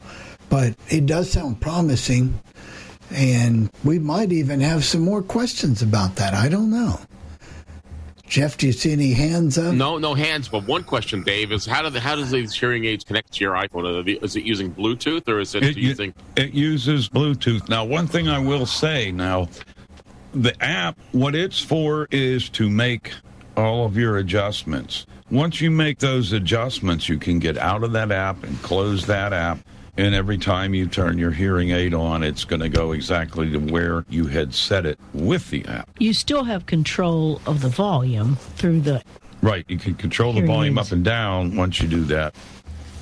But 0.50 0.76
it 0.90 1.08
does 1.08 1.32
sound 1.32 1.62
promising, 1.62 2.40
and 3.10 3.72
we 3.84 3.98
might 3.98 4.32
even 4.32 4.60
have 4.62 4.86
some 4.86 5.02
more 5.02 5.24
questions 5.24 5.82
about 5.82 6.18
that. 6.18 6.36
I 6.36 6.48
don't 6.48 6.70
know. 6.70 7.00
Jeff, 8.34 8.58
do 8.58 8.66
you 8.66 8.74
see 8.74 8.92
any 8.92 9.14
hands 9.14 9.60
up? 9.60 9.76
No, 9.76 10.00
no 10.00 10.16
hands. 10.16 10.50
But 10.50 10.66
one 10.66 10.84
question, 10.84 11.22
Dave, 11.22 11.52
is 11.52 11.68
how 11.68 11.84
do 11.84 11.92
the, 11.92 12.00
how 12.00 12.16
does 12.16 12.32
these 12.32 12.52
hearing 12.52 12.84
aids 12.84 13.04
connect 13.04 13.32
to 13.34 13.44
your 13.44 13.54
iPhone? 13.54 14.04
They- 14.04 14.14
Is 14.14 14.36
it 14.36 14.44
using 14.44 14.74
Bluetooth 14.74 15.28
or 15.28 15.40
is 15.40 15.54
it, 15.54 15.62
It, 15.62 15.78
using? 15.78 16.16
it 16.36 16.52
uses 16.52 17.08
Bluetooth. 17.08 17.70
Now, 17.70 17.86
one 17.86 18.08
thing 18.08 18.28
I 18.28 18.40
will 18.40 18.66
say 18.66 19.12
now, 19.12 19.50
the 20.34 20.60
app, 20.64 20.98
what 21.12 21.36
it's 21.36 21.60
for 21.60 22.08
is 22.10 22.50
to 22.50 22.72
make 22.72 23.14
all 23.56 23.86
of 23.86 23.96
your 23.98 24.18
adjustments. 24.18 25.06
Once 25.30 25.62
you 25.62 25.70
make 25.70 26.00
those 26.00 26.32
adjustments, 26.32 27.08
you 27.08 27.20
can 27.20 27.38
get 27.38 27.56
out 27.60 27.84
of 27.84 27.92
that 27.92 28.12
app 28.12 28.44
and 28.44 28.60
close 28.64 29.06
that 29.06 29.32
app. 29.32 29.60
And 29.96 30.16
every 30.16 30.40
time 30.40 30.74
you 30.74 30.88
turn 30.88 31.20
your 31.20 31.32
hearing 31.32 31.70
aid 31.70 31.94
on, 31.94 32.24
it's 32.24 32.46
going 32.46 32.62
to 32.62 32.70
go 32.70 32.94
exactly 32.94 33.52
to 33.52 33.60
where 33.60 34.06
you 34.10 34.26
had 34.26 34.54
set 34.54 34.86
it 34.88 35.00
with 35.14 35.52
the 35.52 35.64
app. 35.66 35.90
You 36.00 36.14
still 36.14 36.44
have 36.44 36.66
control 36.66 37.40
of 37.46 37.62
the 37.62 37.70
volume 37.70 38.38
through 38.56 38.82
the. 38.82 39.04
Right. 39.44 39.66
You 39.68 39.78
can 39.78 39.94
control 39.94 40.34
the 40.34 40.46
volume 40.46 40.80
aids. 40.80 40.88
up 40.88 40.94
and 40.94 41.06
down 41.06 41.56
once 41.56 41.80
you 41.80 41.88
do 41.88 42.04
that. 42.06 42.34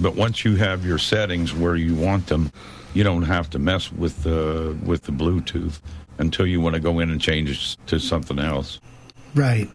But 0.02 0.16
once 0.16 0.44
you 0.44 0.56
have 0.56 0.86
your 0.86 0.98
settings 0.98 1.54
where 1.54 1.76
you 1.76 1.96
want 1.96 2.28
them, 2.28 2.52
you 2.94 3.04
don't 3.04 3.24
have 3.24 3.50
to 3.52 3.60
mess 3.60 3.92
with 3.92 4.24
the 4.24 4.78
with 4.84 5.04
the 5.04 5.12
Bluetooth 5.12 5.80
until 6.18 6.46
you 6.46 6.60
want 6.60 6.76
to 6.76 6.82
go 6.82 7.00
in 7.00 7.10
and 7.10 7.22
change 7.22 7.50
it 7.52 7.78
to 7.88 8.00
something 8.00 8.40
else. 8.40 8.80
Right. 9.34 9.70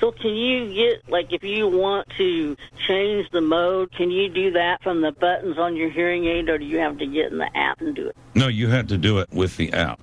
So, 0.00 0.12
can 0.12 0.34
you 0.34 0.72
get 0.72 1.08
like 1.08 1.32
if 1.32 1.42
you 1.42 1.66
want 1.66 2.08
to 2.18 2.56
change 2.86 3.30
the 3.30 3.40
mode? 3.40 3.92
Can 3.92 4.10
you 4.10 4.28
do 4.28 4.52
that 4.52 4.82
from 4.82 5.00
the 5.00 5.12
buttons 5.12 5.58
on 5.58 5.76
your 5.76 5.90
hearing 5.90 6.26
aid, 6.26 6.48
or 6.48 6.58
do 6.58 6.64
you 6.64 6.78
have 6.78 6.98
to 6.98 7.06
get 7.06 7.32
in 7.32 7.38
the 7.38 7.56
app 7.56 7.80
and 7.80 7.94
do 7.94 8.08
it? 8.08 8.16
No, 8.34 8.48
you 8.48 8.68
had 8.68 8.88
to 8.90 8.98
do 8.98 9.18
it 9.18 9.28
with 9.32 9.56
the 9.56 9.72
app. 9.72 10.00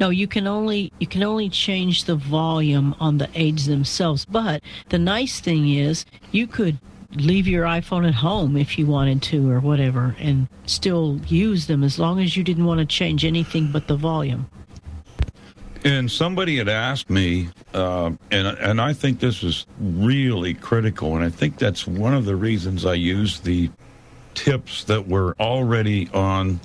No, 0.00 0.10
you 0.10 0.28
can 0.28 0.46
only 0.46 0.92
you 0.98 1.06
can 1.06 1.22
only 1.22 1.48
change 1.48 2.04
the 2.04 2.14
volume 2.14 2.94
on 3.00 3.18
the 3.18 3.28
aids 3.34 3.66
themselves. 3.66 4.24
But 4.24 4.62
the 4.88 4.98
nice 4.98 5.40
thing 5.40 5.68
is 5.68 6.04
you 6.30 6.46
could 6.46 6.78
leave 7.14 7.48
your 7.48 7.64
iPhone 7.64 8.06
at 8.06 8.14
home 8.14 8.56
if 8.56 8.78
you 8.78 8.86
wanted 8.86 9.22
to 9.22 9.50
or 9.50 9.60
whatever 9.60 10.14
and 10.18 10.48
still 10.66 11.20
use 11.26 11.66
them 11.66 11.82
as 11.82 11.98
long 11.98 12.20
as 12.20 12.36
you 12.36 12.44
didn't 12.44 12.66
want 12.66 12.80
to 12.80 12.86
change 12.86 13.24
anything 13.24 13.72
but 13.72 13.88
the 13.88 13.96
volume. 13.96 14.48
And 15.84 16.10
somebody 16.10 16.56
had 16.56 16.68
asked 16.68 17.08
me, 17.08 17.48
uh, 17.72 18.10
and 18.30 18.46
and 18.46 18.80
I 18.80 18.92
think 18.92 19.20
this 19.20 19.42
is 19.42 19.66
really 19.80 20.54
critical, 20.54 21.14
and 21.14 21.24
I 21.24 21.30
think 21.30 21.56
that's 21.58 21.86
one 21.86 22.14
of 22.14 22.24
the 22.24 22.36
reasons 22.36 22.84
I 22.84 22.94
used 22.94 23.44
the 23.44 23.70
tips 24.34 24.84
that 24.84 25.08
were 25.08 25.34
already 25.38 26.08
on 26.12 26.60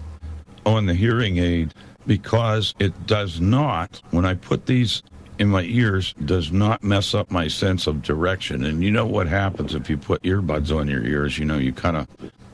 on 0.66 0.86
the 0.86 0.94
hearing 0.94 1.38
aid 1.38 1.74
because 2.08 2.74
it 2.80 3.06
does 3.06 3.40
not 3.40 4.02
when 4.12 4.26
I 4.26 4.34
put 4.34 4.66
these 4.66 5.04
in 5.40 5.48
my 5.48 5.64
ears 5.64 6.14
does 6.26 6.52
not 6.52 6.84
mess 6.84 7.14
up 7.14 7.32
my 7.32 7.48
sense 7.48 7.88
of 7.88 8.02
direction. 8.02 8.64
And 8.64 8.84
you 8.84 8.92
know 8.92 9.06
what 9.06 9.28
happens 9.28 9.74
if 9.74 9.90
you 9.90 9.98
put 9.98 10.22
earbuds 10.24 10.76
on 10.76 10.88
your 10.88 11.04
ears? 11.04 11.38
You 11.38 11.46
know, 11.46 11.58
you 11.58 11.74
kind 11.74 11.98
of 11.98 12.08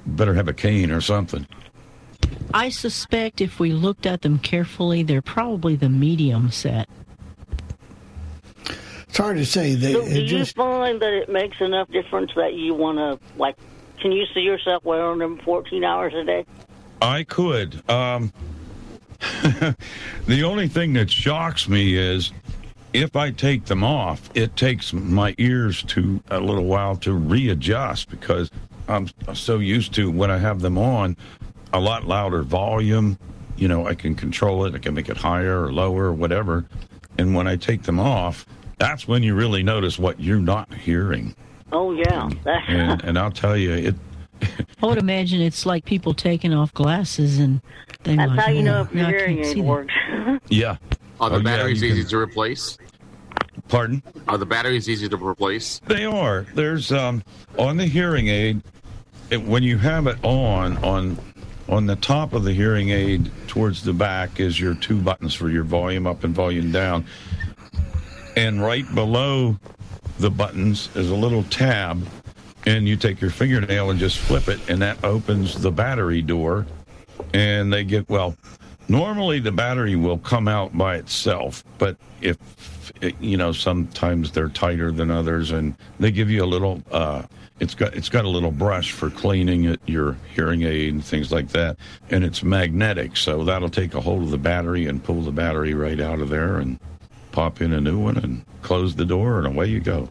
better 0.05 0.33
have 0.33 0.47
a 0.47 0.53
cane 0.53 0.91
or 0.91 1.01
something. 1.01 1.45
I 2.53 2.69
suspect 2.69 3.41
if 3.41 3.59
we 3.59 3.73
looked 3.73 4.05
at 4.05 4.21
them 4.21 4.39
carefully, 4.39 5.03
they're 5.03 5.21
probably 5.21 5.75
the 5.75 5.89
medium 5.89 6.51
set. 6.51 6.89
It's 9.07 9.17
hard 9.17 9.37
to 9.37 9.45
say. 9.45 9.75
They, 9.75 9.93
So, 9.93 10.01
do 10.01 10.07
it 10.07 10.31
you 10.31 10.45
find 10.45 11.01
that 11.01 11.13
it 11.13 11.29
makes 11.29 11.59
enough 11.61 11.89
difference 11.89 12.31
that 12.35 12.53
you 12.53 12.73
want 12.73 12.97
to 12.97 13.19
like? 13.37 13.55
Can 13.99 14.11
you 14.11 14.25
see 14.33 14.41
yourself 14.41 14.83
wearing 14.85 15.19
them 15.19 15.39
14 15.43 15.83
hours 15.83 16.13
a 16.13 16.23
day? 16.23 16.45
I 17.01 17.23
could. 17.23 17.81
Um, 17.89 18.31
the 20.27 20.43
only 20.43 20.67
thing 20.67 20.93
that 20.93 21.11
shocks 21.11 21.67
me 21.67 21.95
is 21.95 22.31
if 22.93 23.15
I 23.15 23.31
take 23.31 23.65
them 23.65 23.83
off, 23.83 24.29
it 24.33 24.55
takes 24.55 24.93
my 24.93 25.35
ears 25.37 25.83
to 25.83 26.21
a 26.29 26.39
little 26.39 26.65
while 26.65 26.95
to 26.97 27.13
readjust 27.13 28.09
because 28.09 28.51
I'm 28.87 29.09
so 29.33 29.59
used 29.59 29.93
to 29.95 30.09
when 30.09 30.31
I 30.31 30.37
have 30.37 30.61
them 30.61 30.77
on 30.77 31.17
a 31.73 31.79
lot 31.79 32.05
louder 32.07 32.43
volume. 32.43 33.17
You 33.57 33.67
know, 33.67 33.87
I 33.87 33.93
can 33.95 34.15
control 34.15 34.65
it. 34.65 34.73
I 34.75 34.77
can 34.79 34.93
make 34.93 35.09
it 35.09 35.17
higher 35.17 35.63
or 35.65 35.71
lower 35.73 36.05
or 36.05 36.13
whatever. 36.13 36.65
And 37.17 37.35
when 37.35 37.47
I 37.47 37.57
take 37.57 37.83
them 37.83 37.99
off, 37.99 38.45
that's 38.77 39.07
when 39.07 39.23
you 39.23 39.35
really 39.35 39.63
notice 39.63 39.99
what 39.99 40.19
you're 40.19 40.39
not 40.39 40.73
hearing. 40.73 41.35
Oh 41.71 41.91
yeah, 41.91 42.29
And, 42.67 43.03
and 43.05 43.19
I'll 43.19 43.31
tell 43.31 43.57
you, 43.57 43.73
it 43.73 43.95
I 44.81 44.85
would 44.85 44.97
imagine 44.97 45.41
it's 45.41 45.65
like 45.65 45.83
people 45.83 46.13
taking 46.13 46.53
off 46.53 46.73
glasses 46.73 47.39
and 47.39 47.61
they 48.03 48.15
that's 48.15 48.29
like, 48.31 48.39
how 48.39 48.49
you 48.51 48.63
know 48.63 48.79
"Oh, 48.79 48.81
if 48.83 48.93
your 48.95 49.07
hearing 49.09 49.43
aid 49.43 49.57
works. 49.59 49.93
yeah. 50.49 50.77
Are 51.19 51.29
the 51.29 51.35
Oh, 51.35 51.41
batteries 51.41 51.81
you 51.81 51.89
easy 51.89 52.01
can- 52.03 52.09
to 52.11 52.17
replace? 52.19 52.77
Pardon? 53.67 54.01
Are 54.29 54.37
the 54.37 54.45
batteries 54.45 54.87
easy 54.87 55.09
to 55.09 55.17
replace? 55.17 55.79
They 55.87 56.05
are. 56.05 56.45
There's 56.55 56.91
um 56.93 57.21
on 57.57 57.75
the 57.75 57.85
hearing 57.85 58.29
aid 58.29 58.61
it, 59.29 59.43
when 59.43 59.61
you 59.61 59.77
have 59.77 60.07
it 60.07 60.17
on 60.23 60.77
on 60.83 61.17
on 61.69 61.85
the 61.85 61.95
top 61.95 62.33
of 62.33 62.43
the 62.43 62.53
hearing 62.53 62.89
aid 62.89 63.31
towards 63.47 63.83
the 63.83 63.93
back 63.93 64.39
is 64.39 64.59
your 64.59 64.73
two 64.73 64.99
buttons 64.99 65.33
for 65.33 65.49
your 65.49 65.63
volume 65.63 66.07
up 66.07 66.23
and 66.23 66.33
volume 66.33 66.71
down. 66.71 67.05
And 68.35 68.61
right 68.61 68.85
below 68.95 69.57
the 70.17 70.31
buttons 70.31 70.89
is 70.95 71.11
a 71.11 71.15
little 71.15 71.43
tab, 71.43 72.05
and 72.65 72.87
you 72.87 72.95
take 72.95 73.21
your 73.21 73.29
fingernail 73.29 73.91
and 73.91 73.99
just 73.99 74.17
flip 74.17 74.47
it, 74.47 74.59
and 74.69 74.81
that 74.81 75.03
opens 75.03 75.61
the 75.61 75.71
battery 75.71 76.21
door. 76.21 76.65
And 77.33 77.71
they 77.71 77.83
get, 77.83 78.09
well, 78.09 78.35
normally 78.87 79.39
the 79.39 79.51
battery 79.51 79.95
will 79.95 80.17
come 80.17 80.47
out 80.47 80.75
by 80.75 80.95
itself, 80.95 81.63
but 81.77 81.97
if, 82.21 82.37
you 83.19 83.37
know, 83.37 83.51
sometimes 83.51 84.31
they're 84.31 84.49
tighter 84.49 84.91
than 84.91 85.11
others, 85.11 85.51
and 85.51 85.75
they 85.99 86.11
give 86.11 86.29
you 86.29 86.43
a 86.43 86.47
little, 86.47 86.81
uh, 86.91 87.23
it's 87.59 87.75
got 87.75 87.93
it's 87.93 88.09
got 88.09 88.25
a 88.25 88.29
little 88.29 88.51
brush 88.51 88.91
for 88.91 89.09
cleaning 89.09 89.65
it, 89.65 89.79
your 89.85 90.17
hearing 90.33 90.63
aid 90.63 90.93
and 90.93 91.03
things 91.03 91.31
like 91.31 91.49
that, 91.49 91.77
and 92.09 92.23
it's 92.23 92.43
magnetic, 92.43 93.17
so 93.17 93.43
that'll 93.43 93.69
take 93.69 93.93
a 93.93 94.01
hold 94.01 94.23
of 94.23 94.31
the 94.31 94.37
battery 94.37 94.87
and 94.87 95.03
pull 95.03 95.21
the 95.21 95.31
battery 95.31 95.73
right 95.73 95.99
out 95.99 96.19
of 96.19 96.29
there 96.29 96.57
and 96.57 96.79
pop 97.31 97.61
in 97.61 97.73
a 97.73 97.81
new 97.81 97.99
one 97.99 98.17
and 98.17 98.45
close 98.61 98.95
the 98.95 99.05
door 99.05 99.37
and 99.37 99.47
away 99.47 99.67
you 99.67 99.79
go. 99.79 100.09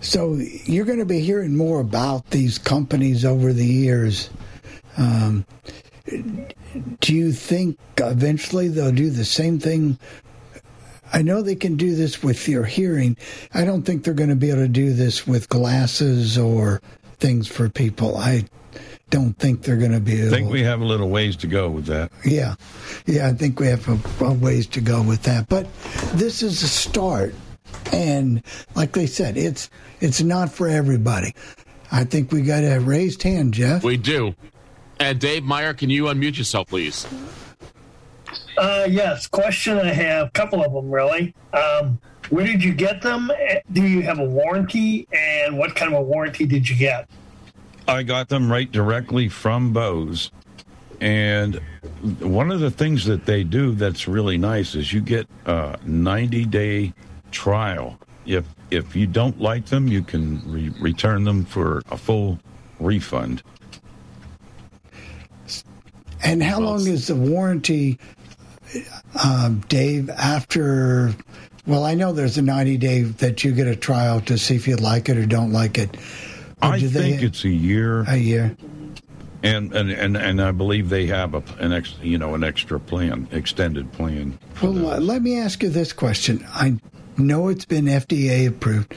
So 0.00 0.34
you're 0.34 0.84
going 0.84 0.98
to 0.98 1.06
be 1.06 1.20
hearing 1.20 1.56
more 1.56 1.80
about 1.80 2.30
these 2.30 2.58
companies 2.58 3.24
over 3.24 3.52
the 3.52 3.66
years. 3.66 4.30
Um, 4.96 5.44
do 7.00 7.14
you 7.14 7.32
think 7.32 7.78
eventually 7.98 8.68
they'll 8.68 8.92
do 8.92 9.10
the 9.10 9.24
same 9.24 9.58
thing? 9.58 9.98
I 11.12 11.22
know 11.22 11.42
they 11.42 11.54
can 11.54 11.76
do 11.76 11.94
this 11.94 12.22
with 12.22 12.48
your 12.48 12.64
hearing. 12.64 13.16
I 13.54 13.64
don't 13.64 13.82
think 13.82 14.04
they're 14.04 14.14
going 14.14 14.30
to 14.30 14.36
be 14.36 14.50
able 14.50 14.62
to 14.62 14.68
do 14.68 14.92
this 14.92 15.26
with 15.26 15.48
glasses 15.48 16.36
or 16.36 16.82
things 17.18 17.48
for 17.48 17.68
people. 17.68 18.16
I 18.16 18.44
don't 19.10 19.38
think 19.38 19.62
they're 19.62 19.76
going 19.76 19.92
to 19.92 20.00
be 20.00 20.20
able. 20.20 20.34
I 20.34 20.38
think 20.38 20.50
we 20.50 20.62
have 20.62 20.80
a 20.80 20.84
little 20.84 21.08
ways 21.08 21.36
to 21.36 21.46
go 21.46 21.70
with 21.70 21.86
that. 21.86 22.10
Yeah, 22.24 22.56
yeah, 23.06 23.28
I 23.28 23.32
think 23.32 23.60
we 23.60 23.68
have 23.68 23.88
a, 23.88 24.24
a 24.24 24.32
ways 24.32 24.66
to 24.68 24.80
go 24.80 25.02
with 25.02 25.22
that. 25.24 25.48
But 25.48 25.72
this 26.14 26.42
is 26.42 26.62
a 26.62 26.68
start, 26.68 27.34
and 27.92 28.42
like 28.74 28.92
they 28.92 29.06
said, 29.06 29.36
it's 29.36 29.70
it's 30.00 30.22
not 30.22 30.50
for 30.50 30.68
everybody. 30.68 31.34
I 31.92 32.04
think 32.04 32.32
we 32.32 32.42
got 32.42 32.64
a 32.64 32.80
raised 32.80 33.22
hand, 33.22 33.54
Jeff. 33.54 33.84
We 33.84 33.96
do. 33.96 34.34
And 34.98 35.20
Dave 35.20 35.44
Meyer, 35.44 35.74
can 35.74 35.90
you 35.90 36.04
unmute 36.04 36.38
yourself, 36.38 36.68
please? 36.68 37.06
Uh, 38.58 38.86
yes. 38.88 39.26
Question 39.26 39.78
I 39.78 39.92
have, 39.92 40.28
a 40.28 40.30
couple 40.30 40.64
of 40.64 40.72
them 40.72 40.90
really. 40.90 41.34
Um, 41.52 41.98
where 42.30 42.44
did 42.46 42.62
you 42.62 42.74
get 42.74 43.02
them? 43.02 43.30
Eh, 43.38 43.60
Do 43.72 43.82
you 43.82 44.02
have 44.02 44.18
a 44.18 44.24
warranty? 44.24 45.06
And 45.12 45.56
what 45.58 45.74
kind 45.76 45.92
of 45.92 45.98
a 46.00 46.02
warranty 46.02 46.46
did 46.46 46.68
you 46.68 46.76
get? 46.76 47.08
I 47.86 48.02
got 48.02 48.28
them 48.28 48.50
right 48.50 48.70
directly 48.70 49.28
from 49.28 49.72
Bose. 49.72 50.30
And 51.00 51.60
one 52.20 52.50
of 52.50 52.60
the 52.60 52.70
things 52.70 53.04
that 53.04 53.26
they 53.26 53.44
do 53.44 53.72
that's 53.72 54.08
really 54.08 54.38
nice 54.38 54.74
is 54.74 54.92
you 54.92 55.00
get 55.00 55.28
a 55.44 55.78
90 55.84 56.44
day 56.46 56.92
trial. 57.30 57.98
If 58.24 58.44
if 58.72 58.96
you 58.96 59.06
don't 59.06 59.40
like 59.40 59.66
them, 59.66 59.86
you 59.86 60.02
can 60.02 60.42
re- 60.50 60.72
return 60.80 61.22
them 61.22 61.44
for 61.44 61.82
a 61.90 61.96
full 61.96 62.40
refund. 62.80 63.42
And 66.24 66.42
how 66.42 66.58
long 66.58 66.84
is 66.88 67.06
the 67.06 67.14
warranty, 67.14 67.98
um, 69.24 69.60
Dave? 69.68 70.10
After, 70.10 71.14
well, 71.66 71.84
I 71.84 71.94
know 71.94 72.12
there's 72.12 72.38
a 72.38 72.42
90 72.42 72.76
day 72.76 73.02
that 73.02 73.44
you 73.44 73.52
get 73.52 73.66
a 73.66 73.76
trial 73.76 74.20
to 74.22 74.38
see 74.38 74.56
if 74.56 74.66
you 74.68 74.76
like 74.76 75.08
it 75.08 75.16
or 75.16 75.26
don't 75.26 75.52
like 75.52 75.78
it. 75.78 75.96
Or 76.62 76.70
I 76.72 76.78
do 76.78 76.88
they- 76.88 77.10
think 77.10 77.22
it's 77.22 77.44
a 77.44 77.48
year. 77.50 78.02
a 78.08 78.16
year. 78.16 78.56
And, 79.42 79.72
and 79.74 79.90
and 79.92 80.16
and 80.16 80.42
I 80.42 80.50
believe 80.50 80.88
they 80.88 81.06
have 81.06 81.34
a, 81.34 81.42
an 81.58 81.72
ex, 81.72 81.94
you 82.02 82.18
know 82.18 82.34
an 82.34 82.42
extra 82.42 82.80
plan, 82.80 83.28
extended 83.30 83.92
plan. 83.92 84.36
Well, 84.60 84.72
let 84.72 85.22
me 85.22 85.38
ask 85.38 85.62
you 85.62 85.68
this 85.68 85.92
question. 85.92 86.44
I 86.52 86.78
know 87.16 87.48
it's 87.48 87.66
been 87.66 87.84
FDA 87.84 88.48
approved, 88.48 88.94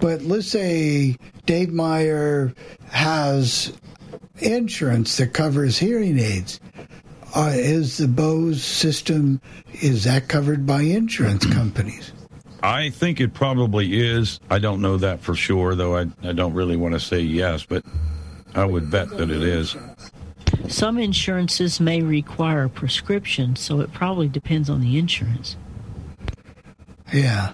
but 0.00 0.22
let's 0.22 0.48
say 0.48 1.16
Dave 1.46 1.72
Meyer 1.72 2.52
has 2.88 3.72
insurance 4.38 5.16
that 5.18 5.34
covers 5.34 5.78
hearing 5.78 6.18
aids. 6.18 6.58
Uh, 7.34 7.52
is 7.54 7.96
the 7.96 8.08
Bose 8.08 8.62
system 8.62 9.40
is 9.80 10.04
that 10.04 10.28
covered 10.28 10.66
by 10.66 10.82
insurance 10.82 11.46
companies? 11.54 12.12
I 12.62 12.90
think 12.90 13.20
it 13.20 13.34
probably 13.34 14.00
is. 14.00 14.38
I 14.50 14.58
don't 14.58 14.80
know 14.80 14.96
that 14.98 15.20
for 15.20 15.34
sure, 15.34 15.74
though. 15.74 15.96
I 15.96 16.06
I 16.22 16.32
don't 16.32 16.54
really 16.54 16.76
want 16.76 16.94
to 16.94 17.00
say 17.00 17.20
yes, 17.20 17.64
but 17.64 17.84
I 18.54 18.64
would 18.64 18.90
bet 18.90 19.10
that 19.10 19.30
it 19.30 19.42
is. 19.42 19.76
Some 20.68 20.98
insurances 20.98 21.80
may 21.80 22.02
require 22.02 22.64
a 22.64 22.68
prescription, 22.68 23.56
so 23.56 23.80
it 23.80 23.92
probably 23.92 24.28
depends 24.28 24.70
on 24.70 24.80
the 24.80 24.98
insurance. 24.98 25.56
Yeah. 27.12 27.52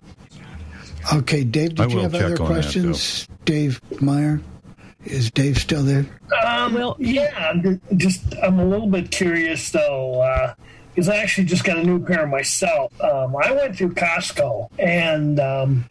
Okay, 1.13 1.45
Dave. 1.45 1.75
Did 1.75 1.93
you 1.93 2.01
have 2.01 2.15
other 2.15 2.25
on 2.25 2.31
that, 2.33 2.39
questions, 2.41 3.29
Dave 3.45 3.81
Meyer? 4.03 4.41
Is 5.09 5.31
Dave 5.31 5.57
still 5.57 5.83
there? 5.83 6.07
Um, 6.45 6.75
well, 6.75 6.97
yeah, 6.99 7.33
I'm 7.37 7.81
just 7.97 8.37
I'm 8.43 8.59
a 8.59 8.65
little 8.65 8.87
bit 8.87 9.11
curious 9.11 9.71
though, 9.71 10.55
because 10.95 11.09
I 11.09 11.17
actually 11.17 11.47
just 11.47 11.65
got 11.65 11.79
a 11.79 11.83
new 11.83 12.05
pair 12.05 12.27
myself. 12.27 12.93
Um, 13.01 13.35
I 13.37 13.53
went 13.53 13.77
through 13.77 13.95
Costco, 13.95 14.69
and 14.79 15.41
um, 15.41 15.87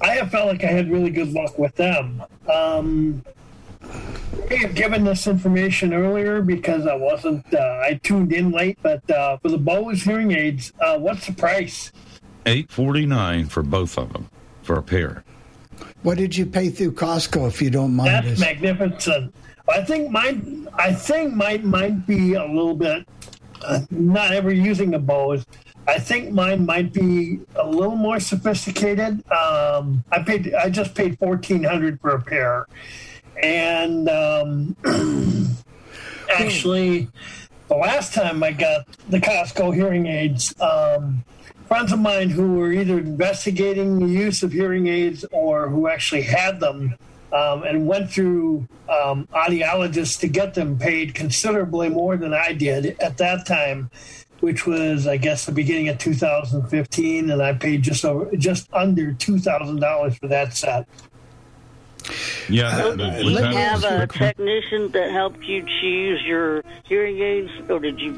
I 0.00 0.14
have 0.16 0.30
felt 0.30 0.48
like 0.48 0.64
I 0.64 0.68
had 0.68 0.90
really 0.90 1.10
good 1.10 1.32
luck 1.32 1.58
with 1.58 1.76
them. 1.76 2.24
Um, 2.52 3.22
I 4.50 4.54
have 4.54 4.74
given 4.74 5.04
this 5.04 5.26
information 5.26 5.94
earlier 5.94 6.42
because 6.42 6.86
I 6.86 6.94
wasn't 6.96 7.54
uh, 7.54 7.82
I 7.84 8.00
tuned 8.02 8.32
in 8.32 8.50
late, 8.50 8.78
but 8.82 9.08
uh, 9.10 9.36
for 9.38 9.48
the 9.48 9.58
Bose 9.58 10.02
hearing 10.02 10.32
aids, 10.32 10.72
uh, 10.80 10.98
what's 10.98 11.26
the 11.26 11.34
price? 11.34 11.92
Eight 12.46 12.72
forty 12.72 13.06
nine 13.06 13.46
for 13.46 13.62
both 13.62 13.96
of 13.96 14.12
them 14.12 14.28
for 14.62 14.76
a 14.76 14.82
pair. 14.82 15.22
What 16.02 16.16
did 16.16 16.36
you 16.36 16.46
pay 16.46 16.70
through 16.70 16.92
Costco, 16.92 17.48
if 17.48 17.60
you 17.60 17.70
don't 17.70 17.94
mind? 17.94 18.10
That's 18.10 18.32
us? 18.34 18.40
magnificent. 18.40 19.34
I 19.68 19.82
think 19.84 20.10
mine. 20.10 20.68
I 20.74 20.92
think 20.92 21.34
mine 21.34 21.66
might 21.66 22.06
be 22.06 22.34
a 22.34 22.44
little 22.44 22.74
bit. 22.74 23.06
Uh, 23.62 23.80
not 23.90 24.32
ever 24.32 24.52
using 24.52 24.94
a 24.94 24.98
Bose. 24.98 25.44
I 25.86 25.98
think 25.98 26.32
mine 26.32 26.64
might 26.64 26.92
be 26.92 27.40
a 27.56 27.66
little 27.66 27.96
more 27.96 28.20
sophisticated. 28.20 29.22
Um, 29.30 30.04
I 30.12 30.22
paid. 30.22 30.54
I 30.54 30.70
just 30.70 30.94
paid 30.94 31.18
fourteen 31.18 31.64
hundred 31.64 32.00
for 32.00 32.10
a 32.10 32.22
pair, 32.22 32.66
and 33.42 34.08
um, 34.08 34.76
actually, 36.30 37.08
the 37.68 37.74
last 37.74 38.14
time 38.14 38.42
I 38.42 38.52
got 38.52 38.86
the 39.08 39.18
Costco 39.18 39.74
hearing 39.74 40.06
aids, 40.06 40.54
um, 40.60 41.24
friends 41.68 41.92
of 41.92 41.98
mine 41.98 42.30
who 42.30 42.54
were 42.54 42.72
either 42.72 42.98
investigating 42.98 43.98
the 43.98 44.06
use 44.06 44.42
of 44.42 44.50
hearing 44.52 44.86
aids 44.86 45.24
or 45.32 45.68
who 45.68 45.86
actually 45.86 46.22
had 46.22 46.58
them 46.60 46.94
um, 47.32 47.62
and 47.62 47.86
went 47.86 48.10
through 48.10 48.66
um, 48.88 49.28
audiologists 49.34 50.18
to 50.18 50.28
get 50.28 50.54
them 50.54 50.78
paid 50.78 51.14
considerably 51.14 51.90
more 51.90 52.16
than 52.16 52.32
I 52.32 52.54
did 52.54 52.96
at 53.00 53.18
that 53.18 53.44
time, 53.46 53.90
which 54.40 54.66
was, 54.66 55.06
I 55.06 55.18
guess, 55.18 55.44
the 55.44 55.52
beginning 55.52 55.90
of 55.90 55.98
2015, 55.98 57.30
and 57.30 57.42
I 57.42 57.52
paid 57.52 57.82
just 57.82 58.02
over, 58.02 58.34
just 58.36 58.72
under 58.72 59.12
two 59.12 59.38
thousand 59.38 59.80
dollars 59.80 60.16
for 60.16 60.28
that 60.28 60.54
set. 60.56 60.88
Yeah, 62.48 62.74
So, 62.78 62.96
that- 62.96 63.16
did 63.18 63.24
was 63.26 63.34
you 63.34 63.40
that- 63.40 63.52
have 63.52 63.84
a 63.84 64.06
technician 64.06 64.90
that 64.92 65.10
helped 65.10 65.44
you 65.44 65.66
choose 65.82 66.22
your 66.22 66.62
hearing 66.84 67.20
aids, 67.20 67.50
or 67.68 67.78
did 67.78 68.00
you 68.00 68.14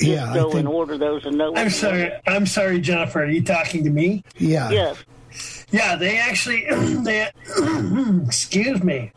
just 0.00 0.10
Yeah, 0.10 0.32
go 0.34 0.44
think- 0.50 0.60
and 0.60 0.68
order 0.68 0.96
those 0.98 1.24
and 1.26 1.36
know? 1.36 1.54
I'm 1.54 1.70
sorry. 1.70 2.10
I'm 2.26 2.46
sorry, 2.46 2.80
Jennifer. 2.80 3.22
Are 3.22 3.26
you 3.28 3.42
talking 3.44 3.84
to 3.84 3.90
me? 3.90 4.24
Yeah. 4.38 4.70
Yes. 4.70 5.04
Yeah, 5.70 5.94
they 5.96 6.18
actually, 6.18 6.64
they, 7.04 7.30
excuse 8.26 8.82
me, 8.82 9.12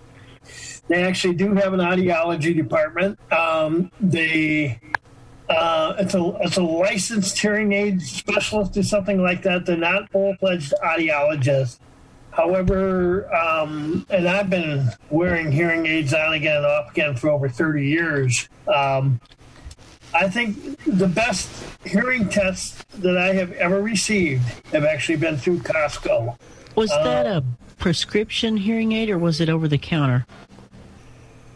they 0.88 1.04
actually 1.04 1.36
do 1.36 1.56
have 1.56 1.74
an 1.74 1.80
audiology 1.80 2.56
department. 2.56 3.18
Um, 3.32 3.92
they, 4.00 4.80
uh, 5.50 5.96
it's 6.00 6.14
a 6.14 6.38
it's 6.42 6.58
a 6.58 6.62
licensed 6.64 7.38
hearing 7.40 7.74
aid 7.74 8.02
specialist 8.02 8.78
or 8.78 8.84
something 8.84 9.22
like 9.22 9.42
that. 9.44 9.66
They're 9.66 9.78
not 9.78 10.12
full 10.12 10.36
fledged 10.40 10.74
audiologists. 10.84 11.80
However, 12.32 13.34
um, 13.34 14.06
and 14.10 14.28
I've 14.28 14.50
been 14.50 14.90
wearing 15.12 15.52
hearing 15.52 15.86
aids 15.86 16.14
on 16.14 16.34
again 16.34 16.58
and 16.58 16.66
off 16.66 16.92
again 16.92 17.16
for 17.16 17.30
over 17.30 17.48
30 17.48 17.88
years. 17.88 18.50
Um, 18.74 19.20
I 20.14 20.30
think 20.30 20.84
the 20.86 21.08
best 21.08 21.50
hearing 21.86 22.30
tests 22.30 22.84
that 23.00 23.18
I 23.18 23.34
have 23.34 23.52
ever 23.54 23.82
received 23.82 24.44
have 24.72 24.86
actually 24.86 25.18
been 25.18 25.38
through 25.38 25.60
Costco. 25.60 26.38
Was 26.76 26.92
Uh, 26.92 27.04
that 27.04 27.26
a 27.26 27.44
prescription 27.78 28.58
hearing 28.58 28.92
aid 28.92 29.10
or 29.10 29.18
was 29.18 29.42
it 29.42 29.50
over 29.50 29.68
the 29.68 29.78
counter? 29.78 30.26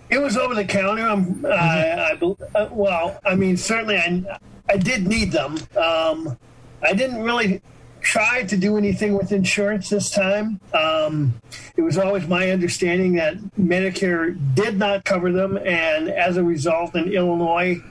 It 0.09 0.19
was 0.19 0.37
over 0.37 0.55
the 0.55 0.65
counter. 0.65 1.07
Um, 1.07 1.45
I, 1.47 2.11
I, 2.11 2.15
bel- 2.15 2.37
uh, 2.55 2.69
well, 2.71 3.19
I 3.25 3.35
mean, 3.35 3.57
certainly 3.57 3.97
I, 3.97 4.23
I 4.69 4.77
did 4.77 5.05
need 5.07 5.31
them. 5.31 5.57
Um, 5.75 6.37
I 6.81 6.93
didn't 6.93 7.21
really 7.21 7.61
try 7.99 8.43
to 8.43 8.55
do 8.55 8.77
anything 8.77 9.15
with 9.15 9.31
insurance 9.33 9.89
this 9.89 10.09
time. 10.09 10.61
Um, 10.73 11.33
it 11.75 11.81
was 11.81 11.97
always 11.97 12.25
my 12.27 12.51
understanding 12.51 13.13
that 13.15 13.37
Medicare 13.59 14.37
did 14.55 14.77
not 14.77 15.03
cover 15.03 15.31
them, 15.31 15.57
and 15.57 16.09
as 16.09 16.37
a 16.37 16.43
result, 16.43 16.95
in 16.95 17.11
Illinois, 17.11 17.81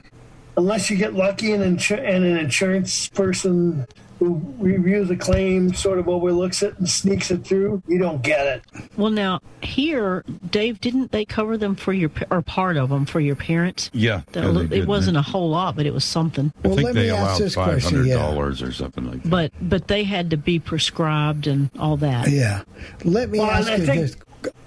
unless 0.56 0.90
you 0.90 0.96
get 0.96 1.14
lucky 1.14 1.52
and, 1.52 1.62
insur- 1.78 1.98
and 1.98 2.24
an 2.24 2.36
insurance 2.36 3.08
person 3.08 3.86
who 4.18 4.40
reviews 4.58 5.10
a 5.10 5.16
claim 5.16 5.74
sort 5.74 5.98
of 5.98 6.08
overlooks 6.08 6.62
it 6.62 6.74
and 6.78 6.88
sneaks 6.88 7.30
it 7.30 7.44
through, 7.44 7.82
you 7.86 7.98
don't 7.98 8.22
get 8.22 8.46
it. 8.46 8.62
Well, 8.96 9.10
now 9.10 9.40
here, 9.62 10.24
Dave, 10.50 10.80
didn't 10.80 11.12
they 11.12 11.26
cover 11.26 11.58
them 11.58 11.74
for 11.76 11.92
your 11.92 12.10
or 12.30 12.40
part 12.40 12.78
of 12.78 12.88
them 12.88 13.04
for 13.04 13.20
your 13.20 13.36
parents? 13.36 13.90
Yeah, 13.92 14.22
That 14.32 14.44
yeah, 14.54 14.60
it 14.62 14.70
did. 14.70 14.88
wasn't 14.88 15.18
a 15.18 15.22
whole 15.22 15.50
lot, 15.50 15.76
but 15.76 15.84
it 15.84 15.92
was 15.92 16.04
something. 16.06 16.50
I 16.64 16.68
Well, 16.68 16.76
think 16.78 16.92
they 16.92 17.10
allowed 17.10 17.36
this 17.38 17.54
five 17.56 17.72
question, 17.72 17.96
hundred 17.98 18.08
yeah. 18.08 18.14
dollars 18.16 18.62
or 18.62 18.72
something 18.72 19.04
like 19.04 19.22
that. 19.22 19.28
But 19.28 19.52
but 19.60 19.86
they 19.88 20.04
had 20.04 20.30
to 20.30 20.38
be 20.38 20.58
prescribed 20.60 21.46
and 21.46 21.68
all 21.78 21.98
that. 21.98 22.30
Yeah. 22.30 22.62
Let 23.04 23.28
me 23.28 23.38
Well, 23.40 23.50
ask 23.50 23.68
and 23.70 23.74
I 23.74 23.76
you 23.76 23.86
think- 23.86 24.00
this. 24.00 24.16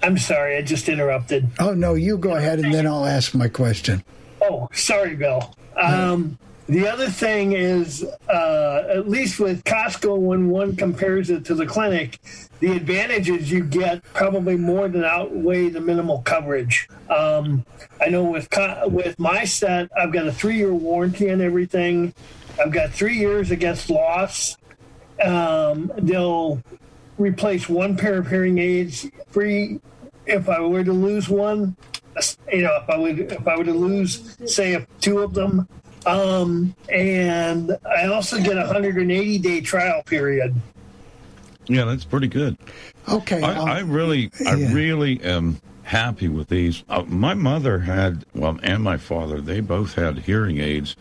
I'm 0.02 0.18
sorry, 0.18 0.58
I 0.58 0.62
just 0.62 0.88
interrupted. 0.88 1.48
Oh, 1.58 1.72
no, 1.74 1.94
you 1.94 2.18
go 2.18 2.36
ahead 2.36 2.60
and 2.60 2.72
then 2.72 2.86
I'll 2.86 3.06
ask 3.06 3.34
my 3.34 3.48
question. 3.48 4.04
Oh, 4.42 4.68
sorry, 4.72 5.16
Bill. 5.16 5.54
Um, 5.76 6.38
the 6.70 6.86
other 6.86 7.08
thing 7.08 7.52
is, 7.52 8.04
uh, 8.28 8.84
at 8.88 9.08
least 9.08 9.40
with 9.40 9.64
Costco, 9.64 10.16
when 10.16 10.50
one 10.50 10.76
compares 10.76 11.28
it 11.28 11.44
to 11.46 11.54
the 11.56 11.66
clinic, 11.66 12.20
the 12.60 12.76
advantages 12.76 13.50
you 13.50 13.64
get 13.64 14.04
probably 14.14 14.56
more 14.56 14.86
than 14.86 15.04
outweigh 15.04 15.68
the 15.68 15.80
minimal 15.80 16.22
coverage. 16.22 16.88
Um, 17.08 17.66
I 18.00 18.08
know 18.08 18.22
with 18.22 18.48
with 18.86 19.18
my 19.18 19.44
set, 19.44 19.90
I've 19.98 20.12
got 20.12 20.28
a 20.28 20.32
three 20.32 20.58
year 20.58 20.72
warranty 20.72 21.28
and 21.28 21.42
everything. 21.42 22.14
I've 22.62 22.70
got 22.70 22.90
three 22.90 23.16
years 23.16 23.50
against 23.50 23.90
loss. 23.90 24.56
Um, 25.20 25.90
they'll 25.98 26.62
replace 27.18 27.68
one 27.68 27.96
pair 27.96 28.18
of 28.18 28.28
hearing 28.28 28.58
aids 28.58 29.08
free 29.30 29.80
if 30.24 30.48
I 30.48 30.60
were 30.60 30.84
to 30.84 30.92
lose 30.92 31.28
one. 31.28 31.76
You 32.52 32.62
know, 32.62 32.78
if 32.82 32.90
I 32.90 32.96
would 32.96 33.18
if 33.20 33.46
I 33.46 33.56
were 33.56 33.64
to 33.64 33.72
lose, 33.72 34.36
say, 34.46 34.86
two 35.00 35.20
of 35.20 35.34
them. 35.34 35.68
Um, 36.06 36.74
and 36.88 37.76
I 37.84 38.06
also 38.06 38.38
get 38.38 38.56
a 38.56 38.62
180 38.62 39.38
day 39.38 39.60
trial 39.60 40.02
period. 40.02 40.54
Yeah, 41.68 41.84
that's 41.84 42.04
pretty 42.04 42.26
good. 42.26 42.56
Okay. 43.08 43.42
I, 43.42 43.78
I 43.78 43.80
really, 43.80 44.30
I 44.46 44.54
really 44.72 45.22
am 45.22 45.60
happy 45.82 46.28
with 46.28 46.48
these. 46.48 46.84
Uh, 46.88 47.02
my 47.06 47.34
mother 47.34 47.78
had, 47.78 48.24
well, 48.34 48.58
and 48.62 48.82
my 48.82 48.96
father, 48.96 49.40
they 49.40 49.60
both 49.60 49.94
had 49.94 50.18
hearing 50.18 50.58
aids, 50.58 50.96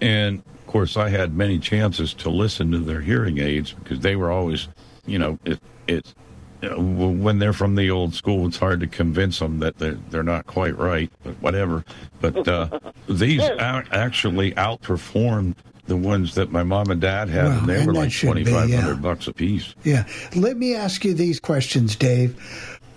and 0.00 0.38
of 0.38 0.66
course, 0.66 0.96
I 0.96 1.08
had 1.08 1.36
many 1.36 1.58
chances 1.58 2.14
to 2.14 2.30
listen 2.30 2.70
to 2.72 2.78
their 2.78 3.00
hearing 3.00 3.38
aids 3.38 3.72
because 3.72 4.00
they 4.00 4.16
were 4.16 4.30
always, 4.30 4.68
you 5.06 5.18
know, 5.18 5.38
it, 5.44 5.60
it's 5.86 6.14
you 6.14 6.14
know, 6.14 6.29
when 6.62 7.38
they're 7.38 7.52
from 7.52 7.74
the 7.74 7.90
old 7.90 8.14
school, 8.14 8.46
it's 8.46 8.56
hard 8.58 8.80
to 8.80 8.86
convince 8.86 9.38
them 9.38 9.58
that 9.60 9.78
they're 9.78 9.98
they're 10.10 10.22
not 10.22 10.46
quite 10.46 10.76
right, 10.76 11.10
but 11.24 11.34
whatever. 11.40 11.84
But 12.20 12.46
uh, 12.46 12.78
these 13.08 13.42
a- 13.42 13.84
actually 13.92 14.52
outperformed 14.52 15.54
the 15.86 15.96
ones 15.96 16.34
that 16.36 16.52
my 16.52 16.62
mom 16.62 16.90
and 16.90 17.00
dad 17.00 17.28
had, 17.28 17.44
Well, 17.44 17.58
and 17.58 17.68
they 17.68 17.78
and 17.78 17.86
were 17.86 17.94
like 17.94 18.16
twenty 18.16 18.44
five 18.44 18.70
hundred 18.72 18.96
yeah. 18.96 19.00
bucks 19.00 19.26
a 19.26 19.32
piece. 19.32 19.74
Yeah. 19.84 20.06
Let 20.36 20.56
me 20.56 20.74
ask 20.74 21.04
you 21.04 21.14
these 21.14 21.40
questions, 21.40 21.96
Dave. 21.96 22.36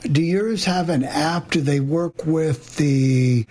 Do 0.03 0.21
yours 0.21 0.65
have 0.65 0.89
an 0.89 1.03
app? 1.05 1.51
Do 1.51 1.61
they 1.61 1.79
work 1.79 2.25
with 2.25 2.75
the 2.75 3.45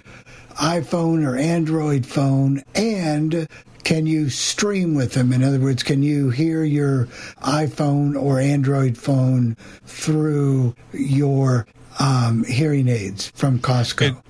iPhone 0.61 1.27
or 1.27 1.37
Android 1.37 2.05
phone? 2.05 2.63
And 2.75 3.49
can 3.85 4.07
you 4.07 4.31
stream 4.31 4.95
with 4.95 5.13
them? 5.13 5.33
In 5.33 5.43
other 5.43 5.61
words, 5.61 5.83
can 5.83 6.03
you 6.03 6.31
hear 6.31 6.65
your 6.65 7.07
iPhone 7.43 8.21
or 8.21 8.39
Android 8.39 8.97
phone 8.97 9.57
through 9.85 10.75
your 10.93 11.67
um, 11.99 12.45
hearing 12.45 12.89
aids 12.89 13.31
from 13.35 13.59
Costco? 13.59 14.23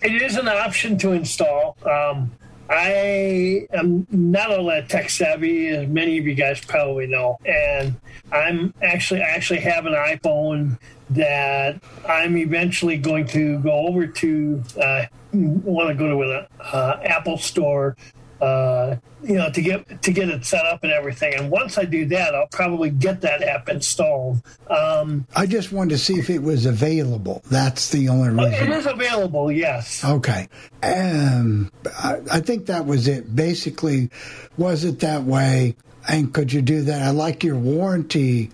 It 0.00 0.22
is 0.22 0.36
an 0.36 0.48
option 0.48 0.96
to 0.98 1.12
install. 1.12 1.76
Um, 1.84 2.30
I 2.70 3.66
am 3.72 4.06
not 4.10 4.50
all 4.50 4.66
that 4.66 4.88
tech 4.88 5.08
savvy, 5.10 5.68
as 5.68 5.88
many 5.88 6.18
of 6.18 6.26
you 6.26 6.34
guys 6.34 6.60
probably 6.60 7.06
know, 7.06 7.38
and 7.46 7.94
I'm 8.30 8.74
actually 8.82 9.22
I 9.22 9.28
actually 9.28 9.60
have 9.60 9.86
an 9.86 9.94
iPhone 9.94 10.78
that 11.10 11.80
I'm 12.06 12.36
eventually 12.36 12.98
going 12.98 13.26
to 13.28 13.58
go 13.60 13.86
over 13.86 14.06
to. 14.06 14.62
Uh, 14.80 15.04
want 15.32 15.88
to 15.88 15.94
go 15.94 16.08
to 16.08 16.22
an 16.22 16.46
uh, 16.72 17.00
Apple 17.04 17.36
store, 17.38 17.96
uh, 18.40 18.96
you 19.22 19.34
know, 19.34 19.50
to 19.50 19.60
get 19.60 20.02
to 20.02 20.12
get 20.12 20.28
it 20.28 20.44
set 20.44 20.64
up 20.64 20.84
and 20.84 20.92
everything. 20.92 21.34
And 21.34 21.50
once 21.50 21.76
I 21.76 21.84
do 21.84 22.06
that, 22.06 22.34
I'll 22.34 22.46
probably 22.48 22.90
get 22.90 23.20
that 23.22 23.42
app 23.42 23.68
installed. 23.68 24.42
Um, 24.68 25.26
I 25.34 25.46
just 25.46 25.72
wanted 25.72 25.90
to 25.90 25.98
see 25.98 26.14
if 26.14 26.30
it 26.30 26.42
was 26.42 26.66
available. 26.66 27.42
That's 27.50 27.90
the 27.90 28.08
only 28.08 28.30
reason. 28.30 28.52
it 28.52 28.70
is 28.70 28.86
available, 28.86 29.50
yes. 29.50 30.04
Okay. 30.04 30.48
Um, 30.82 31.72
I, 31.98 32.20
I 32.30 32.40
think 32.40 32.66
that 32.66 32.86
was 32.86 33.08
it. 33.08 33.34
Basically, 33.34 34.10
was 34.56 34.84
it 34.84 35.00
that 35.00 35.24
way? 35.24 35.76
And 36.08 36.32
could 36.32 36.52
you 36.52 36.62
do 36.62 36.82
that? 36.82 37.02
I 37.02 37.10
like 37.10 37.44
your 37.44 37.56
warranty 37.56 38.50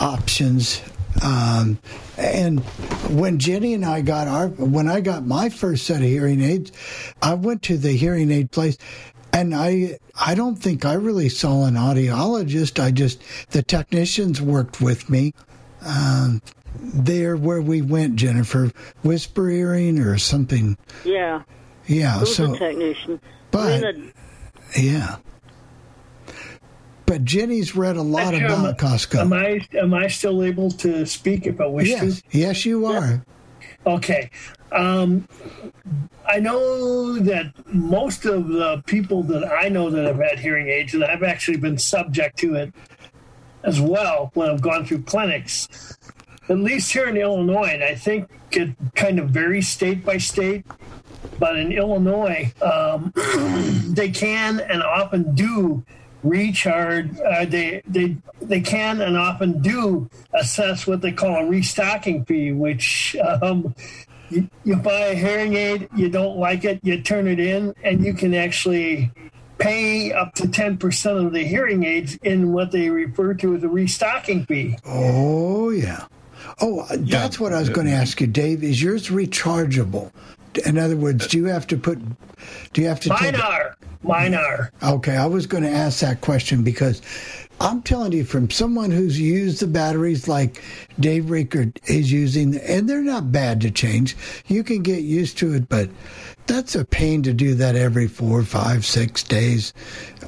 options. 0.00 0.82
Um, 1.22 1.78
and 2.16 2.60
when 3.10 3.38
Jenny 3.38 3.74
and 3.74 3.84
I 3.84 4.02
got 4.02 4.28
our, 4.28 4.48
when 4.48 4.88
I 4.88 5.00
got 5.00 5.24
my 5.24 5.48
first 5.48 5.86
set 5.86 5.96
of 5.96 6.02
hearing 6.02 6.42
aids, 6.42 6.70
I 7.22 7.34
went 7.34 7.62
to 7.62 7.76
the 7.76 7.92
hearing 7.92 8.30
aid 8.30 8.50
place 8.50 8.76
and 9.40 9.54
I, 9.54 9.98
I 10.20 10.34
don't 10.34 10.56
think 10.56 10.84
I 10.84 10.94
really 10.94 11.28
saw 11.28 11.64
an 11.64 11.74
audiologist. 11.74 12.82
I 12.82 12.90
just, 12.90 13.22
the 13.50 13.62
technicians 13.62 14.40
worked 14.42 14.80
with 14.80 15.08
me. 15.08 15.34
Um, 15.84 16.42
there 16.80 17.36
where 17.36 17.60
we 17.62 17.82
went, 17.82 18.16
Jennifer, 18.16 18.70
whisper 19.02 19.48
hearing 19.48 19.98
or 19.98 20.18
something. 20.18 20.76
Yeah. 21.04 21.42
Yeah, 21.86 22.18
Who's 22.18 22.36
so 22.36 22.54
a 22.54 22.58
technician? 22.58 23.20
but- 23.50 23.84
I 23.84 23.92
mean, 23.92 24.12
yeah. 24.76 25.16
But 27.06 27.24
Jenny's 27.24 27.74
read 27.74 27.96
a 27.96 28.02
lot 28.02 28.34
Actually, 28.34 28.52
am- 28.52 28.60
about 28.66 28.76
Costco. 28.78 29.20
Am 29.20 29.32
I 29.32 29.66
am 29.80 29.94
I 29.94 30.08
still 30.08 30.44
able 30.44 30.70
to 30.72 31.06
speak 31.06 31.46
if 31.46 31.58
I 31.58 31.66
wish 31.66 31.88
yes, 31.88 32.20
to? 32.20 32.38
yes, 32.38 32.66
you 32.66 32.84
are. 32.84 33.24
Okay. 33.86 34.28
Um, 34.72 35.26
I 36.28 36.40
know 36.40 37.18
that 37.18 37.52
most 37.72 38.26
of 38.26 38.48
the 38.48 38.82
people 38.86 39.22
that 39.24 39.50
I 39.50 39.68
know 39.70 39.88
that 39.88 40.04
have 40.04 40.18
had 40.18 40.38
hearing 40.38 40.68
aids, 40.68 40.92
and 40.92 41.02
I've 41.02 41.22
actually 41.22 41.56
been 41.56 41.78
subject 41.78 42.38
to 42.40 42.54
it 42.54 42.74
as 43.64 43.80
well 43.80 44.30
when 44.34 44.50
I've 44.50 44.60
gone 44.60 44.84
through 44.84 45.02
clinics, 45.02 45.96
at 46.50 46.58
least 46.58 46.92
here 46.92 47.08
in 47.08 47.16
Illinois, 47.16 47.70
and 47.72 47.82
I 47.82 47.94
think 47.94 48.28
it 48.52 48.76
kind 48.94 49.18
of 49.18 49.30
varies 49.30 49.68
state 49.68 50.04
by 50.04 50.18
state. 50.18 50.66
But 51.38 51.58
in 51.58 51.72
Illinois, 51.72 52.52
um, 52.60 53.12
they 53.94 54.10
can 54.10 54.60
and 54.60 54.82
often 54.82 55.34
do 55.34 55.84
recharge. 56.22 57.10
Uh, 57.20 57.46
they 57.46 57.82
they 57.86 58.16
they 58.42 58.60
can 58.60 59.00
and 59.00 59.16
often 59.16 59.62
do 59.62 60.10
assess 60.34 60.86
what 60.86 61.00
they 61.00 61.12
call 61.12 61.36
a 61.36 61.46
restocking 61.46 62.24
fee, 62.24 62.52
which 62.52 63.16
um, 63.16 63.74
you, 64.30 64.48
you 64.64 64.76
buy 64.76 64.98
a 64.98 65.14
hearing 65.14 65.54
aid, 65.54 65.88
you 65.96 66.08
don't 66.08 66.36
like 66.38 66.64
it, 66.64 66.80
you 66.82 67.02
turn 67.02 67.26
it 67.26 67.40
in, 67.40 67.74
and 67.82 68.04
you 68.04 68.14
can 68.14 68.34
actually 68.34 69.10
pay 69.58 70.12
up 70.12 70.34
to 70.34 70.48
ten 70.48 70.76
percent 70.78 71.18
of 71.18 71.32
the 71.32 71.44
hearing 71.44 71.84
aids 71.84 72.16
in 72.22 72.52
what 72.52 72.70
they 72.70 72.90
refer 72.90 73.34
to 73.34 73.56
as 73.56 73.64
a 73.64 73.68
restocking 73.68 74.44
fee. 74.46 74.76
Oh 74.84 75.70
yeah. 75.70 76.06
Oh, 76.60 76.80
uh, 76.80 76.96
that's 77.00 77.38
what 77.38 77.52
I 77.52 77.60
was 77.60 77.68
going 77.68 77.86
to 77.86 77.92
ask 77.92 78.20
you, 78.20 78.26
Dave. 78.26 78.64
Is 78.64 78.82
yours 78.82 79.08
rechargeable? 79.08 80.10
In 80.66 80.78
other 80.78 80.96
words, 80.96 81.26
do 81.26 81.36
you 81.36 81.44
have 81.46 81.66
to 81.68 81.76
put? 81.76 82.00
Do 82.72 82.82
you 82.82 82.88
have 82.88 83.00
to? 83.00 83.10
Mine 83.10 83.32
take, 83.34 83.44
are. 83.44 83.76
Mine 84.02 84.34
are. 84.34 84.72
Okay, 84.82 85.16
I 85.16 85.26
was 85.26 85.46
going 85.46 85.62
to 85.62 85.70
ask 85.70 86.00
that 86.00 86.20
question 86.20 86.62
because 86.62 87.02
I'm 87.60 87.82
telling 87.82 88.12
you, 88.12 88.24
from 88.24 88.50
someone 88.50 88.90
who's 88.90 89.20
used 89.20 89.60
the 89.60 89.66
batteries 89.66 90.28
like 90.28 90.62
Dave 91.00 91.28
Rickard 91.28 91.80
is 91.86 92.12
using, 92.12 92.56
and 92.56 92.88
they're 92.88 93.02
not 93.02 93.32
bad 93.32 93.60
to 93.62 93.70
change. 93.70 94.16
You 94.46 94.62
can 94.62 94.82
get 94.82 95.02
used 95.02 95.38
to 95.38 95.54
it, 95.54 95.68
but 95.68 95.90
that's 96.46 96.76
a 96.76 96.84
pain 96.84 97.22
to 97.24 97.32
do 97.32 97.54
that 97.54 97.74
every 97.74 98.06
four, 98.06 98.42
five, 98.44 98.86
six 98.86 99.22
days. 99.24 99.72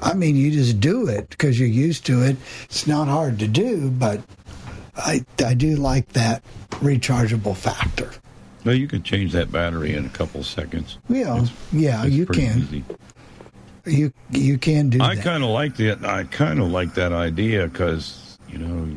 I 0.03 0.15
mean, 0.15 0.35
you 0.35 0.51
just 0.51 0.81
do 0.81 1.07
it 1.07 1.31
because 1.31 1.59
you're 1.59 1.69
used 1.69 2.05
to 2.07 2.23
it. 2.23 2.37
It's 2.65 2.87
not 2.87 3.07
hard 3.07 3.39
to 3.39 3.49
do, 3.49 3.91
but 3.91 4.21
I 4.97 5.25
I 5.45 5.55
do 5.55 5.77
like 5.77 6.09
that 6.11 6.43
rechargeable 6.71 7.57
factor. 7.57 8.11
Well, 8.65 8.75
you 8.75 8.89
can 8.89 9.03
change 9.03 9.33
that 9.33 9.51
battery 9.51 9.95
in 9.95 10.05
a 10.05 10.11
couple 10.11 10.43
seconds. 10.43 10.99
Yeah, 11.09 11.47
yeah, 11.73 12.05
you 12.05 12.27
can. 12.27 12.59
easy. 12.59 12.85
You 13.87 14.13
you 14.31 14.59
can 14.59 14.91
do 14.91 15.01
I 15.01 15.17
kind 15.17 15.43
of 15.43 15.51
like 15.51 15.77
that. 15.77 16.05
I 16.05 16.25
kind 16.25 16.61
of 16.61 16.71
like 16.71 16.95
that 16.95 17.13
idea 17.13 17.67
because 17.67 18.39
you 18.49 18.59
know, 18.59 18.89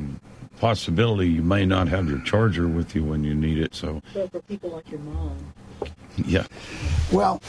possibility 0.60 1.30
you 1.30 1.41
may 1.41 1.65
not 1.65 1.88
have 1.88 2.10
your 2.10 2.19
charger 2.19 2.68
with 2.68 2.95
you 2.95 3.03
when 3.03 3.23
you 3.23 3.35
need 3.35 3.60
it. 3.60 3.76
So 3.76 4.01
But 4.14 4.31
for 4.31 4.41
people 4.41 4.72
like 4.72 4.89
your 4.89 4.99
mom. 5.01 5.53
yeah, 6.26 6.45
Well, 7.11 7.41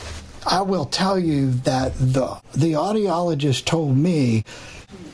I 0.46 0.60
will 0.62 0.84
tell 0.86 1.18
you 1.18 1.50
that 1.50 1.94
the 1.98 2.40
the 2.52 2.72
audiologist 2.72 3.64
told 3.64 3.96
me 3.96 4.44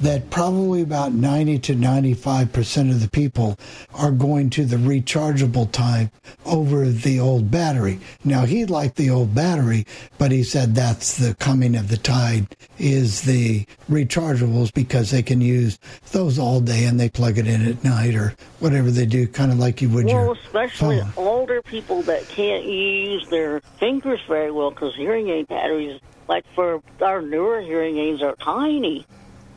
that 0.00 0.30
probably 0.30 0.80
about 0.82 1.12
90 1.12 1.58
to 1.60 1.74
95% 1.74 2.90
of 2.90 3.00
the 3.02 3.08
people 3.10 3.58
are 3.94 4.10
going 4.10 4.48
to 4.50 4.64
the 4.64 4.76
rechargeable 4.76 5.70
type 5.70 6.10
over 6.46 6.88
the 6.88 7.20
old 7.20 7.50
battery. 7.50 8.00
Now, 8.24 8.46
he 8.46 8.64
liked 8.64 8.96
the 8.96 9.10
old 9.10 9.34
battery, 9.34 9.86
but 10.18 10.32
he 10.32 10.42
said 10.42 10.74
that's 10.74 11.18
the 11.18 11.34
coming 11.34 11.76
of 11.76 11.88
the 11.88 11.96
tide 11.98 12.46
is 12.78 13.22
the 13.22 13.66
rechargeables 13.90 14.72
because 14.72 15.10
they 15.10 15.22
can 15.22 15.40
use 15.40 15.78
those 16.12 16.38
all 16.38 16.60
day 16.60 16.84
and 16.84 16.98
they 16.98 17.10
plug 17.10 17.36
it 17.38 17.46
in 17.46 17.66
at 17.66 17.84
night 17.84 18.14
or 18.14 18.34
whatever 18.58 18.90
they 18.90 19.06
do, 19.06 19.26
kind 19.26 19.52
of 19.52 19.58
like 19.58 19.82
you 19.82 19.88
would 19.90 20.06
Well, 20.06 20.24
your 20.26 20.32
especially 20.34 21.00
phone. 21.00 21.12
older 21.16 21.60
people 21.62 22.02
that 22.02 22.26
can't 22.28 22.64
use 22.64 23.28
their 23.28 23.60
fingers 23.78 24.20
very 24.26 24.50
well 24.50 24.70
because 24.70 24.94
hearing 24.94 25.28
aid 25.28 25.48
batteries, 25.48 26.00
like 26.28 26.44
for 26.54 26.82
our 27.02 27.20
newer 27.20 27.60
hearing 27.60 27.98
aids, 27.98 28.22
are 28.22 28.36
tiny. 28.36 29.04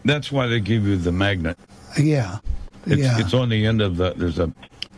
That's 0.05 0.31
why 0.31 0.47
they 0.47 0.59
give 0.59 0.85
you 0.85 0.97
the 0.97 1.11
magnet. 1.11 1.57
Yeah. 1.99 2.39
It's, 2.85 3.01
yeah. 3.01 3.19
it's 3.19 3.33
on 3.33 3.49
the 3.49 3.65
end 3.65 3.81
of 3.81 3.97
the. 3.97 4.13
There's 4.15 4.39
a, 4.39 4.51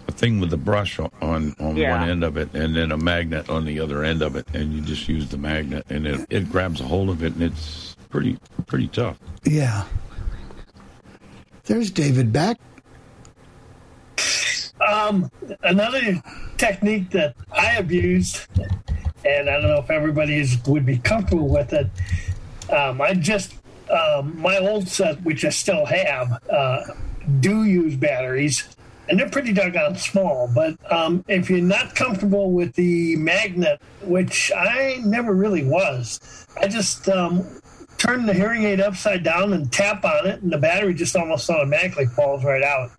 a 0.07 0.11
thing 0.11 0.39
with 0.39 0.51
a 0.53 0.57
brush 0.57 0.97
on 0.99 1.11
on, 1.21 1.55
on 1.59 1.77
Yeah. 1.77 1.99
one 1.99 2.09
end 2.09 2.23
of 2.23 2.37
it, 2.37 2.53
and 2.53 2.75
then 2.75 2.91
a 2.91 2.97
magnet 2.97 3.49
on 3.49 3.65
the 3.65 3.79
other 3.79 4.03
end 4.03 4.21
of 4.23 4.35
it, 4.35 4.47
and 4.53 4.73
you 4.73 4.81
just 4.81 5.07
use 5.07 5.29
the 5.29 5.37
magnet, 5.37 5.85
and 5.89 6.07
it, 6.07 6.25
it 6.29 6.51
grabs 6.51 6.81
a 6.81 6.85
hold 6.85 7.09
of 7.09 7.23
it, 7.23 7.33
and 7.33 7.43
it's 7.43 7.95
pretty 8.09 8.37
pretty 8.65 8.87
tough. 8.87 9.19
Yeah. 9.43 9.83
There's 11.65 11.91
David 11.91 12.31
back. 12.33 12.57
Um, 14.87 15.31
another 15.63 16.21
technique 16.57 17.09
that 17.11 17.35
I 17.51 17.65
have 17.65 17.91
used, 17.91 18.47
and 19.25 19.49
I 19.49 19.53
don't 19.59 19.69
know 19.69 19.79
if 19.79 19.89
everybody 19.89 20.37
is, 20.39 20.57
would 20.67 20.85
be 20.85 20.97
comfortable 20.97 21.47
with 21.47 21.73
it. 21.73 21.87
Um, 22.71 23.01
I 23.01 23.13
just 23.13 23.53
um, 23.89 24.39
my 24.41 24.57
old 24.57 24.87
set, 24.87 25.21
which 25.23 25.45
I 25.45 25.49
still 25.49 25.85
have, 25.85 26.41
uh, 26.49 26.83
do 27.39 27.63
use 27.63 27.95
batteries, 27.95 28.67
and 29.09 29.19
they're 29.19 29.29
pretty 29.29 29.53
doggone 29.53 29.95
small. 29.95 30.49
But 30.53 30.77
um, 30.91 31.23
if 31.27 31.49
you're 31.49 31.61
not 31.61 31.95
comfortable 31.95 32.51
with 32.51 32.73
the 32.73 33.15
magnet, 33.17 33.81
which 34.01 34.51
I 34.55 35.01
never 35.03 35.33
really 35.33 35.63
was, 35.63 36.19
I 36.59 36.67
just 36.67 37.07
um, 37.09 37.45
turn 37.97 38.25
the 38.25 38.33
hearing 38.33 38.63
aid 38.63 38.81
upside 38.81 39.23
down 39.23 39.53
and 39.53 39.71
tap 39.71 40.03
on 40.05 40.27
it, 40.27 40.41
and 40.41 40.51
the 40.51 40.57
battery 40.57 40.93
just 40.93 41.15
almost 41.15 41.49
automatically 41.49 42.05
falls 42.07 42.43
right 42.43 42.63
out. 42.63 42.91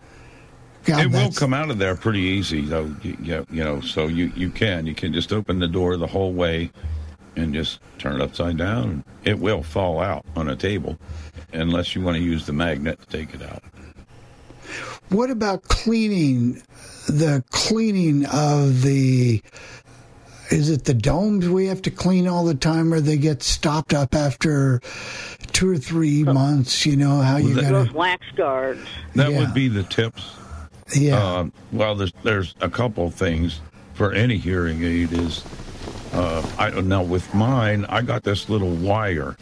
it 0.87 1.11
will 1.11 1.33
come 1.33 1.53
out 1.53 1.71
of 1.71 1.79
there 1.79 1.97
pretty 1.97 2.21
easy, 2.21 2.61
though. 2.61 2.95
You, 3.03 3.17
you, 3.21 3.47
you 3.51 3.65
know, 3.65 3.81
so 3.81 4.07
you 4.07 4.33
you 4.37 4.51
can 4.51 4.87
you 4.87 4.95
can 4.95 5.13
just 5.13 5.33
open 5.33 5.59
the 5.59 5.69
door 5.69 5.97
the 5.97 6.07
whole 6.07 6.33
way, 6.33 6.71
and 7.37 7.55
just 7.55 7.79
turn 7.99 8.17
it 8.17 8.23
upside 8.23 8.57
down. 8.57 9.05
It 9.25 9.39
will 9.39 9.63
fall 9.63 10.01
out 10.01 10.25
on 10.35 10.49
a 10.49 10.57
table, 10.57 10.99
unless 11.53 11.95
you 11.95 12.03
want 12.03 12.17
to 12.17 12.23
use 12.23 12.47
the 12.47 12.53
magnet 12.53 12.99
to 13.01 13.07
take 13.07 13.35
it 13.35 13.43
out. 13.43 13.63
What 15.11 15.31
about 15.31 15.63
cleaning 15.65 16.63
the 17.09 17.45
cleaning 17.51 18.27
of 18.27 18.83
the 18.83 19.41
is 20.51 20.71
it 20.71 20.85
the 20.85 20.95
domes 20.95 21.49
we 21.49 21.67
have 21.67 21.83
to 21.83 21.91
clean 21.91 22.29
all 22.29 22.45
the 22.45 22.55
time 22.55 22.93
or 22.95 23.01
they 23.01 23.17
get 23.17 23.43
stopped 23.43 23.93
up 23.93 24.15
after 24.15 24.81
two 25.53 25.69
or 25.69 25.77
three 25.77 26.23
months, 26.23 26.87
you 26.87 26.97
know, 26.97 27.21
how 27.21 27.37
you 27.37 27.53
Well, 27.55 27.63
gotta 27.63 27.73
Those 27.85 27.93
wax 27.93 28.27
guards. 28.37 28.87
That 29.17 29.33
Yeah. 29.33 29.41
would 29.41 29.55
be 29.55 29.67
the 29.69 29.83
tips. 29.83 30.23
Yeah. 30.95 31.17
Uh, 31.17 31.47
well, 31.73 31.95
there's 31.97 32.13
there's 32.23 32.55
a 32.61 32.69
couple 32.69 33.11
things 33.11 33.61
for 33.95 34.13
any 34.13 34.37
hearing 34.39 34.85
aid. 34.85 35.13
Is 35.13 35.43
uh, 36.13 36.47
I 36.59 36.71
don't 36.71 36.89
know. 36.89 37.03
With 37.03 37.33
mine, 37.35 37.85
I 37.87 38.03
got 38.03 38.23
this 38.23 38.49
little 38.49 38.71
wire. 38.71 39.37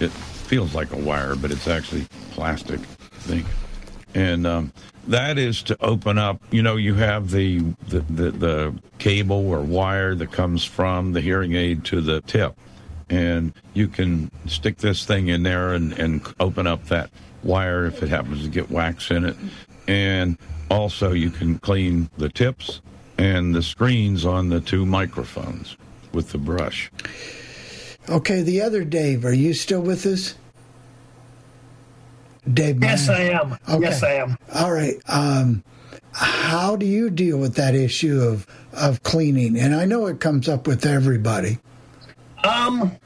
It 0.00 0.10
feels 0.10 0.74
like 0.74 0.92
a 0.92 0.96
wire, 0.96 1.34
but 1.34 1.50
it's 1.50 1.68
actually 1.68 2.06
plastic. 2.32 2.80
I 2.80 3.18
think, 3.24 3.46
and 4.14 4.46
um, 4.46 4.72
that 5.08 5.38
is 5.38 5.62
to 5.64 5.76
open 5.82 6.18
up. 6.18 6.42
You 6.50 6.62
know, 6.62 6.76
you 6.76 6.94
have 6.94 7.30
the 7.30 7.60
the, 7.88 8.00
the 8.00 8.30
the 8.30 8.74
cable 8.98 9.48
or 9.50 9.60
wire 9.60 10.14
that 10.14 10.32
comes 10.32 10.64
from 10.64 11.12
the 11.12 11.20
hearing 11.20 11.54
aid 11.54 11.84
to 11.86 12.00
the 12.00 12.20
tip, 12.22 12.56
and 13.08 13.52
you 13.74 13.88
can 13.88 14.30
stick 14.46 14.78
this 14.78 15.04
thing 15.04 15.28
in 15.28 15.42
there 15.42 15.72
and 15.72 15.92
and 15.98 16.34
open 16.40 16.66
up 16.66 16.84
that 16.86 17.10
wire 17.42 17.86
if 17.86 18.02
it 18.02 18.08
happens 18.08 18.42
to 18.42 18.48
get 18.48 18.70
wax 18.70 19.10
in 19.10 19.24
it, 19.24 19.36
and 19.88 20.38
also 20.70 21.12
you 21.12 21.30
can 21.30 21.58
clean 21.58 22.08
the 22.16 22.28
tips 22.28 22.80
and 23.18 23.54
the 23.54 23.62
screens 23.62 24.24
on 24.24 24.48
the 24.48 24.60
two 24.60 24.86
microphones 24.86 25.76
with 26.14 26.32
the 26.32 26.38
brush. 26.38 26.90
Okay, 28.08 28.42
the 28.42 28.60
other 28.60 28.84
Dave, 28.84 29.24
are 29.24 29.32
you 29.32 29.54
still 29.54 29.80
with 29.80 30.04
us? 30.06 30.34
Dave 32.52 32.82
Yes, 32.82 33.08
Meyer? 33.08 33.16
I 33.16 33.20
am. 33.40 33.52
Okay. 33.68 33.80
Yes, 33.80 34.02
I 34.02 34.12
am. 34.14 34.36
All 34.54 34.72
right. 34.72 34.96
Um, 35.08 35.62
how 36.12 36.76
do 36.76 36.84
you 36.84 37.10
deal 37.10 37.38
with 37.38 37.54
that 37.54 37.74
issue 37.74 38.20
of 38.20 38.46
of 38.72 39.02
cleaning? 39.02 39.56
And 39.58 39.74
I 39.74 39.84
know 39.84 40.06
it 40.06 40.20
comes 40.20 40.48
up 40.48 40.66
with 40.66 40.84
everybody. 40.84 41.58
Um, 42.44 42.96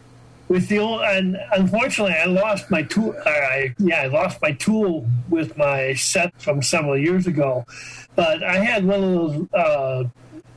with 0.48 0.68
the 0.68 0.78
old, 0.78 1.02
and 1.02 1.36
unfortunately, 1.52 2.14
I 2.14 2.24
lost 2.24 2.70
my 2.70 2.82
tool. 2.82 3.14
uh, 3.26 3.28
I 3.28 3.74
yeah, 3.78 4.02
I 4.02 4.06
lost 4.06 4.40
my 4.40 4.52
tool 4.52 5.06
with 5.28 5.56
my 5.58 5.92
set 5.94 6.40
from 6.40 6.62
several 6.62 6.96
years 6.96 7.26
ago. 7.26 7.66
But 8.14 8.42
I 8.42 8.56
had 8.56 8.86
one 8.86 9.04
of 9.04 9.10
those 9.12 9.52
uh, 9.52 10.04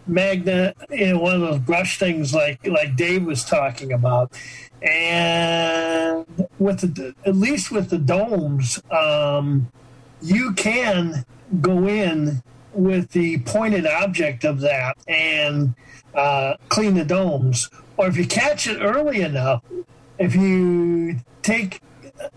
magnet, 0.10 0.76
know, 1.14 1.20
one 1.20 1.36
of 1.36 1.42
those 1.42 1.60
brush 1.60 2.00
things 2.00 2.34
like 2.34 2.66
like 2.68 2.96
Dave 2.96 3.26
was 3.26 3.46
talking 3.46 3.94
about. 3.94 4.38
And 4.82 6.26
with 6.58 6.82
the 6.82 7.16
at 7.26 7.36
least 7.36 7.72
with 7.72 7.90
the 7.90 7.98
domes, 7.98 8.82
um, 8.92 9.72
you 10.22 10.54
can 10.54 11.26
go 11.62 11.88
in 11.88 12.42
with 12.74 13.12
the 13.12 13.40
pointed 13.40 13.86
object 13.86 14.44
of 14.44 14.60
that 14.62 14.98
and 15.08 15.74
uh, 16.14 16.56
clean 16.70 16.94
the 16.94 17.06
domes. 17.06 17.70
Or 17.98 18.08
if 18.08 18.18
you 18.18 18.26
catch 18.26 18.68
it 18.68 18.80
early 18.82 19.22
enough, 19.22 19.64
if 20.18 20.36
you 20.36 21.18
take 21.42 21.82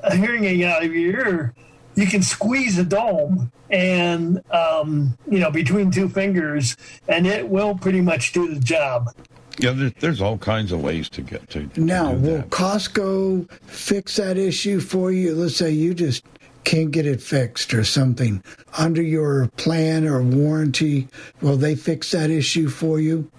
a 0.03 0.17
hearing 0.17 0.45
aid 0.45 0.65
out 0.65 0.85
of 0.85 0.93
your 0.93 1.17
ear, 1.17 1.55
you 1.95 2.07
can 2.07 2.23
squeeze 2.23 2.79
a 2.79 2.85
dome 2.85 3.53
and 3.73 4.41
um, 4.53 5.17
you 5.29 5.41
know 5.41 5.51
between 5.51 5.91
two 5.91 6.09
fingers, 6.09 6.77
and 7.09 7.27
it 7.27 7.49
will 7.49 7.75
pretty 7.75 8.01
much 8.01 8.33
do 8.33 8.55
the 8.55 8.61
job. 8.61 9.09
Yeah, 9.59 9.73
there, 9.73 9.91
there's 10.01 10.21
all 10.23 10.39
kinds 10.39 10.73
of 10.73 10.81
ways 10.83 11.09
to 11.11 11.23
get 11.23 11.49
to. 11.51 11.67
to 11.67 11.81
Now, 11.81 12.13
do 12.13 12.19
will 12.21 12.37
that. 12.39 12.51
Costco 12.51 13.51
fix 13.63 14.17
that 14.17 14.39
issue 14.39 14.81
for 14.81 15.13
you? 15.13 15.35
Let's 15.35 15.57
say 15.57 15.71
you 15.71 15.95
just 15.95 16.25
can't 16.65 16.91
get 16.91 17.07
it 17.07 17.21
fixed 17.21 17.75
or 17.75 17.85
something 17.85 18.43
under 18.79 19.03
your 19.03 19.49
plan 19.57 20.07
or 20.07 20.23
warranty. 20.23 21.09
Will 21.41 21.57
they 21.57 21.75
fix 21.75 22.13
that 22.13 22.31
issue 22.31 22.69
for 22.69 23.01
you? 23.01 23.31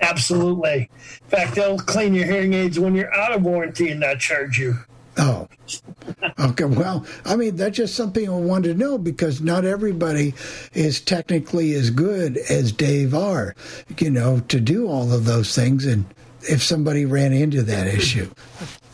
Absolutely. 0.00 0.88
In 1.24 1.28
fact, 1.28 1.54
they'll 1.54 1.78
clean 1.78 2.14
your 2.14 2.24
hearing 2.24 2.54
aids 2.54 2.78
when 2.78 2.94
you're 2.94 3.12
out 3.14 3.32
of 3.32 3.42
warranty 3.42 3.90
and 3.90 4.00
not 4.00 4.18
charge 4.20 4.58
you. 4.58 4.76
Oh, 5.22 5.46
okay. 6.40 6.64
Well, 6.64 7.04
I 7.26 7.36
mean, 7.36 7.56
that's 7.56 7.76
just 7.76 7.94
something 7.94 8.26
I 8.26 8.32
wanted 8.32 8.68
to 8.68 8.74
know 8.74 8.96
because 8.96 9.42
not 9.42 9.66
everybody 9.66 10.32
is 10.72 10.98
technically 11.00 11.74
as 11.74 11.90
good 11.90 12.38
as 12.48 12.72
Dave 12.72 13.12
are, 13.14 13.54
you 13.98 14.10
know, 14.10 14.40
to 14.48 14.58
do 14.60 14.88
all 14.88 15.12
of 15.12 15.26
those 15.26 15.54
things. 15.54 15.84
And 15.84 16.06
if 16.48 16.62
somebody 16.62 17.04
ran 17.04 17.34
into 17.34 17.62
that 17.64 17.86
issue, 17.86 18.30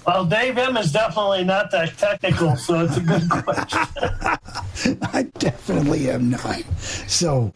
Well, 0.04 0.24
Dave 0.24 0.58
M 0.58 0.76
is 0.76 0.90
definitely 0.90 1.44
not 1.44 1.70
that 1.70 1.96
technical, 1.96 2.56
so 2.56 2.84
it's 2.84 2.96
a 2.96 3.00
good 3.00 3.30
question. 3.44 4.98
I 5.12 5.28
definitely 5.38 6.10
am 6.10 6.30
not. 6.30 6.62
So, 7.06 7.52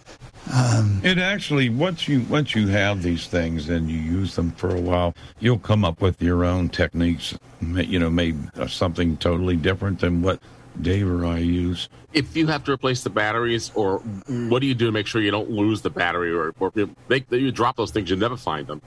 um, 0.52 1.00
It 1.04 1.18
actually 1.18 1.68
once 1.68 2.08
you 2.08 2.22
once 2.22 2.54
you 2.54 2.68
have 2.68 3.02
these 3.02 3.26
things 3.26 3.68
and 3.68 3.90
you 3.90 3.98
use 3.98 4.34
them 4.36 4.50
for 4.52 4.74
a 4.74 4.80
while, 4.80 5.14
you'll 5.38 5.58
come 5.58 5.84
up 5.84 6.00
with 6.00 6.20
your 6.22 6.44
own 6.44 6.68
techniques. 6.68 7.38
You 7.60 7.98
know, 7.98 8.10
maybe 8.10 8.38
uh, 8.56 8.66
something 8.66 9.16
totally 9.18 9.56
different 9.56 10.00
than 10.00 10.22
what 10.22 10.40
Dave 10.80 11.10
or 11.10 11.26
I 11.26 11.38
use. 11.38 11.88
If 12.12 12.36
you 12.36 12.46
have 12.46 12.64
to 12.64 12.72
replace 12.72 13.02
the 13.02 13.10
batteries, 13.10 13.70
or 13.74 13.98
what 14.28 14.60
do 14.60 14.66
you 14.66 14.74
do 14.74 14.86
to 14.86 14.92
make 14.92 15.06
sure 15.06 15.20
you 15.20 15.30
don't 15.30 15.50
lose 15.50 15.82
the 15.82 15.90
battery, 15.90 16.32
or, 16.32 16.54
or 16.58 16.68
if 16.68 16.76
you 16.76 16.94
make 17.08 17.30
you 17.30 17.52
drop 17.52 17.76
those 17.76 17.90
things, 17.90 18.10
you 18.10 18.16
never 18.16 18.36
find 18.36 18.66
them. 18.66 18.80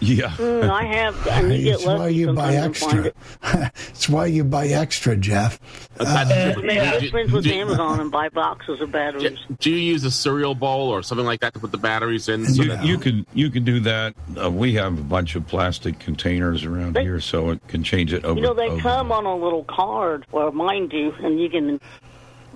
Yeah. 0.00 0.28
Mm, 0.30 0.70
I 0.70 0.84
have, 0.84 1.26
and 1.26 1.52
you 1.52 1.64
get 1.64 1.74
it's 1.74 1.84
why 1.86 1.94
lucky 1.96 2.14
you 2.14 2.32
buy 2.32 2.52
sometimes 2.54 2.64
and 2.64 2.76
find 2.76 3.06
extra. 3.42 3.72
it's 3.90 4.08
why 4.08 4.26
you 4.26 4.44
buy 4.44 4.66
extra, 4.68 5.16
Jeff. 5.16 5.58
That's- 5.96 6.56
I 6.56 6.60
make 6.62 6.78
do- 6.92 7.00
good 7.00 7.10
friends 7.10 7.32
with 7.32 7.44
do- 7.44 7.52
Amazon 7.52 8.00
and 8.00 8.10
buy 8.10 8.28
boxes 8.28 8.80
of 8.80 8.92
batteries. 8.92 9.38
Do 9.58 9.70
you 9.70 9.76
use 9.76 10.04
a 10.04 10.10
cereal 10.10 10.54
bowl 10.54 10.90
or 10.90 11.02
something 11.02 11.26
like 11.26 11.40
that 11.40 11.52
to 11.54 11.60
put 11.60 11.72
the 11.72 11.78
batteries 11.78 12.28
in? 12.28 12.46
So 12.46 12.62
You, 12.62 12.68
that 12.70 12.84
you 12.84 12.98
can 12.98 13.26
you 13.34 13.50
can 13.50 13.64
do 13.64 13.80
that. 13.80 14.14
Uh, 14.40 14.50
we 14.50 14.74
have 14.74 14.96
a 14.98 15.02
bunch 15.02 15.34
of 15.34 15.46
plastic 15.46 15.98
containers 15.98 16.64
around 16.64 16.94
They- 16.94 17.02
here, 17.02 17.20
so 17.20 17.50
it 17.50 17.66
can 17.68 17.82
change 17.82 18.12
it 18.12 18.24
over. 18.24 18.38
You 18.38 18.46
know, 18.46 18.54
they 18.54 18.68
over. 18.68 18.80
come 18.80 19.10
on 19.10 19.26
a 19.26 19.34
little 19.36 19.64
card, 19.64 20.26
or 20.32 20.52
mine 20.52 20.88
do, 20.88 21.12
and 21.22 21.40
you 21.40 21.50
can, 21.50 21.80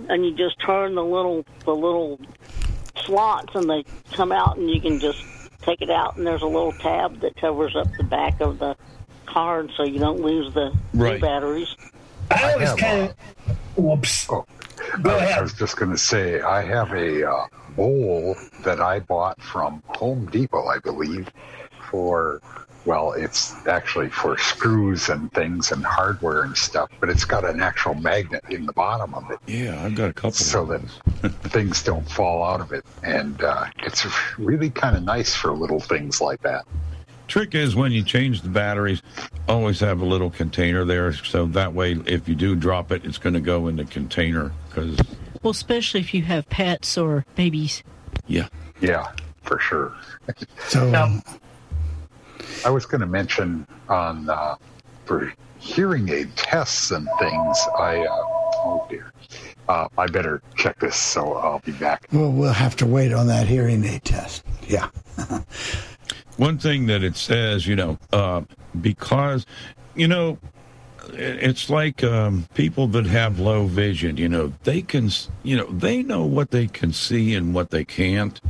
and 0.09 0.24
you 0.24 0.32
just 0.36 0.60
turn 0.60 0.94
the 0.94 1.05
little 1.05 1.44
the 1.64 1.74
little 1.74 2.20
slots, 3.05 3.55
and 3.55 3.69
they 3.69 3.85
come 4.12 4.31
out, 4.32 4.56
and 4.56 4.70
you 4.70 4.81
can 4.81 5.01
just 5.01 5.19
take 5.62 5.82
it 5.82 5.90
out, 5.90 6.16
and 6.16 6.26
there's 6.26 6.43
a 6.43 6.47
little 6.47 6.72
tab 6.72 7.20
that 7.20 7.36
covers 7.36 7.74
up 7.76 7.89
the 7.97 8.05
back 8.05 8.40
of 8.40 8.59
the 8.59 8.76
card, 9.26 9.70
so 9.76 9.84
you 9.84 9.98
don't 9.98 10.20
lose 10.20 10.52
the 10.55 10.72
new 10.93 11.05
Right. 11.05 11.20
batteries. 11.20 11.74
I 12.30 12.52
always 12.52 12.72
kind 12.74 13.10
of 13.10 13.16
Whoops. 13.76 14.26
Oh, 14.30 14.44
I, 15.05 15.34
I 15.39 15.40
was 15.40 15.55
just 15.55 15.76
going 15.76 15.90
to 15.90 15.98
say, 15.98 16.40
I 16.40 16.62
have 16.62 16.93
a 16.93 17.28
uh, 17.28 17.47
bowl 17.76 18.36
that 18.64 18.80
I 18.80 19.01
bought 19.01 19.40
from 19.40 19.82
Home 19.86 20.26
Depot, 20.26 20.66
I 20.66 20.78
believe, 20.78 21.30
for 21.90 22.40
well, 22.84 23.12
it's 23.12 23.54
actually 23.66 24.09
for 24.09 24.36
screws 24.38 25.09
and 25.09 25.32
things 25.32 25.70
and 25.70 25.84
hardware 25.84 26.42
and 26.42 26.56
stuff, 26.56 26.90
but 27.00 27.09
it's 27.09 27.24
got 27.24 27.44
an 27.44 27.60
actual 27.60 27.94
magnet 27.94 28.42
in 28.50 28.66
the 28.66 28.72
bottom 28.72 29.14
of 29.14 29.30
it. 29.30 29.38
Yeah, 29.46 29.84
I've 29.84 29.94
got 29.94 30.10
a 30.10 30.12
couple. 30.12 30.32
So 30.32 30.64
that 30.66 30.80
things 31.44 31.82
don't 31.82 32.09
fall 32.10 32.42
out 32.42 32.60
of 32.60 32.72
it. 32.72 32.84
And 33.02 33.42
uh, 33.42 33.66
it's 33.78 34.06
really 34.38 34.70
kind 34.70 34.96
of 34.96 35.04
nice 35.04 35.34
for 35.34 35.52
little 35.52 35.80
things 35.80 36.20
like 36.20 36.42
that. 36.42 36.64
Trick 37.28 37.54
is 37.54 37.74
when 37.74 37.92
you 37.92 38.02
change 38.02 38.42
the 38.42 38.48
batteries, 38.48 39.00
always 39.48 39.80
have 39.80 40.00
a 40.00 40.04
little 40.04 40.28
container 40.28 40.84
there, 40.84 41.12
so 41.12 41.46
that 41.46 41.72
way, 41.72 41.92
if 42.04 42.28
you 42.28 42.34
do 42.34 42.54
drop 42.54 42.92
it, 42.92 43.06
it's 43.06 43.16
going 43.16 43.32
to 43.32 43.40
go 43.40 43.68
in 43.68 43.76
the 43.76 43.84
container. 43.84 44.52
Because 44.68 44.98
Well, 45.42 45.52
especially 45.52 46.00
if 46.00 46.12
you 46.12 46.22
have 46.24 46.48
pets 46.50 46.98
or 46.98 47.24
babies. 47.34 47.82
yeah, 48.26 48.48
Yeah, 48.80 49.12
for 49.44 49.59
sure. 49.59 49.94
So 50.68 50.90
I 52.64 52.70
was 52.70 52.86
going 52.86 53.01
to 53.01 53.06
mention 53.06 53.66
on 53.89 54.28
uh, 54.28 54.56
for 55.05 55.32
hearing 55.59 56.09
aid 56.09 56.35
tests 56.36 56.90
and 56.90 57.09
things. 57.19 57.59
I 57.78 58.01
uh, 58.01 58.09
oh 58.10 58.86
dear, 58.89 59.12
uh, 59.69 59.89
I 59.97 60.06
better 60.06 60.43
check 60.56 60.78
this. 60.81 60.97
So 60.97 61.35
I'll 61.35 61.60
be 61.60 61.73
back. 61.73 62.09
well, 62.12 62.31
we'll 62.31 62.52
have 62.52 62.77
to 62.77 62.86
wait 62.86 63.12
on 63.12 63.27
that 63.28 63.47
hearing 63.47 63.85
aid 63.85 64.05
test. 64.05 64.44
Yeah. 64.69 64.89
one 66.36 66.59
thing 66.59 66.86
that 66.86 67.02
it 67.02 67.16
says, 67.16 67.66
you 67.66 67.77
know, 67.77 67.98
uh, 68.12 68.43
because, 68.81 69.47
you 69.94 70.09
know, 70.09 70.39
it's 71.12 71.69
like 71.69 72.02
um, 72.05 72.47
people 72.55 72.86
that 72.89 73.06
have 73.06 73.39
low 73.39 73.66
vision. 73.66 74.16
You 74.16 74.28
know, 74.28 74.52
they 74.62 74.82
can, 74.82 75.10
you 75.43 75.56
know, 75.56 75.66
they 75.66 76.02
know 76.02 76.24
what 76.24 76.51
they 76.51 76.66
can 76.66 76.93
see 76.93 77.35
and 77.35 77.55
what 77.55 77.70
they 77.70 77.85
can't. 77.85 78.40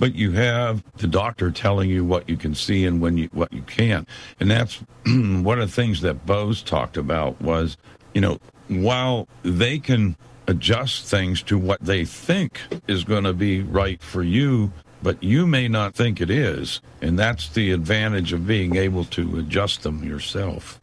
But 0.00 0.14
you 0.14 0.32
have 0.32 0.82
the 0.96 1.06
doctor 1.06 1.50
telling 1.50 1.90
you 1.90 2.06
what 2.06 2.26
you 2.26 2.38
can 2.38 2.54
see 2.54 2.86
and 2.86 3.02
when 3.02 3.18
you 3.18 3.28
what 3.32 3.52
you 3.52 3.60
can't, 3.62 4.08
and 4.40 4.50
that's 4.50 4.76
one 5.06 5.60
of 5.60 5.68
the 5.68 5.74
things 5.74 6.00
that 6.00 6.24
Bose 6.24 6.62
talked 6.62 6.96
about 6.96 7.40
was, 7.42 7.76
you 8.14 8.22
know, 8.22 8.38
while 8.68 9.28
they 9.42 9.78
can 9.78 10.16
adjust 10.46 11.04
things 11.04 11.42
to 11.42 11.58
what 11.58 11.82
they 11.82 12.06
think 12.06 12.60
is 12.88 13.04
going 13.04 13.24
to 13.24 13.34
be 13.34 13.62
right 13.62 14.02
for 14.02 14.22
you, 14.22 14.72
but 15.02 15.22
you 15.22 15.46
may 15.46 15.68
not 15.68 15.94
think 15.94 16.20
it 16.20 16.30
is, 16.30 16.80
and 17.02 17.18
that's 17.18 17.50
the 17.50 17.70
advantage 17.70 18.32
of 18.32 18.46
being 18.46 18.76
able 18.76 19.04
to 19.04 19.38
adjust 19.38 19.82
them 19.82 20.02
yourself. 20.02 20.80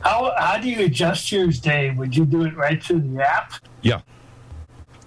How 0.00 0.34
how 0.36 0.58
do 0.58 0.68
you 0.68 0.84
adjust 0.84 1.32
yours, 1.32 1.58
Dave? 1.58 1.96
Would 1.96 2.14
you 2.14 2.26
do 2.26 2.44
it 2.44 2.54
right 2.54 2.82
through 2.82 3.00
the 3.00 3.26
app? 3.26 3.54
Yeah. 3.80 4.02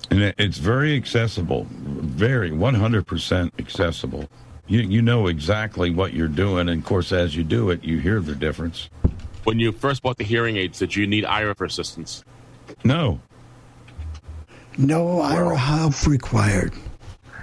And 0.09 0.21
it- 0.21 0.35
it's 0.37 0.57
very 0.57 0.95
accessible, 0.95 1.67
very 1.71 2.51
100% 2.51 3.51
accessible. 3.59 4.29
You, 4.67 4.81
you 4.81 5.01
know 5.01 5.27
exactly 5.27 5.91
what 5.91 6.13
you're 6.13 6.27
doing. 6.27 6.69
And 6.69 6.79
of 6.79 6.85
course, 6.85 7.11
as 7.11 7.35
you 7.35 7.43
do 7.43 7.69
it, 7.69 7.83
you 7.83 7.99
hear 7.99 8.19
the 8.19 8.35
difference. 8.35 8.89
When 9.43 9.59
you 9.59 9.71
first 9.71 10.01
bought 10.01 10.17
the 10.17 10.23
hearing 10.25 10.57
aids, 10.57 10.79
did 10.79 10.95
you 10.95 11.07
need 11.07 11.23
Aira 11.23 11.55
for 11.55 11.65
assistance? 11.65 12.23
No. 12.83 13.19
No 14.77 15.05
Aira 15.21 15.55
help 15.57 16.05
required. 16.05 16.73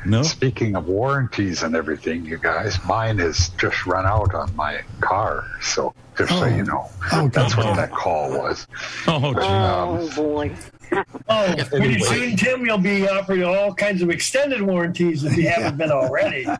No. 0.06 0.22
Speaking 0.22 0.76
of 0.76 0.86
warranties 0.86 1.62
and 1.62 1.74
everything, 1.74 2.26
you 2.26 2.36
guys, 2.36 2.78
mine 2.84 3.18
has 3.18 3.48
just 3.58 3.86
run 3.86 4.04
out 4.04 4.34
on 4.34 4.54
my 4.54 4.82
car. 5.00 5.46
So 5.62 5.94
just 6.18 6.28
so 6.30 6.42
oh. 6.42 6.46
you 6.46 6.62
know, 6.64 6.90
Oh, 7.12 7.28
that's 7.28 7.54
good. 7.54 7.64
what 7.64 7.76
that 7.76 7.90
call 7.90 8.30
was. 8.32 8.66
Oh, 9.08 9.32
Oh 9.38 10.10
boy. 10.14 10.54
Oh, 11.26 11.54
pretty 11.70 11.76
Anyway. 11.94 12.00
soon, 12.00 12.36
Tim, 12.36 12.66
you'll 12.66 12.76
be 12.78 13.08
offering 13.08 13.44
all 13.44 13.72
kinds 13.74 14.02
of 14.02 14.10
extended 14.10 14.60
warranties 14.60 15.24
if 15.24 15.36
you 15.36 15.48
haven't 15.48 15.78
been 15.78 15.90
already. 15.90 16.46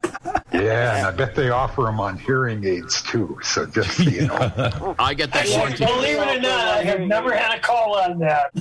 Yeah, 0.52 0.98
and 0.98 1.06
I 1.08 1.10
bet 1.10 1.34
they 1.34 1.50
offer 1.50 1.82
them 1.82 1.98
on 1.98 2.16
hearing 2.16 2.64
aids 2.64 3.02
too. 3.02 3.36
So 3.42 3.66
just 3.66 3.96
so 3.96 4.04
you 4.04 4.28
know. 4.28 4.94
I 5.00 5.12
get 5.12 5.32
that 5.32 5.40
Actually, 5.48 5.56
warranty. 5.58 5.84
believe 5.84 6.16
it 6.18 6.38
or 6.38 6.40
not, 6.40 6.60
I 6.74 6.82
have 6.84 7.00
never 7.00 7.34
had 7.36 7.58
a 7.58 7.60
call 7.60 7.98
on 7.98 8.20
that. 8.20 8.52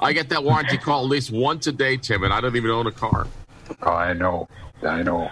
I 0.00 0.12
get 0.12 0.28
that 0.28 0.44
warranty 0.44 0.78
call 0.78 1.02
at 1.02 1.10
least 1.10 1.32
once 1.32 1.66
a 1.66 1.72
day, 1.72 1.96
Tim, 1.96 2.22
and 2.22 2.32
I 2.32 2.40
don't 2.40 2.54
even 2.54 2.70
own 2.70 2.86
a 2.86 2.92
car. 2.92 3.26
I 3.82 4.12
know, 4.12 4.48
I 4.86 5.02
know. 5.02 5.28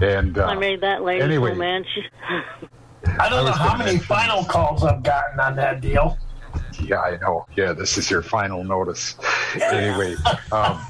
And 0.00 0.38
uh, 0.38 0.44
I 0.46 0.54
made 0.54 0.80
that 0.82 1.02
lady 1.02 1.22
anyway. 1.24 1.50
so 1.50 1.56
mad. 1.56 1.84
She, 1.92 2.02
I 3.18 3.28
don't 3.28 3.44
know 3.44 3.50
how 3.52 3.76
many 3.76 3.98
final 3.98 4.44
calls 4.44 4.84
I've 4.84 5.02
gotten 5.02 5.40
on 5.40 5.56
that 5.56 5.80
deal. 5.80 6.16
Yeah, 6.82 7.00
I 7.00 7.16
know. 7.18 7.46
Yeah, 7.56 7.72
this 7.72 7.98
is 7.98 8.10
your 8.10 8.22
final 8.22 8.64
notice. 8.64 9.16
anyway, 9.54 10.14
um, 10.52 10.80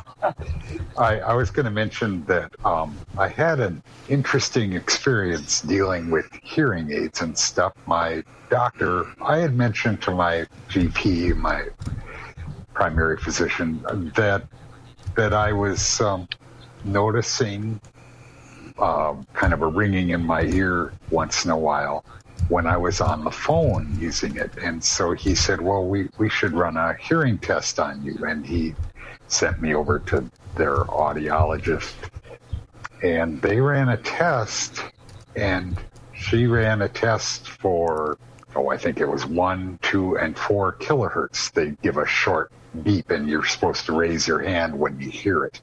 I, 0.99 1.21
I 1.21 1.35
was 1.35 1.51
going 1.51 1.65
to 1.65 1.71
mention 1.71 2.25
that 2.25 2.53
um, 2.65 2.97
I 3.19 3.29
had 3.29 3.61
an 3.61 3.83
interesting 4.09 4.73
experience 4.73 5.61
dealing 5.61 6.11
with 6.11 6.27
hearing 6.43 6.91
aids 6.91 7.21
and 7.21 7.37
stuff. 7.37 7.73
My 7.87 8.25
doctor, 8.51 9.07
I 9.23 9.39
had 9.39 9.55
mentioned 9.55 10.03
to 10.03 10.11
my 10.13 10.47
GP, 10.69 11.37
my 11.37 11.67
primary 12.75 13.19
physician, 13.19 13.83
that 14.17 14.45
that 15.17 15.33
I 15.33 15.53
was 15.53 16.01
um, 16.03 16.29
noticing 16.85 17.81
um, 18.79 19.27
kind 19.33 19.55
of 19.55 19.63
a 19.63 19.67
ringing 19.67 20.11
in 20.11 20.23
my 20.23 20.43
ear 20.43 20.93
once 21.11 21.47
in 21.47 21.51
a 21.51 21.57
while 21.57 22.05
when 22.49 22.67
I 22.67 22.77
was 22.77 23.01
on 23.01 23.25
the 23.25 23.31
phone 23.31 23.97
using 23.99 24.37
it. 24.37 24.51
And 24.63 24.83
so 24.83 25.13
he 25.13 25.35
said, 25.35 25.61
Well, 25.61 25.87
we, 25.87 26.09
we 26.19 26.29
should 26.29 26.53
run 26.53 26.77
a 26.77 26.95
hearing 26.95 27.39
test 27.39 27.79
on 27.79 28.05
you. 28.05 28.17
And 28.27 28.47
he 28.47 28.75
sent 29.29 29.61
me 29.61 29.75
over 29.75 29.99
to 30.01 30.31
their 30.57 30.77
audiologist. 30.77 31.95
And 33.03 33.41
they 33.43 33.61
ran 33.61 33.91
a 33.91 33.97
test, 33.99 34.83
and 35.35 35.77
she 36.15 36.47
ran 36.47 36.83
a 36.83 36.89
test 36.89 37.49
for, 37.49 38.17
oh, 38.55 38.69
I 38.69 38.79
think 38.79 39.01
it 39.01 39.07
was 39.07 39.27
one, 39.27 39.79
two, 39.83 40.17
and 40.19 40.37
four 40.37 40.73
kilohertz. 40.75 41.53
They 41.53 41.73
give 41.83 41.99
a 41.99 42.07
short 42.07 42.51
beep, 42.83 43.11
and 43.11 43.29
you're 43.29 43.45
supposed 43.45 43.85
to 43.87 43.93
raise 43.93 44.27
your 44.27 44.39
hand 44.39 44.79
when 44.79 44.99
you 44.99 45.11
hear 45.11 45.45
it. 45.45 45.61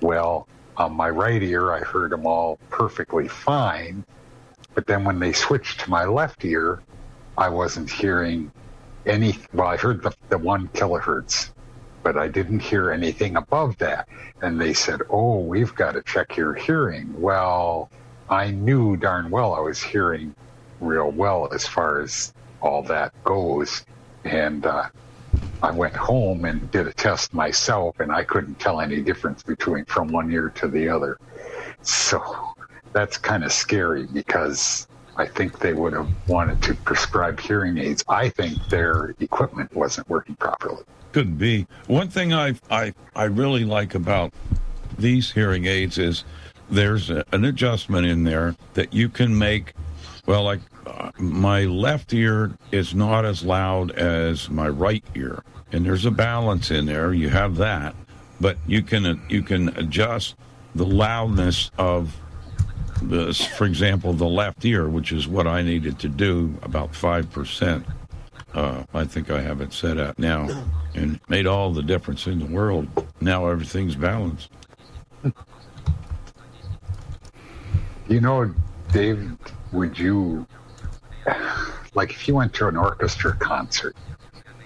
Well, 0.00 0.46
on 0.76 0.92
my 0.92 1.10
right 1.10 1.42
ear, 1.42 1.72
I 1.72 1.80
heard 1.80 2.12
them 2.12 2.26
all 2.26 2.58
perfectly 2.70 3.26
fine. 3.26 4.04
But 4.78 4.86
then 4.86 5.02
when 5.02 5.18
they 5.18 5.32
switched 5.32 5.80
to 5.80 5.90
my 5.90 6.04
left 6.04 6.44
ear, 6.44 6.80
I 7.36 7.48
wasn't 7.48 7.90
hearing 7.90 8.52
any. 9.06 9.36
Well, 9.52 9.66
I 9.66 9.76
heard 9.76 10.04
the, 10.04 10.14
the 10.28 10.38
one 10.38 10.68
kilohertz, 10.68 11.50
but 12.04 12.16
I 12.16 12.28
didn't 12.28 12.60
hear 12.60 12.92
anything 12.92 13.34
above 13.34 13.76
that. 13.78 14.06
And 14.40 14.60
they 14.60 14.72
said, 14.72 15.00
Oh, 15.10 15.40
we've 15.40 15.74
got 15.74 15.94
to 15.94 16.02
check 16.02 16.36
your 16.36 16.54
hearing. 16.54 17.12
Well, 17.20 17.90
I 18.30 18.52
knew 18.52 18.96
darn 18.96 19.30
well 19.30 19.52
I 19.52 19.58
was 19.58 19.82
hearing 19.82 20.32
real 20.80 21.10
well 21.10 21.52
as 21.52 21.66
far 21.66 22.00
as 22.00 22.32
all 22.62 22.84
that 22.84 23.12
goes. 23.24 23.84
And 24.22 24.64
uh, 24.64 24.90
I 25.60 25.72
went 25.72 25.96
home 25.96 26.44
and 26.44 26.70
did 26.70 26.86
a 26.86 26.92
test 26.92 27.34
myself, 27.34 27.98
and 27.98 28.12
I 28.12 28.22
couldn't 28.22 28.60
tell 28.60 28.80
any 28.80 29.00
difference 29.00 29.42
between 29.42 29.86
from 29.86 30.06
one 30.06 30.30
ear 30.30 30.50
to 30.50 30.68
the 30.68 30.88
other. 30.88 31.18
So 31.82 32.54
that's 32.98 33.16
kind 33.16 33.44
of 33.44 33.52
scary 33.52 34.06
because 34.12 34.88
I 35.16 35.24
think 35.24 35.60
they 35.60 35.72
would 35.72 35.92
have 35.92 36.08
wanted 36.26 36.60
to 36.64 36.74
prescribe 36.74 37.38
hearing 37.38 37.78
aids. 37.78 38.02
I 38.08 38.28
think 38.28 38.58
their 38.70 39.14
equipment 39.20 39.72
wasn't 39.72 40.08
working 40.08 40.34
properly. 40.34 40.82
Could 41.12 41.38
be. 41.38 41.68
One 41.86 42.08
thing 42.08 42.32
I 42.32 42.54
I 42.72 42.92
I 43.14 43.24
really 43.24 43.64
like 43.64 43.94
about 43.94 44.32
these 44.98 45.30
hearing 45.30 45.66
aids 45.66 45.96
is 45.96 46.24
there's 46.70 47.08
a, 47.08 47.24
an 47.30 47.44
adjustment 47.44 48.04
in 48.04 48.24
there 48.24 48.56
that 48.74 48.92
you 48.92 49.08
can 49.08 49.38
make. 49.38 49.74
Well, 50.26 50.42
like 50.42 50.60
uh, 50.84 51.12
my 51.18 51.66
left 51.66 52.12
ear 52.12 52.50
is 52.72 52.96
not 52.96 53.24
as 53.24 53.44
loud 53.44 53.92
as 53.92 54.50
my 54.50 54.68
right 54.68 55.04
ear, 55.14 55.44
and 55.70 55.86
there's 55.86 56.04
a 56.04 56.10
balance 56.10 56.72
in 56.72 56.86
there. 56.86 57.14
You 57.14 57.28
have 57.28 57.54
that, 57.58 57.94
but 58.40 58.58
you 58.66 58.82
can 58.82 59.22
you 59.28 59.42
can 59.44 59.68
adjust 59.78 60.34
the 60.74 60.84
loudness 60.84 61.70
of 61.78 62.12
the, 63.02 63.34
for 63.56 63.64
example, 63.64 64.12
the 64.12 64.26
left 64.26 64.64
ear, 64.64 64.88
which 64.88 65.12
is 65.12 65.28
what 65.28 65.46
I 65.46 65.62
needed 65.62 65.98
to 66.00 66.08
do, 66.08 66.54
about 66.62 66.94
five 66.94 67.30
percent. 67.30 67.84
Uh, 68.54 68.82
I 68.94 69.04
think 69.04 69.30
I 69.30 69.40
have 69.40 69.60
it 69.60 69.72
set 69.72 69.98
up 69.98 70.18
now, 70.18 70.48
and 70.94 71.20
made 71.28 71.46
all 71.46 71.70
the 71.72 71.82
difference 71.82 72.26
in 72.26 72.38
the 72.38 72.46
world. 72.46 72.88
Now 73.20 73.46
everything's 73.46 73.94
balanced. 73.94 74.50
You 78.08 78.20
know, 78.20 78.54
Dave, 78.90 79.36
would 79.72 79.98
you 79.98 80.46
like 81.94 82.10
if 82.10 82.26
you 82.26 82.34
went 82.34 82.54
to 82.54 82.68
an 82.68 82.76
orchestra 82.76 83.36
concert, 83.36 83.94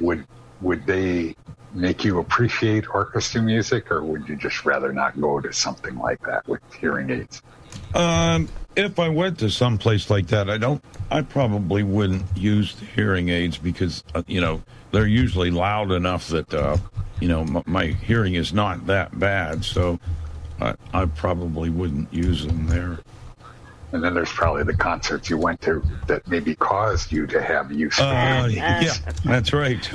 would 0.01 0.27
would 0.61 0.87
they 0.87 1.35
make 1.75 2.05
you 2.05 2.21
appreciate 2.21 2.89
orchestra 2.95 3.43
music, 3.43 3.91
or 3.91 4.05
would 4.05 4.29
you 4.29 4.37
just 4.37 4.65
rather 4.65 4.93
not 4.93 5.21
go 5.21 5.41
to 5.41 5.53
something 5.53 5.97
like 5.99 6.21
that 6.25 6.47
with 6.47 6.61
hearing 6.73 7.11
aids? 7.11 7.43
Um, 7.95 8.49
if 8.77 8.99
I 8.99 9.09
went 9.09 9.39
to 9.41 9.51
some 9.51 9.79
place 9.79 10.09
like 10.09 10.29
that, 10.29 10.49
I 10.49 10.59
don't. 10.59 10.83
I 11.11 11.23
probably 11.23 11.83
wouldn't 11.83 12.25
use 12.37 12.75
the 12.75 12.87
hearing 12.87 13.29
aids 13.29 13.59
because 13.59 14.03
uh, 14.15 14.23
you 14.27 14.41
know 14.41 14.63
they're 14.93 15.07
usually 15.07 15.51
loud 15.51 15.91
enough 15.93 16.29
that 16.29 16.53
uh, 16.55 16.79
you 17.21 17.29
know 17.29 17.41
m- 17.43 17.63
my 17.67 17.87
hearing 17.87 18.35
is 18.35 18.53
not 18.53 18.87
that 18.87 19.19
bad. 19.19 19.65
So 19.65 20.01
I, 20.61 20.75
I 20.95 21.05
probably 21.07 21.71
wouldn't 21.71 22.13
use 22.13 22.47
them 22.47 22.67
there. 22.67 22.99
And 23.93 24.03
then 24.03 24.15
there's 24.15 24.33
probably 24.33 24.63
the 24.63 24.75
concerts 24.75 25.29
you 25.29 25.37
went 25.37 25.61
to 25.63 25.83
that 26.07 26.27
maybe 26.27 26.55
caused 26.55 27.13
you 27.13 27.27
to 27.27 27.43
have 27.43 27.71
use. 27.71 28.01
Uh, 28.01 28.49
yeah, 28.51 28.95
that's 29.23 29.53
right. 29.53 29.93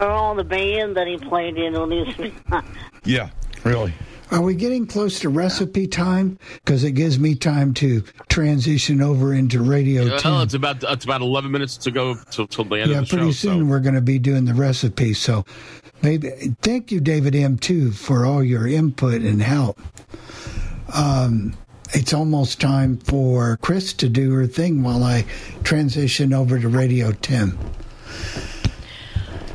Or 0.00 0.08
all 0.08 0.34
the 0.34 0.44
band 0.44 0.96
that 0.96 1.06
he 1.06 1.18
played 1.18 1.58
in 1.58 1.76
on 1.76 1.90
his. 1.90 2.32
yeah, 3.04 3.28
really. 3.62 3.92
Are 4.30 4.40
we 4.40 4.54
getting 4.54 4.86
close 4.86 5.20
to 5.20 5.28
recipe 5.28 5.86
time? 5.86 6.38
Because 6.64 6.82
it 6.82 6.92
gives 6.92 7.18
me 7.18 7.34
time 7.34 7.74
to 7.74 8.02
transition 8.28 9.00
over 9.00 9.32
into 9.34 9.62
Radio 9.62 10.06
Well, 10.06 10.18
10. 10.18 10.32
it's 10.42 10.54
about 10.54 10.82
it's 10.82 11.04
about 11.04 11.20
eleven 11.20 11.50
minutes 11.52 11.76
to 11.78 11.90
go 11.90 12.16
till, 12.30 12.46
till 12.46 12.64
the 12.64 12.76
end 12.80 12.90
Yeah, 12.90 12.98
of 13.00 13.08
the 13.08 13.16
pretty 13.16 13.32
show. 13.32 13.48
soon 13.50 13.68
we're 13.68 13.80
going 13.80 13.94
to 13.94 14.00
be 14.00 14.18
doing 14.18 14.44
the 14.46 14.54
recipe. 14.54 15.12
So 15.14 15.44
maybe 16.02 16.30
thank 16.62 16.90
you, 16.90 17.00
David 17.00 17.34
M. 17.36 17.58
too, 17.58 17.92
for 17.92 18.24
all 18.24 18.42
your 18.42 18.66
input 18.66 19.20
and 19.22 19.42
help. 19.42 19.78
Um, 20.94 21.54
it's 21.92 22.12
almost 22.14 22.60
time 22.60 22.96
for 22.98 23.58
Chris 23.58 23.92
to 23.94 24.08
do 24.08 24.32
her 24.32 24.46
thing 24.46 24.82
while 24.82 25.04
I 25.04 25.26
transition 25.62 26.32
over 26.32 26.58
to 26.58 26.68
Radio 26.68 27.12
10. 27.12 27.56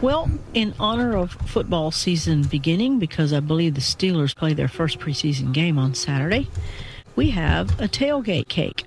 Well, 0.02 0.32
in 0.54 0.74
honor 0.80 1.18
of 1.18 1.34
football 1.34 1.92
season 1.92 2.44
beginning, 2.44 3.00
because 3.00 3.34
I 3.34 3.42
believe 3.42 3.76
the 3.76 3.82
Steelers 3.82 4.34
play 4.34 4.54
their 4.54 4.70
first 4.70 4.98
preseason 4.98 5.54
game 5.54 5.78
on 5.78 5.94
Saturday, 5.94 6.48
we 7.18 7.32
have 7.32 7.82
a 7.82 7.90
tailgate 7.90 8.48
cake. 8.48 8.86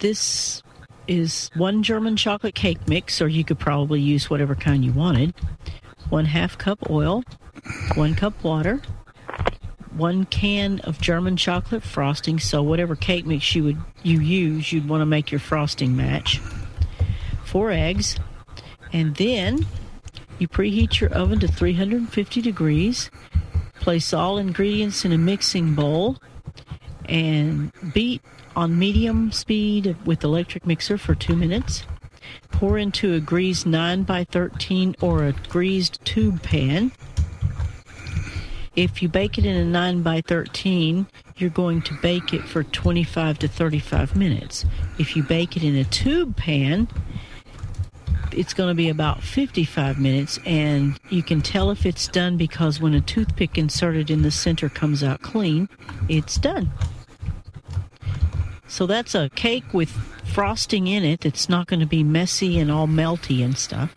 This 0.00 0.60
is 1.06 1.50
one 1.54 1.84
German 1.84 2.16
chocolate 2.16 2.56
cake 2.56 2.88
mix, 2.88 3.22
or 3.22 3.28
you 3.28 3.44
could 3.44 3.60
probably 3.60 4.00
use 4.00 4.28
whatever 4.28 4.56
kind 4.56 4.84
you 4.84 4.90
wanted. 4.90 5.34
One 6.08 6.24
half 6.24 6.58
cup 6.58 6.90
oil, 6.90 7.22
one 7.94 8.16
cup 8.16 8.42
water, 8.42 8.82
one 9.96 10.24
can 10.24 10.80
of 10.80 11.00
German 11.00 11.36
chocolate 11.36 11.84
frosting. 11.84 12.40
So 12.40 12.60
whatever 12.60 12.96
cake 12.96 13.24
mix 13.24 13.54
you 13.54 13.62
would 13.62 13.78
you 14.02 14.18
use, 14.18 14.72
you'd 14.72 14.88
want 14.88 15.00
to 15.02 15.06
make 15.06 15.30
your 15.30 15.38
frosting 15.38 15.96
match. 15.96 16.40
Four 17.44 17.70
eggs, 17.70 18.16
and 18.92 19.14
then 19.14 19.64
you 20.38 20.48
preheat 20.48 21.00
your 21.00 21.10
oven 21.10 21.40
to 21.40 21.48
350 21.48 22.40
degrees. 22.40 23.10
Place 23.80 24.12
all 24.12 24.38
ingredients 24.38 25.04
in 25.04 25.12
a 25.12 25.18
mixing 25.18 25.74
bowl 25.74 26.18
and 27.06 27.72
beat 27.94 28.22
on 28.54 28.78
medium 28.78 29.32
speed 29.32 29.96
with 30.04 30.24
electric 30.24 30.66
mixer 30.66 30.98
for 30.98 31.14
two 31.14 31.36
minutes. 31.36 31.84
Pour 32.50 32.76
into 32.76 33.14
a 33.14 33.20
greased 33.20 33.66
9 33.66 34.02
by 34.02 34.24
13 34.24 34.96
or 35.00 35.24
a 35.24 35.32
greased 35.48 36.04
tube 36.04 36.42
pan. 36.42 36.92
If 38.76 39.02
you 39.02 39.08
bake 39.08 39.38
it 39.38 39.44
in 39.44 39.56
a 39.56 39.64
9 39.64 40.02
by 40.02 40.20
13, 40.20 41.06
you're 41.36 41.50
going 41.50 41.82
to 41.82 41.94
bake 42.00 42.32
it 42.32 42.42
for 42.42 42.62
25 42.62 43.38
to 43.40 43.48
35 43.48 44.14
minutes. 44.16 44.64
If 44.98 45.16
you 45.16 45.22
bake 45.22 45.56
it 45.56 45.64
in 45.64 45.76
a 45.76 45.84
tube 45.84 46.36
pan, 46.36 46.88
it's 48.34 48.54
going 48.54 48.68
to 48.68 48.74
be 48.74 48.88
about 48.88 49.22
55 49.22 49.98
minutes, 49.98 50.38
and 50.44 50.98
you 51.10 51.22
can 51.22 51.40
tell 51.40 51.70
if 51.70 51.84
it's 51.86 52.08
done 52.08 52.36
because 52.36 52.80
when 52.80 52.94
a 52.94 53.00
toothpick 53.00 53.58
inserted 53.58 54.10
in 54.10 54.22
the 54.22 54.30
center 54.30 54.68
comes 54.68 55.02
out 55.02 55.20
clean, 55.22 55.68
it's 56.08 56.36
done. 56.36 56.70
So 58.66 58.86
that's 58.86 59.14
a 59.14 59.30
cake 59.30 59.72
with 59.72 59.90
frosting 60.32 60.86
in 60.86 61.02
it 61.04 61.24
It's 61.24 61.48
not 61.48 61.66
going 61.66 61.80
to 61.80 61.86
be 61.86 62.04
messy 62.04 62.58
and 62.58 62.70
all 62.70 62.86
melty 62.86 63.42
and 63.44 63.56
stuff. 63.56 63.94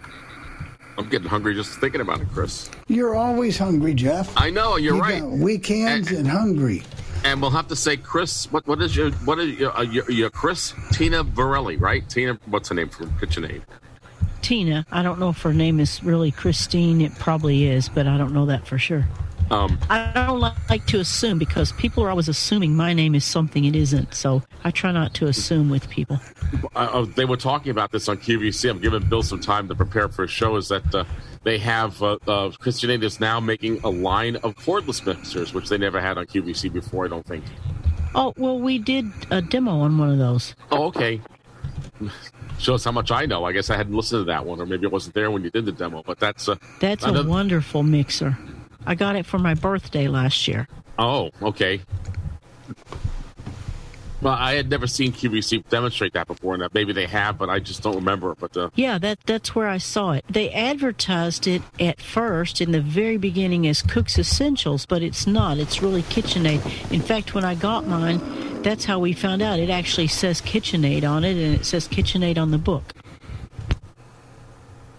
I'm 0.98 1.10
getting 1.10 1.28
hungry 1.28 1.56
just 1.56 1.80
thinking 1.80 2.00
about 2.02 2.22
it, 2.22 2.30
Chris. 2.30 2.70
You're 2.88 3.16
always 3.16 3.58
hungry, 3.58 3.94
Jeff. 3.94 4.32
I 4.38 4.50
know 4.50 4.78
you're 4.78 4.96
You 4.96 5.02
right. 5.02 5.22
got 5.22 5.32
weekends 5.32 6.12
and 6.12 6.28
hungry. 6.28 6.84
And 7.24 7.42
we'll 7.42 7.52
have 7.52 7.68
to 7.68 7.76
say, 7.76 7.98
Chris, 7.98 8.52
what 8.52 8.66
what 8.68 8.82
is 8.82 8.96
your 8.96 9.12
what 9.26 9.40
is 9.40 9.60
your, 9.60 9.78
uh, 9.78 9.84
your, 9.84 10.10
your 10.10 10.30
Chris 10.32 10.74
Tina 10.92 11.24
Varelli, 11.24 11.80
right? 11.80 12.08
Tina, 12.10 12.40
what's 12.48 12.70
her 12.70 12.76
name 12.76 12.90
from 12.90 13.12
KitchenAid? 13.12 13.62
Tina, 14.42 14.86
I 14.92 15.04
don't 15.04 15.20
know 15.20 15.30
if 15.30 15.42
her 15.42 15.54
name 15.54 15.80
is 15.80 16.04
really 16.04 16.32
Christine. 16.32 17.02
It 17.02 17.14
probably 17.16 17.66
is, 17.66 17.90
but 17.90 18.08
I 18.08 18.18
don't 18.18 18.34
know 18.34 18.46
that 18.48 18.68
for 18.68 18.78
sure. 18.78 19.08
Um, 19.52 19.78
I 19.90 20.10
don't 20.14 20.40
like 20.40 20.86
to 20.88 21.02
assume 21.02 21.38
because 21.38 21.74
people 21.74 22.04
are 22.06 22.10
always 22.10 22.30
assuming 22.30 22.74
my 22.74 22.94
name 22.94 23.16
is 23.16 23.26
something 23.26 23.66
it 23.66 23.76
isn't. 23.76 24.14
So 24.14 24.42
I 24.64 24.72
try 24.72 24.94
not 24.94 25.14
to 25.16 25.28
assume 25.28 25.70
with 25.70 25.90
people. 25.90 26.22
uh, 26.76 27.06
they 27.16 27.26
were 27.26 27.36
talking 27.36 27.70
about 27.72 27.92
this 27.92 28.08
on 28.08 28.18
QVC. 28.18 28.70
I'm 28.70 28.80
giving 28.80 29.04
Bill 29.10 29.24
some 29.24 29.42
time 29.42 29.68
to 29.68 29.76
prepare 29.76 30.08
for 30.08 30.24
a 30.24 30.28
show. 30.28 30.56
Is 30.56 30.70
that 30.70 30.96
uh, 30.96 31.04
they 31.44 31.58
have 31.58 32.02
uh, 32.02 32.14
uh, 32.28 32.50
KitchenAid 32.50 33.04
is 33.04 33.20
now 33.20 33.42
making 33.42 33.82
a 33.84 33.90
line 33.90 34.38
of 34.38 34.56
cordless 34.56 35.06
mixers, 35.06 35.54
which 35.54 35.68
they 35.68 35.78
never 35.78 36.00
had 36.00 36.18
on 36.18 36.28
QVC 36.28 36.72
before. 36.72 37.04
I 37.04 37.10
don't 37.10 37.26
think. 37.26 37.44
Oh, 38.16 38.34
well, 38.38 38.58
we 38.58 38.78
did 38.78 39.06
a 39.32 39.42
demo 39.42 39.82
on 39.82 39.98
one 39.98 40.10
of 40.10 40.18
those. 40.18 40.56
Oh, 40.72 40.86
okay. 40.86 41.20
Shows 42.62 42.86
how 42.86 42.92
much 42.92 43.10
I 43.10 43.26
know. 43.26 43.44
I 43.44 43.54
guess 43.54 43.72
I 43.72 43.76
hadn't 43.76 43.96
listened 43.96 44.22
to 44.22 44.26
that 44.26 44.46
one, 44.46 44.62
or 44.62 44.68
maybe 44.68 44.86
it 44.86 44.92
wasn't 44.92 45.16
there 45.16 45.32
when 45.32 45.44
you 45.44 45.50
did 45.50 45.66
the 45.66 45.72
demo. 45.72 46.04
But 46.06 46.20
that's 46.20 46.48
uh, 46.48 46.54
a 46.54 46.58
that's 46.80 47.04
a 47.04 47.24
wonderful 47.24 47.82
mixer. 47.82 48.38
I 48.86 48.94
got 48.94 49.16
it 49.16 49.26
for 49.26 49.40
my 49.40 49.56
birthday 49.56 50.08
last 50.08 50.48
year. 50.48 50.68
Oh, 51.00 51.32
okay. 51.42 51.82
Well, 54.22 54.36
I 54.36 54.54
had 54.54 54.70
never 54.70 54.86
seen 54.86 55.14
QVC 55.14 55.68
demonstrate 55.70 56.14
that 56.14 56.28
before, 56.28 56.54
and 56.54 56.64
maybe 56.76 56.94
they 56.94 57.08
have, 57.08 57.40
but 57.40 57.50
I 57.50 57.58
just 57.58 57.82
don't 57.82 57.96
remember. 57.96 58.36
But 58.36 58.56
uh, 58.56 58.70
Yeah, 58.76 59.00
that 59.00 59.20
that's 59.26 59.56
where 59.56 59.68
I 59.68 59.80
saw 59.80 60.12
it. 60.12 60.24
They 60.30 60.52
advertised 60.52 61.48
it 61.48 61.64
at 61.80 62.00
first 62.00 62.62
in 62.62 62.72
the 62.72 62.82
very 62.82 63.18
beginning 63.18 63.68
as 63.68 63.82
Cook's 63.82 64.20
Essentials, 64.20 64.86
but 64.86 65.02
it's 65.02 65.26
not. 65.26 65.58
It's 65.58 65.82
really 65.82 66.04
KitchenAid. 66.04 66.92
In 66.92 67.02
fact, 67.02 67.34
when 67.34 67.44
I 67.44 67.56
got 67.56 67.88
mine, 67.88 68.62
that's 68.62 68.86
how 68.86 69.00
we 69.00 69.14
found 69.14 69.42
out. 69.42 69.60
It 69.60 69.72
actually 69.72 70.08
says 70.08 70.40
KitchenAid 70.40 71.04
on 71.10 71.24
it, 71.24 71.36
and 71.36 71.56
it 71.56 71.66
says 71.66 71.88
KitchenAid 71.88 72.38
on 72.38 72.52
the 72.52 72.60
book. 72.60 72.94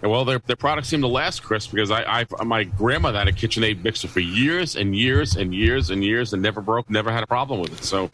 well, 0.02 0.24
their 0.24 0.40
their 0.40 0.56
products 0.56 0.88
seem 0.88 1.00
to 1.02 1.06
last, 1.06 1.44
Chris, 1.44 1.68
because 1.68 1.92
I, 1.92 2.26
I 2.40 2.44
my 2.44 2.64
grandma 2.64 3.12
had 3.12 3.28
a 3.28 3.32
KitchenAid 3.32 3.84
mixer 3.84 4.08
for 4.08 4.18
years 4.18 4.74
and 4.74 4.96
years 4.96 5.36
and 5.36 5.54
years 5.54 5.90
and 5.90 6.02
years, 6.02 6.32
and 6.32 6.42
never 6.42 6.60
broke, 6.60 6.90
never 6.90 7.12
had 7.12 7.22
a 7.22 7.28
problem 7.28 7.60
with 7.60 7.72
it. 7.72 7.84
So 7.84 8.10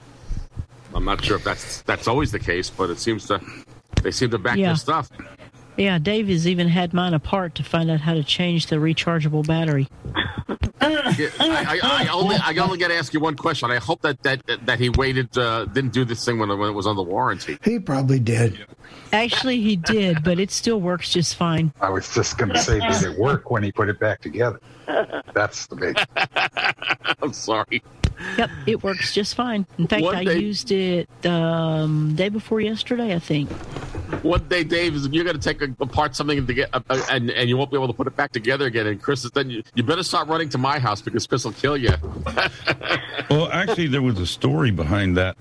I'm 0.95 1.05
not 1.05 1.25
sure 1.25 1.37
if 1.37 1.45
that's 1.45 1.83
that's 1.83 2.09
always 2.09 2.33
the 2.33 2.39
case, 2.39 2.71
but 2.71 2.91
it 2.91 2.99
seems 2.99 3.27
to 3.27 3.41
they 4.03 4.11
seem 4.11 4.31
to 4.31 4.39
back 4.39 4.57
Yeah. 4.57 4.69
their 4.69 4.77
stuff. 4.77 5.11
Yeah, 5.79 5.99
Dave 5.99 6.27
has 6.29 6.47
even 6.49 6.67
had 6.69 6.93
mine 6.93 7.15
apart 7.15 7.55
to 7.55 7.63
find 7.63 7.89
out 7.91 8.01
how 8.01 8.15
to 8.15 8.25
change 8.25 8.67
the 8.67 8.77
rechargeable 8.77 9.47
battery. 9.47 9.87
Yeah, 10.81 11.29
I, 11.41 11.79
I, 11.83 12.05
I 12.05 12.09
only 12.13 12.37
I 12.37 12.55
only 12.59 12.79
got 12.79 12.89
to 12.89 12.95
ask 12.97 13.13
you 13.15 13.21
one 13.21 13.37
question. 13.37 13.71
I 13.71 13.77
hope 13.77 14.03
that 14.03 14.23
that 14.25 14.43
that 14.67 14.79
he 14.81 14.89
waited, 14.91 15.37
uh, 15.39 15.67
didn't 15.67 15.93
do 15.93 16.05
this 16.05 16.25
thing 16.25 16.39
when, 16.39 16.49
when 16.59 16.69
it 16.69 16.73
was 16.73 16.87
under 16.87 17.03
warranty. 17.03 17.59
He 17.63 17.79
probably 17.79 18.19
did. 18.19 18.67
Actually, 19.13 19.61
he 19.61 19.77
did, 19.77 20.23
but 20.25 20.39
it 20.41 20.51
still 20.51 20.81
works 20.81 21.13
just 21.13 21.37
fine. 21.37 21.73
I 21.81 21.91
was 21.91 22.13
just 22.13 22.39
going 22.39 22.51
to 22.53 22.59
say, 22.59 22.81
did 22.81 23.03
it 23.13 23.19
work 23.19 23.51
when 23.51 23.63
he 23.63 23.71
put 23.73 23.89
it 23.89 23.99
back 24.01 24.21
together? 24.21 24.61
That's 25.33 25.67
the 25.67 25.77
big. 25.77 25.99
I'm 27.23 27.33
sorry. 27.33 27.83
Yep, 28.37 28.51
it 28.67 28.83
works 28.83 29.15
just 29.15 29.35
fine. 29.35 29.65
In 29.79 29.87
fact, 29.87 30.03
One 30.03 30.17
I 30.17 30.25
day- 30.25 30.39
used 30.39 30.73
it 30.73 31.09
um, 31.25 32.15
day 32.17 32.29
before 32.31 32.61
yesterday, 32.61 33.15
I 33.15 33.19
think. 33.19 33.49
One 34.23 34.49
day, 34.49 34.65
Dave, 34.65 34.95
is 34.95 35.07
you're 35.09 35.25
going 35.25 35.39
to 35.39 35.43
take 35.43 35.63
apart 35.81 36.17
something 36.17 36.47
to 36.47 36.55
get, 36.55 36.71
uh, 36.73 36.81
and 37.11 37.31
and 37.31 37.49
you 37.49 37.57
won't 37.57 37.71
be 37.71 37.77
able 37.77 37.89
to 37.89 37.93
put 37.93 38.07
it 38.07 38.17
back 38.17 38.33
together 38.33 38.67
again. 38.67 38.87
And 38.87 39.01
Chris 39.03 39.25
is 39.25 39.31
then 39.33 39.51
you, 39.51 39.63
you 39.75 39.83
better 39.83 40.03
start 40.03 40.29
running 40.29 40.49
to 40.51 40.59
my 40.59 40.79
house 40.79 41.03
because 41.03 41.27
Chris 41.27 41.45
will 41.45 41.53
kill 41.53 41.77
you. 41.77 41.93
Well, 43.31 43.51
actually, 43.53 43.89
there 43.89 44.01
was 44.01 44.19
a 44.19 44.27
story 44.27 44.71
behind 44.71 45.17
that. 45.19 45.37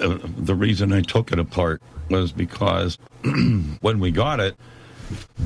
Uh, 0.00 0.18
the 0.38 0.54
reason 0.54 0.90
I 0.90 1.02
took 1.02 1.32
it 1.32 1.38
apart 1.38 1.82
was 2.08 2.32
because 2.32 2.96
when 3.80 4.00
we 4.00 4.10
got 4.10 4.40
it, 4.40 4.56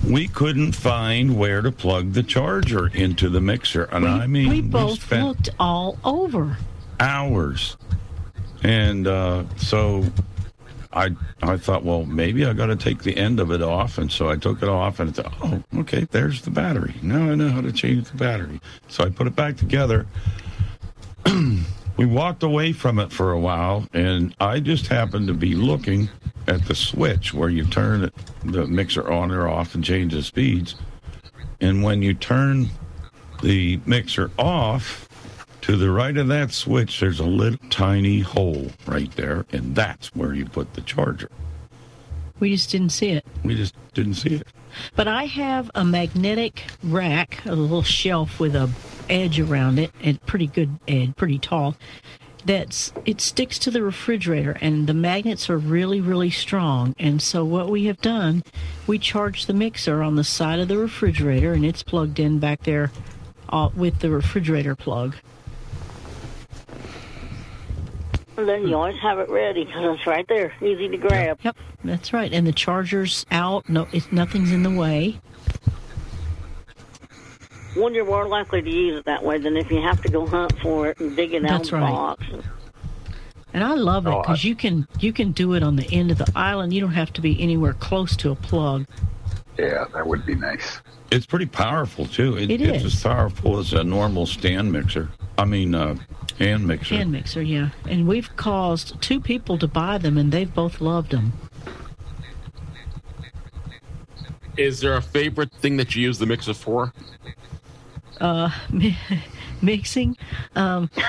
we 0.09 0.29
couldn't 0.29 0.73
find 0.73 1.37
where 1.37 1.63
to 1.63 1.73
plug 1.73 2.13
the 2.13 2.23
charger 2.23 2.87
into 2.89 3.29
the 3.29 3.41
mixer, 3.41 3.85
and 3.85 4.07
I 4.07 4.27
mean, 4.29 4.49
we 4.51 4.61
both 4.61 5.03
spent 5.03 5.27
looked 5.27 5.49
all 5.59 5.99
over. 6.05 6.57
hours, 7.01 7.77
and 8.63 9.07
uh, 9.09 9.45
so 9.57 10.05
I 10.93 11.11
I 11.43 11.57
thought, 11.57 11.85
well, 11.85 12.05
maybe 12.05 12.45
I 12.45 12.53
got 12.53 12.67
to 12.67 12.77
take 12.77 13.03
the 13.03 13.17
end 13.17 13.41
of 13.41 13.51
it 13.51 13.63
off, 13.63 13.99
and 13.99 14.11
so 14.11 14.29
I 14.29 14.37
took 14.37 14.63
it 14.63 14.69
off, 14.69 15.01
and 15.01 15.11
I 15.11 15.13
thought, 15.13 15.35
oh, 15.43 15.63
okay, 15.81 16.07
there's 16.11 16.43
the 16.43 16.51
battery. 16.51 16.95
Now 17.03 17.31
I 17.31 17.35
know 17.35 17.49
how 17.49 17.61
to 17.61 17.73
change 17.73 18.11
the 18.11 18.17
battery. 18.17 18.61
So 18.89 19.05
I 19.05 19.11
put 19.11 19.27
it 19.27 19.37
back 19.37 19.57
together. 19.57 20.07
we 21.97 22.07
walked 22.07 22.43
away 22.43 22.73
from 22.73 22.99
it 22.99 23.13
for 23.13 23.33
a 23.33 23.39
while, 23.39 23.87
and 23.93 24.35
I 24.41 24.61
just 24.61 24.89
happened 24.89 25.29
to 25.29 25.35
be 25.35 25.55
looking 25.55 26.09
at 26.47 26.65
the 26.67 26.75
switch 26.75 27.33
where 27.33 27.49
you 27.49 27.65
turn 27.65 28.11
the 28.45 28.67
mixer 28.67 29.11
on 29.11 29.31
or 29.31 29.49
off 29.49 29.75
and 29.75 29.85
change 29.85 30.13
the 30.13 30.23
speeds. 30.23 30.75
And 31.61 31.83
when 31.83 32.03
you 32.03 32.15
turn 32.15 32.69
the 33.43 33.81
mixer 33.87 34.31
off, 34.39 35.10
to 35.71 35.77
the 35.77 35.91
right 35.93 36.17
of 36.17 36.27
that 36.27 36.51
switch, 36.51 36.99
there's 36.99 37.21
a 37.21 37.25
little 37.25 37.57
tiny 37.69 38.19
hole 38.19 38.73
right 38.89 39.13
there, 39.13 39.47
and 39.53 39.73
that's 39.73 40.09
where 40.17 40.35
you 40.35 40.45
put 40.45 40.75
the 40.75 40.81
charger. 40.81 41.31
We 42.41 42.51
just 42.51 42.71
didn't 42.71 42.89
see 42.89 43.11
it. 43.11 43.25
We 43.45 43.55
just 43.55 43.77
didn't 43.95 44.15
see 44.15 44.35
it. 44.35 44.49
But 44.97 45.07
I 45.07 45.27
have 45.27 45.71
a 45.77 45.85
magnetic 45.85 46.65
rack, 46.83 47.47
a 47.47 47.55
little 47.55 47.85
shelf 47.85 48.41
with 48.41 48.57
a 48.57 48.69
edge 49.09 49.39
around 49.39 49.79
it, 49.79 49.93
and 50.03 50.21
pretty 50.27 50.49
good 50.49 50.77
edge, 50.89 51.15
pretty 51.15 51.39
tall. 51.39 51.77
That's 52.45 52.93
it 53.05 53.21
sticks 53.21 53.57
to 53.61 53.71
the 53.71 53.85
refrigerator, 53.85 54.59
and 54.61 54.89
the 54.89 54.95
magnets 54.95 55.49
are 55.49 55.59
really, 55.59 56.01
really 56.01 56.31
strong. 56.31 56.97
And 56.99 57.23
so 57.23 57.45
what 57.45 57.69
we 57.69 57.85
have 57.85 58.01
done, 58.01 58.43
we 58.89 58.99
charge 58.99 59.47
the 59.47 59.55
mixer 59.55 60.03
on 60.03 60.17
the 60.17 60.25
side 60.25 60.59
of 60.59 60.67
the 60.67 60.79
refrigerator, 60.79 61.53
and 61.53 61.65
it's 61.65 61.85
plugged 61.85 62.19
in 62.19 62.41
back 62.41 62.65
there 62.65 62.91
uh, 63.51 63.69
with 63.77 64.01
the 64.01 64.11
refrigerator 64.11 64.75
plug. 64.75 65.15
And 68.41 68.49
then 68.49 68.67
you 68.67 68.75
always 68.75 68.97
have 68.97 69.19
it 69.19 69.29
ready 69.29 69.67
because 69.67 69.83
it's 69.99 70.07
right 70.07 70.27
there, 70.27 70.51
easy 70.63 70.89
to 70.89 70.97
grab. 70.97 71.39
Yep, 71.43 71.57
that's 71.85 72.15
right. 72.15 72.33
And 72.33 72.47
the 72.47 72.53
charger's 72.53 73.27
out. 73.31 73.69
No, 73.69 73.87
it's, 73.93 74.11
nothing's 74.11 74.51
in 74.51 74.63
the 74.63 74.71
way. 74.71 75.21
One, 77.75 77.95
you're 77.95 78.07
more 78.07 78.27
likely 78.27 78.63
to 78.63 78.71
use 78.71 78.99
it 78.99 79.05
that 79.05 79.23
way 79.23 79.37
than 79.37 79.59
if 79.59 79.71
you 79.71 79.83
have 79.83 80.01
to 80.03 80.09
go 80.09 80.27
hunt 80.27 80.59
for 80.61 80.89
it 80.89 81.01
and 81.01 81.15
dig 81.15 81.35
it 81.35 81.45
out 81.45 81.51
That's 81.51 81.69
of 81.73 81.81
the 81.81 81.87
box. 81.87 82.25
And 83.53 83.63
I 83.63 83.75
love 83.75 84.07
it 84.07 84.11
Oh, 84.11 84.21
I- 84.21 84.23
because 84.23 84.43
you 84.43 84.57
can 84.57 84.89
you 85.01 85.13
can 85.13 85.33
do 85.33 85.53
it 85.53 85.63
on 85.63 85.77
the 85.77 85.87
end 85.93 86.11
of 86.11 86.17
the 86.17 86.33
island. 86.35 86.73
You 86.73 86.81
don't 86.81 86.93
have 86.93 87.13
to 87.13 87.21
be 87.21 87.41
anywhere 87.43 87.75
close 87.75 88.17
to 88.17 88.31
a 88.31 88.35
plug. 88.35 88.87
Yeah, 89.59 89.85
that 89.93 90.07
would 90.07 90.25
be 90.25 90.35
nice. 90.35 90.81
It's 91.13 91.27
pretty 91.27 91.47
powerful 91.47 92.07
too. 92.07 92.39
It, 92.39 92.51
It 92.51 92.63
it's 92.63 92.85
as 92.85 93.03
powerful 93.03 93.59
as 93.59 93.75
a 93.75 93.85
normal 93.85 94.25
stand 94.25 94.73
mixer. 94.73 95.11
I 95.37 95.45
mean, 95.45 95.75
uh, 95.75 95.97
hand 96.41 96.67
mixer. 96.67 96.97
Hand 96.97 97.13
mixer, 97.13 97.43
yeah. 97.43 97.69
And 97.89 98.09
we've 98.09 98.35
caused 98.37 99.01
two 99.01 99.21
people 99.21 99.59
to 99.59 99.69
buy 99.69 99.99
them, 99.99 100.17
and 100.19 100.33
they've 100.33 100.53
both 100.53 100.81
loved 100.81 101.13
them. 101.13 101.33
Is 104.57 104.81
there 104.81 104.97
a 104.97 105.03
favorite 105.03 105.53
thing 105.53 105.77
that 105.77 105.95
you 105.95 106.03
use 106.03 106.19
the 106.19 106.27
mixer 106.27 106.55
for? 106.55 106.93
Uh, 108.21 108.51
mi- 108.73 108.97
mixing. 109.63 110.17
Um, 110.57 110.91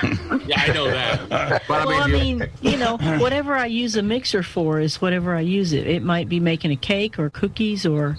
Yeah, 0.46 0.62
I 0.62 0.74
know 0.74 0.86
that. 0.90 1.30
But 1.30 1.86
well, 1.88 1.90
I 1.92 2.04
I 2.04 2.08
mean, 2.08 2.40
mean, 2.40 2.50
you 2.62 2.78
know, 2.78 2.98
whatever 3.20 3.56
I 3.56 3.66
use 3.68 3.96
a 3.96 4.02
mixer 4.02 4.44
for 4.44 4.80
is 4.80 5.02
whatever 5.02 5.36
I 5.36 5.42
use 5.42 5.74
it. 5.74 5.88
It 5.88 6.04
might 6.04 6.30
be 6.30 6.40
making 6.40 6.72
a 6.72 6.76
cake 6.76 7.18
or 7.20 7.30
cookies 7.30 7.86
or 7.86 8.18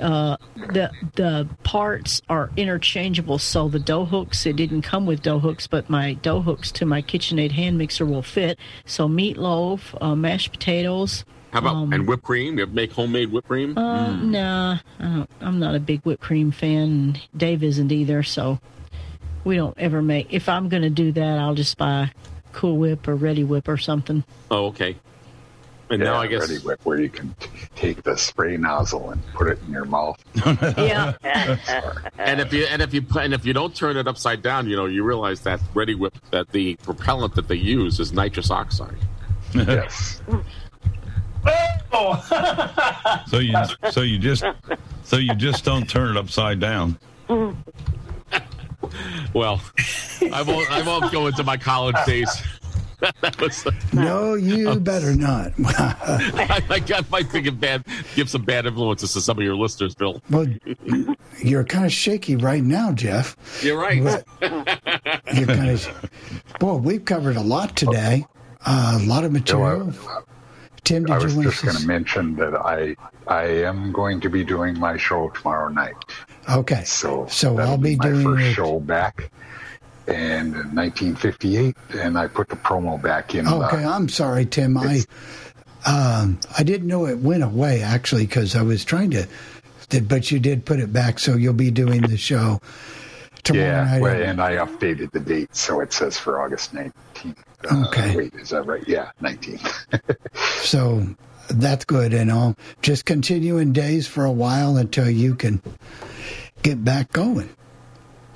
uh, 0.00 0.36
the 0.56 0.90
the 1.14 1.48
parts 1.64 2.22
are 2.28 2.50
interchangeable. 2.56 3.38
So 3.38 3.68
the 3.68 3.78
dough 3.78 4.04
hooks, 4.04 4.46
it 4.46 4.56
didn't 4.56 4.82
come 4.82 5.06
with 5.06 5.22
dough 5.22 5.38
hooks, 5.38 5.66
but 5.66 5.88
my 5.90 6.14
dough 6.14 6.40
hooks 6.40 6.70
to 6.72 6.86
my 6.86 7.02
KitchenAid 7.02 7.52
hand 7.52 7.78
mixer 7.78 8.06
will 8.06 8.22
fit. 8.22 8.58
So 8.86 9.08
meatloaf, 9.08 9.96
uh, 10.00 10.14
mashed 10.14 10.52
potatoes. 10.52 11.24
how 11.52 11.60
about 11.60 11.74
um, 11.76 11.92
and 11.92 12.06
whipped 12.06 12.22
cream? 12.24 12.58
You 12.58 12.66
make 12.66 12.92
homemade 12.92 13.30
whipped 13.32 13.48
cream? 13.48 13.76
Uh, 13.76 14.16
Nah, 14.16 14.78
I 14.98 15.02
don't, 15.02 15.30
I'm 15.40 15.58
not 15.58 15.74
a 15.74 15.80
big 15.80 16.02
whipped 16.02 16.22
cream 16.22 16.50
fan, 16.50 16.82
and 16.82 17.20
Dave 17.36 17.62
isn't 17.62 17.90
either. 17.92 18.22
So 18.22 18.58
we 19.44 19.56
don't 19.56 19.78
ever 19.78 20.02
make. 20.02 20.32
If 20.32 20.48
I'm 20.48 20.68
going 20.68 20.82
to 20.82 20.90
do 20.90 21.12
that, 21.12 21.38
I'll 21.38 21.54
just 21.54 21.76
buy 21.78 22.12
Cool 22.52 22.76
Whip 22.78 23.06
or 23.08 23.16
Reddi-wip 23.16 23.68
or 23.68 23.76
something. 23.78 24.24
Oh, 24.50 24.66
okay. 24.66 24.96
And 25.90 26.02
yeah, 26.02 26.10
now 26.10 26.20
I 26.20 26.26
guess 26.26 26.50
Reddi-wip, 26.50 26.84
where 26.84 27.00
you 27.00 27.08
can 27.08 27.34
t- 27.40 27.48
take 27.74 28.02
the 28.02 28.16
spray 28.16 28.56
nozzle 28.56 29.10
and 29.10 29.26
put 29.32 29.48
it 29.48 29.58
in 29.66 29.72
your 29.72 29.86
mouth. 29.86 30.22
Yeah. 30.76 31.14
and 32.18 32.40
if 32.40 32.52
you 32.52 32.64
and 32.64 32.82
if 32.82 32.92
you 32.92 33.04
and 33.18 33.32
if 33.32 33.46
you 33.46 33.52
don't 33.52 33.74
turn 33.74 33.96
it 33.96 34.06
upside 34.06 34.42
down, 34.42 34.68
you 34.68 34.76
know 34.76 34.86
you 34.86 35.02
realize 35.02 35.40
that 35.42 35.60
Reddi-wip 35.74 36.14
that 36.30 36.50
the 36.50 36.74
propellant 36.76 37.34
that 37.36 37.48
they 37.48 37.56
use 37.56 38.00
is 38.00 38.12
nitrous 38.12 38.50
oxide. 38.50 38.98
yes. 39.54 40.20
Oh. 41.92 42.24
So 43.28 43.38
you 43.38 43.54
so 43.90 44.02
you 44.02 44.18
just 44.18 44.44
so 45.02 45.16
you 45.16 45.34
just 45.34 45.64
don't 45.64 45.88
turn 45.88 46.16
it 46.16 46.18
upside 46.18 46.60
down. 46.60 46.98
Well, 49.34 49.60
I 50.32 50.42
won't 50.42 50.70
I 50.70 50.82
won't 50.82 51.12
go 51.12 51.26
into 51.26 51.44
my 51.44 51.56
college 51.56 51.96
days. 52.06 52.30
that 53.20 53.40
was 53.40 53.64
No, 53.92 54.34
you 54.34 54.74
better 54.80 55.14
not. 55.14 55.52
I, 55.58 56.62
I 56.68 56.78
got 56.80 57.08
might 57.10 57.28
think 57.28 57.46
of 57.46 57.60
bad 57.60 57.84
give 58.16 58.28
some 58.28 58.44
bad 58.44 58.66
influences 58.66 59.12
to 59.12 59.20
some 59.20 59.38
of 59.38 59.44
your 59.44 59.54
listeners, 59.56 59.94
Bill. 59.94 60.20
well, 60.30 60.46
you're 61.38 61.64
kind 61.64 61.84
of 61.86 61.92
shaky 61.92 62.36
right 62.36 62.62
now, 62.62 62.92
Jeff. 62.92 63.36
You're 63.62 63.78
right. 63.78 63.96
You're 64.02 65.46
kind 65.46 65.70
of. 65.70 66.10
Well, 66.60 66.80
we've 66.80 67.04
covered 67.04 67.36
a 67.36 67.42
lot 67.42 67.76
today. 67.76 68.26
Uh, 68.66 68.98
a 69.00 69.06
lot 69.06 69.24
of 69.24 69.32
material. 69.32 69.92
Tim, 70.84 71.04
did 71.04 71.12
I 71.14 71.18
you 71.18 71.24
was 71.24 71.34
want 71.34 71.48
just 71.48 71.60
to? 71.60 71.66
going 71.66 71.78
to 71.78 71.86
mention 71.86 72.34
that 72.36 72.54
I 72.54 72.96
I 73.26 73.44
am 73.44 73.92
going 73.92 74.20
to 74.22 74.28
be 74.30 74.42
doing 74.42 74.78
my 74.78 74.96
show 74.96 75.28
tomorrow 75.30 75.68
night. 75.68 75.94
Okay. 76.50 76.82
So 76.84 77.26
So 77.28 77.54
that'll 77.54 77.72
I'll 77.72 77.78
be 77.78 77.96
my 77.96 78.08
doing 78.08 78.24
first 78.24 78.42
it- 78.46 78.54
show 78.54 78.80
back. 78.80 79.30
And 80.08 80.54
in 80.54 80.74
1958, 80.74 81.76
and 81.94 82.18
I 82.18 82.26
put 82.28 82.48
the 82.48 82.56
promo 82.56 83.00
back 83.00 83.34
in. 83.34 83.46
uh, 83.46 83.66
Okay, 83.66 83.84
I'm 83.84 84.08
sorry, 84.08 84.46
Tim. 84.46 84.76
I 84.76 85.02
um, 85.86 86.40
I 86.56 86.62
didn't 86.62 86.88
know 86.88 87.06
it 87.06 87.18
went 87.18 87.42
away 87.44 87.82
actually 87.82 88.26
because 88.26 88.56
I 88.56 88.62
was 88.62 88.84
trying 88.84 89.10
to, 89.12 89.28
but 90.02 90.30
you 90.30 90.40
did 90.40 90.64
put 90.64 90.80
it 90.80 90.92
back, 90.92 91.18
so 91.18 91.34
you'll 91.36 91.52
be 91.52 91.70
doing 91.70 92.02
the 92.02 92.16
show 92.16 92.60
tomorrow 93.44 93.66
yeah, 93.66 93.84
night. 93.84 94.00
well, 94.02 94.22
and 94.22 94.40
I 94.40 94.56
updated 94.56 95.12
the 95.12 95.20
date, 95.20 95.54
so 95.54 95.80
it 95.80 95.92
says 95.92 96.18
for 96.18 96.40
August 96.42 96.74
19th. 96.74 96.92
Uh, 97.70 97.84
Okay. 97.88 98.16
Wait, 98.16 98.34
is 98.34 98.50
that 98.50 98.62
right? 98.66 98.86
Yeah, 98.86 99.10
19th. 99.22 100.16
So 100.64 101.06
that's 101.48 101.84
good, 101.86 102.12
and 102.12 102.30
I'll 102.30 102.54
just 102.82 103.04
continue 103.06 103.56
in 103.56 103.72
days 103.72 104.06
for 104.06 104.24
a 104.24 104.30
while 104.32 104.76
until 104.76 105.08
you 105.08 105.34
can 105.34 105.62
get 106.62 106.84
back 106.84 107.10
going. 107.12 107.48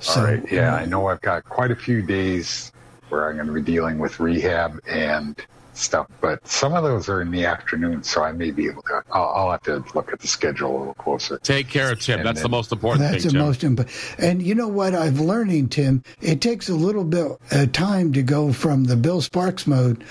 So, 0.03 0.19
All 0.19 0.27
right. 0.27 0.51
Yeah, 0.51 0.75
I 0.75 0.85
know 0.85 1.07
I've 1.07 1.21
got 1.21 1.45
quite 1.45 1.71
a 1.71 1.75
few 1.77 2.01
days 2.01 2.71
where 3.07 3.29
I'm 3.29 3.35
going 3.35 3.47
to 3.47 3.53
be 3.53 3.61
dealing 3.61 3.99
with 3.99 4.19
rehab 4.19 4.79
and 4.85 5.39
stuff, 5.75 6.07
but 6.21 6.45
some 6.47 6.73
of 6.73 6.83
those 6.83 7.07
are 7.09 7.21
in 7.21 7.31
the 7.31 7.45
afternoon, 7.45 8.03
so 8.03 8.21
I 8.21 8.31
may 8.33 8.51
be 8.51 8.67
able 8.67 8.81
to. 8.83 9.01
I'll, 9.11 9.29
I'll 9.29 9.51
have 9.51 9.63
to 9.63 9.83
look 9.95 10.11
at 10.11 10.19
the 10.19 10.27
schedule 10.27 10.75
a 10.75 10.77
little 10.77 10.93
closer. 10.95 11.39
Take 11.39 11.69
care 11.69 11.91
of 11.91 11.99
Tim. 12.01 12.19
And 12.19 12.27
That's 12.27 12.41
the 12.41 12.49
most 12.49 12.71
important 12.71 13.09
That's 13.09 13.23
thing, 13.23 13.31
the 13.33 13.37
Tim. 13.39 13.47
most 13.47 13.63
important. 13.63 13.95
And 14.19 14.43
you 14.43 14.55
know 14.55 14.67
what 14.67 14.93
I'm 14.93 15.15
learning, 15.15 15.69
Tim? 15.69 16.03
It 16.21 16.41
takes 16.41 16.67
a 16.69 16.75
little 16.75 17.03
bit 17.05 17.39
of 17.51 17.71
time 17.71 18.11
to 18.13 18.21
go 18.21 18.51
from 18.53 18.83
the 18.83 18.95
Bill 18.97 19.21
Sparks 19.21 19.65
mode 19.65 20.03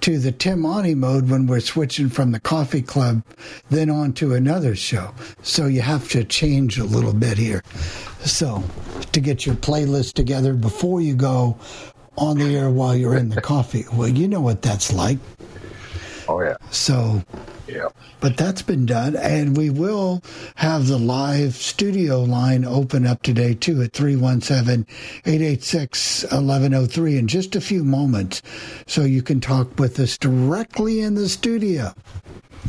to 0.00 0.18
the 0.18 0.32
Tim 0.32 0.64
Ani 0.66 0.94
mode 0.94 1.28
when 1.28 1.46
we're 1.46 1.60
switching 1.60 2.08
from 2.08 2.32
the 2.32 2.40
coffee 2.40 2.82
club, 2.82 3.22
then 3.70 3.90
on 3.90 4.12
to 4.14 4.34
another 4.34 4.74
show. 4.74 5.14
So 5.42 5.66
you 5.66 5.80
have 5.80 6.08
to 6.10 6.24
change 6.24 6.78
a 6.78 6.84
little 6.84 7.12
bit 7.12 7.38
here. 7.38 7.62
So 8.20 8.62
to 9.12 9.20
get 9.20 9.46
your 9.46 9.54
playlist 9.54 10.14
together 10.14 10.54
before 10.54 11.00
you 11.00 11.14
go 11.14 11.58
on 12.16 12.38
the 12.38 12.56
air 12.56 12.70
while 12.70 12.94
you're 12.94 13.16
in 13.16 13.30
the 13.30 13.40
coffee. 13.40 13.84
Well, 13.92 14.08
you 14.08 14.28
know 14.28 14.40
what 14.40 14.62
that's 14.62 14.92
like. 14.92 15.18
Oh 16.28 16.40
yeah. 16.42 16.56
So 16.70 17.22
Yeah. 17.66 17.88
but 18.20 18.36
that's 18.36 18.62
been 18.62 18.86
done, 18.86 19.16
and 19.16 19.56
we 19.56 19.70
will 19.70 20.22
have 20.56 20.86
the 20.86 20.98
live 20.98 21.54
studio 21.54 22.22
line 22.22 22.64
open 22.64 23.06
up 23.06 23.22
today 23.22 23.54
too 23.54 23.82
at 23.82 23.92
317 23.92 24.86
886 25.26 26.22
1103 26.24 27.18
in 27.18 27.28
just 27.28 27.56
a 27.56 27.60
few 27.60 27.84
moments. 27.84 28.42
So 28.86 29.02
you 29.02 29.22
can 29.22 29.40
talk 29.40 29.78
with 29.78 29.98
us 30.00 30.16
directly 30.18 31.00
in 31.00 31.14
the 31.14 31.28
studio. 31.28 31.92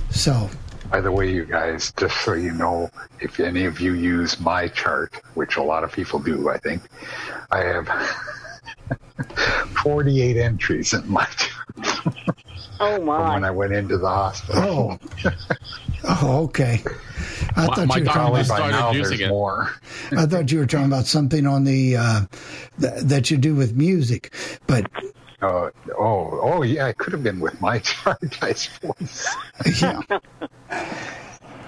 So, 0.10 0.49
By 0.91 1.02
the 1.02 1.11
way, 1.11 1.32
you 1.32 1.45
guys, 1.45 1.91
just 1.98 2.18
so 2.22 2.34
you 2.34 2.52
know, 2.53 2.90
if 3.19 3.40
any 3.40 3.65
of 3.65 3.80
you 3.80 3.94
use 3.94 4.36
MyChart, 4.36 5.15
which 5.36 5.56
a 5.57 5.64
lot 5.64 5.84
of 5.84 5.91
people 5.91 6.19
do, 6.19 6.49
I 6.49 6.57
think, 6.57 6.82
I 7.52 7.60
have 7.60 7.88
48 9.84 10.38
entries 10.38 10.94
in 10.94 11.02
MyChart 11.03 12.36
Oh 12.80 12.95
from 12.97 13.06
my! 13.06 13.34
when 13.34 13.43
I 13.43 13.52
went 13.52 13.73
into 13.73 13.97
the 13.97 14.10
hospital. 14.10 14.99
oh, 15.26 15.31
oh 16.03 16.43
okay. 16.45 16.81
I 17.56 17.68
My- 17.68 17.76
thought 17.76 17.88
my 17.88 17.95
you 17.97 18.02
were 18.03 18.07
talking 18.07 18.22
about, 18.22 18.34
by 18.34 18.43
started 18.43 18.72
now 18.72 18.91
using 18.91 19.18
there's 19.18 19.22
it. 19.22 19.30
more. 19.30 19.72
I 20.18 20.26
thought 20.26 20.52
you 20.52 20.60
were 20.60 20.65
talking 20.65 20.85
about 20.88 21.06
something 21.06 21.47
on 21.47 21.64
the 21.64 21.95
uh, 21.97 22.22
th- 22.80 23.02
that 23.03 23.31
you 23.31 23.38
do 23.38 23.56
with 23.56 23.76
music, 23.76 24.34
but 24.68 24.89
Uh, 25.41 25.69
oh, 25.97 26.39
oh, 26.41 26.61
yeah, 26.64 26.88
it 26.88 26.97
could 26.97 27.14
have 27.14 27.22
been 27.23 27.39
with 27.39 27.60
my 27.61 27.80
chart, 27.80 28.19
I 28.41 28.53
suppose. 28.53 29.27
yeah. 29.81 29.99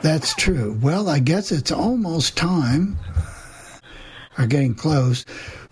That's 0.02 0.34
true. 0.36 0.78
Well, 0.82 1.10
I 1.10 1.20
guess 1.20 1.52
it's 1.52 1.72
almost 1.72 2.38
time. 2.38 2.98
Are 4.38 4.46
getting 4.48 4.76
close. 4.76 5.26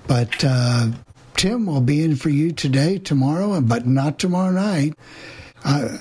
But 0.07 0.44
uh, 0.44 0.90
Tim 1.38 1.66
will 1.66 1.82
be 1.82 2.03
in 2.03 2.16
for 2.16 2.30
you 2.30 2.52
today, 2.52 2.98
tomorrow, 2.98 3.60
but 3.62 3.86
not 3.86 4.20
tomorrow 4.20 4.52
night. 4.52 4.94
I, 5.64 5.99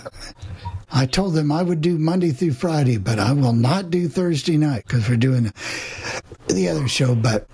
I 0.93 1.07
told 1.07 1.35
them 1.35 1.51
I 1.51 1.63
would 1.63 1.81
do 1.81 1.99
Monday 1.99 2.31
through 2.31 2.53
Friday, 2.53 2.99
but 2.99 3.19
I 3.19 3.33
will 3.33 3.53
not 3.53 3.91
do 3.91 4.09
Thursday 4.09 4.57
night 4.57 4.85
because 4.87 5.09
we're 5.09 5.17
doing 5.17 5.53
the 6.49 6.69
other 6.69 6.87
show, 6.87 7.15
but 7.15 7.49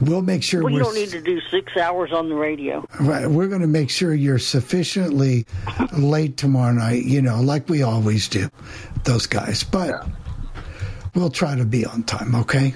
we'll 0.00 0.22
make 0.22 0.42
sure 0.42 0.62
We 0.64 0.74
we're 0.74 0.80
don't 0.82 0.94
need 0.94 1.08
to 1.10 1.20
do 1.22 1.40
six 1.50 1.76
hours 1.76 2.12
on 2.12 2.28
the 2.28 2.34
radio. 2.34 2.84
right. 3.00 3.26
We're 3.26 3.48
going 3.48 3.62
to 3.62 3.66
make 3.66 3.88
sure 3.90 4.12
you're 4.14 4.38
sufficiently 4.38 5.46
late 5.96 6.36
tomorrow 6.36 6.72
night. 6.72 7.04
You 7.04 7.22
know, 7.22 7.40
like 7.40 7.68
we 7.68 7.82
always 7.82 8.28
do, 8.28 8.50
those 9.04 9.26
guys. 9.26 9.64
But 9.64 10.06
we'll 11.14 11.30
try 11.30 11.54
to 11.56 11.64
be 11.64 11.86
on 11.86 12.02
time. 12.02 12.34
Okay. 12.34 12.74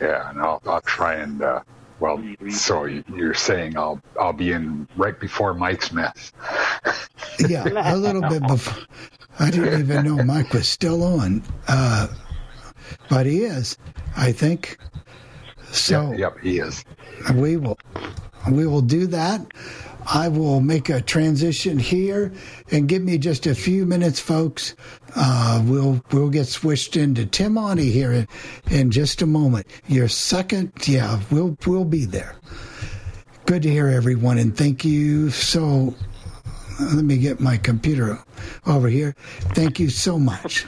Yeah, 0.00 0.30
and 0.30 0.40
I'll, 0.40 0.62
I'll 0.66 0.80
try 0.82 1.14
and. 1.16 1.42
Uh, 1.42 1.60
well, 2.00 2.22
so 2.50 2.84
you're 2.84 3.34
saying 3.34 3.76
I'll 3.76 4.00
I'll 4.20 4.32
be 4.32 4.52
in 4.52 4.86
right 4.96 5.18
before 5.18 5.54
Mike's 5.54 5.92
mess. 5.92 6.32
Yeah, 7.48 7.64
a 7.94 7.96
little 7.96 8.22
bit 8.22 8.44
before. 8.48 8.82
I 9.38 9.50
didn't 9.50 9.78
even 9.80 10.04
know 10.04 10.24
Mike 10.24 10.52
was 10.52 10.66
still 10.68 11.04
on, 11.04 11.44
uh, 11.68 12.08
but 13.08 13.26
he 13.26 13.44
is. 13.44 13.76
I 14.16 14.32
think. 14.32 14.76
So. 15.70 16.10
Yep, 16.10 16.18
yep, 16.18 16.38
he 16.42 16.58
is. 16.58 16.84
We 17.34 17.56
will. 17.56 17.78
We 18.50 18.66
will 18.66 18.82
do 18.82 19.06
that. 19.08 19.40
I 20.10 20.28
will 20.28 20.60
make 20.60 20.88
a 20.88 21.02
transition 21.02 21.78
here 21.78 22.32
and 22.70 22.88
give 22.88 23.02
me 23.02 23.18
just 23.18 23.46
a 23.46 23.54
few 23.54 23.84
minutes, 23.84 24.18
folks. 24.18 24.74
Uh, 25.14 25.62
we'll 25.66 26.02
we'll 26.12 26.30
get 26.30 26.46
switched 26.46 26.96
into 26.96 27.26
Tim 27.26 27.54
Monty 27.54 27.90
here 27.90 28.12
in, 28.12 28.28
in 28.70 28.90
just 28.90 29.20
a 29.20 29.26
moment. 29.26 29.66
Your 29.86 30.08
second, 30.08 30.72
yeah, 30.86 31.20
we'll 31.30 31.58
we'll 31.66 31.84
be 31.84 32.06
there. 32.06 32.36
Good 33.44 33.62
to 33.62 33.70
hear 33.70 33.88
everyone, 33.88 34.38
and 34.38 34.56
thank 34.56 34.84
you 34.84 35.30
so. 35.30 35.94
Let 36.80 37.04
me 37.04 37.18
get 37.18 37.40
my 37.40 37.56
computer 37.56 38.18
over 38.64 38.88
here. 38.88 39.14
Thank 39.52 39.80
you 39.80 39.90
so 39.90 40.18
much. 40.18 40.66